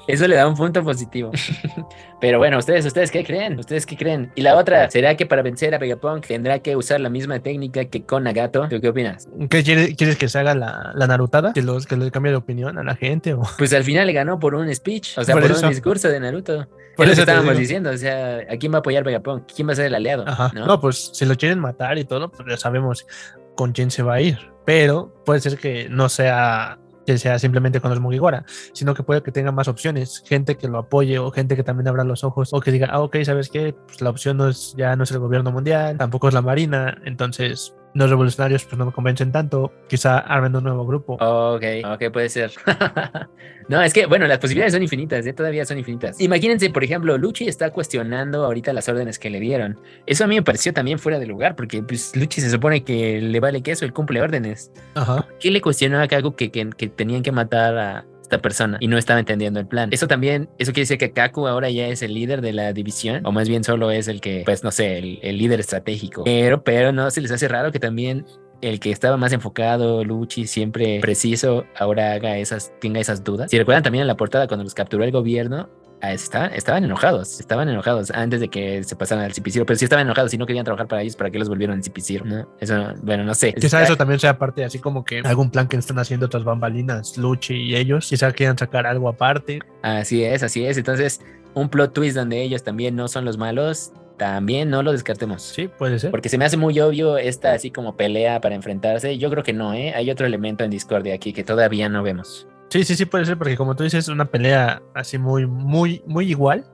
Eso 0.07 0.27
le 0.27 0.35
da 0.35 0.47
un 0.47 0.55
punto 0.55 0.83
positivo. 0.83 1.31
Pero 2.21 2.37
bueno, 2.37 2.57
ustedes, 2.57 2.85
ustedes 2.85 3.11
qué 3.11 3.23
creen? 3.23 3.57
¿Ustedes 3.59 3.85
qué 3.85 3.95
creen? 3.95 4.31
Y 4.35 4.41
la 4.41 4.55
otra, 4.57 4.89
¿será 4.89 5.15
que 5.15 5.25
para 5.25 5.41
vencer 5.41 5.73
a 5.75 5.77
Vegapunk 5.77 6.25
tendrá 6.25 6.59
que 6.59 6.75
usar 6.75 6.99
la 6.99 7.09
misma 7.09 7.39
técnica 7.39 7.85
que 7.85 8.03
con 8.03 8.23
Nagato? 8.23 8.67
¿Tú 8.69 8.81
qué 8.81 8.89
opinas? 8.89 9.29
¿Qué 9.49 9.63
quieres, 9.63 9.95
quieres 9.95 10.17
que 10.17 10.27
se 10.27 10.39
haga 10.39 10.55
la, 10.55 10.91
la 10.95 11.07
Narutada? 11.07 11.53
¿Que, 11.53 11.61
los, 11.61 11.87
¿Que 11.87 11.95
le 11.95 12.11
cambie 12.11 12.31
de 12.31 12.37
opinión 12.37 12.77
a 12.77 12.83
la 12.83 12.95
gente? 12.95 13.33
O? 13.33 13.43
Pues 13.57 13.73
al 13.73 13.83
final 13.83 14.07
le 14.07 14.13
ganó 14.13 14.39
por 14.39 14.55
un 14.55 14.73
speech, 14.73 15.17
o 15.17 15.23
sea, 15.23 15.35
por, 15.35 15.47
por 15.47 15.63
un 15.63 15.69
discurso 15.69 16.09
de 16.09 16.19
Naruto. 16.19 16.67
Por 16.95 17.07
eso 17.07 17.21
estábamos 17.21 17.57
diciendo, 17.57 17.89
o 17.89 17.97
sea, 17.97 18.39
¿a 18.49 18.57
quién 18.57 18.71
va 18.71 18.77
a 18.77 18.79
apoyar 18.79 19.03
Vegapunk? 19.03 19.51
¿Quién 19.53 19.67
va 19.67 19.73
a 19.73 19.75
ser 19.75 19.85
el 19.85 19.95
aliado? 19.95 20.25
Ajá. 20.27 20.51
¿no? 20.53 20.65
no, 20.65 20.79
pues 20.79 21.11
si 21.13 21.25
lo 21.25 21.35
quieren 21.35 21.59
matar 21.59 21.97
y 21.97 22.05
todo, 22.05 22.29
pues 22.29 22.47
ya 22.47 22.57
sabemos 22.57 23.07
con 23.55 23.71
quién 23.71 23.89
se 23.89 24.03
va 24.03 24.15
a 24.15 24.21
ir. 24.21 24.37
Pero 24.65 25.13
puede 25.25 25.41
ser 25.41 25.57
que 25.57 25.87
no 25.89 26.07
sea 26.07 26.79
que 27.05 27.17
sea 27.17 27.39
simplemente 27.39 27.81
con 27.81 27.89
los 27.91 27.99
Mugiwara, 27.99 28.45
sino 28.73 28.93
que 28.93 29.03
puede 29.03 29.23
que 29.23 29.31
tenga 29.31 29.51
más 29.51 29.67
opciones, 29.67 30.23
gente 30.25 30.57
que 30.57 30.67
lo 30.67 30.79
apoye 30.79 31.19
o 31.19 31.31
gente 31.31 31.55
que 31.55 31.63
también 31.63 31.87
abra 31.87 32.03
los 32.03 32.23
ojos 32.23 32.53
o 32.53 32.59
que 32.59 32.71
diga, 32.71 32.87
ah, 32.91 33.01
ok, 33.01 33.17
¿sabes 33.23 33.49
qué? 33.49 33.73
Pues 33.87 34.01
la 34.01 34.09
opción 34.09 34.37
no 34.37 34.49
es, 34.49 34.73
ya 34.77 34.95
no 34.95 35.03
es 35.03 35.11
el 35.11 35.19
gobierno 35.19 35.51
mundial, 35.51 35.97
tampoco 35.97 36.27
es 36.27 36.33
la 36.33 36.41
marina, 36.41 36.97
entonces 37.05 37.75
los 37.93 38.09
revolucionarios 38.09 38.65
pues 38.65 38.77
no 38.77 38.85
me 38.85 38.91
convencen 38.91 39.31
tanto, 39.31 39.71
quizá 39.87 40.19
armen 40.19 40.55
un 40.55 40.63
nuevo 40.63 40.85
grupo. 40.85 41.13
Ok, 41.13 41.63
ok, 41.85 42.11
puede 42.11 42.29
ser. 42.29 42.51
no, 43.69 43.81
es 43.81 43.93
que, 43.93 44.05
bueno, 44.05 44.27
las 44.27 44.39
posibilidades 44.39 44.73
son 44.73 44.83
infinitas, 44.83 45.25
¿eh? 45.25 45.33
todavía 45.33 45.65
son 45.65 45.77
infinitas. 45.77 46.19
Imagínense, 46.19 46.69
por 46.69 46.83
ejemplo, 46.83 47.17
Luchi 47.17 47.47
está 47.47 47.69
cuestionando 47.71 48.45
ahorita 48.45 48.73
las 48.73 48.89
órdenes 48.89 49.19
que 49.19 49.29
le 49.29 49.39
dieron. 49.39 49.79
Eso 50.05 50.23
a 50.23 50.27
mí 50.27 50.35
me 50.35 50.43
pareció 50.43 50.73
también 50.73 50.99
fuera 50.99 51.19
de 51.19 51.27
lugar, 51.27 51.55
porque 51.55 51.83
pues 51.83 52.15
Luchi 52.15 52.41
se 52.41 52.49
supone 52.49 52.83
que 52.83 53.21
le 53.21 53.39
vale 53.39 53.61
que 53.61 53.71
eso, 53.71 53.85
él 53.85 53.93
cumple 53.93 54.21
órdenes. 54.21 54.71
Ajá. 54.95 55.27
¿Qué 55.39 55.51
le 55.51 55.61
cuestionó 55.61 56.01
a 56.01 56.07
Kaku 56.07 56.35
que, 56.35 56.51
que, 56.51 56.69
que 56.69 56.87
tenían 56.87 57.23
que 57.23 57.31
matar 57.31 57.77
a 57.77 58.05
esta 58.33 58.41
persona 58.41 58.77
y 58.79 58.87
no 58.87 58.97
estaba 58.97 59.19
entendiendo 59.19 59.59
el 59.59 59.67
plan? 59.67 59.89
Eso 59.91 60.07
también, 60.07 60.49
eso 60.57 60.71
quiere 60.71 60.83
decir 60.83 60.97
que 60.97 61.11
Kaku 61.11 61.47
ahora 61.47 61.69
ya 61.69 61.87
es 61.87 62.01
el 62.01 62.13
líder 62.13 62.41
de 62.41 62.53
la 62.53 62.73
división, 62.73 63.25
o 63.25 63.31
más 63.31 63.47
bien 63.47 63.63
solo 63.63 63.91
es 63.91 64.07
el 64.07 64.21
que, 64.21 64.43
pues 64.45 64.63
no 64.63 64.71
sé, 64.71 64.97
el, 64.97 65.19
el 65.21 65.37
líder 65.37 65.59
estratégico. 65.59 66.23
Pero, 66.23 66.63
pero 66.63 66.91
no 66.91 67.09
se 67.11 67.21
les 67.21 67.31
hace 67.31 67.47
raro 67.47 67.71
que 67.71 67.79
también 67.79 68.25
el 68.61 68.79
que 68.79 68.91
estaba 68.91 69.17
más 69.17 69.33
enfocado, 69.33 70.03
Luchi, 70.05 70.47
siempre 70.47 70.99
preciso, 71.01 71.65
ahora 71.77 72.13
haga 72.13 72.37
esas, 72.37 72.71
tenga 72.79 72.99
esas 72.99 73.23
dudas. 73.23 73.51
Si 73.51 73.57
recuerdan 73.57 73.83
también 73.83 74.03
en 74.03 74.07
la 74.07 74.15
portada 74.15 74.47
cuando 74.47 74.63
los 74.63 74.73
capturó 74.73 75.03
el 75.03 75.11
gobierno, 75.11 75.69
está- 76.11 76.47
estaban 76.47 76.83
enojados, 76.83 77.39
estaban 77.39 77.69
enojados 77.69 78.11
antes 78.11 78.41
de 78.41 78.49
que 78.49 78.83
se 78.83 78.95
pasaran 78.95 79.23
al 79.23 79.33
Cipiciro, 79.33 79.65
pero 79.65 79.77
sí 79.79 79.85
estaban 79.85 80.05
enojados 80.05 80.33
y 80.33 80.37
no 80.37 80.45
querían 80.45 80.65
trabajar 80.65 80.87
para 80.87 81.01
ellos, 81.01 81.15
¿para 81.15 81.29
qué 81.31 81.39
los 81.39 81.47
volvieron 81.47 81.77
al 81.77 81.83
Cipiciro? 81.83 82.25
¿no? 82.25 82.49
Eso, 82.59 82.93
bueno, 83.03 83.23
no 83.23 83.33
sé. 83.35 83.53
Quizá 83.53 83.81
eso 83.83 83.95
también 83.95 84.19
sea 84.19 84.37
parte, 84.37 84.65
así 84.65 84.79
como 84.79 85.05
que 85.05 85.19
algún 85.19 85.49
plan 85.49 85.67
que 85.67 85.77
están 85.77 85.99
haciendo 85.99 86.25
otras 86.25 86.43
bambalinas, 86.43 87.17
Luchi 87.17 87.53
y 87.55 87.75
ellos, 87.75 88.07
quizá 88.09 88.31
quieran 88.33 88.57
sacar 88.57 88.85
algo 88.87 89.07
aparte. 89.07 89.59
Así 89.81 90.23
es, 90.23 90.43
así 90.43 90.65
es. 90.65 90.77
Entonces, 90.77 91.21
un 91.53 91.69
plot 91.69 91.93
twist 91.93 92.15
donde 92.17 92.41
ellos 92.41 92.63
también 92.63 92.95
no 92.95 93.07
son 93.07 93.23
los 93.25 93.37
malos, 93.37 93.91
también 94.17 94.69
no 94.69 94.83
lo 94.83 94.91
descartemos. 94.91 95.41
Sí, 95.41 95.67
puede 95.67 95.99
ser. 95.99 96.11
Porque 96.11 96.29
se 96.29 96.37
me 96.37 96.45
hace 96.45 96.57
muy 96.57 96.79
obvio 96.79 97.17
esta 97.17 97.53
así 97.53 97.71
como 97.71 97.95
pelea 97.97 98.41
para 98.41 98.55
enfrentarse. 98.55 99.17
Yo 99.17 99.29
creo 99.29 99.43
que 99.43 99.53
no, 99.53 99.73
¿eh? 99.73 99.93
Hay 99.95 100.09
otro 100.11 100.25
elemento 100.25 100.63
en 100.63 100.69
Discordia 100.71 101.15
aquí 101.15 101.33
que 101.33 101.43
todavía 101.43 101.89
no 101.89 102.03
vemos. 102.03 102.47
Sí, 102.69 102.83
sí, 102.83 102.95
sí, 102.95 103.05
puede 103.05 103.25
ser, 103.25 103.37
porque 103.37 103.55
como 103.55 103.75
tú 103.75 103.83
dices, 103.83 104.07
una 104.07 104.25
pelea 104.25 104.81
así 104.95 105.17
muy, 105.17 105.45
muy, 105.45 106.01
muy 106.07 106.29
igual 106.29 106.65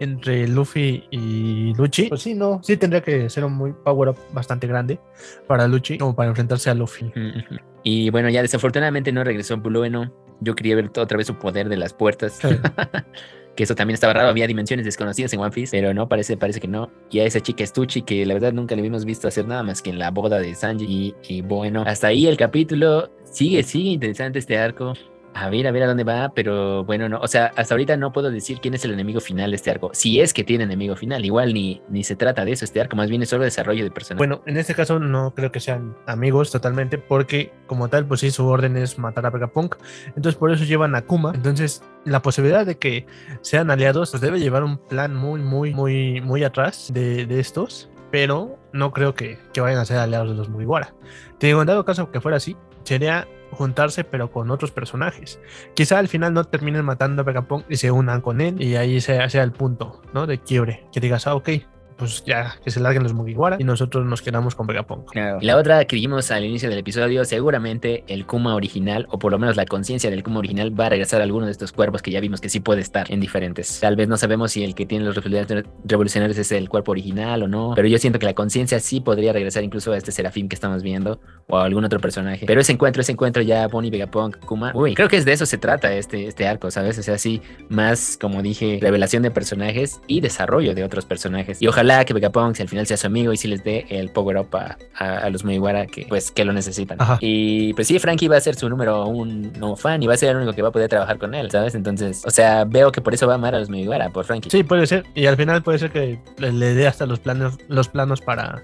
entre 0.00 0.46
Luffy 0.46 1.04
y 1.10 1.74
Luchi. 1.74 2.08
Pues 2.08 2.22
sí, 2.22 2.34
no, 2.34 2.60
sí 2.62 2.76
tendría 2.76 3.00
que 3.00 3.30
ser 3.30 3.44
un 3.44 3.54
muy 3.54 3.72
power 3.72 4.10
up 4.10 4.18
bastante 4.32 4.66
grande 4.66 5.00
para 5.46 5.66
Luchi, 5.66 5.96
como 5.96 6.14
para 6.14 6.28
enfrentarse 6.28 6.70
a 6.70 6.74
Luffy. 6.74 7.12
Y 7.88 8.10
bueno, 8.10 8.28
ya 8.28 8.42
desafortunadamente 8.42 9.12
no 9.12 9.22
regresó 9.22 9.58
Blueno. 9.58 10.12
Yo 10.40 10.56
quería 10.56 10.74
ver 10.74 10.90
otra 10.96 11.16
vez 11.16 11.28
su 11.28 11.38
poder 11.38 11.68
de 11.68 11.76
las 11.76 11.94
puertas. 11.94 12.32
Sí. 12.32 12.48
que 13.56 13.62
eso 13.62 13.76
también 13.76 13.94
estaba 13.94 14.12
raro. 14.12 14.28
Había 14.28 14.48
dimensiones 14.48 14.84
desconocidas 14.84 15.32
en 15.32 15.38
One 15.38 15.52
Piece, 15.52 15.76
pero 15.76 15.94
no, 15.94 16.08
parece, 16.08 16.36
parece 16.36 16.58
que 16.58 16.66
no. 16.66 16.90
Y 17.10 17.20
a 17.20 17.24
esa 17.24 17.40
chica 17.40 17.64
Stucci, 17.64 18.02
que 18.02 18.26
la 18.26 18.34
verdad 18.34 18.52
nunca 18.52 18.74
le 18.74 18.80
habíamos 18.80 19.04
visto 19.04 19.28
hacer 19.28 19.46
nada 19.46 19.62
más 19.62 19.82
que 19.82 19.90
en 19.90 20.00
la 20.00 20.10
boda 20.10 20.40
de 20.40 20.52
Sanji. 20.54 20.84
Y, 20.84 21.14
y 21.28 21.42
bueno, 21.42 21.84
hasta 21.86 22.08
ahí 22.08 22.26
el 22.26 22.36
capítulo. 22.36 23.08
Sigue, 23.22 23.62
sigue 23.62 23.90
interesante 23.90 24.40
este 24.40 24.58
arco. 24.58 24.94
A 25.38 25.50
ver, 25.50 25.66
a 25.66 25.70
ver 25.70 25.82
a 25.82 25.86
dónde 25.86 26.02
va, 26.02 26.30
pero 26.34 26.82
bueno, 26.84 27.10
no, 27.10 27.20
o 27.20 27.28
sea, 27.28 27.52
hasta 27.56 27.74
ahorita 27.74 27.98
no 27.98 28.10
puedo 28.10 28.30
decir 28.30 28.58
quién 28.58 28.72
es 28.72 28.86
el 28.86 28.92
enemigo 28.92 29.20
final 29.20 29.50
de 29.50 29.56
este 29.56 29.70
arco. 29.70 29.90
Si 29.92 30.18
es 30.18 30.32
que 30.32 30.44
tiene 30.44 30.64
enemigo 30.64 30.96
final, 30.96 31.26
igual 31.26 31.52
ni, 31.52 31.82
ni 31.90 32.04
se 32.04 32.16
trata 32.16 32.46
de 32.46 32.52
eso 32.52 32.64
este 32.64 32.80
arco, 32.80 32.96
más 32.96 33.10
bien 33.10 33.20
es 33.20 33.28
solo 33.28 33.44
desarrollo 33.44 33.84
de 33.84 33.90
personajes. 33.90 34.16
Bueno, 34.16 34.42
en 34.46 34.56
este 34.56 34.74
caso 34.74 34.98
no 34.98 35.34
creo 35.34 35.52
que 35.52 35.60
sean 35.60 35.94
amigos 36.06 36.50
totalmente, 36.50 36.96
porque 36.96 37.52
como 37.66 37.88
tal, 37.88 38.06
pues 38.06 38.20
sí, 38.20 38.30
su 38.30 38.46
orden 38.46 38.78
es 38.78 38.98
matar 38.98 39.26
a 39.26 39.30
Vegapunk. 39.30 39.76
Entonces 40.06 40.36
por 40.36 40.50
eso 40.50 40.64
llevan 40.64 40.94
a 40.94 41.02
Kuma. 41.02 41.32
Entonces 41.34 41.82
la 42.06 42.22
posibilidad 42.22 42.64
de 42.64 42.78
que 42.78 43.04
sean 43.42 43.70
aliados, 43.70 44.12
pues 44.12 44.22
debe 44.22 44.40
llevar 44.40 44.64
un 44.64 44.78
plan 44.78 45.14
muy, 45.14 45.42
muy, 45.42 45.74
muy, 45.74 46.22
muy 46.22 46.44
atrás 46.44 46.90
de, 46.94 47.26
de 47.26 47.40
estos. 47.40 47.90
Pero 48.10 48.58
no 48.72 48.90
creo 48.90 49.14
que, 49.14 49.36
que 49.52 49.60
vayan 49.60 49.80
a 49.80 49.84
ser 49.84 49.98
aliados 49.98 50.30
de 50.30 50.34
los 50.34 50.48
Mugiwara. 50.48 50.94
Te 51.36 51.48
digo, 51.48 51.60
en 51.60 51.66
dado 51.66 51.84
caso 51.84 52.10
que 52.10 52.22
fuera 52.22 52.38
así, 52.38 52.56
sería 52.84 53.28
juntarse 53.50 54.04
pero 54.04 54.30
con 54.30 54.50
otros 54.50 54.70
personajes. 54.70 55.40
Quizá 55.74 55.98
al 55.98 56.08
final 56.08 56.34
no 56.34 56.44
terminen 56.44 56.84
matando 56.84 57.22
a 57.22 57.24
Vegapunk 57.24 57.64
y 57.68 57.76
se 57.76 57.90
unan 57.90 58.20
con 58.20 58.40
él 58.40 58.60
y 58.60 58.76
ahí 58.76 59.00
sea, 59.00 59.28
sea 59.28 59.42
el 59.42 59.52
punto, 59.52 60.02
¿no? 60.12 60.26
De 60.26 60.38
quiebre. 60.38 60.86
Que 60.92 61.00
digas, 61.00 61.26
ah, 61.26 61.34
ok, 61.34 61.50
pues 61.96 62.24
ya 62.24 62.56
que 62.64 62.70
se 62.70 62.80
larguen 62.80 63.02
los 63.02 63.12
Mugiwara 63.12 63.56
y 63.58 63.64
nosotros 63.64 64.04
nos 64.04 64.22
quedamos 64.22 64.54
con 64.54 64.66
Vegapunk. 64.66 65.10
Claro. 65.10 65.38
Y 65.40 65.46
la 65.46 65.56
otra 65.56 65.84
que 65.84 65.96
dijimos 65.96 66.30
al 66.30 66.44
inicio 66.44 66.68
del 66.68 66.78
episodio, 66.78 67.24
seguramente 67.24 68.04
el 68.08 68.26
Kuma 68.26 68.54
original, 68.54 69.06
o 69.10 69.18
por 69.18 69.32
lo 69.32 69.38
menos 69.38 69.56
la 69.56 69.66
conciencia 69.66 70.10
del 70.10 70.22
Kuma 70.22 70.38
original, 70.38 70.78
va 70.78 70.86
a 70.86 70.88
regresar 70.90 71.20
a 71.20 71.24
alguno 71.24 71.46
de 71.46 71.52
estos 71.52 71.72
cuerpos 71.72 72.02
que 72.02 72.10
ya 72.10 72.20
vimos 72.20 72.40
que 72.40 72.48
sí 72.48 72.60
puede 72.60 72.80
estar 72.80 73.10
en 73.10 73.20
diferentes. 73.20 73.80
Tal 73.80 73.96
vez 73.96 74.08
no 74.08 74.16
sabemos 74.16 74.52
si 74.52 74.64
el 74.64 74.74
que 74.74 74.86
tiene 74.86 75.04
los 75.04 75.16
revolucionarios- 75.16 75.64
revolucionarios 75.84 76.38
es 76.38 76.52
el 76.52 76.68
cuerpo 76.68 76.92
original 76.92 77.42
o 77.42 77.48
no, 77.48 77.72
pero 77.74 77.88
yo 77.88 77.98
siento 77.98 78.18
que 78.18 78.26
la 78.26 78.34
conciencia 78.34 78.80
sí 78.80 79.00
podría 79.00 79.32
regresar 79.32 79.64
incluso 79.64 79.92
a 79.92 79.96
este 79.96 80.12
Serafín 80.12 80.48
que 80.48 80.54
estamos 80.54 80.82
viendo, 80.82 81.20
o 81.46 81.56
a 81.58 81.64
algún 81.64 81.84
otro 81.84 82.00
personaje. 82.00 82.44
Pero 82.46 82.60
ese 82.60 82.72
encuentro, 82.72 83.00
ese 83.00 83.12
encuentro 83.12 83.42
ya 83.42 83.66
Bonnie, 83.68 83.90
Vegapunk, 83.90 84.38
Kuma, 84.40 84.72
uy, 84.74 84.94
creo 84.94 85.08
que 85.08 85.16
es 85.16 85.24
de 85.24 85.32
eso 85.32 85.46
se 85.46 85.58
trata 85.58 85.92
este, 85.94 86.26
este 86.26 86.46
arco, 86.46 86.70
¿sabes? 86.70 86.98
O 86.98 87.02
sea, 87.02 87.18
sí, 87.18 87.40
más, 87.68 88.18
como 88.20 88.42
dije, 88.42 88.78
revelación 88.82 89.22
de 89.22 89.30
personajes 89.30 90.00
y 90.06 90.20
desarrollo 90.20 90.74
de 90.74 90.84
otros 90.84 91.04
personajes. 91.06 91.62
Y 91.62 91.68
ojalá 91.68 91.85
que 92.04 92.12
Vegapunk, 92.14 92.54
si 92.56 92.62
al 92.62 92.68
final 92.68 92.86
sea 92.86 92.96
su 92.96 93.06
amigo 93.06 93.32
y 93.32 93.36
si 93.36 93.48
les 93.48 93.62
dé 93.64 93.86
el 93.88 94.10
power 94.10 94.38
up 94.38 94.48
a, 94.56 94.76
a- 94.98 95.18
a 95.18 95.30
los 95.30 95.44
Mugiwara 95.44 95.86
que, 95.86 96.06
pues, 96.08 96.30
que 96.30 96.44
lo 96.44 96.52
necesitan. 96.52 97.00
Ajá. 97.00 97.18
Y 97.20 97.72
pues 97.74 97.86
sí, 97.88 97.98
Frankie 97.98 98.28
va 98.28 98.36
a 98.36 98.40
ser 98.40 98.54
su 98.56 98.68
número 98.68 99.06
un 99.06 99.52
no 99.58 99.76
fan 99.76 100.02
y 100.02 100.06
va 100.06 100.14
a 100.14 100.16
ser 100.16 100.30
el 100.30 100.36
único 100.38 100.52
que 100.52 100.62
va 100.62 100.68
a 100.68 100.72
poder 100.72 100.88
trabajar 100.88 101.18
con 101.18 101.34
él, 101.34 101.50
¿sabes? 101.50 101.74
Entonces, 101.74 102.22
o 102.26 102.30
sea, 102.30 102.64
veo 102.64 102.90
que 102.92 103.00
por 103.00 103.14
eso 103.14 103.26
va 103.26 103.34
a 103.34 103.36
amar 103.36 103.54
a 103.54 103.60
los 103.60 103.70
Mugiwara, 103.70 104.10
por 104.10 104.24
Frankie. 104.24 104.50
Sí, 104.50 104.62
puede 104.64 104.86
ser. 104.86 105.04
Y 105.14 105.26
al 105.26 105.36
final 105.36 105.62
puede 105.62 105.78
ser 105.78 105.90
que 105.90 106.18
le, 106.38 106.52
le 106.52 106.74
dé 106.74 106.86
hasta 106.86 107.06
los 107.06 107.20
planos, 107.20 107.58
los 107.68 107.88
planos 107.88 108.20
para 108.20 108.62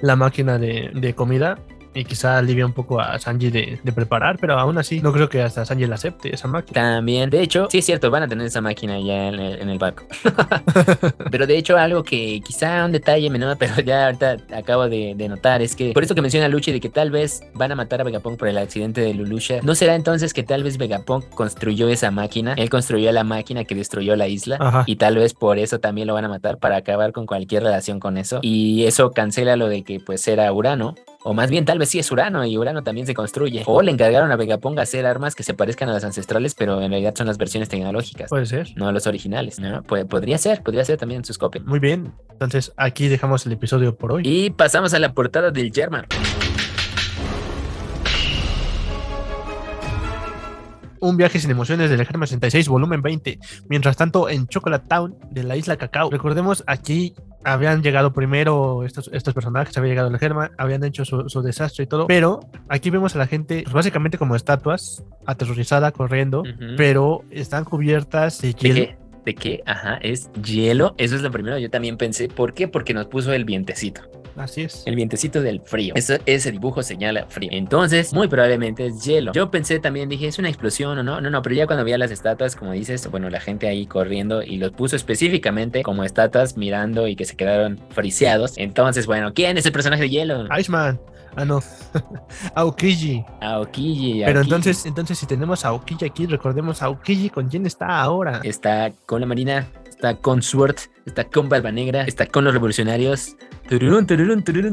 la 0.00 0.16
máquina 0.16 0.58
de, 0.58 0.90
de 0.94 1.14
comida. 1.14 1.58
Y 1.96 2.04
quizá 2.04 2.36
alivia 2.36 2.66
un 2.66 2.74
poco 2.74 3.00
a 3.00 3.18
Sanji 3.18 3.50
de, 3.50 3.80
de 3.82 3.92
preparar, 3.92 4.36
pero 4.38 4.58
aún 4.58 4.76
así 4.76 5.00
no 5.00 5.12
creo 5.12 5.30
que 5.30 5.40
hasta 5.40 5.64
Sanji 5.64 5.86
la 5.86 5.94
acepte 5.94 6.34
esa 6.34 6.46
máquina. 6.46 6.74
También, 6.74 7.30
de 7.30 7.40
hecho, 7.40 7.68
sí 7.70 7.78
es 7.78 7.86
cierto, 7.86 8.10
van 8.10 8.22
a 8.22 8.28
tener 8.28 8.46
esa 8.46 8.60
máquina 8.60 9.00
ya 9.00 9.28
en 9.28 9.34
el, 9.34 9.62
en 9.62 9.70
el 9.70 9.78
barco. 9.78 10.04
pero 11.30 11.46
de 11.46 11.56
hecho, 11.56 11.78
algo 11.78 12.02
que 12.02 12.42
quizá 12.44 12.84
un 12.84 12.92
detalle 12.92 13.30
menor, 13.30 13.56
pero 13.58 13.80
ya 13.80 14.06
ahorita 14.06 14.36
acabo 14.54 14.88
de, 14.90 15.14
de 15.16 15.28
notar, 15.28 15.62
es 15.62 15.74
que 15.74 15.92
por 15.92 16.04
eso 16.04 16.14
que 16.14 16.20
menciona 16.20 16.48
Luchi 16.48 16.70
de 16.70 16.80
que 16.80 16.90
tal 16.90 17.10
vez 17.10 17.40
van 17.54 17.72
a 17.72 17.76
matar 17.76 18.02
a 18.02 18.04
Vegapunk 18.04 18.38
por 18.38 18.48
el 18.48 18.58
accidente 18.58 19.00
de 19.00 19.14
Lulusha, 19.14 19.60
¿no 19.62 19.74
será 19.74 19.94
entonces 19.94 20.34
que 20.34 20.42
tal 20.42 20.62
vez 20.62 20.76
Vegapunk 20.76 21.28
construyó 21.30 21.88
esa 21.88 22.10
máquina? 22.10 22.52
Él 22.58 22.68
construyó 22.68 23.10
la 23.12 23.24
máquina 23.24 23.64
que 23.64 23.74
destruyó 23.74 24.16
la 24.16 24.28
isla 24.28 24.58
Ajá. 24.60 24.84
y 24.86 24.96
tal 24.96 25.16
vez 25.16 25.32
por 25.32 25.58
eso 25.58 25.80
también 25.80 26.06
lo 26.06 26.14
van 26.14 26.26
a 26.26 26.28
matar 26.28 26.58
para 26.58 26.76
acabar 26.76 27.12
con 27.12 27.24
cualquier 27.24 27.62
relación 27.62 28.00
con 28.00 28.18
eso. 28.18 28.40
Y 28.42 28.84
eso 28.84 29.12
cancela 29.12 29.56
lo 29.56 29.68
de 29.68 29.82
que 29.82 29.98
pues 30.00 30.28
era 30.28 30.52
Urano. 30.52 30.94
O 31.28 31.34
más 31.34 31.50
bien, 31.50 31.64
tal 31.64 31.80
vez 31.80 31.88
sí 31.88 31.98
es 31.98 32.12
Urano 32.12 32.46
y 32.46 32.56
Urano 32.56 32.84
también 32.84 33.04
se 33.04 33.12
construye. 33.12 33.64
O 33.66 33.82
le 33.82 33.90
encargaron 33.90 34.30
a 34.30 34.36
Vegapunk 34.36 34.78
hacer 34.78 35.06
armas 35.06 35.34
que 35.34 35.42
se 35.42 35.54
parezcan 35.54 35.88
a 35.88 35.92
las 35.92 36.04
ancestrales, 36.04 36.54
pero 36.54 36.80
en 36.80 36.90
realidad 36.92 37.14
son 37.16 37.26
las 37.26 37.36
versiones 37.36 37.68
tecnológicas, 37.68 38.30
Puede 38.30 38.46
ser. 38.46 38.68
no 38.76 38.92
los 38.92 39.08
originales. 39.08 39.58
¿no? 39.58 39.82
Podría 39.82 40.38
ser, 40.38 40.62
podría 40.62 40.84
ser 40.84 40.98
también 40.98 41.24
su 41.24 41.34
copia. 41.34 41.60
Muy 41.64 41.80
bien. 41.80 42.12
Entonces 42.30 42.72
aquí 42.76 43.08
dejamos 43.08 43.44
el 43.44 43.50
episodio 43.52 43.96
por 43.96 44.12
hoy. 44.12 44.22
Y 44.24 44.50
pasamos 44.50 44.94
a 44.94 45.00
la 45.00 45.14
portada 45.14 45.50
del 45.50 45.72
German. 45.74 46.06
Un 51.00 51.16
viaje 51.16 51.38
sin 51.38 51.50
emociones 51.50 51.90
del 51.90 52.04
Germa 52.06 52.26
66, 52.26 52.68
volumen 52.68 53.02
20. 53.02 53.38
Mientras 53.68 53.96
tanto, 53.96 54.28
en 54.28 54.46
Chocolate 54.46 54.86
Town 54.88 55.14
de 55.30 55.42
la 55.44 55.56
isla 55.56 55.76
Cacao. 55.76 56.10
Recordemos, 56.10 56.64
aquí 56.66 57.14
habían 57.44 57.82
llegado 57.82 58.12
primero 58.12 58.84
estos, 58.84 59.08
estos 59.12 59.32
personajes, 59.34 59.76
había 59.78 59.90
llegado 59.90 60.08
el 60.08 60.18
Germa, 60.18 60.50
habían 60.58 60.82
hecho 60.84 61.04
su, 61.04 61.28
su 61.28 61.42
desastre 61.42 61.84
y 61.84 61.86
todo. 61.86 62.06
Pero 62.06 62.40
aquí 62.68 62.90
vemos 62.90 63.14
a 63.14 63.18
la 63.18 63.26
gente, 63.26 63.62
pues, 63.62 63.74
básicamente 63.74 64.18
como 64.18 64.34
estatuas, 64.36 65.04
aterrorizada, 65.26 65.92
corriendo, 65.92 66.42
pero 66.76 67.22
están 67.30 67.64
cubiertas 67.64 68.40
de 68.40 68.48
¿De 68.48 68.54
hielo. 68.54 68.74
qué? 68.74 68.98
¿De 69.26 69.34
qué? 69.34 69.62
Ajá, 69.66 69.98
es 70.02 70.30
hielo. 70.42 70.94
Eso 70.98 71.16
es 71.16 71.22
lo 71.22 71.30
primero. 71.32 71.58
Yo 71.58 71.68
también 71.68 71.96
pensé, 71.96 72.28
¿por 72.28 72.54
qué? 72.54 72.68
Porque 72.68 72.94
nos 72.94 73.06
puso 73.06 73.32
el 73.32 73.44
vientecito. 73.44 74.02
Así 74.36 74.62
es. 74.62 74.82
El 74.86 74.96
vientecito 74.96 75.42
del 75.42 75.60
frío. 75.60 75.94
Eso, 75.96 76.14
ese 76.26 76.52
dibujo 76.52 76.82
señala 76.82 77.26
frío. 77.28 77.50
Entonces, 77.52 78.12
muy 78.12 78.28
probablemente 78.28 78.86
es 78.86 79.02
hielo. 79.04 79.32
Yo 79.32 79.50
pensé 79.50 79.78
también, 79.78 80.08
dije, 80.08 80.26
¿es 80.26 80.38
una 80.38 80.48
explosión 80.48 80.98
o 80.98 81.02
no? 81.02 81.20
No, 81.20 81.30
no, 81.30 81.42
pero 81.42 81.54
ya 81.54 81.66
cuando 81.66 81.84
vi 81.84 81.92
a 81.92 81.98
las 81.98 82.10
estatuas, 82.10 82.56
como 82.56 82.72
dices, 82.72 83.10
bueno, 83.10 83.30
la 83.30 83.40
gente 83.40 83.68
ahí 83.68 83.86
corriendo 83.86 84.42
y 84.42 84.56
los 84.58 84.72
puso 84.72 84.96
específicamente 84.96 85.82
como 85.82 86.04
estatuas 86.04 86.56
mirando 86.56 87.08
y 87.08 87.16
que 87.16 87.24
se 87.24 87.36
quedaron 87.36 87.80
friseados. 87.90 88.58
Entonces, 88.58 89.06
bueno, 89.06 89.32
¿quién 89.34 89.56
es 89.56 89.66
el 89.66 89.72
personaje 89.72 90.02
de 90.02 90.10
hielo? 90.10 90.46
Iceman. 90.58 91.00
Ah, 91.36 91.44
no. 91.44 91.60
Aokiji. 92.54 93.24
Aokiji. 93.40 94.22
Pero 94.24 94.40
entonces, 94.40 94.86
entonces, 94.86 95.18
si 95.18 95.26
tenemos 95.26 95.64
a 95.64 95.68
Aokiji 95.68 96.06
aquí, 96.06 96.26
recordemos 96.26 96.82
a 96.82 96.86
Aokiji 96.86 97.28
con 97.28 97.48
quién 97.48 97.66
está 97.66 98.00
ahora. 98.00 98.40
Está 98.42 98.92
con 99.04 99.20
la 99.20 99.26
Marina, 99.26 99.68
está 99.86 100.16
con 100.16 100.42
Sword, 100.42 100.76
está 101.06 101.24
con 101.24 101.48
Barba 101.48 101.72
Negra, 101.72 102.02
está 102.02 102.26
con 102.26 102.44
los 102.44 102.52
revolucionarios. 102.52 103.36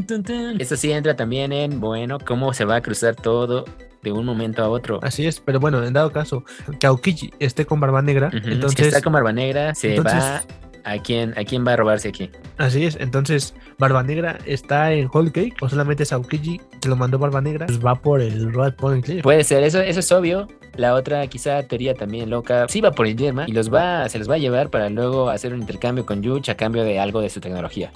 Tun, 0.05 0.23
tun. 0.23 0.59
Eso 0.59 0.75
sí 0.75 0.91
entra 0.91 1.15
también 1.15 1.53
en, 1.53 1.79
bueno, 1.79 2.17
cómo 2.19 2.53
se 2.53 2.65
va 2.65 2.75
a 2.77 2.81
cruzar 2.81 3.15
todo 3.15 3.65
de 4.01 4.11
un 4.11 4.25
momento 4.25 4.63
a 4.63 4.69
otro. 4.69 4.99
Así 5.01 5.25
es, 5.25 5.39
pero 5.39 5.59
bueno, 5.59 5.83
en 5.83 5.93
dado 5.93 6.11
caso 6.11 6.43
que 6.79 6.87
Aokiji 6.87 7.31
esté 7.39 7.65
con 7.65 7.79
barba 7.79 8.01
negra, 8.01 8.29
entonces 8.33 8.87
está 8.87 9.01
con 9.01 9.13
Barba 9.13 9.31
Negra, 9.31 9.73
se 9.75 9.95
entonces- 9.95 10.19
va 10.19 10.43
¿A 10.85 10.97
quién, 10.97 11.33
¿A 11.37 11.43
quién 11.43 11.65
va 11.65 11.73
a 11.73 11.75
robarse 11.77 12.09
aquí? 12.09 12.29
Así 12.57 12.85
es, 12.85 12.97
entonces 12.99 13.53
Barba 13.77 14.03
Negra 14.03 14.37
está 14.45 14.91
en 14.91 15.09
Whole 15.11 15.31
Cake 15.31 15.55
o 15.61 15.69
solamente 15.69 16.05
Saukiji 16.05 16.59
se 16.81 16.89
lo 16.89 16.95
mandó 16.95 17.17
Barba 17.17 17.41
Negra, 17.41 17.65
pues 17.67 17.83
va 17.83 17.95
por 17.95 18.21
el 18.21 18.51
Road 18.53 18.73
Point 18.73 19.05
Clear. 19.05 19.21
Puede 19.21 19.43
ser, 19.43 19.63
eso, 19.63 19.81
eso 19.81 19.99
es 19.99 20.11
obvio. 20.11 20.47
La 20.75 20.95
otra 20.95 21.25
quizá 21.27 21.63
teoría 21.63 21.93
también 21.93 22.29
loca, 22.29 22.65
sí 22.67 22.81
va 22.81 22.91
por 22.91 23.07
el 23.07 23.15
Yerma 23.15 23.45
y 23.47 23.51
los 23.51 23.73
va, 23.73 24.09
se 24.09 24.17
los 24.19 24.29
va 24.29 24.35
a 24.35 24.39
llevar 24.39 24.69
para 24.69 24.89
luego 24.89 25.29
hacer 25.29 25.53
un 25.53 25.61
intercambio 25.61 26.05
con 26.05 26.21
Yuch 26.21 26.49
a 26.49 26.55
cambio 26.55 26.83
de 26.83 26.99
algo 26.99 27.21
de 27.21 27.29
su 27.29 27.39
tecnología. 27.39 27.91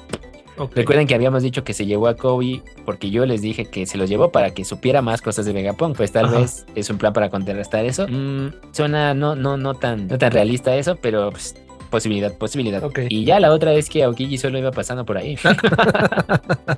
Okay. 0.58 0.82
Recuerden 0.82 1.06
que 1.06 1.14
habíamos 1.14 1.44
dicho 1.44 1.64
que 1.64 1.74
se 1.74 1.86
llevó 1.86 2.08
a 2.08 2.16
Kobe 2.16 2.64
porque 2.84 3.12
yo 3.12 3.26
les 3.28 3.42
dije 3.42 3.66
que 3.66 3.86
se 3.86 3.98
los 3.98 4.10
llevó 4.10 4.32
para 4.32 4.52
que 4.52 4.66
supiera 4.66 5.04
más 5.04 5.22
cosas 5.22 5.46
de 5.46 5.54
Vegapunk. 5.54 5.96
Pues 5.96 6.12
tal 6.12 6.26
Ajá. 6.26 6.40
vez 6.40 6.66
es 6.74 6.90
un 6.90 6.98
plan 6.98 7.14
para 7.14 7.30
contrarrestar 7.30 7.86
eso. 7.86 8.08
Mm, 8.08 8.54
suena 8.72 9.14
no, 9.14 9.36
no, 9.36 9.58
no, 9.58 9.76
tan, 9.76 10.08
no 10.08 10.18
tan 10.18 10.32
realista 10.32 10.76
eso, 10.76 10.96
pero 10.96 11.30
pues, 11.30 11.56
posibilidad, 11.90 12.38
posibilidad. 12.38 12.84
Ok. 12.84 13.00
Y 13.10 13.26
ya 13.26 13.40
la 13.40 13.52
otra 13.52 13.74
es 13.74 13.90
que 13.90 14.04
Aokiji 14.04 14.38
solo 14.38 14.60
iba 14.60 14.72
pasando 14.72 15.06
por 15.06 15.18
ahí. 15.18 15.38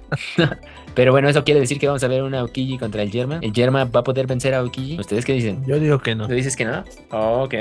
pero 0.95 1.11
bueno, 1.11 1.29
eso 1.29 1.43
quiere 1.43 1.59
decir 1.59 1.79
que 1.79 1.87
vamos 1.87 2.03
a 2.03 2.07
ver 2.07 2.23
una 2.23 2.39
Aokiji 2.39 2.77
contra 2.77 3.01
el 3.01 3.11
Germa. 3.11 3.39
¿El 3.41 3.53
Germa 3.53 3.85
va 3.85 4.01
a 4.01 4.03
poder 4.03 4.27
vencer 4.27 4.53
a 4.53 4.59
Aokiji? 4.59 4.99
¿Ustedes 4.99 5.25
qué 5.25 5.33
dicen? 5.33 5.63
Yo 5.65 5.79
digo 5.79 5.99
que 5.99 6.15
no. 6.15 6.27
¿Tú 6.27 6.33
dices 6.33 6.55
que 6.55 6.65
no? 6.65 6.83
ok. 7.11 7.53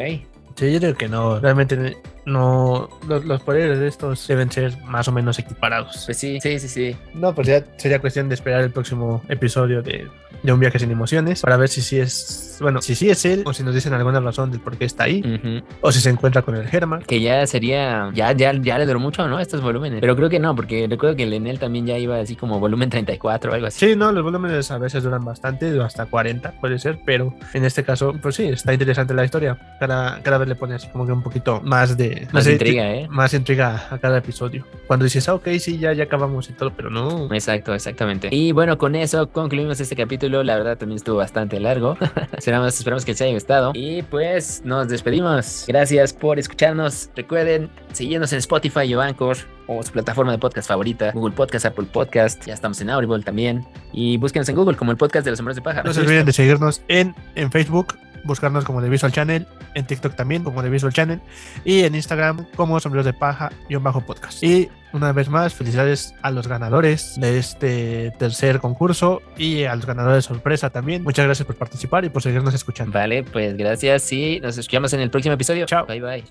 Sí, 0.54 0.72
yo 0.72 0.80
digo 0.80 0.94
que 0.94 1.08
no. 1.08 1.38
Realmente 1.38 1.96
no. 2.28 2.88
Los, 3.08 3.24
los 3.24 3.40
poderes 3.42 3.78
de 3.78 3.88
estos 3.88 4.26
deben 4.28 4.50
ser 4.50 4.76
más 4.84 5.08
o 5.08 5.12
menos 5.12 5.38
equiparados. 5.38 6.04
Pues 6.06 6.16
sí, 6.16 6.38
sí, 6.40 6.58
sí, 6.58 6.68
sí. 6.68 6.96
No, 7.14 7.34
pues 7.34 7.46
ya 7.48 7.64
sería 7.76 8.00
cuestión 8.00 8.28
de 8.28 8.34
esperar 8.34 8.60
el 8.62 8.70
próximo 8.70 9.22
episodio 9.28 9.82
de, 9.82 10.06
de 10.42 10.52
Un 10.52 10.60
viaje 10.60 10.78
sin 10.78 10.90
emociones 10.90 11.40
para 11.40 11.56
ver 11.56 11.68
si 11.68 11.82
sí 11.82 11.98
es. 11.98 12.44
Bueno, 12.60 12.82
si 12.82 12.96
sí 12.96 13.08
es 13.08 13.24
él 13.24 13.44
o 13.46 13.52
si 13.54 13.62
nos 13.62 13.72
dicen 13.72 13.92
alguna 13.92 14.18
razón 14.18 14.50
del 14.50 14.58
por 14.60 14.76
qué 14.76 14.84
está 14.84 15.04
ahí 15.04 15.20
Ujú. 15.20 15.64
o 15.80 15.92
si 15.92 16.00
se 16.00 16.10
encuentra 16.10 16.42
con 16.42 16.56
el 16.56 16.66
Germa. 16.66 16.98
Que 16.98 17.20
ya 17.20 17.46
sería, 17.46 18.10
ya, 18.14 18.32
ya, 18.32 18.52
ya 18.52 18.78
le 18.78 18.84
duró 18.86 18.98
mucho, 18.98 19.28
¿no? 19.28 19.38
Estos 19.38 19.60
volúmenes. 19.62 20.00
Pero 20.00 20.16
creo 20.16 20.28
que 20.28 20.40
no, 20.40 20.56
porque 20.56 20.88
recuerdo 20.90 21.14
que 21.14 21.22
el 21.22 21.32
Enel 21.34 21.60
también 21.60 21.86
ya 21.86 21.96
iba 21.98 22.18
así 22.18 22.34
como 22.34 22.58
volumen 22.58 22.90
34 22.90 23.52
o 23.52 23.54
algo 23.54 23.68
así. 23.68 23.86
Sí, 23.86 23.94
no, 23.94 24.10
los 24.10 24.24
volúmenes 24.24 24.72
a 24.72 24.78
veces 24.78 25.04
duran 25.04 25.24
bastante, 25.24 25.80
hasta 25.80 26.06
40 26.06 26.50
puede 26.60 26.80
ser, 26.80 26.98
pero 27.06 27.32
en 27.54 27.64
este 27.64 27.84
caso, 27.84 28.12
pues 28.20 28.34
sí, 28.34 28.46
está 28.48 28.72
interesante 28.72 29.14
la 29.14 29.24
historia. 29.24 29.56
Cada, 29.78 30.20
cada 30.22 30.38
vez 30.38 30.48
le 30.48 30.56
pone 30.56 30.74
así 30.74 30.88
como 30.88 31.06
que 31.06 31.12
un 31.12 31.22
poquito 31.22 31.60
más 31.62 31.96
de... 31.96 32.17
Más 32.32 32.46
intriga, 32.46 32.94
¿eh? 32.94 33.08
Más 33.08 33.34
intriga 33.34 33.88
a 33.90 33.98
cada 33.98 34.18
episodio. 34.18 34.64
Cuando 34.86 35.04
dices, 35.04 35.28
ah, 35.28 35.34
ok, 35.34 35.48
sí, 35.58 35.78
ya, 35.78 35.92
ya 35.92 36.04
acabamos 36.04 36.48
y 36.50 36.52
todo, 36.52 36.72
pero 36.74 36.90
no. 36.90 37.32
Exacto, 37.32 37.74
exactamente. 37.74 38.28
Y 38.30 38.52
bueno, 38.52 38.78
con 38.78 38.94
eso 38.94 39.30
concluimos 39.30 39.80
este 39.80 39.96
capítulo. 39.96 40.42
La 40.42 40.56
verdad 40.56 40.78
también 40.78 40.96
estuvo 40.96 41.16
bastante 41.16 41.60
largo. 41.60 41.96
esperamos, 42.36 42.74
esperamos 42.74 43.04
que 43.04 43.12
les 43.12 43.22
haya 43.22 43.32
gustado. 43.32 43.72
Y 43.74 44.02
pues 44.02 44.62
nos 44.64 44.88
despedimos. 44.88 45.64
Gracias 45.68 46.12
por 46.12 46.38
escucharnos. 46.38 47.10
Recuerden 47.16 47.70
seguirnos 47.92 48.32
en 48.32 48.38
Spotify 48.38 48.94
o 48.94 49.00
Anchor 49.00 49.36
o 49.66 49.82
su 49.82 49.92
plataforma 49.92 50.32
de 50.32 50.38
podcast 50.38 50.68
favorita. 50.68 51.12
Google 51.12 51.34
Podcast, 51.34 51.66
Apple 51.66 51.86
Podcast. 51.92 52.44
Ya 52.46 52.54
estamos 52.54 52.80
en 52.80 52.90
Audible 52.90 53.22
también. 53.22 53.64
Y 53.92 54.16
búsquenos 54.16 54.48
en 54.48 54.56
Google 54.56 54.76
como 54.76 54.90
el 54.90 54.96
podcast 54.96 55.24
de 55.24 55.30
los 55.30 55.40
hombres 55.40 55.56
de 55.56 55.62
paja. 55.62 55.82
No 55.82 55.92
se 55.92 56.00
olviden 56.00 56.26
de 56.26 56.32
seguirnos 56.32 56.82
en, 56.88 57.14
en 57.34 57.52
Facebook, 57.52 57.94
buscarnos 58.24 58.64
como 58.64 58.82
The 58.82 58.88
Visual 58.88 59.12
Channel, 59.12 59.46
en 59.74 59.86
TikTok 59.86 60.14
también 60.14 60.44
como 60.44 60.62
The 60.62 60.70
Visual 60.70 60.92
Channel 60.92 61.20
y 61.64 61.82
en 61.82 61.94
Instagram 61.94 62.46
como 62.56 62.78
Sombreros 62.80 63.06
de 63.06 63.12
Paja 63.12 63.50
y 63.68 63.74
un 63.74 63.82
bajo 63.82 64.00
podcast. 64.00 64.42
Y 64.42 64.68
una 64.92 65.12
vez 65.12 65.28
más, 65.28 65.54
felicidades 65.54 66.14
a 66.22 66.30
los 66.30 66.48
ganadores 66.48 67.14
de 67.20 67.38
este 67.38 68.12
tercer 68.18 68.58
concurso 68.58 69.22
y 69.36 69.64
a 69.64 69.74
los 69.74 69.86
ganadores 69.86 70.24
de 70.24 70.28
sorpresa 70.28 70.70
también. 70.70 71.02
Muchas 71.02 71.26
gracias 71.26 71.46
por 71.46 71.56
participar 71.56 72.04
y 72.04 72.08
por 72.08 72.22
seguirnos 72.22 72.54
escuchando. 72.54 72.98
Vale, 72.98 73.22
pues 73.22 73.56
gracias 73.56 74.10
y 74.12 74.40
nos 74.40 74.56
escuchamos 74.56 74.92
en 74.92 75.00
el 75.00 75.10
próximo 75.10 75.34
episodio. 75.34 75.66
Chao. 75.66 75.86
Bye 75.86 76.00
bye. 76.00 76.24